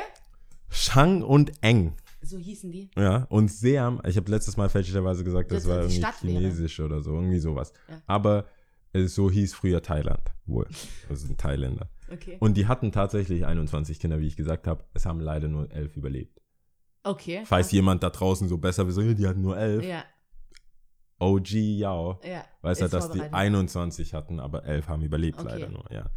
Shang 0.70 1.24
und 1.24 1.52
Eng. 1.62 1.94
So 2.22 2.38
hießen 2.38 2.72
die. 2.72 2.90
Ja, 2.98 3.26
und 3.30 3.50
Seam, 3.50 4.02
ich 4.06 4.18
habe 4.18 4.30
letztes 4.30 4.58
Mal 4.58 4.70
fälschlicherweise 4.70 5.24
gesagt, 5.24 5.52
das, 5.52 5.64
Das 5.64 5.70
war 5.72 5.78
irgendwie 5.80 5.98
Stadt 5.98 6.24
wäre. 6.24 6.34
chinesisch 6.34 6.80
oder 6.80 7.02
so, 7.02 7.14
irgendwie 7.16 7.40
sowas. 7.40 7.74
Ja. 7.88 8.02
Aber 8.06 8.46
äh, 8.94 9.06
so 9.06 9.32
hieß 9.32 9.54
früher 9.54 9.82
Thailand 9.82 10.22
wohl. 10.46 10.68
Das 11.08 11.22
sind 11.22 11.40
Thailänder. 11.40 11.90
Okay. 12.12 12.38
Und 12.40 12.56
die 12.58 12.68
hatten 12.68 12.92
tatsächlich 12.92 13.46
21 13.46 14.00
Kinder, 14.00 14.20
wie 14.20 14.28
ich 14.28 14.36
gesagt 14.36 14.68
habe. 14.68 14.84
Es 14.94 15.06
haben 15.06 15.20
leider 15.22 15.48
nur 15.48 15.72
elf 15.72 15.96
überlebt. 15.96 16.39
Okay. 17.04 17.42
Falls 17.46 17.72
jemand 17.72 18.04
da 18.04 18.10
draußen 18.10 18.48
so 18.48 18.58
besser 18.58 18.86
will, 18.86 18.94
so, 18.94 19.02
ja, 19.02 19.14
die 19.14 19.28
hatten 19.28 19.42
nur 19.42 19.58
elf. 19.58 19.84
Ja, 19.86 20.04
OG 21.20 21.52
Yao 21.52 22.20
ja. 22.24 22.44
weiß 22.62 22.80
Ist 22.82 22.94
dass 22.94 23.06
die 23.06 23.20
vorbereitet. 23.20 23.34
21 23.36 24.14
hatten, 24.14 24.40
aber 24.40 24.64
elf 24.66 24.88
haben 24.88 25.04
überlebt 25.04 25.40
Okay. 25.40 25.50
leider 25.50 25.70
nur, 25.70 25.86
ja. 25.92 26.10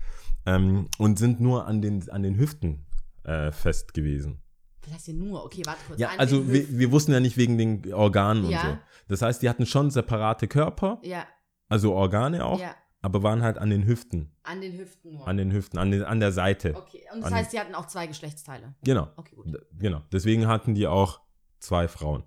Ähm, 0.47 0.89
und 0.99 1.19
sind 1.19 1.41
nur 1.41 1.67
an 1.67 1.83
den, 1.83 2.09
an 2.11 2.23
den 2.23 2.37
Hüften 2.39 2.87
äh, 3.25 3.51
fest 3.53 3.95
gewesen. 3.95 4.41
Was 4.85 4.95
heißt 4.95 5.05
hier 5.07 5.15
nur? 5.15 5.45
Okay, 5.45 5.63
warte 5.65 5.81
kurz. 5.87 6.01
Ja, 6.01 6.09
An 6.11 6.19
also 6.19 6.49
wir, 6.53 6.69
wir 6.79 6.91
wussten 6.91 7.13
ja 7.13 7.21
nicht 7.21 7.37
wegen 7.37 7.57
den 7.59 7.93
Organen 7.95 8.45
und 8.45 8.51
Ja. 8.51 8.63
so. 8.63 8.79
Das 9.09 9.23
heißt, 9.23 9.43
die 9.43 9.49
hatten 9.49 9.67
schon 9.67 9.91
separate 9.91 10.49
Körper, 10.49 10.99
Ja, 11.03 11.25
also 11.69 11.95
Organe 11.95 12.45
auch, 12.45 12.61
ja. 12.61 12.75
Aber 13.03 13.23
waren 13.23 13.43
halt 13.43 13.59
an 13.59 13.69
den 13.71 13.85
Hüften. 13.87 14.31
An 14.45 14.61
den 14.61 14.79
Hüften 14.79 15.13
nur. 15.15 15.27
An 15.29 15.37
den 15.37 15.53
Hüften, 15.53 15.79
an, 15.79 15.91
den, 15.91 16.03
an 16.05 16.21
der 16.21 16.33
Seite. 16.33 16.75
okay, 16.77 17.03
und 17.13 17.21
das 17.23 17.33
an- 17.33 17.39
heißt, 17.39 17.51
sie 17.51 17.61
hatten 17.61 17.75
auch 17.75 17.87
zwei 17.87 18.07
Geschlechtsteile. 18.07 18.75
Genau. 18.85 19.09
Okay, 19.17 19.35
gut. 19.37 19.47
Genau. 19.79 20.03
Deswegen 20.13 20.47
hatten 20.47 20.75
die 20.75 20.87
auch 20.87 21.21
zwei 21.59 21.89
Frauen. 21.89 22.25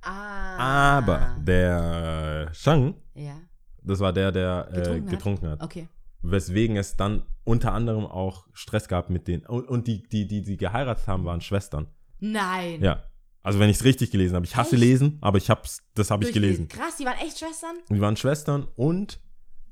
Ah. 0.00 0.98
Aber 0.98 1.36
der 1.40 2.50
Shang, 2.52 2.94
Ja, 3.14 3.36
das 3.82 4.00
war 4.00 4.12
der, 4.12 4.32
der 4.32 4.68
äh, 4.70 4.74
Getrunken 4.76 5.06
getrunken, 5.10 5.46
hat? 5.50 5.60
hat. 5.60 5.62
okay. 5.64 5.88
Weswegen 6.22 6.76
es 6.76 6.96
dann 6.96 7.24
unter 7.44 7.72
anderem 7.72 8.06
auch 8.06 8.46
Stress 8.52 8.86
gab 8.88 9.10
mit 9.10 9.26
den. 9.28 9.44
Und, 9.46 9.68
und 9.68 9.86
die, 9.88 10.02
die, 10.08 10.26
die, 10.26 10.42
die 10.42 10.56
geheiratet 10.56 11.06
haben, 11.08 11.24
waren 11.24 11.40
Schwestern. 11.40 11.88
Nein. 12.20 12.80
Ja. 12.82 13.02
Also 13.42 13.58
wenn 13.58 13.68
ich 13.70 13.78
es 13.78 13.84
richtig 13.84 14.12
gelesen 14.12 14.36
habe. 14.36 14.46
Ich 14.46 14.54
hasse 14.54 14.76
Echt? 14.76 14.84
lesen, 14.84 15.18
aber 15.20 15.38
ich 15.38 15.50
hab's, 15.50 15.82
das 15.94 16.12
habe 16.12 16.24
ich 16.24 16.32
gelesen. 16.32 16.68
Krass, 16.68 16.96
die 16.96 17.04
waren 17.04 17.18
echt 17.18 17.40
Schwestern? 17.40 17.74
Die 17.90 18.00
waren 18.00 18.16
Schwestern 18.16 18.68
und 18.76 19.18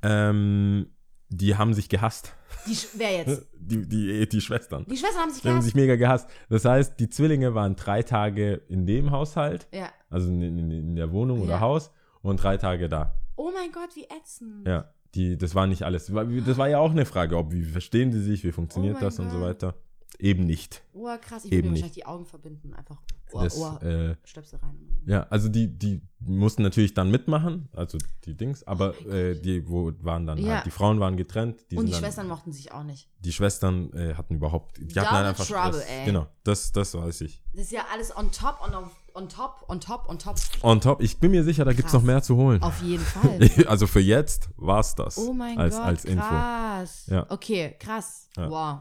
ähm, 0.03 0.87
die 1.29 1.57
haben 1.57 1.75
sich 1.75 1.89
gehasst. 1.89 2.35
Die, 2.67 2.77
wer 2.95 3.17
jetzt? 3.19 3.47
Die, 3.63 3.87
die, 3.87 4.29
die 4.29 4.41
Schwestern. 4.41 4.85
Die 4.91 4.97
Schwestern 4.97 5.21
haben 5.23 5.31
sich 5.31 5.43
Die 5.43 5.49
haben 5.49 5.55
gehasst? 5.57 5.67
sich 5.67 5.75
mega 5.77 5.95
gehasst. 5.95 6.29
Das 6.49 6.65
heißt, 6.65 6.99
die 6.99 7.09
Zwillinge 7.09 7.55
waren 7.55 7.77
drei 7.77 8.03
Tage 8.03 8.55
in 8.69 8.85
dem 8.87 9.13
Haushalt, 9.13 9.69
Ja. 9.73 9.91
also 10.09 10.29
in, 10.29 10.43
in, 10.43 10.71
in 10.73 10.97
der 10.97 11.13
Wohnung 11.13 11.39
Ja. 11.39 11.45
oder 11.45 11.61
Haus 11.61 11.93
und 12.23 12.43
drei 12.43 12.57
Tage 12.57 12.89
da. 12.89 13.15
Oh 13.37 13.51
mein 13.55 13.71
Gott, 13.71 13.91
wie 13.95 14.05
ätzend. 14.07 14.67
Ja, 14.67 14.91
die, 15.15 15.39
das 15.39 15.55
war 15.55 15.69
nicht 15.69 15.85
alles. 15.85 16.07
Das 16.47 16.57
war 16.59 16.69
ja 16.69 16.79
auch 16.79 16.91
eine 16.91 17.05
Frage, 17.07 17.37
ob 17.37 17.53
wie 17.53 17.63
verstehen 17.63 18.11
die 18.11 18.19
sich, 18.19 18.43
wie 18.43 18.51
funktioniert 18.51 18.97
Oh 18.99 19.01
das 19.05 19.21
und 19.21 19.31
so 19.31 19.39
Gott. 19.39 19.47
weiter. 19.49 19.75
Eben 20.19 20.45
nicht. 20.45 20.83
Oh, 20.93 21.09
krass. 21.21 21.45
Ich 21.45 21.51
würde 21.51 21.63
mir 21.69 21.71
wahrscheinlich 21.75 21.93
die 21.95 22.07
Augen 22.07 22.27
verbinden. 22.27 22.75
Einfach 22.75 22.97
Ohr, 23.33 23.45
Das, 23.45 23.57
Ohr, 23.57 23.81
äh, 23.83 24.17
Stöpsel 24.25 24.59
rein. 24.59 24.77
ja, 25.07 25.23
also 25.31 25.49
die, 25.49 25.69
die 25.69 26.03
mussten 26.19 26.63
natürlich 26.63 26.95
dann 26.95 27.13
mitmachen, 27.13 27.69
also 27.73 27.97
die 28.25 28.37
Dings, 28.37 28.65
aber 28.67 28.93
Oh 29.07 29.09
äh, 29.09 29.41
die 29.41 29.69
wo 29.69 29.93
waren 30.01 30.27
dann 30.27 30.37
Ja. 30.39 30.57
halt, 30.57 30.67
die 30.67 30.73
Frauen 30.73 30.99
waren 30.99 31.17
getrennt. 31.17 31.65
Die 31.71 31.77
Und 31.77 31.87
die 31.87 31.93
dann, 31.93 32.01
Schwestern 32.01 32.27
mochten 32.27 32.51
sich 32.53 32.73
auch 32.73 32.83
nicht. 32.83 33.09
Die 33.21 33.33
Schwestern 33.33 33.93
äh, 33.93 34.15
hatten 34.15 34.35
überhaupt, 34.35 34.79
die 34.79 34.83
hatten 34.83 34.95
Double 34.95 35.11
halt 35.11 35.27
einfach 35.29 35.47
trouble, 35.47 35.81
Stress. 35.81 35.87
ey. 35.91 36.05
Genau, 36.07 36.27
das, 36.43 36.73
das 36.73 36.93
weiß 36.93 37.21
ich. 37.21 37.41
Das 37.53 37.63
ist 37.63 37.73
ja 37.73 37.85
alles 37.93 38.15
on 38.17 38.33
top, 38.33 38.59
on, 38.67 38.75
on 39.15 39.29
top, 39.29 39.65
on 39.69 39.81
top, 39.81 40.09
on 40.09 40.19
top. 40.19 40.37
On 40.63 40.81
top, 40.81 41.01
ich 41.01 41.21
bin 41.21 41.31
mir 41.31 41.45
sicher, 41.45 41.65
da 41.65 41.73
gibt 41.73 41.87
es 41.87 41.95
noch 41.95 42.03
mehr 42.03 42.23
zu 42.25 42.35
holen. 42.37 42.61
Auf 42.65 42.83
jeden 42.83 43.05
Fall. 43.05 43.39
Also 43.69 43.87
für 43.87 44.01
jetzt 44.01 44.51
war 44.57 44.81
es 44.81 44.97
das. 44.97 45.17
Oh 45.19 45.33
mein 45.33 45.57
als, 45.57 45.77
Gott, 45.77 45.85
als 45.85 46.05
Info. 46.05 46.27
krass. 46.27 47.07
Ja. 47.07 47.27
Okay, 47.31 47.77
krass. 47.79 48.29
Ja. 48.37 48.51
Wow. 48.51 48.81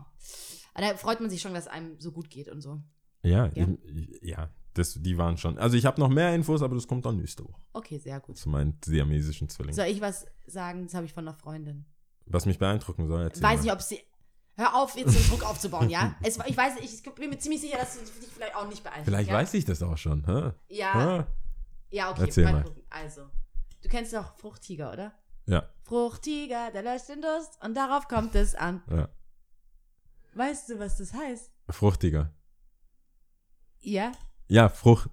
Da 0.76 0.96
freut 0.98 1.20
man 1.20 1.30
sich 1.30 1.42
schon, 1.42 1.54
dass 1.54 1.68
einem 1.68 2.00
so 2.00 2.12
gut 2.12 2.30
geht 2.30 2.50
und 2.50 2.62
so. 2.62 2.82
Ja, 3.24 3.48
Ja. 3.54 3.68
ja 4.22 4.50
das, 4.74 4.94
die 4.94 5.18
waren 5.18 5.38
schon. 5.38 5.58
Also 5.58 5.76
ich 5.76 5.86
habe 5.86 6.00
noch 6.00 6.10
mehr 6.10 6.34
Infos, 6.34 6.62
aber 6.62 6.76
das 6.76 6.88
kommt 6.88 7.06
dann 7.06 7.18
nächste 7.18 7.44
Woche 7.44 7.60
Okay, 7.74 7.98
sehr 7.98 8.20
gut. 8.20 8.38
zu 8.38 8.48
meinen 8.50 8.78
siamesischen 8.86 9.50
Zwillingen. 9.50 9.76
Soll 9.76 9.88
ich 9.88 10.00
was 10.00 10.26
sagen? 10.48 10.84
Das 10.86 10.94
habe 10.94 11.06
ich 11.06 11.14
von 11.14 11.28
einer 11.28 11.36
Freundin. 11.36 11.86
Was 12.28 12.46
mich 12.46 12.60
beeindrucken 12.60 13.08
soll, 13.08 13.24
erzähl 13.24 13.44
weiß 13.44 13.58
mal. 13.58 13.64
nicht, 13.64 13.72
ob 13.74 13.82
sie. 13.82 14.00
Hör 14.56 14.76
auf, 14.76 14.96
jetzt 14.96 15.16
den 15.16 15.28
Druck 15.30 15.44
aufzubauen, 15.50 15.90
ja? 15.90 16.16
Es, 16.22 16.38
ich 16.46 16.56
weiß, 16.56 16.74
ich 16.82 17.02
bin 17.16 17.30
mir 17.30 17.40
ziemlich 17.40 17.62
sicher, 17.62 17.78
dass 17.78 17.96
du 17.98 18.06
dich 18.06 18.30
vielleicht 18.30 18.56
auch 18.56 18.68
nicht 18.68 18.84
beeinflusst. 18.84 19.06
Vielleicht 19.08 19.30
ja? 19.30 19.36
weiß 19.36 19.54
ich 19.56 19.66
das 19.66 19.82
auch 19.82 19.98
schon. 19.98 20.26
Hä? 20.26 20.52
Ja, 20.68 21.18
Hä? 21.20 21.26
ja, 21.96 22.12
okay. 22.12 22.22
Erzähl 22.22 22.44
mal. 22.52 22.64
gucken. 22.64 22.84
Also, 22.90 23.22
du 23.82 23.90
kennst 23.90 24.14
doch 24.14 24.36
Fruchttiger, 24.38 24.92
oder? 24.94 25.14
Ja, 25.46 25.68
Fruchttiger, 25.84 26.72
der 26.72 26.84
löscht 26.84 27.10
den 27.10 27.22
Durst 27.22 27.58
und 27.64 27.76
darauf 27.76 28.08
kommt 28.08 28.36
es 28.36 28.54
an. 28.56 28.84
ja. 28.90 29.10
Weißt 30.34 30.70
du, 30.70 30.80
was 30.80 30.98
das 30.98 31.14
heißt? 31.14 31.52
Fruchtiger. 31.70 32.32
Ja? 33.80 34.12
Ja, 34.48 34.70
Frucht. 34.70 35.10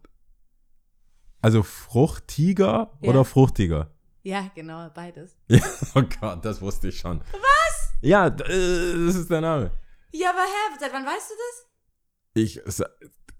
Also 1.43 1.63
Fruchtiger 1.63 2.91
Ja. 3.01 3.11
oder 3.11 3.25
Fruchtiger? 3.25 3.91
Ja, 4.23 4.51
genau, 4.55 4.89
beides. 4.95 5.37
Ja, 5.49 5.61
oh 5.95 6.03
Gott, 6.21 6.45
das 6.45 6.61
wusste 6.61 6.89
ich 6.89 6.99
schon. 6.99 7.21
Was? 7.21 7.93
Ja, 8.01 8.27
äh, 8.27 9.07
das 9.07 9.15
ist 9.15 9.31
der 9.31 9.41
Name. 9.41 9.71
Ja, 10.13 10.31
aber 10.31 10.41
hä, 10.41 10.77
seit 10.81 10.93
wann 10.93 11.05
weißt 11.07 11.31
du 11.31 11.35
das? 11.35 11.67
Ich, 12.43 12.61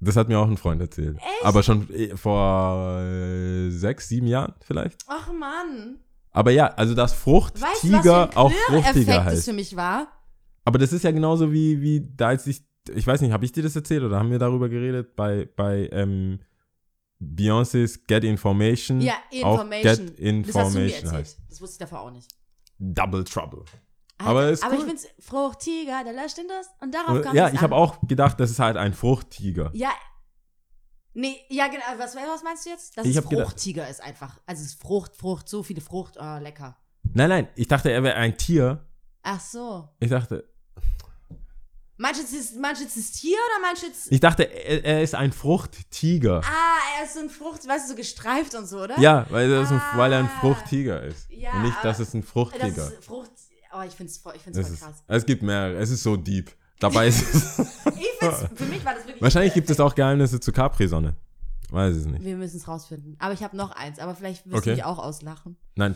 das 0.01 0.17
hat 0.17 0.29
mir 0.29 0.39
auch 0.39 0.47
ein 0.49 0.57
Freund 0.57 0.81
erzählt. 0.81 1.17
Echt? 1.19 1.45
Aber 1.45 1.63
schon 1.63 1.91
äh, 1.93 2.17
vor 2.17 3.01
äh, 3.01 3.71
sechs, 3.71 4.09
sieben 4.09 4.27
Jahren 4.27 4.55
vielleicht. 4.61 5.03
Ach 5.09 5.33
Mann. 5.33 5.99
Aber 6.31 6.51
ja, 6.51 6.67
also 6.75 6.95
das 6.95 7.15
Weißt 7.61 7.85
du, 7.85 7.93
was 7.93 8.03
für 8.03 8.15
ein 8.31 8.37
auch 8.37 8.53
Fruchtiger 8.53 8.83
Klirreffekt 8.93 9.09
das 9.09 9.25
heißt. 9.25 9.45
für 9.47 9.53
mich 9.55 9.75
war? 9.77 10.09
Aber 10.67 10.79
das 10.79 10.93
ist 10.93 11.05
ja 11.05 11.13
genauso 11.13 11.53
wie, 11.53 11.81
wie 11.81 12.01
da 12.17 12.29
als 12.29 12.47
ich, 12.47 12.63
ich 12.95 13.07
weiß 13.07 13.21
nicht, 13.23 13.33
habe 13.33 13.45
ich 13.45 13.53
dir 13.53 13.63
das 13.63 13.75
erzählt 13.77 14.03
oder 14.03 14.19
haben 14.19 14.31
wir 14.31 14.39
darüber 14.39 14.69
geredet 14.69 15.17
bei, 15.17 15.49
bei 15.57 15.89
ähm, 15.93 16.41
Beyoncé's 17.21 18.07
Get 18.07 18.25
Information? 18.25 19.01
Ja, 19.01 19.15
Information. 19.31 19.83
Get 19.83 19.87
das 19.89 19.95
hast 19.97 20.19
du 20.19 20.23
mir 20.23 20.29
Information 20.29 20.83
erzählt. 20.85 21.13
heißt. 21.13 21.39
Das 21.49 21.61
wusste 21.61 21.75
ich 21.75 21.79
davor 21.79 22.01
auch 22.01 22.11
nicht. 22.11 22.29
Double 22.79 23.25
Trouble. 23.25 23.65
Aber, 24.19 24.31
Aber 24.31 24.49
ist 24.51 24.65
aber 24.65 24.75
cool. 24.75 24.81
ich 24.81 24.87
find's 24.87 25.07
Fruchttiger, 25.21 26.03
der 26.05 26.13
löscht 26.15 26.39
den 26.39 26.49
Durst 26.49 26.71
und 26.81 26.95
darauf 26.95 27.23
kommt 27.23 27.35
Ja, 27.35 27.49
es 27.49 27.55
ich 27.55 27.61
habe 27.61 27.75
auch 27.75 27.99
gedacht, 28.07 28.41
das 28.41 28.51
ist 28.51 28.59
halt 28.59 28.77
ein 28.77 28.93
Fruchttiger. 28.95 29.71
Ja. 29.75 29.91
Nee, 31.15 31.37
ja, 31.49 31.69
genau. 31.69 31.83
Was, 31.99 32.15
was 32.17 32.43
meinst 32.43 32.67
du 32.67 32.71
jetzt? 32.71 32.97
Dass 32.97 33.07
Ich 33.07 33.13
es 33.17 33.23
hab 33.23 33.31
gedacht- 33.31 33.49
Fruchtiger 33.51 33.89
ist 33.89 34.03
einfach. 34.03 34.39
Also 34.47 34.61
es 34.63 34.69
ist 34.73 34.81
Frucht, 34.83 35.17
Frucht, 35.17 35.49
so 35.49 35.63
viele 35.63 35.81
Frucht, 35.81 36.17
oh, 36.21 36.39
lecker. 36.41 36.77
Nein, 37.15 37.29
nein, 37.29 37.49
ich 37.57 37.69
dachte, 37.69 37.91
er 37.91 38.03
wäre 38.03 38.17
ein 38.17 38.37
Tier. 38.37 38.85
Ach 39.23 39.41
so. 39.41 39.89
Ich 40.01 40.11
dachte, 40.11 40.45
Meinst 41.99 42.21
du, 42.21 42.25
es 42.25 42.33
ist, 42.33 42.57
meinst 42.61 42.83
es 42.85 42.97
ist 42.97 43.21
Tier 43.21 43.37
oder 43.39 43.67
meinst 43.67 43.83
du, 43.83 43.87
es 43.87 44.11
ich 44.13 44.21
dachte, 44.21 44.43
er, 44.45 44.85
er 44.85 45.03
ist 45.03 45.15
ein 45.15 45.33
Fruchttiger. 45.33 46.43
Ah, 46.45 46.99
er 46.99 47.05
ist 47.07 47.15
so 47.15 47.21
ein 47.21 47.31
Frucht, 47.31 47.67
weißt 47.67 47.87
du, 47.87 47.91
so 47.91 47.97
gestreift 47.97 48.55
und 48.55 48.67
so, 48.67 48.83
oder? 48.83 48.99
Ja, 49.01 49.27
weil, 49.31 49.49
das 49.49 49.71
ein, 49.71 49.81
weil 49.95 50.13
er 50.13 50.19
ein 50.21 50.27
Ah. 50.27 50.41
Fruchttiger 50.41 51.03
ist. 51.03 51.31
Ja, 51.31 51.53
Und 51.53 51.63
nicht, 51.63 51.77
dass 51.83 51.99
es 51.99 52.13
ein 52.15 52.21
Das 52.21 52.31
Fruchtiger 52.31 52.67
ist 52.67 53.05
Frucht. 53.05 53.31
Oh, 53.73 53.83
ich 53.87 53.93
find's 53.95 54.19
voll, 54.19 54.35
ich 54.37 54.43
find's 54.43 54.59
Das 54.59 54.67
voll 54.69 54.75
ist, 54.75 54.83
krass. 54.83 55.03
es 55.07 55.27
gibt 55.27 55.43
mehrere. 55.43 55.77
Es 55.79 55.91
ist 55.91 56.03
so 56.03 56.17
deep. 56.17 56.51
Dabei 56.81 57.09
ist 57.09 57.23
es. 57.35 57.59
Ich 57.99 58.19
find's, 58.19 58.45
für 58.55 58.65
mich 58.67 58.85
war 58.85 58.95
das 58.95 59.05
wirklich. 59.07 59.23
Wahrscheinlich 59.23 59.55
gibt 59.55 59.69
es 59.71 59.79
auch 59.81 59.95
Geheimnisse 59.95 60.41
zu 60.41 60.53
Capri-Sonne. 60.53 61.15
Weiß 61.71 61.97
es 61.97 62.07
nicht. 62.07 62.25
Wir 62.25 62.37
müssen 62.37 62.59
es 62.59 62.69
rausfinden. 62.69 63.17
Aber 63.19 63.35
ich 63.35 63.43
habe 63.43 63.57
noch 63.57 63.73
eins, 63.73 63.99
aber 63.99 64.15
vielleicht 64.15 64.47
wirst 64.47 64.57
Okay. 64.59 64.71
du 64.71 64.77
mich 64.77 64.85
auch 64.85 64.99
auslachen. 64.99 65.57
Nein, 65.75 65.95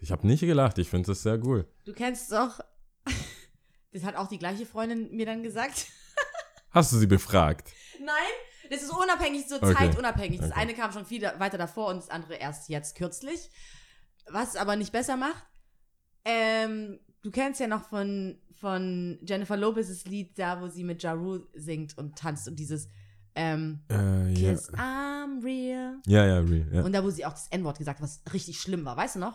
ich 0.00 0.10
habe 0.10 0.26
nicht 0.26 0.40
gelacht. 0.40 0.78
Ich 0.78 0.88
finde 0.88 1.06
das 1.08 1.22
sehr 1.22 1.38
cool. 1.44 1.66
Du 1.84 1.92
kennst 1.92 2.32
doch. 2.32 2.60
Das 3.96 4.04
hat 4.04 4.16
auch 4.16 4.28
die 4.28 4.38
gleiche 4.38 4.66
Freundin 4.66 5.10
mir 5.16 5.24
dann 5.26 5.42
gesagt. 5.42 5.86
Hast 6.70 6.92
du 6.92 6.98
sie 6.98 7.06
befragt? 7.06 7.72
Nein, 7.98 8.14
das 8.70 8.82
ist 8.82 8.90
unabhängig, 8.90 9.48
so 9.48 9.56
Okay. 9.56 9.74
zeitunabhängig. 9.74 10.38
Das 10.40 10.50
Okay. 10.50 10.60
eine 10.60 10.74
kam 10.74 10.92
schon 10.92 11.06
viel 11.06 11.22
weiter 11.22 11.56
davor 11.56 11.88
und 11.88 11.96
das 11.96 12.10
andere 12.10 12.34
erst 12.34 12.68
jetzt 12.68 12.94
kürzlich. 12.96 13.50
Was 14.28 14.50
es 14.50 14.56
aber 14.56 14.76
nicht 14.76 14.92
besser 14.92 15.16
macht. 15.16 15.46
Ähm, 16.24 16.98
du 17.22 17.30
kennst 17.30 17.60
ja 17.60 17.68
noch 17.68 17.88
von, 17.88 18.38
von 18.52 19.18
Jennifer 19.26 19.56
Lopez's 19.56 20.04
Lied 20.04 20.38
da, 20.38 20.60
wo 20.60 20.68
sie 20.68 20.84
mit 20.84 21.02
Ja 21.02 21.12
Rule 21.14 21.46
singt 21.54 21.96
und 21.96 22.18
tanzt 22.18 22.48
und 22.48 22.56
dieses 22.56 22.88
ähm, 23.34 23.80
Äh, 23.90 24.32
ja. 24.32 24.50
Kiss 24.52 24.70
I'm 24.74 25.42
real. 25.44 25.98
Ja, 26.06 26.26
ja, 26.26 26.40
real. 26.40 26.68
Ja. 26.72 26.82
Und 26.82 26.92
da, 26.92 27.02
wo 27.04 27.10
sie 27.10 27.24
auch 27.24 27.32
das 27.32 27.48
N-Wort 27.48 27.78
gesagt 27.78 28.00
hat, 28.00 28.04
was 28.04 28.20
richtig 28.32 28.60
schlimm 28.60 28.84
war. 28.84 28.96
Weißt 28.96 29.14
du 29.16 29.20
noch? 29.20 29.34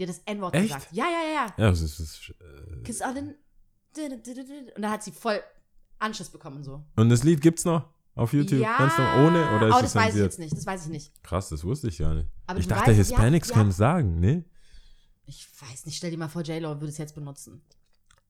Hat 0.00 0.08
das 0.08 0.20
N-Wort 0.24 0.54
gesagt. 0.54 0.88
Ja, 0.92 1.04
ja, 1.04 1.10
ja, 1.10 1.34
ja. 1.34 1.54
ja, 1.64 1.70
das 1.70 1.80
ist, 1.80 2.00
das 2.00 2.32
äh, 2.40 2.82
Kiss 2.82 3.02
all 3.02 3.16
in. 3.16 3.34
Und 3.96 4.82
da 4.82 4.90
hat 4.90 5.02
sie 5.02 5.12
voll 5.12 5.40
Anschluss 5.98 6.30
bekommen 6.30 6.58
und 6.58 6.64
so. 6.64 6.82
Und 6.96 7.08
das 7.08 7.22
Lied 7.22 7.40
gibt's 7.40 7.64
noch 7.64 7.88
auf 8.14 8.32
YouTube? 8.32 8.60
Ja, 8.60 8.78
Ganz 8.78 8.98
noch 8.98 9.16
ohne? 9.16 9.56
Oder 9.56 9.68
ist 9.68 9.74
oh, 9.74 9.76
es 9.76 9.82
das 9.82 9.94
weiß 9.94 10.14
ich 10.14 10.20
jetzt 10.20 10.38
nicht. 10.38 10.52
Das 10.52 10.66
weiß 10.66 10.84
ich 10.86 10.90
nicht. 10.90 11.22
Krass, 11.22 11.48
das 11.48 11.64
wusste 11.64 11.88
ich 11.88 11.98
gar 11.98 12.14
nicht. 12.14 12.28
Aber 12.46 12.58
ich 12.58 12.68
dachte, 12.68 12.90
weißt, 12.90 12.98
Hispanics 12.98 13.48
ja, 13.48 13.54
können 13.54 13.66
ja. 13.66 13.70
es 13.70 13.76
sagen, 13.76 14.20
ne? 14.20 14.44
Ich 15.26 15.48
weiß 15.60 15.86
nicht. 15.86 15.96
Stell 15.96 16.10
dir 16.10 16.18
mal 16.18 16.28
vor, 16.28 16.42
J-Lo 16.42 16.68
würde 16.80 16.88
es 16.88 16.98
jetzt 16.98 17.14
benutzen. 17.14 17.62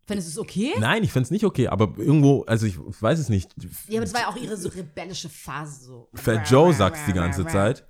Findest 0.05 0.29
du 0.29 0.33
es 0.33 0.39
okay? 0.39 0.75
Nein, 0.79 1.05
ich 1.05 1.13
find's 1.13 1.31
nicht 1.31 1.45
okay, 1.45 1.69
aber 1.69 1.97
irgendwo, 1.97 2.43
also 2.43 2.67
ich 2.67 2.77
weiß 2.77 3.19
es 3.21 3.29
nicht. 3.29 3.55
Ja, 3.89 3.99
aber 3.99 4.05
das 4.05 4.15
war 4.15 4.23
ja 4.23 4.29
auch 4.29 4.37
ihre 4.37 4.57
so 4.57 4.69
rebellische 4.69 5.29
Phase 5.29 5.85
so. 5.85 6.09
Fat 6.15 6.51
Joe 6.51 6.73
sagt's 6.75 7.01
die 7.07 7.13
ganze 7.13 7.47
Zeit. 7.47 7.87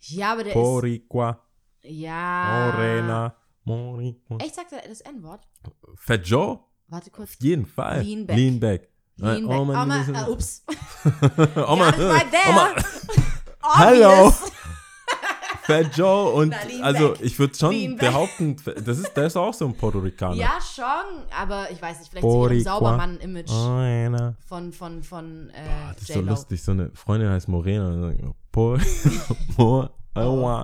Ja, 0.00 0.32
aber 0.32 0.44
der 0.44 0.52
Poricua, 0.52 1.42
ist. 1.82 1.90
Ja. 1.90 2.72
Morena, 2.72 3.36
Echt 4.38 4.54
sagt 4.54 4.72
er 4.72 4.88
das 4.88 5.00
N-Wort? 5.00 5.46
Fat 5.96 6.26
Joe? 6.26 6.60
Warte 6.88 7.10
kurz. 7.10 7.30
Auf 7.30 7.36
jeden 7.40 7.66
Fall. 7.66 8.02
Lean 8.02 8.26
back. 8.26 8.36
Lean 8.36 8.60
back. 8.60 8.88
Lean 9.16 9.48
back. 9.48 9.58
Oh, 9.58 9.64
man, 9.64 9.76
Oma, 9.82 9.98
müssen- 9.98 10.14
äh, 10.14 10.28
ups. 10.30 10.64
Oma. 11.56 11.92
Oma. 12.48 12.74
Hallo. 13.62 14.32
Fat 15.62 15.96
Joe 15.96 16.30
und 16.30 16.50
Na, 16.50 16.84
also 16.84 17.08
back. 17.14 17.20
ich 17.22 17.36
würde 17.40 17.56
schon 17.56 17.72
Lean 17.72 17.96
behaupten, 17.96 18.54
das 18.84 18.98
ist, 18.98 19.14
der 19.16 19.26
ist 19.26 19.36
auch 19.36 19.52
so 19.52 19.66
ein 19.66 19.74
Puerto 19.76 19.98
Ricaner. 19.98 20.36
Ja, 20.36 20.58
schon, 20.60 21.24
aber 21.36 21.68
ich 21.72 21.82
weiß 21.82 21.98
nicht, 21.98 22.08
vielleicht 22.10 22.22
Boricua. 22.22 22.74
Saubermann-Image 22.74 23.50
Morena. 23.50 24.36
von, 24.46 24.72
von, 24.72 25.02
von 25.02 25.50
äh, 25.50 25.54
Das 25.94 26.02
ist 26.02 26.12
so 26.12 26.20
lustig, 26.20 26.62
so 26.62 26.70
eine 26.70 26.92
Freundin 26.94 27.30
heißt 27.30 27.48
Morena. 27.48 28.14
Por, 28.52 28.78
Morena. 29.56 29.90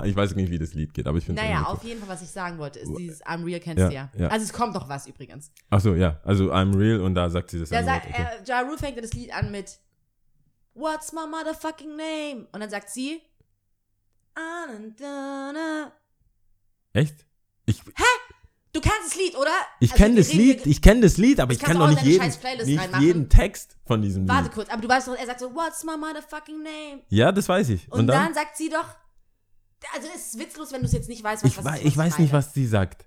Ich 0.04 0.16
weiß 0.16 0.34
nicht, 0.34 0.50
wie 0.50 0.58
das 0.58 0.74
Lied 0.74 0.94
geht, 0.94 1.06
aber 1.06 1.18
ich 1.18 1.24
finde 1.24 1.42
Naja, 1.42 1.64
auf 1.64 1.82
jeden 1.84 2.00
Fall, 2.00 2.08
was 2.08 2.22
ich 2.22 2.30
sagen 2.30 2.58
wollte, 2.58 2.78
ist 2.78 2.90
dieses 2.98 3.24
I'm 3.24 3.44
real, 3.44 3.60
kennst 3.60 3.82
du 3.84 3.92
ja. 3.92 4.10
ja. 4.16 4.28
Also 4.28 4.44
es 4.44 4.52
kommt 4.52 4.74
doch 4.74 4.88
was 4.88 5.06
übrigens. 5.06 5.50
Achso, 5.70 5.94
ja. 5.94 6.20
Also 6.24 6.52
I'm 6.52 6.76
real 6.76 7.00
und 7.00 7.14
da 7.14 7.28
sagt 7.30 7.50
sie 7.50 7.60
das 7.60 7.68
Da 7.68 7.82
sagt, 7.84 8.06
okay. 8.06 8.22
äh, 8.22 8.44
Ja 8.44 8.60
Rule 8.60 8.78
fängt 8.78 8.98
das 9.02 9.12
Lied 9.12 9.34
an 9.34 9.50
mit 9.50 9.78
What's 10.74 11.12
my 11.12 11.26
motherfucking 11.30 11.96
name? 11.96 12.46
Und 12.52 12.60
dann 12.60 12.70
sagt 12.70 12.88
sie 12.90 13.20
Anandana. 14.34 15.92
Echt? 16.94 17.26
Ich, 17.66 17.82
Du 18.74 18.80
kennst 18.80 19.04
das 19.04 19.16
Lied, 19.16 19.36
oder? 19.36 19.50
ich 19.80 19.92
Also, 19.92 20.02
kenne 20.02 20.16
das 20.16 20.32
Lied, 20.32 20.64
ich 20.66 20.80
kenne 20.80 21.02
das 21.02 21.18
Lied, 21.18 21.40
aber 21.40 21.52
ich 21.52 21.58
kenne 21.58 21.78
doch 21.80 21.90
nicht 21.90 22.02
jeden, 22.04 22.26
nicht 22.64 23.00
jeden 23.00 23.28
Text 23.28 23.76
von 23.84 24.00
diesem 24.00 24.26
Warte 24.26 24.44
Lied. 24.44 24.52
kurz, 24.52 24.70
aber 24.70 24.80
du 24.80 24.88
weißt 24.88 25.08
doch, 25.08 25.14
er 25.14 25.26
sagt 25.26 25.40
so, 25.40 25.54
What's 25.54 25.84
my 25.84 25.98
motherfucking 25.98 26.62
name? 26.62 27.02
Ja, 27.10 27.32
das 27.32 27.46
weiß 27.50 27.68
ich. 27.68 27.92
Und, 27.92 28.00
Und, 28.00 28.06
dann? 28.06 28.24
dann? 28.26 28.34
sagt 28.34 28.56
sie 28.56 28.70
doch, 28.70 28.86
also 29.94 30.08
es 30.14 30.26
ist 30.34 30.38
witzlos, 30.38 30.72
wenn 30.72 30.80
du 30.80 30.86
es 30.86 30.92
jetzt 30.92 31.08
nicht 31.08 31.22
weißt, 31.22 31.44
was, 31.44 31.50
Ich, 31.50 31.58
was 31.58 31.64
was 31.64 31.80
ich 31.80 31.96
weiß 31.96 32.18
nicht, 32.18 32.32
meine. 32.32 32.44
was 32.44 32.54
sie 32.54 32.66
sagt. 32.66 33.06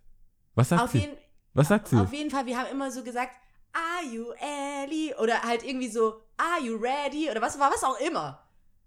Was 0.56 0.70
sagt 0.70 0.82
Auf 0.84 0.92
sie? 0.92 1.00
jeden, 1.00 1.18
Was 1.54 1.68
sagt 1.68 1.88
sie? 1.90 1.98
auf 1.98 2.14
jeden 2.14 2.30
Fall, 2.32 2.46
wir 2.46 2.58
haben 2.58 2.70
immer 2.72 2.92
so 2.92 3.04
gesagt, 3.04 3.36
Are 3.74 4.06
you 4.06 4.32
Ellie? 4.40 5.14
Oder 5.18 5.42
halt 5.42 5.64
irgendwie 5.64 5.90
so, 5.90 6.22
Are 6.38 6.62
you 6.64 6.76
ready? 6.78 7.30
Oder 7.30 7.42
was 7.42 7.58
war 7.60 7.72
was 7.72 7.84
auch 7.84 8.00
immer. 8.00 8.42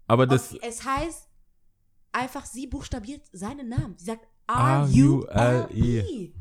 Aber 0.07 0.23
Und 0.23 0.31
das, 0.31 0.49
sie- 0.49 0.59
es 0.63 0.83
heißt 0.83 1.27
einfach, 2.11 2.45
sie 2.45 2.65
buchstabiert 2.67 3.21
seinen 3.31 3.69
Namen. 3.69 3.95
Sie 3.97 4.05
sagt 4.05 4.25
R-U-L-E. 4.47 5.29
R-U-L-E. 5.29 6.33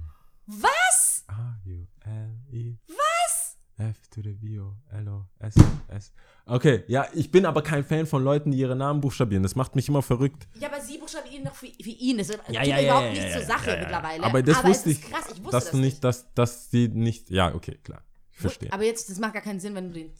Was? 0.46 1.24
A-U-L-E. 1.26 2.76
Was? 2.88 3.57
F 3.76 4.09
to 4.09 4.22
the 4.22 4.34
V-O-L-O-S. 4.34 5.55
S. 5.88 6.12
Okay, 6.49 6.84
ja, 6.88 7.07
ich 7.12 7.30
bin 7.30 7.44
aber 7.46 7.62
kein 7.62 7.84
Fan 7.84 8.07
von 8.07 8.24
Leuten, 8.24 8.51
die 8.51 8.59
ihre 8.59 8.74
Namen 8.74 9.01
buchstabieren. 9.01 9.42
Das 9.42 9.55
macht 9.55 9.76
mich 9.76 9.88
immer 9.88 10.03
verrückt. 10.03 10.49
Ja, 10.59 10.68
aber 10.68 10.80
sie 10.80 10.96
buchstabiert 10.99 11.34
ihn 11.34 11.42
noch 11.44 11.55
für, 11.55 11.66
für 11.66 11.90
ihn. 11.90 12.18
Das 12.18 12.28
Ja, 12.28 12.38
ja, 12.49 12.62
ja, 12.64 12.82
überhaupt 12.82 13.16
ja, 13.16 13.22
nicht 13.22 13.32
zur 13.34 13.42
Sache 13.42 13.76
mittlerweile. 13.80 14.24
Aber 14.24 14.42
das 14.42 14.64
wusste 14.64 14.90
es 14.90 14.99
ich, 14.99 15.05
ist 15.05 15.11
krass, 15.11 15.24
ich 15.32 15.38
wusste 15.44 15.51
dass 15.51 15.64
das 15.64 15.70
du 15.72 15.76
nicht, 15.76 16.05
dass, 16.05 16.34
dass 16.34 16.70
sie 16.70 16.88
nicht, 16.88 17.30
ja, 17.30 17.55
okay, 17.55 17.78
klar. 17.84 18.03
Ich 18.32 18.38
verstehe. 18.38 18.72
Aber 18.72 18.84
jetzt, 18.84 19.11
das 19.11 19.18
macht 19.18 19.34
gar 19.34 19.42
keinen 19.42 19.61
Sinn, 19.61 19.74
wenn 19.74 19.88
du 19.88 19.94
den, 19.94 20.11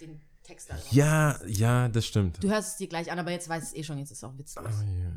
den 0.00 0.20
Text 0.42 0.70
da 0.70 0.74
drauf- 0.74 0.90
Ja, 0.92 1.38
ja, 1.46 1.88
das 1.88 2.06
stimmt. 2.06 2.42
Du 2.42 2.48
hörst 2.50 2.70
es 2.72 2.76
dir 2.78 2.88
gleich 2.88 3.10
an, 3.12 3.18
aber 3.18 3.30
jetzt 3.30 3.48
weiß 3.48 3.62
es 3.62 3.74
eh 3.74 3.82
schon, 3.84 3.98
jetzt 3.98 4.10
ist 4.10 4.18
es 4.18 4.24
auch 4.24 4.36
witzlos. 4.36 4.66
Ah, 4.66 4.84
ja. 4.84 5.12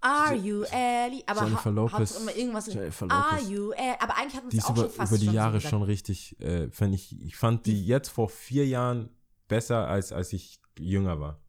Are 0.00 0.34
you 0.36 0.62
Ellie? 0.70 1.22
Aber 1.26 1.44
Jennifer 1.44 1.70
Lopez. 1.72 2.16
immer 2.20 2.34
irgendwas. 2.36 2.66
Jennifer 2.72 3.10
Are 3.10 3.36
Lopez. 3.36 3.48
you 3.50 3.72
Ellie? 3.72 4.00
Aber 4.00 4.16
eigentlich 4.16 4.36
hat 4.36 4.44
man 4.44 4.56
es 4.56 4.64
auch 4.64 4.70
über, 4.70 4.82
schon 4.82 4.90
fast 4.90 5.10
über 5.12 5.18
die 5.18 5.24
schon 5.24 5.32
so 5.32 5.36
Jahre 5.36 5.52
gesagt. 5.54 5.70
schon 5.70 5.82
richtig, 5.82 6.40
äh, 6.40 6.70
fand 6.70 6.94
ich, 6.94 7.20
ich 7.20 7.36
fand 7.36 7.66
die 7.66 7.84
jetzt 7.84 8.10
vor 8.10 8.28
vier 8.28 8.66
Jahren 8.68 9.08
besser, 9.48 9.88
als 9.88 10.12
als 10.12 10.32
ich 10.32 10.60
jünger 10.78 11.20
war. 11.20 11.40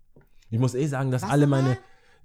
Ich 0.50 0.60
muss 0.60 0.76
eh 0.76 0.86
sagen, 0.88 1.12
dass 1.12 1.24
Was 1.24 1.30
alle 1.30 1.48
meine, 1.48 1.78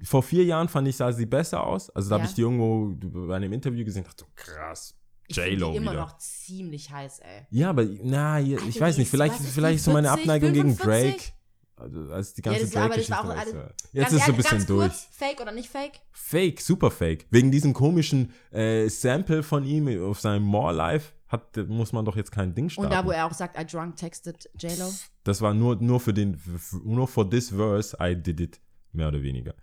vor 0.04 0.22
vier 0.22 0.44
Jahren 0.44 0.68
fand 0.68 0.86
ich, 0.88 0.96
sah 0.96 1.12
sie 1.12 1.26
besser 1.26 1.64
aus. 1.66 1.90
Also 1.90 2.10
da 2.10 2.16
Ja. 2.16 2.20
habe 2.22 2.28
ich 2.28 2.34
die 2.34 2.42
irgendwo 2.42 2.94
bei 3.26 3.36
einem 3.36 3.52
Interview 3.52 3.84
gesehen, 3.84 4.04
dachte 4.04 4.24
so, 4.24 4.30
krass, 4.34 4.94
J-Lo 5.28 5.70
die 5.72 5.76
immer 5.78 5.92
noch 5.94 6.18
ziemlich 6.18 6.90
heiß, 6.90 7.20
ey. 7.20 7.46
Ja, 7.50 7.70
aber 7.70 7.84
na, 8.02 8.40
ich 8.40 8.58
Alter, 8.60 8.80
weiß 8.80 8.98
nicht, 8.98 9.08
vielleicht, 9.10 9.34
was 9.40 9.46
vielleicht 9.48 9.76
ist 9.76 9.84
so 9.84 9.92
meine 9.92 10.08
40, 10.08 10.22
Abneigung 10.22 10.52
gegen 10.52 10.76
45? 10.76 11.16
Drake. 11.16 11.32
Also 11.76 12.12
als 12.12 12.34
die 12.34 12.42
Ja, 12.44 12.52
ganze 12.52 12.66
das, 12.66 12.76
aber 12.76 12.96
das 12.96 13.10
war 13.10 13.20
auch 13.24 13.28
ja- 13.28 13.34
Ganz 13.44 13.74
Jetzt 13.92 14.12
ist 14.12 14.18
es 14.20 14.26
so 14.26 14.32
ein 14.32 14.36
bisschen 14.36 14.66
durch. 14.66 14.88
Kurz, 14.88 15.08
fake 15.10 15.40
oder 15.40 15.52
nicht 15.52 15.68
fake? 15.68 16.00
Fake, 16.12 16.60
super 16.60 16.90
fake. 16.92 17.26
Wegen 17.30 17.50
diesem 17.50 17.72
komischen 17.72 18.32
äh, 18.52 18.88
Sample 18.88 19.42
von 19.42 19.64
ihm 19.64 19.88
auf 20.04 20.20
seinem 20.20 20.44
More 20.44 20.72
Life 20.74 21.12
hat, 21.32 21.56
muss 21.68 21.92
man 21.92 22.04
doch 22.04 22.14
jetzt 22.16 22.30
kein 22.30 22.54
Ding 22.54 22.68
starten. 22.68 22.86
Und 22.86 22.92
da, 22.94 23.04
wo 23.04 23.10
er 23.10 23.26
auch 23.26 23.32
sagt, 23.32 23.58
I 23.60 23.66
drunk 23.66 23.96
texted 23.96 24.48
J-Lo. 24.58 24.92
Das 25.24 25.40
war 25.40 25.54
nur, 25.54 25.76
nur 25.76 25.98
für 25.98 26.12
den, 26.14 26.40
nur 26.84 27.08
for 27.08 27.28
this 27.28 27.48
verse, 27.50 27.96
I 28.00 28.14
did 28.14 28.38
it. 28.40 28.60
Mehr 28.92 29.08
oder 29.08 29.22
weniger. 29.22 29.54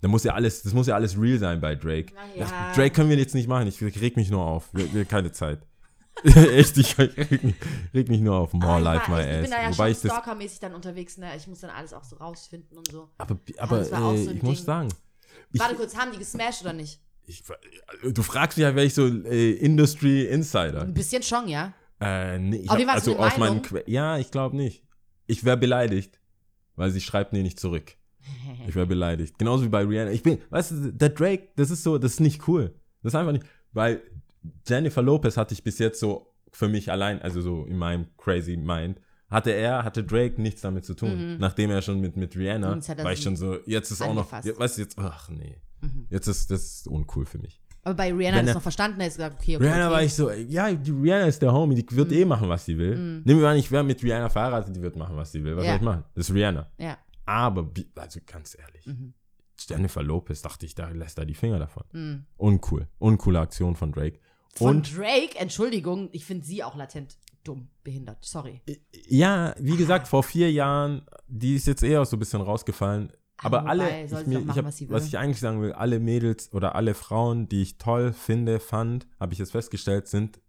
Da 0.00 0.08
muss 0.08 0.24
ja 0.24 0.32
alles, 0.32 0.62
das 0.62 0.72
muss 0.72 0.86
ja 0.86 0.94
alles 0.94 1.20
real 1.20 1.38
sein 1.38 1.60
bei 1.60 1.74
Drake. 1.74 2.14
Ja. 2.34 2.44
Das- 2.46 2.76
Drake 2.76 2.90
können 2.92 3.10
wir 3.10 3.18
jetzt 3.18 3.34
nicht 3.34 3.48
machen. 3.48 3.66
Ich 3.66 3.82
reg 3.82 4.16
mich 4.16 4.30
nur 4.30 4.42
auf. 4.42 4.72
Wir, 4.72 4.90
wir 4.94 5.04
keine 5.04 5.32
Zeit. 5.32 5.66
Echt, 6.24 6.76
ich 6.76 6.96
reg 6.98 7.42
mich, 7.42 7.54
reg 7.94 8.08
mich 8.08 8.20
nur 8.20 8.36
auf. 8.36 8.52
More 8.52 8.72
Ah, 8.74 8.78
ich 8.78 8.84
life, 8.84 9.10
my 9.10 9.20
ich, 9.20 9.26
ich 9.26 9.32
bin 9.32 9.44
ass. 9.44 9.50
da 9.50 9.62
ja 9.62 9.68
Wobei 9.72 9.74
schon 9.84 9.90
ich 9.92 10.00
das. 10.02 10.12
stalkermäßig 10.12 10.60
dann 10.60 10.74
unterwegs, 10.74 11.18
ne? 11.18 11.36
Ich 11.36 11.46
muss 11.46 11.60
dann 11.60 11.70
alles 11.70 11.92
auch 11.92 12.04
so 12.04 12.16
rausfinden 12.16 12.76
und 12.78 12.90
so. 12.90 13.08
Aber, 13.18 13.36
aber 13.58 13.90
war 13.90 14.04
auch 14.04 14.14
äh, 14.14 14.24
so 14.24 14.30
ein 14.30 14.36
ich 14.36 14.42
muss 14.42 14.56
Ding. 14.58 14.66
sagen. 14.66 14.88
Ich, 15.52 15.60
Warte 15.60 15.74
kurz, 15.76 15.96
haben 15.96 16.12
die 16.12 16.18
gesmashed 16.18 16.62
oder 16.62 16.72
nicht? 16.72 17.00
Ich, 17.30 17.42
du 18.12 18.22
fragst 18.22 18.58
mich 18.58 18.64
ja, 18.64 18.74
wäre 18.74 18.86
ich 18.86 18.94
so 18.94 19.06
äh, 19.06 19.52
Industry 19.52 20.24
Insider. 20.26 20.82
Ein 20.82 20.94
bisschen 20.94 21.22
schon, 21.22 21.48
ja. 21.48 21.72
Äh, 22.00 22.38
nee, 22.38 22.56
ich 22.58 22.70
Aber 22.70 22.80
hab, 22.82 22.94
also 22.94 23.16
aus 23.18 23.36
Meinung? 23.38 23.62
Que 23.62 23.82
Ja, 23.86 24.18
ich 24.18 24.30
glaube 24.30 24.56
nicht. 24.56 24.84
Ich 25.26 25.44
wäre 25.44 25.56
beleidigt, 25.56 26.20
weil 26.76 26.90
sie 26.90 27.00
schreibt 27.00 27.32
mir 27.32 27.42
nicht 27.42 27.58
zurück. 27.60 27.92
Ich 28.68 28.74
wäre 28.74 28.86
beleidigt. 28.86 29.38
Genauso 29.38 29.64
wie 29.64 29.68
bei 29.68 29.82
Rihanna. 29.84 30.10
Ich 30.10 30.22
bin, 30.22 30.38
weißt 30.50 30.70
du, 30.72 30.92
der 30.92 31.08
Drake, 31.10 31.48
das 31.56 31.70
ist 31.70 31.82
so, 31.82 31.96
das 31.98 32.12
ist 32.14 32.20
nicht 32.20 32.46
cool. 32.46 32.74
Das 33.02 33.12
ist 33.14 33.18
einfach 33.18 33.32
nicht, 33.32 33.44
weil 33.72 34.02
Jennifer 34.68 35.02
Lopez 35.02 35.36
hatte 35.36 35.54
ich 35.54 35.62
bis 35.64 35.78
jetzt 35.78 35.98
so 36.00 36.34
für 36.52 36.68
mich 36.68 36.90
allein, 36.90 37.22
also 37.22 37.40
so 37.40 37.64
in 37.64 37.78
meinem 37.78 38.06
crazy 38.18 38.56
Mind, 38.56 39.00
hatte 39.28 39.52
er, 39.52 39.84
hatte 39.84 40.04
Drake 40.04 40.40
nichts 40.42 40.60
damit 40.60 40.84
zu 40.84 40.94
tun. 40.94 41.36
Nachdem 41.38 41.70
er 41.70 41.80
schon 41.82 42.00
mit, 42.00 42.16
mit 42.16 42.36
Rihanna, 42.36 42.74
Mhm. 42.76 42.82
war 43.04 43.12
ich 43.12 43.22
schon 43.22 43.36
so, 43.36 43.58
jetzt 43.66 43.90
ist 43.90 44.02
auch 44.02 44.12
noch, 44.14 44.30
angefasst. 44.32 44.58
weißt 44.60 44.76
du, 44.76 44.82
jetzt, 44.82 44.98
ach 44.98 45.28
nee. 45.30 45.56
Mhm. 45.80 46.06
Jetzt 46.10 46.26
ist 46.26 46.50
das 46.50 46.62
ist 46.62 46.88
uncool 46.88 47.26
für 47.26 47.38
mich. 47.38 47.60
Aber 47.82 47.94
bei 47.94 48.12
Rihanna 48.12 48.38
hat 48.38 48.46
es 48.46 48.54
noch 48.54 48.60
verstanden, 48.62 49.00
er 49.00 49.06
hat 49.06 49.12
gesagt, 49.14 49.36
okay, 49.40 49.56
okay. 49.56 49.64
Rihanna 49.66 49.86
okay. 49.86 49.94
war 49.94 50.02
ich 50.02 50.12
so, 50.14 50.30
ja, 50.30 50.70
die 50.72 50.90
Rihanna 50.90 51.26
ist 51.26 51.40
der 51.40 51.52
Homie, 51.52 51.74
die 51.82 51.96
wird 51.96 52.12
eh 52.12 52.24
machen, 52.26 52.48
was 52.48 52.66
sie 52.66 52.76
will. 52.76 53.22
Nehmen 53.24 53.40
wir 53.40 53.48
an, 53.48 53.56
ich 53.56 53.70
wäre 53.70 53.82
mit 53.82 54.02
Rihanna 54.02 54.28
verheiratet, 54.28 54.76
die 54.76 54.82
wird 54.82 54.96
machen, 54.96 55.16
was 55.16 55.32
sie 55.32 55.42
will. 55.42 55.56
Was 55.56 55.64
Ja. 55.64 55.70
soll 55.70 55.76
ich 55.78 55.84
machen? 55.84 56.04
Das 56.14 56.28
ist 56.28 56.34
Rihanna. 56.34 56.70
Ja. 56.78 56.98
Aber, 57.24 57.70
also 57.96 58.20
ganz 58.26 58.56
ehrlich, 58.58 58.86
Mhm. 58.86 59.14
Jennifer 59.68 60.02
Lopez, 60.02 60.40
dachte 60.42 60.64
ich, 60.66 60.74
da 60.74 60.88
lässt 60.88 61.18
er 61.18 61.26
die 61.26 61.34
Finger 61.34 61.58
davon. 61.58 61.84
Mhm. 61.92 62.24
Uncool. 62.38 62.88
Uncoole 62.98 63.40
Aktion 63.40 63.76
von 63.76 63.92
Drake. 63.92 64.18
Von 64.54 64.76
Und 64.76 64.96
Drake, 64.96 65.38
Entschuldigung, 65.38 66.08
ich 66.12 66.24
finde 66.24 66.44
sie 66.46 66.64
auch 66.64 66.76
latent 66.76 67.16
dumm, 67.44 67.68
behindert. 67.84 68.24
Sorry. 68.24 68.60
ja, 69.06 69.54
wie 69.58 69.76
gesagt, 69.76 70.08
vor 70.08 70.22
vier 70.22 70.50
Jahren, 70.50 71.02
die 71.28 71.56
ist 71.56 71.66
jetzt 71.66 71.82
eher 71.82 72.04
so 72.04 72.16
ein 72.16 72.18
bisschen 72.18 72.40
rausgefallen. 72.42 73.12
Aber 73.42 73.66
alle, 73.66 73.84
wobei, 73.84 74.06
soll 74.06 74.20
ich, 74.22 74.26
mir, 74.26 74.40
machen, 74.40 74.50
ich 74.50 74.56
hab, 74.58 74.64
was 74.66 74.90
was 74.90 75.06
ich 75.06 75.18
eigentlich 75.18 75.40
sagen 75.40 75.60
will, 75.62 75.72
alle 75.72 75.98
Mädels 76.00 76.52
oder 76.52 76.74
alle 76.74 76.94
Frauen, 76.94 77.48
die 77.48 77.62
ich 77.62 77.78
toll 77.78 78.12
finde, 78.12 78.60
fand, 78.60 79.06
habe 79.18 79.32
ich 79.32 79.38
jetzt 79.38 79.52
festgestellt, 79.52 80.08
sind 80.08 80.40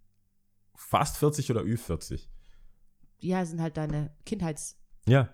fast 0.75 1.17
40 1.17 1.49
oder 1.51 1.61
Ü40. 1.61 2.27
Ja, 3.19 3.45
sind 3.45 3.61
halt 3.61 3.77
deine 3.77 4.11
Kindheitsidole. 4.25 4.83
Ja, 5.07 5.29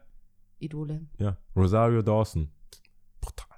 ja. 1.20 1.38
Rosario 1.55 2.01
Dawson. 2.01 2.51
Brutal. 3.22 3.58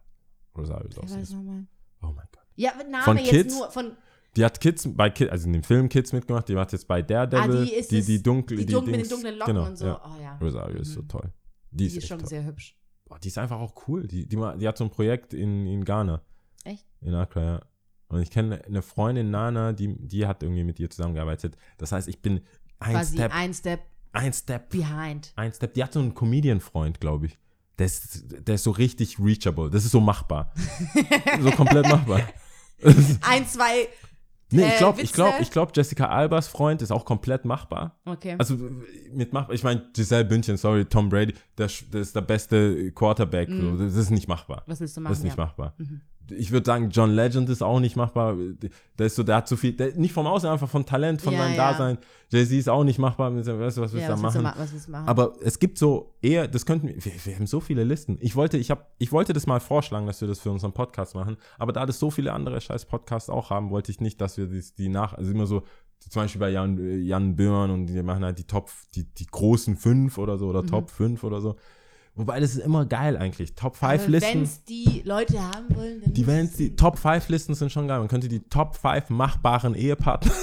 Rosario 0.58 0.89
Wer 0.89 1.02
Dawson. 1.02 1.18
weiß 1.18 1.24
Ist, 1.30 1.34
nochmal? 1.36 1.68
oh 2.02 2.08
mein 2.08 2.28
Gott. 2.32 2.45
Ja, 2.56 2.74
Name 2.89 3.04
Von 3.04 3.18
jetzt 3.18 3.30
Kids? 3.30 3.56
nur 3.56 3.72
von 3.72 3.97
Die 4.36 4.45
hat 4.45 4.60
Kids 4.62 4.88
bei 4.95 5.10
Kids, 5.10 5.32
also 5.32 5.47
in 5.47 5.54
dem 5.54 5.64
Film 5.64 5.89
Kids 5.89 6.14
mitgemacht, 6.14 6.47
die 6.50 6.56
hat 6.58 6.72
jetzt 6.72 6.88
bei 6.88 7.02
Daredevil, 7.02 7.62
Ah, 7.62 7.66
die 7.66 7.74
ist 7.74 7.91
die, 7.91 8.02
die 8.04 8.22
dunkel, 8.22 8.58
die 8.58 8.66
dunkel 8.66 8.91
mit 8.91 8.95
den 8.95 9.00
Dings- 9.02 9.10
dunklen 9.10 9.36
Locken 9.38 9.56
genau, 9.56 9.68
und 9.68 9.78
so. 9.78 9.86
Ja. 9.88 10.02
Oh 10.06 10.22
ja. 10.22 10.38
Rosario 10.38 10.80
ist 10.80 10.93
so 10.93 11.02
Mhm. 11.02 11.08
toll. 11.08 11.34
Die, 11.72 11.78
Die 11.78 11.86
ist, 11.88 11.97
ist 11.97 12.08
schon 12.08 12.20
toll. 12.20 12.28
sehr 12.30 12.45
hübsch. 12.45 12.76
Boah, 13.10 13.20
die 13.20 13.28
ist 13.28 13.38
einfach 13.38 13.60
auch 13.60 13.74
cool. 13.88 14.07
Die, 14.07 14.26
die, 14.26 14.38
die 14.38 14.68
hat 14.68 14.78
so 14.78 14.86
ein 14.86 14.91
Projekt 14.91 15.34
in, 15.34 15.68
in 15.68 15.84
Ghana. 15.84 16.22
Echt? 16.64 16.86
In 17.01 17.14
Accra, 17.14 17.43
ja. 17.43 17.62
Und 18.07 18.22
ich 18.22 18.32
kenne 18.32 18.64
eine 18.66 18.82
Freundin, 18.82 19.30
Nana, 19.30 19.74
die, 19.74 19.95
die 19.99 20.26
hat 20.26 20.41
irgendwie 20.41 20.64
mit 20.64 20.80
ihr 20.80 20.89
zusammengearbeitet. 20.89 21.57
Das 21.78 21.91
heißt, 21.91 22.07
ich 22.07 22.22
bin 22.22 22.41
ein 22.80 22.93
Quasi 22.93 23.16
Step, 23.18 23.36
ein 23.36 23.53
Step 23.53 23.82
ein 24.12 24.34
Step, 24.34 24.70
behind. 24.70 25.34
ein 25.36 25.53
Step. 25.53 25.74
Die 25.74 25.84
hat 25.84 25.93
so 25.93 25.99
einen 25.99 26.14
Comedian-Freund, 26.14 26.99
glaube 26.99 27.28
ich. 27.28 27.38
Der 27.78 27.86
ist, 27.86 28.26
der 28.47 28.55
ist 28.55 28.64
so 28.64 28.72
richtig 28.72 29.20
reachable. 29.20 29.70
Das 29.70 29.86
ist 29.86 29.91
so 29.91 30.01
machbar. 30.01 30.53
so 31.41 31.51
komplett 31.51 31.88
machbar. 31.88 32.22
Ein, 33.22 33.47
zwei. 33.47 33.88
Nee, 34.52 34.64
Äh, 34.64 34.68
ich 34.70 34.78
glaube, 34.78 35.02
ich 35.02 35.14
glaube, 35.14 35.38
ich 35.41 35.52
glaube, 35.52 35.72
Jessica 35.76 36.07
Albers 36.07 36.48
Freund 36.48 36.82
ist 36.82 36.91
auch 36.91 37.06
komplett 37.06 37.45
machbar. 37.45 37.98
Okay. 38.06 38.36
Also 38.38 38.57
mit 39.14 39.32
machbar, 39.32 39.53
ich 39.53 39.64
meine, 39.64 39.88
Giselle 39.94 40.26
Bündchen, 40.26 40.57
sorry, 40.57 40.86
Tom 40.86 41.10
Brady, 41.10 41.36
sch- 41.60 41.90
der 41.91 42.02
ist 42.02 42.15
der 42.15 42.22
beste 42.22 42.91
Quarterback. 42.94 43.49
So, 43.49 43.78
das 43.78 43.95
ist 43.95 44.10
nicht 44.10 44.28
machbar. 44.28 44.64
Was 44.65 44.80
willst 44.80 44.98
du 44.98 45.02
machen? 45.02 45.11
Das 45.11 45.19
ist 45.19 45.24
nicht 45.24 45.38
ja. 45.38 45.44
machbar. 45.45 45.76
Ich 46.31 46.51
würde 46.51 46.65
sagen, 46.65 46.89
John 46.89 47.11
Legend 47.11 47.49
ist 47.49 47.61
auch 47.61 47.80
nicht 47.80 47.95
machbar. 47.95 48.35
Der 48.97 49.06
ist 49.06 49.15
so, 49.15 49.23
der 49.23 49.38
hat 49.38 49.47
so 49.47 49.56
viel, 49.56 49.73
der, 49.73 49.95
nicht 49.95 50.14
vom 50.14 50.27
Aussehen, 50.27 50.49
einfach 50.51 50.69
von 50.69 50.85
Talent, 50.85 51.22
von 51.22 51.34
Ja, 51.34 51.39
seinem 51.39 51.56
ja. 51.56 51.72
Dasein. 51.72 51.97
Jay-Z 52.31 52.51
ist 52.57 52.69
auch 52.69 52.84
nicht 52.84 52.99
machbar. 52.99 53.35
Weißt 53.35 53.47
du, 53.47 53.60
was 53.60 53.77
willst 53.77 53.95
Ja, 53.95 54.15
du 54.15 54.15
da 54.15 54.22
machen? 54.22 54.43
ma 54.43 54.53
machen? 54.56 55.07
Aber 55.07 55.34
es 55.41 55.60
gibt 55.60 55.77
so 55.77 56.14
eher, 56.22 56.47
das 56.47 56.65
könnten 56.65 56.88
wir, 56.88 56.95
wir, 57.26 57.35
haben 57.35 57.47
so 57.47 57.60
viele 57.60 57.84
Listen. 57.84 58.18
Ich 58.22 58.35
wollte, 58.35 58.57
ich 58.57 58.72
hab, 58.72 58.91
ich 58.97 59.11
wollte 59.11 59.34
das 59.34 59.47
mal 59.47 59.60
vorschlagen, 59.60 60.06
dass 60.07 60.22
wir 60.22 60.27
das 60.27 60.39
für 60.39 60.51
unseren 60.51 60.73
Podcast 60.73 61.15
machen. 61.15 61.38
Aber 61.57 61.73
da 61.73 61.85
das 61.85 61.99
so 61.99 62.11
viele 62.11 62.34
andere 62.34 62.60
scheiß 62.61 62.85
Podcasts 62.85 63.30
auch 63.30 63.49
haben, 63.49 63.69
wollte 63.72 63.91
ich 63.91 63.99
nicht, 63.99 64.22
dass 64.22 64.38
wir 64.38 64.47
die, 64.47 64.64
die 64.77 64.89
nach, 64.89 65.14
also 65.14 65.31
immer 65.31 65.47
so, 65.47 65.64
zum 66.10 66.22
Beispiel 66.22 66.39
bei 66.39 66.49
Jan, 66.49 67.03
Jan 67.03 67.35
Böhmermann 67.35 67.72
und 67.72 67.88
die 67.88 68.01
machen 68.03 68.23
halt 68.23 68.38
die 68.39 68.45
Top, 68.45 68.69
die, 68.95 69.03
die 69.03 69.26
großen 69.26 69.76
fünf 69.76 70.18
oder 70.18 70.38
so 70.38 70.47
oder 70.47 70.64
Mhm. 70.64 70.68
Top 70.68 70.89
fünf 70.89 71.23
oder 71.23 71.41
so. 71.41 71.56
Wobei 72.15 72.40
das 72.41 72.52
ist 72.56 72.57
immer 72.65 72.86
geil 72.86 73.15
eigentlich. 73.18 73.56
Top 73.56 73.77
5 73.77 74.03
Wenn 74.03 74.11
Listen. 74.11 74.44
es 74.44 74.64
die 74.65 75.02
Leute 75.06 75.41
haben 75.41 75.73
wollen, 75.76 76.02
dann 76.03 76.14
Die, 76.14 76.23
es- 76.23 76.53
die 76.57 76.76
Top 76.76 76.98
5 76.99 77.30
Listen 77.30 77.56
sind 77.56 77.72
schon 77.72 77.88
geil. 77.88 77.99
Man 77.99 78.07
könnte 78.10 78.27
die 78.27 78.41
Top 78.41 78.76
5 78.76 79.10
machbaren 79.10 79.73
Ehepartner. 79.76 80.31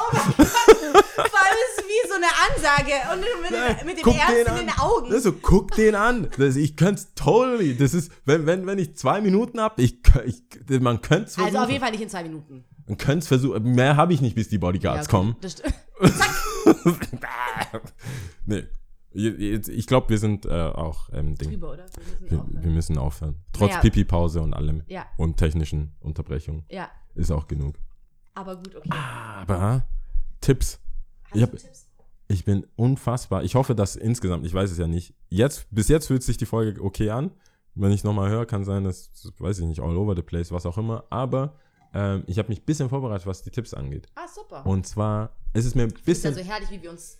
Vor 0.00 1.40
allem 1.40 1.58
ist 1.66 1.78
es 1.78 1.84
wie 1.84 2.08
so 2.08 2.14
eine 2.14 2.26
Ansage 2.48 2.92
und 3.12 3.20
mit, 3.42 3.50
Nein, 3.50 3.76
mit 3.86 3.98
Ärzten 4.06 4.54
den 4.54 4.60
in 4.62 4.66
den. 4.66 4.78
Augen. 4.78 5.08
Das 5.08 5.18
ist 5.18 5.24
so, 5.24 5.32
guck 5.32 5.72
den 5.72 5.94
an. 5.94 6.28
Das, 6.38 6.56
ich 6.56 6.76
könnte 6.76 7.00
es 7.02 7.14
totally. 7.14 7.76
Das 7.76 7.94
ist, 7.94 8.10
wenn, 8.24 8.46
wenn, 8.46 8.66
wenn 8.66 8.78
ich 8.78 8.96
zwei 8.96 9.20
Minuten 9.20 9.60
habe, 9.60 9.80
ich, 9.82 9.98
ich, 10.26 10.42
man 10.80 11.00
könnte 11.00 11.26
es 11.28 11.34
versuchen. 11.34 11.54
also 11.56 11.58
auf 11.64 11.70
jeden 11.70 11.80
Fall 11.82 11.90
nicht 11.92 12.02
in 12.02 12.08
zwei 12.08 12.22
Minuten. 12.22 12.64
Man 12.86 12.98
könnte 12.98 13.18
es 13.20 13.28
versuchen. 13.28 13.62
Mehr 13.74 13.96
habe 13.96 14.12
ich 14.12 14.20
nicht, 14.20 14.34
bis 14.34 14.48
die 14.48 14.58
Bodyguards 14.58 15.06
Ja, 15.06 15.10
kommen. 15.10 15.36
Das 15.40 15.52
stimmt. 15.52 15.74
nee. 18.46 18.64
Ich 19.12 19.86
glaube, 19.88 20.08
wir 20.10 20.18
sind 20.18 20.46
äh, 20.46 20.50
auch 20.50 21.08
ähm, 21.12 21.34
Ding. 21.34 21.50
Drüber, 21.50 21.72
oder? 21.72 21.86
Wir 21.86 22.30
müssen 22.30 22.30
Wir, 22.30 22.38
aufhören. 22.40 22.62
wir 22.64 22.70
müssen 22.70 22.98
aufhören. 22.98 23.34
Trotz 23.52 23.70
Naja. 23.70 23.80
Pipi-Pause 23.80 24.40
und 24.40 24.54
allem. 24.54 24.82
Ja. 24.86 25.06
Und 25.16 25.36
technischen 25.36 25.96
Unterbrechungen. 25.98 26.64
Ja, 26.70 26.88
Ist 27.16 27.32
auch 27.32 27.48
genug. 27.48 27.74
aber 28.34 28.54
gut, 28.56 28.76
okay. 28.76 28.88
Aber 28.92 29.84
Tipps. 30.40 30.78
Hast 31.24 31.36
ich 31.36 31.42
hab- 31.42 31.50
Tipps? 31.50 31.86
Ich 32.28 32.44
bin 32.44 32.64
unfassbar. 32.76 33.42
Ich 33.42 33.56
hoffe, 33.56 33.74
dass 33.74 33.96
insgesamt, 33.96 34.46
ich 34.46 34.54
weiß 34.54 34.70
es 34.70 34.78
ja 34.78 34.86
nicht, 34.86 35.12
jetzt, 35.28 35.66
bis 35.72 35.88
jetzt 35.88 36.06
fühlt 36.06 36.22
sich 36.22 36.36
die 36.36 36.46
Folge 36.46 36.80
okay 36.80 37.10
an. 37.10 37.32
Wenn 37.74 37.90
ich 37.90 38.04
nochmal 38.04 38.30
höre, 38.30 38.46
kann 38.46 38.62
sein, 38.64 38.84
dass, 38.84 39.10
weiß 39.38 39.58
ich 39.58 39.66
nicht, 39.66 39.80
all 39.80 39.96
over 39.96 40.14
the 40.14 40.22
place, 40.22 40.52
was 40.52 40.66
auch 40.66 40.78
immer. 40.78 41.02
Aber 41.10 41.56
ähm, 41.94 42.24
ich 42.26 42.38
habe 42.38 42.48
mich 42.48 42.60
ein 42.60 42.64
bisschen 42.64 42.88
vorbereitet, 42.88 43.26
was 43.26 43.42
die 43.42 43.50
Tipps 43.50 43.74
angeht. 43.74 44.06
Ah, 44.14 44.26
super. 44.28 44.64
Und 44.66 44.86
zwar, 44.86 45.34
es 45.52 45.64
ist 45.64 45.74
mir 45.74 45.82
ein 45.84 45.88
ist 45.90 45.98
ja 45.98 46.30
bisschen. 46.30 46.34
so 46.34 46.40
herrlich, 46.40 46.70
wie 46.70 46.82
wir 46.82 46.90
uns 46.90 47.18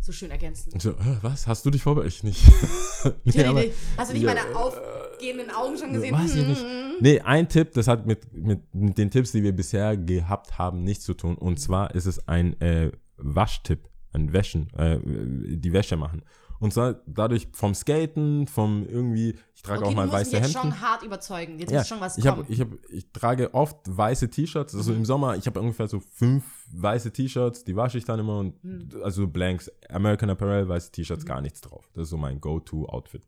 so 0.00 0.12
schön 0.12 0.30
ergänzen. 0.30 0.78
so, 0.80 0.94
was? 1.22 1.46
Hast 1.46 1.64
du 1.66 1.70
dich 1.70 1.82
vorbereitet? 1.82 2.14
Ich 2.14 2.22
nicht. 2.22 2.42
nee, 3.24 3.44
aber, 3.44 3.64
Hast 3.98 4.10
du 4.10 4.14
nicht 4.14 4.22
Ja, 4.22 4.34
meine 4.34 4.56
aufgehenden 4.56 5.50
Augen 5.50 5.76
schon 5.76 5.92
gesehen? 5.92 6.14
weiß 6.14 6.34
ich 6.36 6.46
nicht. 6.46 6.62
Hm. 6.62 6.92
Nee, 7.00 7.20
ein 7.20 7.48
Tipp, 7.48 7.72
das 7.74 7.86
hat 7.88 8.06
mit, 8.06 8.32
mit, 8.32 8.74
mit 8.74 8.96
den 8.98 9.10
Tipps, 9.10 9.32
die 9.32 9.42
wir 9.42 9.52
bisher 9.52 9.96
gehabt 9.96 10.58
haben, 10.58 10.84
nichts 10.84 11.04
zu 11.04 11.14
tun. 11.14 11.36
Und 11.36 11.60
zwar 11.60 11.94
ist 11.94 12.06
es 12.06 12.26
ein 12.28 12.58
äh, 12.60 12.90
Waschtipp, 13.18 13.88
ein 14.12 14.32
Wäschen, 14.32 14.72
äh, 14.74 14.98
die 15.04 15.72
Wäsche 15.72 15.96
machen. 15.96 16.22
Und 16.60 16.74
zwar 16.74 17.00
dadurch 17.06 17.48
vom 17.52 17.74
Skaten, 17.74 18.46
vom 18.46 18.86
irgendwie, 18.86 19.34
ich 19.54 19.62
trage 19.62 19.80
Okay, 19.80 19.88
auch 19.90 19.94
mal 19.96 20.12
weiße 20.12 20.36
jetzt 20.36 20.54
Hemden. 20.54 20.72
schon 20.72 20.80
hart 20.82 21.02
überzeugen. 21.02 21.58
Jetzt 21.58 21.70
Ja, 21.72 21.78
muss 21.78 21.88
schon 21.88 22.00
was 22.00 22.18
ich, 22.18 22.26
hab, 22.26 22.36
kommen. 22.36 22.46
ich, 22.50 22.60
hab, 22.60 22.68
ich 22.90 23.10
trage 23.12 23.54
oft 23.54 23.78
weiße 23.86 24.28
T-Shirts, 24.28 24.74
also 24.74 24.92
im 24.92 25.06
Sommer, 25.06 25.36
ich 25.36 25.46
habe 25.46 25.58
ungefähr 25.58 25.88
so 25.88 26.00
fünf 26.00 26.44
weiße 26.72 27.12
T-Shirts, 27.12 27.64
die 27.64 27.74
wasche 27.76 27.96
ich 27.96 28.04
dann 28.04 28.20
immer 28.20 28.38
und 28.38 28.94
also 29.02 29.26
Blanks, 29.26 29.70
American 29.88 30.28
Apparel, 30.30 30.68
weiße 30.68 30.92
T-Shirts, 30.92 31.24
gar 31.24 31.40
nichts 31.40 31.62
drauf. 31.62 31.88
Das 31.94 32.04
ist 32.04 32.10
so 32.10 32.18
mein 32.18 32.40
Go-To-Outfit. 32.42 33.26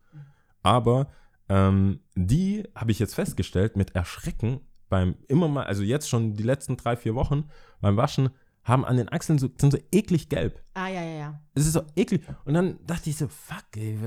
Aber 0.61 1.07
ähm, 1.49 1.99
die 2.15 2.63
habe 2.75 2.91
ich 2.91 2.99
jetzt 2.99 3.15
festgestellt 3.15 3.75
mit 3.75 3.95
Erschrecken 3.95 4.61
beim 4.89 5.15
immer 5.27 5.47
mal, 5.47 5.63
also 5.65 5.81
jetzt 5.81 6.07
schon 6.07 6.35
die 6.35 6.43
letzten 6.43 6.77
drei, 6.77 6.95
vier 6.95 7.15
Wochen 7.15 7.49
beim 7.81 7.97
Waschen, 7.97 8.29
haben 8.63 8.85
an 8.85 8.97
den 8.97 9.09
Achseln 9.09 9.39
so, 9.39 9.49
sind 9.59 9.71
so 9.71 9.77
eklig 9.91 10.29
gelb. 10.29 10.61
ah, 10.73 10.87
ja, 10.87 11.01
ja, 11.03 11.15
ja. 11.17 11.41
Es 11.53 11.65
ist 11.65 11.73
so 11.73 11.81
eklig. 11.95 12.21
Und 12.45 12.53
dann 12.53 12.79
dachte 12.85 13.09
ich 13.09 13.17
so, 13.17 13.27
fuck, 13.27 13.65
ey, 13.75 13.97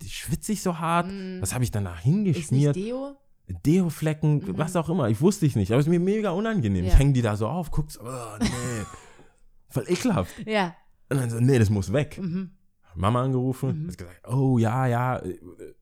die 0.00 0.08
schwitze 0.08 0.52
ich 0.52 0.62
so 0.62 0.78
hart. 0.78 1.10
Was 1.40 1.52
habe 1.52 1.64
ich 1.64 1.70
dann 1.70 1.84
da 1.84 1.90
Ist 1.92 1.96
nicht 1.96 2.04
hingeschmiert? 2.04 2.76
Deo? 2.76 3.16
Deo-Flecken, 3.48 4.56
was 4.56 4.76
auch 4.76 4.88
immer. 4.88 5.08
Ich 5.10 5.20
wusste 5.20 5.46
ich 5.46 5.56
nicht. 5.56 5.70
Aber 5.72 5.80
es 5.80 5.86
ist 5.86 5.90
mir 5.90 6.00
mega 6.00 6.30
unangenehm. 6.30 6.84
Ja. 6.84 6.92
Ich 6.92 6.98
hänge 6.98 7.12
die 7.12 7.22
da 7.22 7.36
so 7.36 7.46
auf, 7.48 7.70
guck's, 7.70 7.98
oh, 8.00 8.36
nee. 8.40 8.46
Voll 9.68 9.84
ekelhaft. 9.88 10.32
Ja. 10.46 10.74
Und 11.10 11.18
dann 11.20 11.30
so, 11.30 11.40
nee, 11.40 11.58
das 11.58 11.68
muss 11.70 11.92
weg. 11.92 12.18
Mhm. 12.20 12.52
Mama 12.96 13.22
angerufen, 13.24 13.88
hat 13.88 13.98
gesagt, 13.98 14.28
oh 14.28 14.56
ja, 14.56 14.86
ja, 14.86 15.20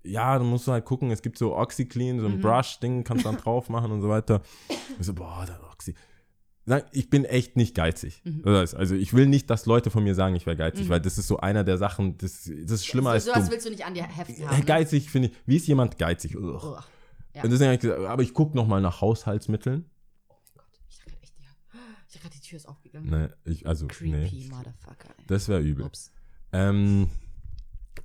ja, 0.03 0.39
du 0.39 0.45
musst 0.47 0.67
halt 0.67 0.87
gucken, 0.87 1.11
es 1.11 1.21
gibt 1.21 1.37
so 1.37 1.55
Oxyclean, 1.55 2.19
so 2.21 2.27
ein 2.27 2.37
Mhm. 2.39 2.41
Brush-Ding, 2.41 3.05
kannst 3.05 3.27
dann 3.27 3.37
drauf 3.45 3.69
machen 3.69 3.93
und 3.93 4.01
so 4.01 4.09
weiter. 4.09 4.41
Ich 4.99 5.05
so, 5.07 5.13
boah, 5.13 5.45
der 5.47 5.61
Oxy. 5.71 5.95
Ich 6.93 7.11
bin 7.11 7.25
echt 7.25 7.57
nicht 7.57 7.75
geizig. 7.75 8.23
Mhm. 8.25 8.43
Also 8.47 8.95
ich 8.95 9.13
will 9.15 9.27
nicht, 9.27 9.51
dass 9.51 9.67
Leute 9.67 9.91
von 9.91 10.05
mir 10.05 10.15
sagen, 10.15 10.37
ich 10.37 10.47
wäre 10.47 10.57
geizig, 10.57 10.89
weil 10.89 11.01
das 11.01 11.19
ist 11.19 11.27
so 11.27 11.39
einer 11.39 11.65
der 11.65 11.77
Sachen, 11.77 12.17
das, 12.19 12.45
das 12.45 12.71
ist 12.73 12.87
schlimmer 12.87 13.11
so, 13.11 13.15
als 13.15 13.25
sowas 13.25 13.51
willst 13.51 13.67
du 13.67 13.71
nicht 13.71 13.85
an 13.85 13.95
dir 13.95 14.05
heften 14.05 14.49
haben. 14.49 14.59
ne? 14.59 14.65
Geizig 14.65 15.11
finde 15.11 15.29
ich, 15.29 15.35
wie 15.45 15.57
ist 15.57 15.67
jemand 15.67 15.99
geizig? 15.99 16.37
Ugh. 16.37 16.61
Oh, 16.63 16.79
ja. 17.35 17.43
Und 17.43 17.51
deswegen 17.51 17.65
habe 17.67 17.75
ich 17.75 17.81
gesagt, 17.81 18.01
aber 18.05 18.23
ich 18.23 18.33
gucke 18.33 18.57
nochmal 18.57 18.81
nach 18.81 19.01
Haushaltsmitteln. 19.01 19.87
Ich 20.89 20.99
dachte 20.99 21.13
echt, 21.21 21.35
ja. 21.41 21.47
Ich 22.09 22.15
dachte, 22.21 22.31
die 22.31 22.41
Tür 22.41 22.57
ist 22.59 22.69
aufgegangen. 22.69 23.11
Nee, 23.11 23.51
ich, 23.51 23.67
also, 23.67 23.89
Creepy 23.89 24.11
nee, 24.13 24.49
Motherfucker. 24.51 25.09
ey. 25.19 25.25
das 25.27 25.49
wäre 25.49 25.61
übel. 25.63 25.85
Ups. 25.87 26.13
Ähm, 26.53 27.11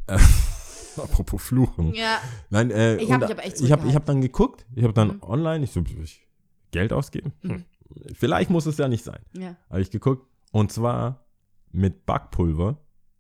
äh, 0.07 0.17
apropos 0.97 1.43
Fluchen. 1.43 1.93
Ja. 1.93 2.19
Nein, 2.49 2.71
äh, 2.71 2.95
Ich 2.97 3.11
hab 3.11 3.21
mich 3.21 3.29
aber 3.31 3.45
echt 3.45 3.61
ich 3.61 3.71
hab, 3.71 3.83
hab 3.83 4.05
dann 4.05 4.21
geguckt, 4.21 4.65
ich 4.73 4.83
habe 4.83 4.93
dann 4.93 5.17
Mhm. 5.17 5.23
online, 5.23 5.63
ich 5.65 5.71
so, 5.71 5.83
ich, 6.03 6.25
Geld 6.71 6.91
ausgeben? 6.91 7.33
Hm. 7.41 7.65
Vielleicht 8.13 8.49
muss 8.49 8.65
es 8.65 8.77
ja 8.77 8.87
nicht 8.87 9.03
sein. 9.03 9.19
Ja. 9.33 9.55
Habe 9.69 9.81
ich 9.81 9.91
geguckt. 9.91 10.25
Und 10.51 10.71
zwar 10.71 11.25
mit 11.71 12.05
Backpulver 12.05 12.77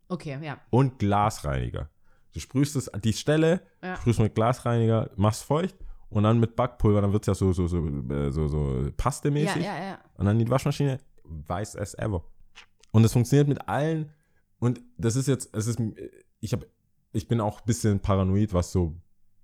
Okay, 0.09 0.37
ja. 0.41 0.59
und 0.69 0.99
Glasreiniger. 0.99 1.89
Du 2.33 2.39
sprühst 2.39 2.75
es 2.75 2.87
an 2.89 3.01
die 3.01 3.13
Stelle, 3.13 3.61
Ja. 3.83 3.95
sprühst 3.97 4.19
mit 4.19 4.35
Glasreiniger, 4.35 5.09
machst 5.17 5.43
feucht 5.43 5.75
und 6.09 6.23
dann 6.23 6.39
mit 6.39 6.55
Backpulver, 6.55 7.01
dann 7.01 7.11
wird 7.11 7.23
es 7.23 7.27
ja 7.27 7.35
so, 7.35 7.51
so, 7.51 7.67
so, 7.67 7.85
äh, 7.85 8.31
so, 8.31 8.47
so 8.47 8.81
Ja, 8.85 8.91
pastemäßig. 8.95 9.63
ja, 9.63 9.83
ja. 9.83 9.99
Und 10.15 10.25
dann 10.25 10.39
die 10.39 10.49
Waschmaschine, 10.49 10.99
weiß 11.23 11.75
as 11.75 11.93
ever. 11.95 12.23
Und 12.91 13.03
es 13.03 13.11
funktioniert 13.13 13.47
mit 13.49 13.67
allen. 13.67 14.11
Und 14.59 14.81
das 14.97 15.15
ist 15.15 15.27
jetzt, 15.27 15.53
es 15.55 15.67
ist, 15.67 15.79
ich 16.39 16.53
habe, 16.53 16.67
ich 17.11 17.27
bin 17.27 17.41
auch 17.41 17.59
ein 17.59 17.65
bisschen 17.65 17.99
paranoid, 17.99 18.53
was 18.53 18.71
so 18.71 18.95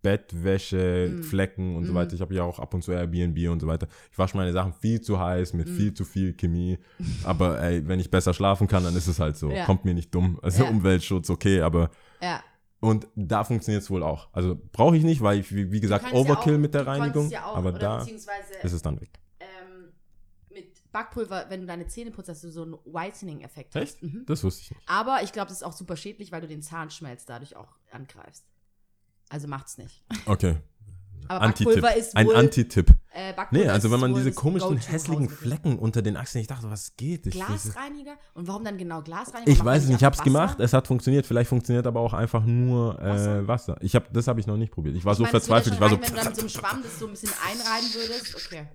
Bettwäsche, 0.04 1.10
Mm. 1.12 1.24
Flecken 1.24 1.76
und 1.76 1.86
so 1.86 1.94
Mm. 1.94 1.96
weiter. 1.96 2.14
Ich 2.14 2.22
habe 2.22 2.34
ja 2.36 2.44
auch 2.44 2.60
ab 2.60 2.74
und 2.74 2.84
zu 2.84 2.92
Airbnb 2.92 3.50
und 3.50 3.60
so 3.60 3.68
weiter. 3.68 3.88
Ich 4.12 4.18
wasche 4.20 4.38
meine 4.38 4.54
Sachen 4.54 4.74
viel 4.74 5.02
zu 5.02 5.20
heiß, 5.20 5.54
mit 5.54 5.68
Mm. 5.68 5.76
viel 5.76 5.94
zu 5.94 6.06
viel 6.06 6.34
Chemie. 6.34 6.78
Aber 7.26 7.60
ey, 7.62 7.88
wenn 7.88 8.00
ich 8.00 8.12
besser 8.12 8.34
schlafen 8.34 8.68
kann, 8.68 8.84
dann 8.84 8.96
ist 8.96 9.08
es 9.08 9.20
halt 9.20 9.38
so. 9.38 9.50
Ja. 9.50 9.66
Kommt 9.66 9.86
mir 9.86 9.94
nicht 9.96 10.14
dumm. 10.14 10.40
Also 10.44 10.64
Ja. 10.64 10.70
Umweltschutz, 10.70 11.30
okay, 11.30 11.62
aber 11.62 11.90
Ja. 12.22 12.44
und 12.80 13.08
da 13.16 13.44
funktioniert 13.44 13.82
es 13.84 13.90
wohl 13.90 14.04
auch. 14.04 14.28
Also 14.34 14.60
brauche 14.74 14.96
ich 14.98 15.04
nicht, 15.04 15.22
weil 15.22 15.40
ich, 15.40 15.54
wie, 15.56 15.72
wie 15.72 15.80
gesagt, 15.80 16.06
kannst 16.06 16.16
ja 16.16 16.22
Overkill 16.22 16.56
auch- 16.56 16.60
mit 16.60 16.74
der 16.74 16.86
Reinigung. 16.86 17.30
Ja 17.30 17.46
auch, 17.48 17.56
aber 17.58 17.72
da 17.72 18.02
ist 18.04 18.28
es 18.74 18.82
dann 18.82 19.00
weg. 19.02 19.10
ähm, 19.40 19.92
mit 20.50 20.92
Backpulver, 20.92 21.46
wenn 21.50 21.62
du 21.62 21.66
deine 21.68 21.88
Zähne 21.88 22.12
putzt, 22.12 22.30
hast 22.30 22.44
du 22.44 22.52
so 22.52 22.64
einen 22.64 22.74
Whitening-Effekt. 22.86 23.74
hast. 23.76 23.82
Echt? 23.82 24.04
Mhm. 24.04 24.26
Das 24.28 24.44
wusste 24.44 24.62
ich 24.64 24.72
nicht. 24.72 24.82
Aber 24.88 25.20
ich 25.24 25.32
glaube, 25.32 25.48
das 25.50 25.58
ist 25.58 25.64
auch 25.64 25.74
super 25.74 25.96
schädlich, 25.96 26.32
weil 26.32 26.42
du 26.42 26.48
den 26.48 26.62
Zahnschmelz 26.62 27.26
dadurch 27.26 27.56
auch 27.56 27.70
angreifst. 27.92 28.46
Also 29.30 29.48
macht's 29.48 29.78
nicht. 29.78 30.04
Okay. 30.26 30.58
Aber 31.28 31.42
Anti-Tipp. 31.42 31.86
Ist 31.98 32.16
Ein 32.18 32.28
wohl, 32.28 32.36
Anti-Tipp. 32.36 32.94
äh, 33.14 33.34
Nee, 33.52 33.68
also 33.70 33.90
wenn 33.92 34.00
man 34.00 34.14
diese 34.14 34.32
komischen, 34.34 34.78
hässlichen. 34.78 35.30
Flecken 35.30 35.80
unter 35.80 36.02
den 36.02 36.18
Achseln, 36.18 36.42
ich 36.42 36.48
dachte, 36.48 36.70
was 36.70 36.96
geht? 36.98 37.26
Ich, 37.28 37.34
Glasreiniger? 37.34 38.18
Und 38.34 38.48
warum 38.48 38.64
dann 38.64 38.78
genau 38.78 39.02
Glasreiniger? 39.02 39.50
ich 39.52 39.60
Macht 39.60 39.66
weiß 39.68 39.84
es 39.84 39.90
nicht, 39.90 39.98
ich 40.00 40.04
habe 40.04 40.16
es 40.16 40.22
gemacht, 40.22 40.60
es 40.60 40.74
hat 40.74 40.88
funktioniert. 40.88 41.26
Vielleicht 41.26 41.50
funktioniert 41.50 41.88
aber 41.88 42.02
auch 42.02 42.14
einfach 42.14 42.44
nur 42.46 43.00
äh, 43.00 43.08
Wasser. 43.08 43.48
Wasser? 43.48 43.78
Ich 43.82 43.96
hab, 43.96 44.12
das 44.14 44.28
habe 44.28 44.40
ich 44.40 44.48
noch 44.48 44.58
nicht 44.58 44.72
probiert. 44.74 44.96
Ich 44.96 45.06
war 45.06 45.14
Ich 45.14 45.18
so 45.18 45.24
meine, 45.24 45.32
verzweifelt. 45.32 45.76
Ich 45.76 45.82
war 45.82 45.90
so, 45.90 45.96
reichen, 45.96 46.14
Wenn 46.14 46.16
du 46.18 46.24
dann 46.24 46.28
mit 46.28 46.36
so 46.36 46.42
einem 46.42 46.50
Schwamm 46.50 46.84
das 46.84 47.00
so 47.00 47.06
ein 47.08 47.12
bisschen 47.12 47.30
einreiben 47.50 47.88
würdest, 47.94 48.36
okay. 48.36 48.68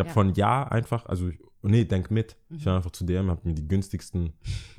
Ich 0.00 0.08
habe 0.08 0.08
Ja. 0.08 0.12
von 0.14 0.34
Ja 0.34 0.64
einfach, 0.68 1.06
also, 1.06 1.28
ich- 1.28 1.38
nee, 1.62 1.84
denk 1.84 2.10
mit. 2.10 2.36
Ich 2.50 2.62
Mhm. 2.62 2.66
war 2.66 2.76
einfach 2.76 2.90
zu 2.92 3.04
DM, 3.04 3.30
habe 3.30 3.40
mir 3.48 3.54
die 3.54 3.66
günstigsten, 3.68 4.32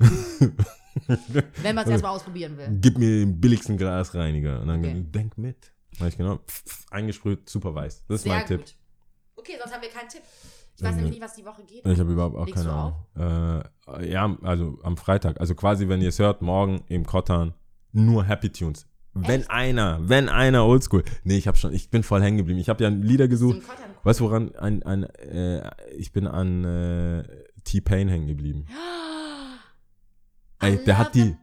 Wenn 1.62 1.74
man 1.74 1.84
es 1.84 1.90
erstmal 1.90 2.14
ausprobieren 2.14 2.56
will. 2.58 2.68
gib 2.80 2.98
mir 2.98 3.20
den 3.24 3.40
billigsten 3.40 3.76
Glasreiniger. 3.76 4.60
Und 4.60 4.68
dann 4.68 4.80
Okay. 4.80 5.02
denk 5.10 5.38
mit. 5.38 5.72
Hab 5.98 6.08
ich 6.08 6.16
genau, 6.16 6.36
pf, 6.36 6.64
pf, 6.64 6.86
eingesprüht, 6.90 7.48
super 7.48 7.74
weiß. 7.74 8.04
Das 8.08 8.16
ist 8.16 8.22
Sehr 8.24 8.34
mein 8.34 8.46
Tipp. 8.46 8.60
gut. 8.60 8.74
Okay, 9.36 9.52
sonst 9.60 9.74
haben 9.74 9.82
wir 9.82 9.88
keinen 9.90 10.08
Tipp. 10.08 10.22
Ich 10.76 10.82
weiß 10.82 10.94
nämlich 10.96 11.12
nicht, 11.12 11.22
was 11.22 11.34
die 11.34 11.44
Woche 11.44 11.62
geht. 11.64 11.84
Ich 11.86 12.00
habe 12.00 12.12
überhaupt 12.12 12.34
auch 12.36 12.46
Legst 12.46 12.64
keine 12.64 12.72
Ahnung. 13.16 13.62
Äh, 13.98 14.10
ja, 14.10 14.36
also 14.42 14.78
am 14.82 14.96
Freitag. 14.96 15.38
Also 15.40 15.54
quasi, 15.54 15.88
wenn 15.88 16.00
ihr 16.00 16.08
es 16.08 16.18
hört, 16.18 16.40
morgen 16.42 16.82
im 16.88 17.04
Kottan 17.06 17.54
nur 17.92 18.24
Happy 18.24 18.50
Tunes. 18.50 18.86
Wenn 19.14 19.40
Echt? 19.42 19.50
einer, 19.50 20.00
wenn 20.08 20.28
einer 20.28 20.64
Oldschool. 20.66 21.04
Nee, 21.24 21.36
ich 21.36 21.46
habe 21.46 21.58
schon, 21.58 21.72
ich 21.74 21.90
bin 21.90 22.02
voll 22.02 22.22
hängen 22.22 22.38
geblieben. 22.38 22.58
Ich 22.58 22.68
habe 22.68 22.82
ja 22.82 22.88
Lieder 22.88 23.28
gesucht. 23.28 23.60
Weißt 24.04 24.20
du, 24.20 24.24
woran? 24.24 24.54
Ein, 24.56 24.82
ein, 24.84 25.04
äh, 25.04 25.70
ich 25.96 26.12
bin 26.12 26.26
an 26.26 26.64
äh, 26.64 27.24
T-Pain 27.64 28.08
hängen 28.08 28.26
geblieben. 28.26 28.66
Ey, 30.60 30.82
der 30.84 30.98
hat 30.98 31.14
die. 31.14 31.36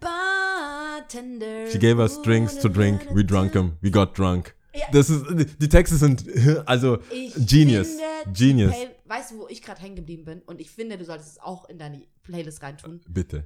She 1.71 1.79
gave 1.79 1.99
us 1.99 2.21
drinks 2.21 2.57
to 2.59 2.69
drink, 2.69 3.07
we 3.13 3.25
drunk 3.25 3.53
them, 3.53 3.77
we 3.81 3.89
got 3.89 4.17
drunk. 4.17 4.55
Ja. 4.73 4.85
Das 4.91 5.09
ist, 5.09 5.25
die 5.59 5.69
Texte 5.69 5.95
sind, 5.95 6.23
also, 6.67 6.99
Ich 7.11 7.33
Genius. 7.47 7.87
finde, 7.87 8.37
Genius. 8.37 8.73
Weißt 9.05 9.31
du, 9.31 9.39
wo 9.39 9.47
ich 9.47 9.61
gerade 9.63 9.81
hängen 9.81 9.95
geblieben 9.95 10.25
bin? 10.25 10.41
Und 10.43 10.61
ich 10.61 10.69
finde, 10.69 10.97
du 10.97 11.05
solltest 11.05 11.31
es 11.31 11.39
auch 11.39 11.67
in 11.67 11.79
deine 11.79 12.03
Playlist 12.23 12.61
reintun. 12.61 13.01
bitte. 13.07 13.45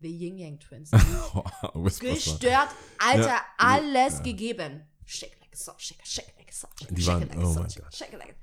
The 0.00 0.08
Yin 0.08 0.38
Yang 0.38 0.58
Twins. 0.60 0.90
Gestört, 2.00 2.68
Alter, 2.98 3.26
Ja. 3.28 3.40
alles 3.58 4.14
Ja. 4.18 4.22
gegeben. 4.22 4.82
Shake 5.06 5.36
like 5.40 5.52
a 5.52 5.56
song, 5.56 5.74
shake 5.78 6.00
shake 6.04 6.32
like 6.38 6.48
a 6.50 6.84
it, 6.84 6.96
Die 6.96 7.06
waren- 7.06 7.20
like 7.22 7.36
a 7.36 7.40
oh 7.40 7.54
mein 7.54 7.62
Gott. 7.64 7.94
shake 7.94 8.12
like 8.12 8.30
a- 8.30 8.34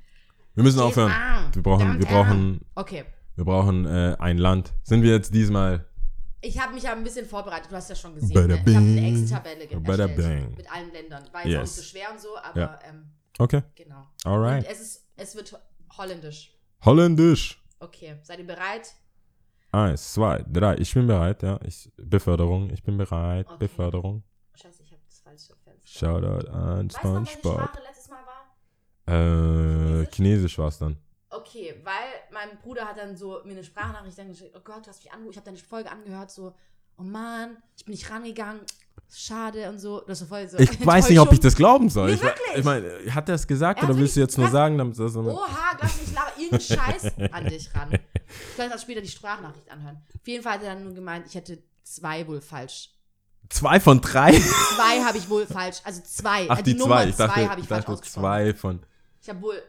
Wir 0.56 0.64
müssen 0.64 0.80
aufhören. 0.80 1.11
Wir 1.53 1.61
brauchen, 1.64 1.99
wir 1.99 2.06
brauchen, 2.06 2.61
Okay. 2.76 3.06
wir 3.36 3.45
brauchen 3.45 3.86
äh, 3.86 4.15
ein 4.19 4.38
Land. 4.38 4.73
Sind 4.84 5.02
wir 5.03 5.11
jetzt 5.11 5.34
diesmal 5.34 5.86
Ich 6.41 6.60
habe 6.60 6.73
mich 6.73 6.84
ja 6.84 6.91
ein 6.94 7.03
bisschen 7.03 7.26
vorbereitet, 7.26 7.72
du 7.72 7.76
hast 7.76 7.90
ja 7.90 7.95
schon 7.95 8.14
gesehen. 8.15 8.48
Ne? 8.48 8.53
Ich 8.56 8.60
habe 8.65 8.77
eine. 8.77 9.07
Excel-Tabelle 9.07 10.07
erstellt 10.10 10.57
mit 10.57 10.72
allen 10.72 10.91
Ländern. 10.91 11.23
War 11.32 11.45
jetzt 11.45 11.56
auch 11.57 11.61
Yes. 11.61 11.61
nicht 11.61 11.76
so 11.76 11.82
schwer 11.84 12.11
und 12.11 12.22
so, 12.22 12.38
aber 12.38 12.60
Ja. 12.60 12.80
ähm, 12.88 13.10
Okay, 13.40 13.64
genau. 13.76 14.07
alright. 14.23 14.64
Und 14.65 14.72
es, 14.72 14.80
ist, 14.82 15.06
es 15.18 15.36
wird 15.36 15.60
holländisch. 15.98 16.53
Holländisch. 16.86 17.61
Okay, 17.80 18.18
seid 18.23 18.40
ihr 18.40 18.48
bereit? 18.48 18.94
Eins, 19.76 20.14
zwei, 20.14 20.42
drei. 20.48 20.78
Ich 20.78 20.94
bin 20.94 21.06
bereit, 21.06 21.44
ja. 21.44 21.60
Ich, 21.66 21.92
Beförderung, 21.98 22.70
ich 22.70 22.82
bin 22.82 22.98
bereit. 22.98 23.46
Okay. 23.46 23.58
Beförderung. 23.60 24.24
Scheiße, 24.54 24.84
ich 24.84 24.92
habe 24.94 25.02
das 25.06 25.20
falsche 25.20 25.54
Fenster. 25.66 26.00
Shoutout 26.00 26.50
an 26.50 26.90
SpongeBob. 26.90 27.60
Sprache 27.60 27.84
letztes 27.84 28.10
Mal 28.10 28.24
war? 28.26 29.14
Äh, 29.14 30.06
Chinesisch? 30.06 30.16
Chinesisch 30.16 30.58
war 30.60 30.70
es 30.70 30.78
dann. 30.80 30.98
Okay, 31.30 31.76
weil 31.84 32.08
mein 32.32 32.58
Bruder 32.62 32.86
hat 32.86 32.98
dann 32.98 33.18
so 33.18 33.42
mir 33.44 33.52
eine 33.52 33.66
Sprachnachricht 33.66 34.18
dann 34.18 34.30
geschickt, 34.30 34.56
oh 34.56 34.62
Gott, 34.64 34.86
du 34.86 34.88
hast 34.88 35.04
mich 35.04 35.12
angerufen, 35.12 35.32
ich 35.32 35.38
habe 35.38 35.46
deine 35.46 35.58
Folge 35.58 35.92
angehört, 35.92 36.32
so, 36.32 36.56
oh 36.98 37.04
Mann, 37.04 37.58
ich 37.76 37.84
bin 37.84 37.92
nicht 37.92 38.10
rangegangen, 38.10 38.62
schade 39.10 39.69
und 39.69 39.80
so. 39.80 40.02
Das 40.02 40.19
so 40.19 40.26
voll 40.26 40.48
so 40.48 40.57
Ich 40.57 40.86
weiß 40.86 41.10
nicht, 41.10 41.19
ob 41.19 41.32
ich 41.32 41.40
das 41.40 41.56
glauben 41.56 41.90
soll. 41.90 42.10
Nee, 42.10 42.15
ich, 42.15 42.23
wirklich? 42.23 42.57
ich 42.57 42.64
meine, 42.64 42.91
hat 43.14 43.30
er 43.30 43.36
es 43.36 43.48
gesagt 43.48 43.82
Er 43.82 43.90
oder 43.90 43.98
willst 43.98 44.15
du 44.15 44.19
jetzt 44.19 44.38
nur 44.38 44.49
sagen, 44.49 44.77
damit 44.77 44.98
das 44.99 45.15
Oha, 45.15 45.48
lass 45.82 46.02
mich 46.02 46.14
laber 46.14 46.32
irgendeinen 46.38 46.61
Scheiß 46.61 47.32
an 47.32 47.45
dich 47.45 47.73
ran. 47.73 47.90
Ich 48.52 48.57
kann 48.57 48.69
jetzt 48.69 48.76
auch 48.76 48.82
später 48.82 49.02
die 49.02 49.07
Sprachnachricht 49.07 49.69
anhören. 49.72 49.98
Auf 50.14 50.27
jeden 50.27 50.44
Fall 50.44 50.53
hat 50.53 50.64
er 50.64 50.73
dann 50.73 50.84
nur 50.84 50.94
gemeint, 50.94 51.27
ich 51.27 51.36
hätte 51.36 51.61
zwei 51.84 52.27
wohl 52.27 52.41
falsch. 52.41 52.90
zwei 53.49 53.80
von 53.80 54.02
drei? 54.02 54.32
Zwei 54.32 55.03
habe 55.03 55.18
ich 55.18 55.30
wohl 55.30 55.45
falsch, 55.45 55.77
also 55.84 56.02
zwei. 56.02 56.48
Ach, 56.49 56.60
äh, 56.60 56.64
die, 56.64 56.73
Nummer 56.73 56.98
zwei. 56.98 57.10
Ich 57.10 57.15
dachte, 57.15 57.49
habe 57.49 57.60
ich 57.60 57.65
ich 57.65 57.69
falsch 57.69 57.86
dachte 57.86 58.02
zwei 58.02 58.53
von. 58.53 58.80
Ich 59.22 59.30
habe 59.30 59.41
wohl 59.41 59.61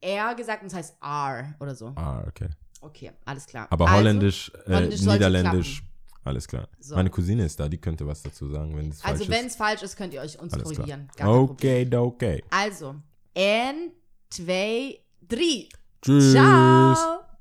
R 0.00 0.34
gesagt 0.34 0.62
und 0.62 0.68
es 0.68 0.74
heißt 0.74 0.96
R 1.02 1.54
oder 1.60 1.74
so. 1.74 1.92
Ah, 1.94 2.24
okay. 2.26 2.48
Okay, 2.80 3.12
alles 3.26 3.46
klar. 3.46 3.66
Aber 3.70 3.86
Also, 3.86 3.98
holländisch, 3.98 4.50
äh, 4.66 4.74
Holländisch 4.74 5.02
niederländisch, 5.02 5.82
alles 6.24 6.46
klar. 6.46 6.68
So. 6.78 6.94
Meine 6.94 7.10
Cousine 7.10 7.44
ist 7.44 7.58
da, 7.58 7.68
die 7.68 7.78
könnte 7.78 8.06
was 8.06 8.22
dazu 8.22 8.48
sagen, 8.50 8.76
wenn 8.76 8.90
es 8.90 9.00
falsch 9.02 9.20
Also 9.20 9.30
wenn 9.30 9.46
ist. 9.46 9.52
es 9.52 9.56
falsch 9.56 9.82
ist, 9.82 9.96
könnt 9.96 10.12
ihr 10.14 10.20
euch 10.20 10.38
uns 10.38 10.52
Alles 10.52 10.64
korrigieren. 10.64 11.08
Okay, 11.18 11.88
okay. 11.96 12.44
Also, 12.50 12.96
ein, 13.36 13.92
zwei, 14.28 15.00
drei. 15.26 15.68
Tschüss. 16.02 16.32
Ciao. 16.32 17.19